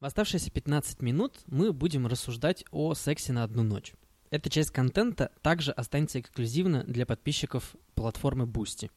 В 0.00 0.04
оставшиеся 0.04 0.50
15 0.50 1.00
минут 1.02 1.40
мы 1.46 1.72
будем 1.72 2.06
рассуждать 2.06 2.64
о 2.70 2.94
сексе 2.94 3.32
на 3.32 3.44
одну 3.44 3.62
ночь. 3.62 3.94
Эта 4.30 4.50
часть 4.50 4.70
контента 4.70 5.30
также 5.42 5.72
останется 5.72 6.18
эксклюзивно 6.20 6.84
для 6.84 7.06
подписчиков 7.06 7.76
платформы 7.94 8.44
Boosty. 8.44 8.90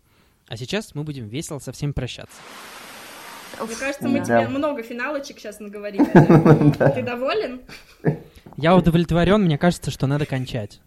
А 0.47 0.57
сейчас 0.57 0.93
мы 0.93 1.03
будем 1.03 1.27
весело 1.27 1.59
со 1.59 1.71
всеми 1.71 1.91
прощаться. 1.91 2.37
Мне 3.59 3.75
кажется, 3.75 4.07
мы 4.07 4.19
тебе 4.19 4.47
много 4.47 4.83
финалочек 4.83 5.39
сейчас 5.39 5.59
наговорили. 5.59 6.05
Ты 6.93 7.01
доволен? 7.01 7.61
Я 8.57 8.75
удовлетворен, 8.75 9.41
мне 9.43 9.57
кажется, 9.57 9.91
что 9.91 10.07
надо 10.07 10.25
кончать. 10.25 10.81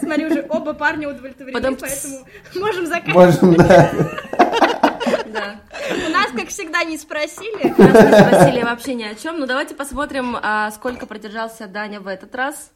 Смотри, 0.00 0.26
уже 0.26 0.44
оба 0.48 0.74
парня 0.74 1.08
удовлетворены, 1.08 1.76
поэтому 1.76 2.26
можем 2.56 2.86
заканчивать. 2.86 3.42
Можем, 3.42 3.54
да. 3.56 3.92
Да. 5.26 5.60
У 6.08 6.10
нас, 6.10 6.30
как 6.32 6.48
всегда, 6.48 6.82
не 6.82 6.98
спросили. 6.98 7.68
Нас 7.78 7.78
не 7.78 8.28
спросили 8.28 8.62
вообще 8.62 8.94
ни 8.94 9.04
о 9.04 9.14
чем. 9.14 9.38
Ну, 9.38 9.46
давайте 9.46 9.74
посмотрим, 9.74 10.36
а, 10.40 10.70
сколько 10.72 11.06
продержался 11.06 11.68
Даня 11.68 12.00
в 12.00 12.08
этот 12.08 12.34
раз. 12.34 12.72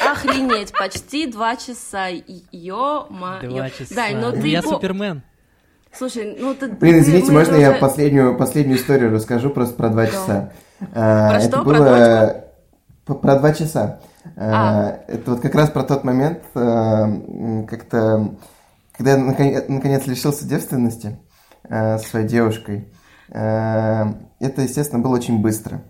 Охренеть, 0.00 0.72
почти 0.72 1.26
два 1.30 1.56
часа. 1.56 2.06
Ё-моё. 2.52 3.48
Два 3.50 3.70
часа. 3.70 3.94
Дань, 3.94 4.16
ну 4.16 4.30
Ну, 4.32 4.40
ты... 4.42 4.48
я 4.48 4.62
по- 4.62 4.68
Супермен. 4.70 5.22
Слушай, 5.92 6.36
ну 6.38 6.54
ты... 6.54 6.68
Блин, 6.68 6.98
извините, 7.00 7.32
можно 7.32 7.56
я 7.56 7.72
последнюю, 7.72 8.36
последнюю 8.36 8.78
историю 8.78 9.10
расскажу 9.12 9.48
просто 9.50 9.74
про 9.76 9.88
два 9.88 10.06
часа? 10.06 10.52
А, 10.92 11.30
Про 11.30 11.38
это 11.38 11.48
что? 11.48 11.64
Про 11.64 11.64
было 11.64 12.44
п- 13.06 13.14
про 13.14 13.36
два 13.38 13.52
часа. 13.54 14.00
А. 14.36 14.88
А, 14.90 14.98
Это 15.08 15.30
вот 15.30 15.40
как 15.40 15.54
раз 15.54 15.70
про 15.70 15.84
тот 15.84 16.04
момент, 16.04 16.40
м, 16.54 17.66
как-то, 17.66 18.34
когда 18.96 19.12
я 19.12 19.16
наконец, 19.18 19.64
наконец 19.68 20.06
лишился 20.06 20.46
девственности 20.46 21.18
со 21.68 21.98
своей 21.98 22.26
девушкой. 22.28 22.88
Это, 23.30 24.16
естественно, 24.62 25.02
было 25.02 25.14
очень 25.16 25.40
быстро. 25.40 25.80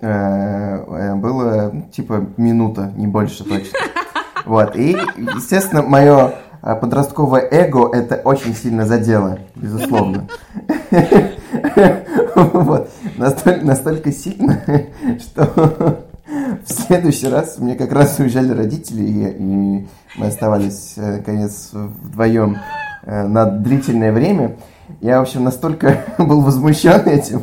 А, 0.00 1.14
Было, 1.16 1.70
ну, 1.72 1.82
типа, 1.90 2.26
минута, 2.36 2.92
не 2.96 3.06
больше 3.06 3.44
точно. 3.44 3.78
Вот, 4.44 4.76
и, 4.76 4.96
естественно, 5.16 5.82
мое 5.82 6.34
а, 6.62 6.76
подростковое 6.76 7.48
эго 7.50 7.90
это 7.92 8.16
очень 8.16 8.54
сильно 8.54 8.86
задело, 8.86 9.38
безусловно. 9.54 10.28
Вот, 12.34 12.90
настолько, 13.16 14.12
сильно, 14.12 14.62
что 15.18 16.06
в 16.66 16.70
следующий 16.70 17.28
раз 17.28 17.58
мне 17.58 17.76
как 17.76 17.92
раз 17.92 18.18
уезжали 18.18 18.52
родители, 18.52 19.02
и, 19.02 19.88
мы 20.16 20.26
оставались, 20.26 20.94
э, 20.96 21.16
наконец, 21.16 21.70
вдвоем 21.72 22.58
э, 23.02 23.26
на 23.26 23.46
длительное 23.46 24.12
время. 24.12 24.56
Я, 25.00 25.18
в 25.18 25.22
общем, 25.22 25.44
настолько 25.44 26.04
был 26.18 26.42
возмущен 26.42 27.00
этим, 27.06 27.42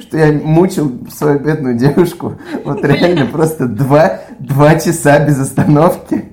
что 0.00 0.18
я 0.18 0.32
мучил 0.32 0.92
свою 1.10 1.38
бедную 1.38 1.76
девушку 1.76 2.38
вот 2.64 2.84
реально 2.84 3.26
просто 3.26 3.66
два, 3.66 4.20
два 4.38 4.78
часа 4.78 5.24
без 5.24 5.38
остановки. 5.38 6.32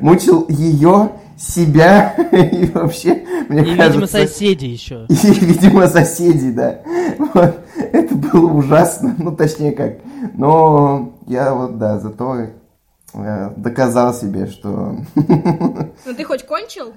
Мучил 0.00 0.46
ее, 0.48 1.10
себя 1.36 2.14
и 2.32 2.66
вообще, 2.66 3.24
мне 3.48 3.62
И, 3.62 3.76
кажется... 3.76 4.00
видимо, 4.00 4.06
соседи 4.06 4.64
еще. 4.66 5.06
И, 5.08 5.14
видимо, 5.14 5.86
соседей, 5.86 6.52
да. 6.52 6.80
Вот. 7.18 7.60
Это 7.76 8.14
было 8.14 8.50
ужасно. 8.52 9.14
Ну, 9.18 9.34
точнее 9.34 9.72
как. 9.72 9.98
Но 10.34 11.14
я 11.26 11.54
вот, 11.54 11.78
да, 11.78 11.98
зато 11.98 12.46
э, 13.14 13.50
доказал 13.56 14.14
себе, 14.14 14.46
что... 14.46 14.96
Ну 15.14 16.14
ты 16.16 16.24
хоть 16.24 16.46
кончил? 16.46 16.94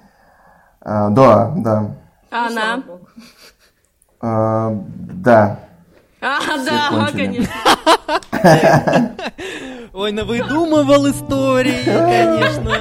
А, 0.81 1.09
Да, 1.09 1.53
да. 1.57 1.95
А 2.31 2.49
слава 2.49 2.73
она? 2.73 2.83
А, 4.21 4.73
Да. 5.15 5.59
А, 6.21 6.39
да, 6.65 6.89
кончили. 6.89 7.17
конечно. 7.25 7.53
Ой, 9.93 10.11
навыдумывал 10.11 11.09
истории, 11.09 11.83
конечно. 11.85 12.75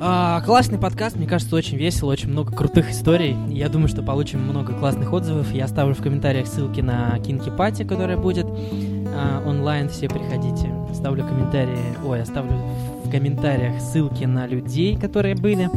А, 0.00 0.40
классный 0.42 0.78
подкаст, 0.78 1.16
мне 1.16 1.26
кажется, 1.26 1.56
очень 1.56 1.76
весело, 1.76 2.12
очень 2.12 2.28
много 2.30 2.54
крутых 2.54 2.90
историй. 2.90 3.36
Я 3.48 3.68
думаю, 3.68 3.88
что 3.88 4.02
получим 4.02 4.40
много 4.42 4.72
классных 4.74 5.12
отзывов. 5.12 5.50
Я 5.52 5.64
оставлю 5.64 5.94
в 5.96 6.02
комментариях 6.02 6.46
ссылки 6.46 6.80
на 6.80 7.18
Кинки 7.18 7.50
Пати, 7.50 7.82
которая 7.82 8.16
будет 8.16 8.46
а, 8.46 9.42
онлайн. 9.44 9.88
Все 9.88 10.08
приходите. 10.08 10.72
Ставлю 10.94 11.26
комментарии. 11.26 11.96
Ой, 12.04 12.22
оставлю 12.22 12.52
в 13.04 13.10
комментариях 13.10 13.80
ссылки 13.80 14.22
на 14.24 14.46
людей, 14.46 14.96
которые 14.96 15.34
были. 15.34 15.68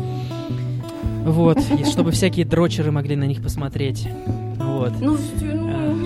Вот, 1.23 1.57
и 1.79 1.85
чтобы 1.85 2.11
всякие 2.11 2.45
дрочеры 2.45 2.91
могли 2.91 3.15
на 3.15 3.25
них 3.25 3.41
посмотреть. 3.43 4.07
Вот. 4.57 4.93
Ну, 4.99 5.17
ну, 5.41 5.97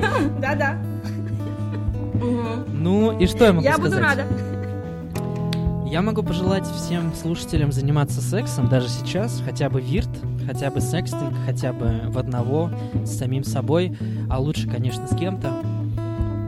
Да-да. 0.40 0.78
мгм. 2.14 2.64
Ну 2.82 3.18
и 3.18 3.26
что 3.26 3.44
я 3.44 3.52
могу 3.52 3.64
Я 3.64 3.74
сказать? 3.74 3.90
буду 3.92 4.02
рада. 4.02 4.24
Я 5.86 6.02
могу 6.02 6.22
пожелать 6.24 6.66
всем 6.66 7.12
слушателям 7.14 7.70
заниматься 7.70 8.20
сексом 8.20 8.68
даже 8.68 8.88
сейчас, 8.88 9.40
хотя 9.44 9.70
бы 9.70 9.80
вирт, 9.80 10.08
хотя 10.44 10.70
бы 10.70 10.80
секстинг, 10.80 11.34
хотя 11.46 11.72
бы 11.72 12.02
в 12.08 12.18
одного, 12.18 12.70
с 13.04 13.16
самим 13.16 13.44
собой, 13.44 13.96
а 14.28 14.40
лучше, 14.40 14.68
конечно, 14.68 15.06
с 15.06 15.14
кем-то. 15.16 15.52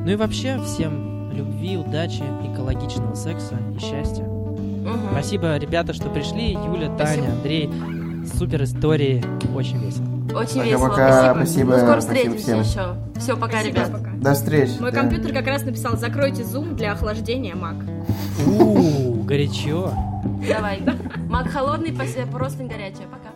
Ну 0.04 0.10
и 0.10 0.16
вообще 0.16 0.60
всем 0.64 1.30
любви, 1.32 1.76
удачи, 1.76 2.24
экологичного 2.52 3.14
секса 3.14 3.54
и 3.76 3.78
счастья. 3.78 4.24
Мгм. 4.24 5.10
Спасибо, 5.12 5.56
ребята, 5.58 5.92
что 5.92 6.08
пришли. 6.08 6.52
Юля, 6.52 6.90
Спасибо. 6.96 7.22
Таня, 7.26 7.32
Андрей. 7.36 7.70
Супер 8.34 8.62
истории. 8.64 9.22
Очень 9.54 9.78
весело. 9.84 10.06
Очень 10.34 10.60
Пока-пока, 10.62 11.32
весело, 11.32 11.34
спасибо. 11.34 11.34
спасибо, 11.34 11.70
Ну, 11.72 11.78
скоро 11.78 12.00
спасибо 12.00 12.00
встретимся 12.36 12.42
всем. 12.42 12.60
еще. 12.60 13.20
Все, 13.20 13.36
пока, 13.36 13.60
Спасибо, 13.60 13.76
ребят. 13.76 13.92
пока. 13.92 14.10
До 14.16 14.34
встречи. 14.34 14.72
Мой 14.80 14.92
да. 14.92 15.00
компьютер 15.00 15.32
как 15.32 15.46
раз 15.46 15.62
написал, 15.64 15.96
закройте 15.96 16.44
зум 16.44 16.76
для 16.76 16.92
охлаждения 16.92 17.54
Mac. 17.54 17.82
У, 18.46 19.22
горячо. 19.22 19.92
Давай. 20.46 20.82
Мак 21.28 21.48
холодный, 21.48 21.92
просто 22.26 22.64
горячая. 22.64 23.06
Пока. 23.08 23.30